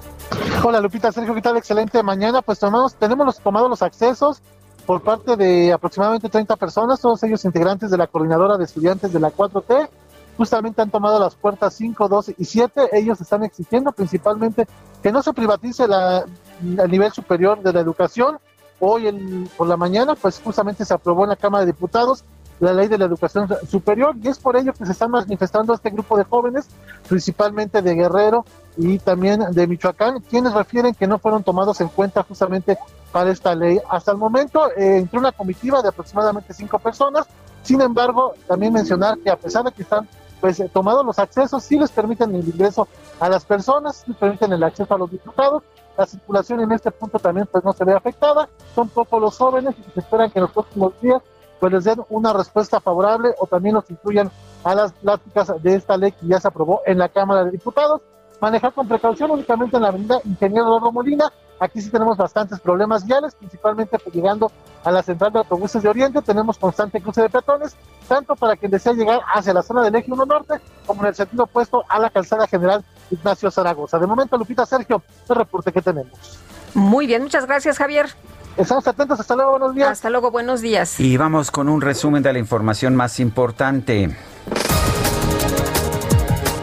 Hola 0.64 0.80
Lupita, 0.80 1.12
Sergio, 1.12 1.34
¿qué 1.36 1.42
tal? 1.42 1.58
Excelente 1.58 2.02
mañana. 2.04 2.42
Pues 2.42 2.60
tomamos, 2.60 2.96
tenemos 2.96 3.26
los, 3.26 3.40
tomados 3.40 3.70
los 3.70 3.82
accesos 3.82 4.42
por 4.86 5.02
parte 5.02 5.36
de 5.36 5.72
aproximadamente 5.72 6.30
30 6.30 6.56
personas, 6.58 7.00
todos 7.00 7.24
ellos 7.24 7.44
integrantes 7.46 7.90
de 7.90 7.98
la 7.98 8.08
coordinadora 8.08 8.58
de 8.58 8.66
estudiantes 8.66 9.14
de 9.14 9.20
la 9.20 9.32
4T. 9.32 9.90
Justamente 10.38 10.82
han 10.82 10.90
tomado 10.90 11.20
las 11.20 11.36
puertas 11.36 11.74
5, 11.76 12.08
12 12.08 12.36
y 12.38 12.46
7. 12.46 12.90
Ellos 12.94 13.22
están 13.22 13.44
exigiendo 13.44 13.92
principalmente 13.92 14.68
que 15.02 15.12
no 15.12 15.22
se 15.22 15.34
privatice 15.34 15.88
la, 15.88 16.26
el 16.62 16.92
nivel 16.92 17.12
superior 17.12 17.62
de 17.62 17.74
la 17.74 17.80
educación. 17.80 18.38
Hoy 18.80 19.08
en, 19.08 19.50
por 19.56 19.68
la 19.68 19.78
mañana, 19.78 20.16
pues 20.16 20.42
justamente 20.44 20.86
se 20.86 20.94
aprobó 20.94 21.24
en 21.24 21.30
la 21.30 21.36
Cámara 21.36 21.66
de 21.66 21.72
Diputados 21.72 22.24
la 22.60 22.74
ley 22.74 22.88
de 22.88 22.98
la 22.98 23.06
educación 23.06 23.48
superior 23.70 24.16
y 24.22 24.28
es 24.28 24.40
por 24.40 24.56
ello 24.56 24.74
que 24.74 24.86
se 24.86 24.92
están 24.92 25.12
manifestando 25.12 25.74
este 25.74 25.90
grupo 25.90 26.18
de 26.18 26.24
jóvenes, 26.24 26.68
principalmente 27.08 27.82
de 27.82 27.96
Guerrero 27.96 28.46
y 28.78 29.00
también 29.00 29.42
de 29.52 29.68
Michoacán, 29.68 30.22
quienes 30.22 30.54
refieren 30.54 30.96
que 30.96 31.08
no 31.08 31.20
fueron 31.20 31.44
tomados 31.44 31.82
en 31.82 31.90
cuenta 31.90 32.24
justamente 32.24 32.78
para 33.12 33.32
esta 33.32 33.54
ley. 33.54 33.80
Hasta 33.90 34.12
el 34.12 34.18
momento 34.18 34.72
eh, 34.72 34.98
entró 34.98 35.20
una 35.20 35.32
comitiva 35.32 35.82
de 35.82 35.90
aproximadamente 35.90 36.54
cinco 36.54 36.80
personas, 36.80 37.28
sin 37.64 37.82
embargo, 37.82 38.34
también 38.48 38.74
mencionar 38.74 39.18
que 39.20 39.30
a 39.30 39.38
pesar 39.38 39.64
de 39.64 39.72
que 39.72 39.84
están 39.84 40.08
pues 40.44 40.60
eh, 40.60 40.68
tomados 40.68 41.06
los 41.06 41.20
accesos, 41.20 41.64
sí 41.64 41.80
les 41.80 41.90
permiten 41.90 42.36
el 42.36 42.46
ingreso 42.46 42.86
a 43.22 43.30
las 43.30 43.46
personas, 43.46 44.04
les 44.06 44.18
permiten 44.18 44.52
el 44.52 44.62
acceso 44.62 44.94
a 44.94 44.98
los 44.98 45.10
diputados, 45.10 45.64
la 45.98 46.06
circulación 46.06 46.60
en 46.60 46.74
este 46.74 46.92
punto 46.92 47.18
también 47.18 47.48
pues 47.50 47.64
no 47.64 47.72
se 47.72 47.86
ve 47.86 47.94
afectada, 47.94 48.50
son 48.76 48.90
pocos 48.90 49.22
los 49.22 49.38
jóvenes 49.38 49.74
y 49.80 49.92
se 49.92 50.02
esperan 50.02 50.30
que 50.30 50.40
en 50.40 50.44
los 50.44 50.52
próximos 50.52 51.00
días 51.00 51.22
pues 51.62 51.72
les 51.72 51.86
den 51.86 52.04
una 52.10 52.34
respuesta 52.34 52.82
favorable 52.82 53.34
o 53.40 53.48
también 53.48 53.76
los 53.76 53.90
incluyan 53.90 54.30
a 54.66 54.76
las 54.76 54.92
pláticas 54.92 55.64
de 55.64 55.76
esta 55.76 55.96
ley 55.96 56.12
que 56.12 56.28
ya 56.28 56.42
se 56.42 56.50
aprobó 56.50 56.82
en 56.86 56.98
la 56.98 57.08
Cámara 57.08 57.46
de 57.46 57.52
Diputados. 57.52 58.02
Manejar 58.42 58.74
con 58.74 58.86
precaución 58.86 59.32
únicamente 59.32 59.78
en 59.78 59.84
la 59.84 59.88
avenida 59.88 60.20
Ingeniero 60.26 60.66
Eduardo 60.66 60.92
Molina. 60.92 61.32
Aquí 61.64 61.82
sí 61.82 61.90
tenemos 61.90 62.18
bastantes 62.18 62.60
problemas 62.60 63.06
viales, 63.06 63.34
principalmente 63.36 63.98
pues, 63.98 64.14
llegando 64.14 64.52
a 64.84 64.92
la 64.92 65.02
central 65.02 65.32
de 65.32 65.40
autobuses 65.40 65.82
de 65.82 65.88
Oriente. 65.88 66.22
Tenemos 66.22 66.58
constante 66.58 67.00
cruce 67.00 67.22
de 67.22 67.30
peatones, 67.30 67.78
tanto 68.06 68.36
para 68.36 68.58
quien 68.58 68.70
desea 68.70 68.92
llegar 68.92 69.22
hacia 69.34 69.54
la 69.54 69.64
zona 69.64 69.82
del 69.82 69.96
Eje 69.96 70.12
1 70.12 70.26
Norte, 70.26 70.56
como 70.86 71.04
en 71.04 71.08
el 71.08 71.16
sentido 71.16 71.46
opuesto 71.46 71.86
a 71.88 72.00
la 72.00 72.10
calzada 72.10 72.48
general 72.48 72.84
Ignacio 73.10 73.50
Zaragoza. 73.50 73.98
De 73.98 74.06
momento, 74.06 74.38
Lupita 74.38 74.66
Sergio, 74.66 75.02
el 75.30 75.36
reporte 75.38 75.72
que 75.72 75.82
tenemos. 75.82 76.38
Muy 76.74 77.08
bien, 77.08 77.24
muchas 77.24 77.46
gracias, 77.46 77.78
Javier. 77.78 78.10
Estamos 78.58 78.86
atentos, 78.86 79.18
hasta 79.22 79.34
luego, 79.38 79.52
buenos 79.52 79.74
días. 79.74 79.90
Hasta 79.90 80.10
luego, 80.10 80.32
buenos 80.32 80.60
días. 80.60 81.00
Y 81.00 81.16
vamos 81.16 81.50
con 81.50 81.70
un 81.70 81.80
resumen 81.80 82.24
de 82.24 82.34
la 82.34 82.40
información 82.40 82.94
más 82.94 83.22
importante. 83.22 84.18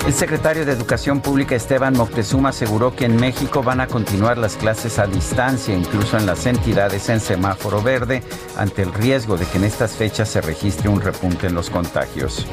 El 0.06 0.14
secretario 0.14 0.64
de 0.64 0.72
Educación 0.72 1.20
Pública 1.20 1.54
Esteban 1.54 1.92
Moctezuma 1.92 2.48
aseguró 2.48 2.96
que 2.96 3.04
en 3.04 3.16
México 3.16 3.62
van 3.62 3.80
a 3.80 3.86
continuar 3.86 4.38
las 4.38 4.56
clases 4.56 4.98
a 4.98 5.06
distancia, 5.06 5.74
incluso 5.74 6.16
en 6.16 6.24
las 6.24 6.46
entidades 6.46 7.10
en 7.10 7.20
semáforo 7.20 7.82
verde, 7.82 8.22
ante 8.56 8.82
el 8.82 8.94
riesgo 8.94 9.36
de 9.36 9.44
que 9.44 9.58
en 9.58 9.64
estas 9.64 9.92
fechas 9.92 10.30
se 10.30 10.40
registre 10.40 10.88
un 10.88 11.02
repunte 11.02 11.48
en 11.48 11.54
los 11.54 11.68
contagios. 11.68 12.46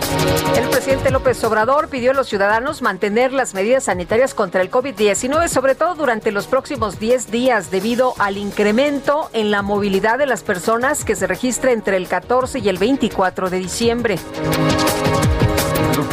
El 0.58 0.68
presidente 0.70 1.10
López 1.10 1.42
Obrador 1.46 1.88
pidió 1.88 2.12
a 2.12 2.14
los 2.14 2.28
ciudadanos 2.28 2.82
mantener 2.82 3.32
las 3.32 3.54
medidas 3.54 3.86
sanitarias 3.86 4.34
contra 4.34 4.62
el 4.62 4.70
COVID-19, 4.70 5.48
sobre 5.48 5.76
todo 5.76 5.96
durante 5.96 6.32
los 6.32 6.48
próximos 6.48 7.00
10 7.00 7.32
días, 7.32 7.72
debido 7.72 8.14
al 8.20 8.38
incremento 8.38 9.30
en 9.32 9.52
la 9.52 9.62
movilidad 9.62 10.18
de 10.18 10.28
las 10.28 10.44
personas 10.44 11.06
que 11.06 11.16
se 11.16 11.28
registra 11.28 11.72
entre 11.72 11.96
el 11.96 12.10
14 12.10 12.60
y 12.60 12.68
el 12.68 12.78
24 12.78 13.50
de 13.50 13.58
diciembre. 13.58 14.20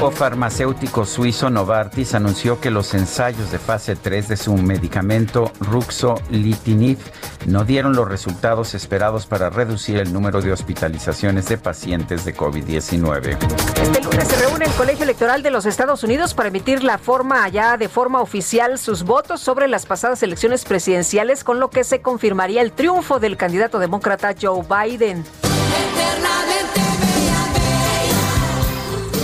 El 0.04 0.10
grupo 0.10 0.18
farmacéutico 0.18 1.06
suizo 1.06 1.48
Novartis 1.48 2.14
anunció 2.14 2.60
que 2.60 2.70
los 2.70 2.92
ensayos 2.92 3.50
de 3.50 3.58
fase 3.58 3.96
3 3.96 4.28
de 4.28 4.36
su 4.36 4.52
medicamento 4.52 5.50
Ruxolitinib 5.60 6.98
no 7.46 7.64
dieron 7.64 7.96
los 7.96 8.06
resultados 8.06 8.74
esperados 8.74 9.24
para 9.24 9.48
reducir 9.48 9.96
el 9.96 10.12
número 10.12 10.42
de 10.42 10.52
hospitalizaciones 10.52 11.48
de 11.48 11.56
pacientes 11.56 12.26
de 12.26 12.36
COVID-19. 12.36 13.38
Este 13.80 14.02
lunes 14.02 14.28
se 14.28 14.46
reúne 14.46 14.66
el 14.66 14.72
Colegio 14.72 15.04
Electoral 15.04 15.42
de 15.42 15.50
los 15.50 15.64
Estados 15.64 16.04
Unidos 16.04 16.34
para 16.34 16.50
emitir 16.50 16.84
la 16.84 16.98
forma 16.98 17.42
allá 17.42 17.78
de 17.78 17.88
forma 17.88 18.20
oficial 18.20 18.78
sus 18.78 19.04
votos 19.04 19.40
sobre 19.40 19.68
las 19.68 19.86
pasadas 19.86 20.22
elecciones 20.22 20.66
presidenciales, 20.66 21.44
con 21.44 21.60
lo 21.60 21.70
que 21.70 21.82
se 21.82 22.02
confirmaría 22.02 22.60
el 22.60 22.72
triunfo 22.72 23.20
del 23.20 23.38
candidato 23.38 23.78
demócrata 23.78 24.34
Joe 24.38 24.66
Biden. 24.68 25.24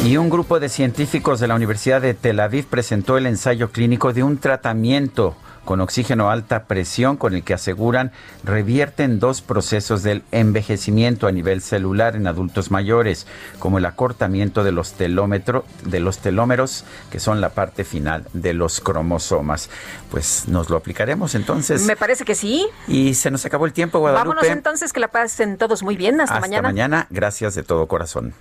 Y 0.05 0.17
un 0.17 0.31
grupo 0.31 0.59
de 0.59 0.71
científicos 0.71 1.41
de 1.41 1.47
la 1.47 1.55
Universidad 1.55 2.01
de 2.01 2.15
Tel 2.15 2.41
Aviv 2.41 2.67
presentó 2.67 3.19
el 3.19 3.27
ensayo 3.27 3.71
clínico 3.71 4.15
de 4.15 4.23
un 4.23 4.39
tratamiento 4.39 5.37
con 5.67 5.83
oxígeno 5.83 6.31
a 6.31 6.33
alta 6.33 6.65
presión 6.65 7.19
con 7.19 7.35
el 7.35 7.45
que 7.45 7.53
aseguran 7.53 8.13
revierten 8.43 9.21
dos 9.21 9.43
procesos 9.43 10.03
del 10.03 10.25
envejecimiento 10.33 11.27
a 11.27 11.33
nivel 11.33 11.61
celular 11.61 12.17
en 12.17 12.27
adultos 12.27 12.71
mayores, 12.71 13.27
como 13.59 13.77
el 13.77 13.85
acortamiento 13.85 14.65
de 14.65 14.73
los, 14.73 14.95
telómetro, 14.95 15.67
de 15.85 16.01
los 16.01 16.19
telómeros, 16.19 16.85
que 17.11 17.21
son 17.21 17.43
la 17.43 17.51
parte 17.51 17.85
final 17.85 18.27
de 18.33 18.55
los 18.55 18.81
cromosomas. 18.81 19.69
Pues 20.11 20.49
nos 20.49 20.71
lo 20.71 20.79
aplicaremos 20.79 21.35
entonces. 21.35 21.85
Me 21.85 21.95
parece 21.95 22.25
que 22.25 22.35
sí. 22.35 22.67
Y 22.89 23.15
se 23.15 23.31
nos 23.31 23.45
acabó 23.45 23.67
el 23.67 23.75
tiempo, 23.75 23.99
Guadalupe. 23.99 24.29
Vámonos 24.29 24.51
entonces, 24.51 24.95
que 24.95 25.01
la 25.01 25.09
pasen 25.09 25.59
todos 25.59 25.83
muy 25.83 25.97
bien. 25.97 26.21
Hasta, 26.23 26.37
Hasta 26.37 26.41
mañana. 26.41 26.69
mañana. 26.69 27.07
Gracias 27.11 27.55
de 27.55 27.63
todo 27.63 27.87
corazón. 27.87 28.35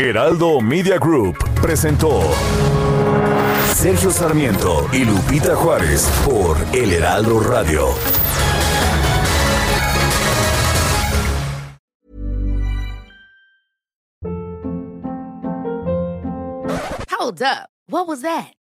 Heraldo 0.00 0.60
Media 0.60 0.96
Group 0.96 1.36
presentó 1.60 2.20
Sergio 3.74 4.12
Sarmiento 4.12 4.88
y 4.92 5.04
Lupita 5.04 5.56
Juárez 5.56 6.08
por 6.24 6.56
El 6.72 6.92
Heraldo 6.92 7.40
Radio. 7.40 7.88
Hold 17.10 17.42
up. 17.42 17.68
What 17.88 18.06
was 18.06 18.22
that? 18.22 18.57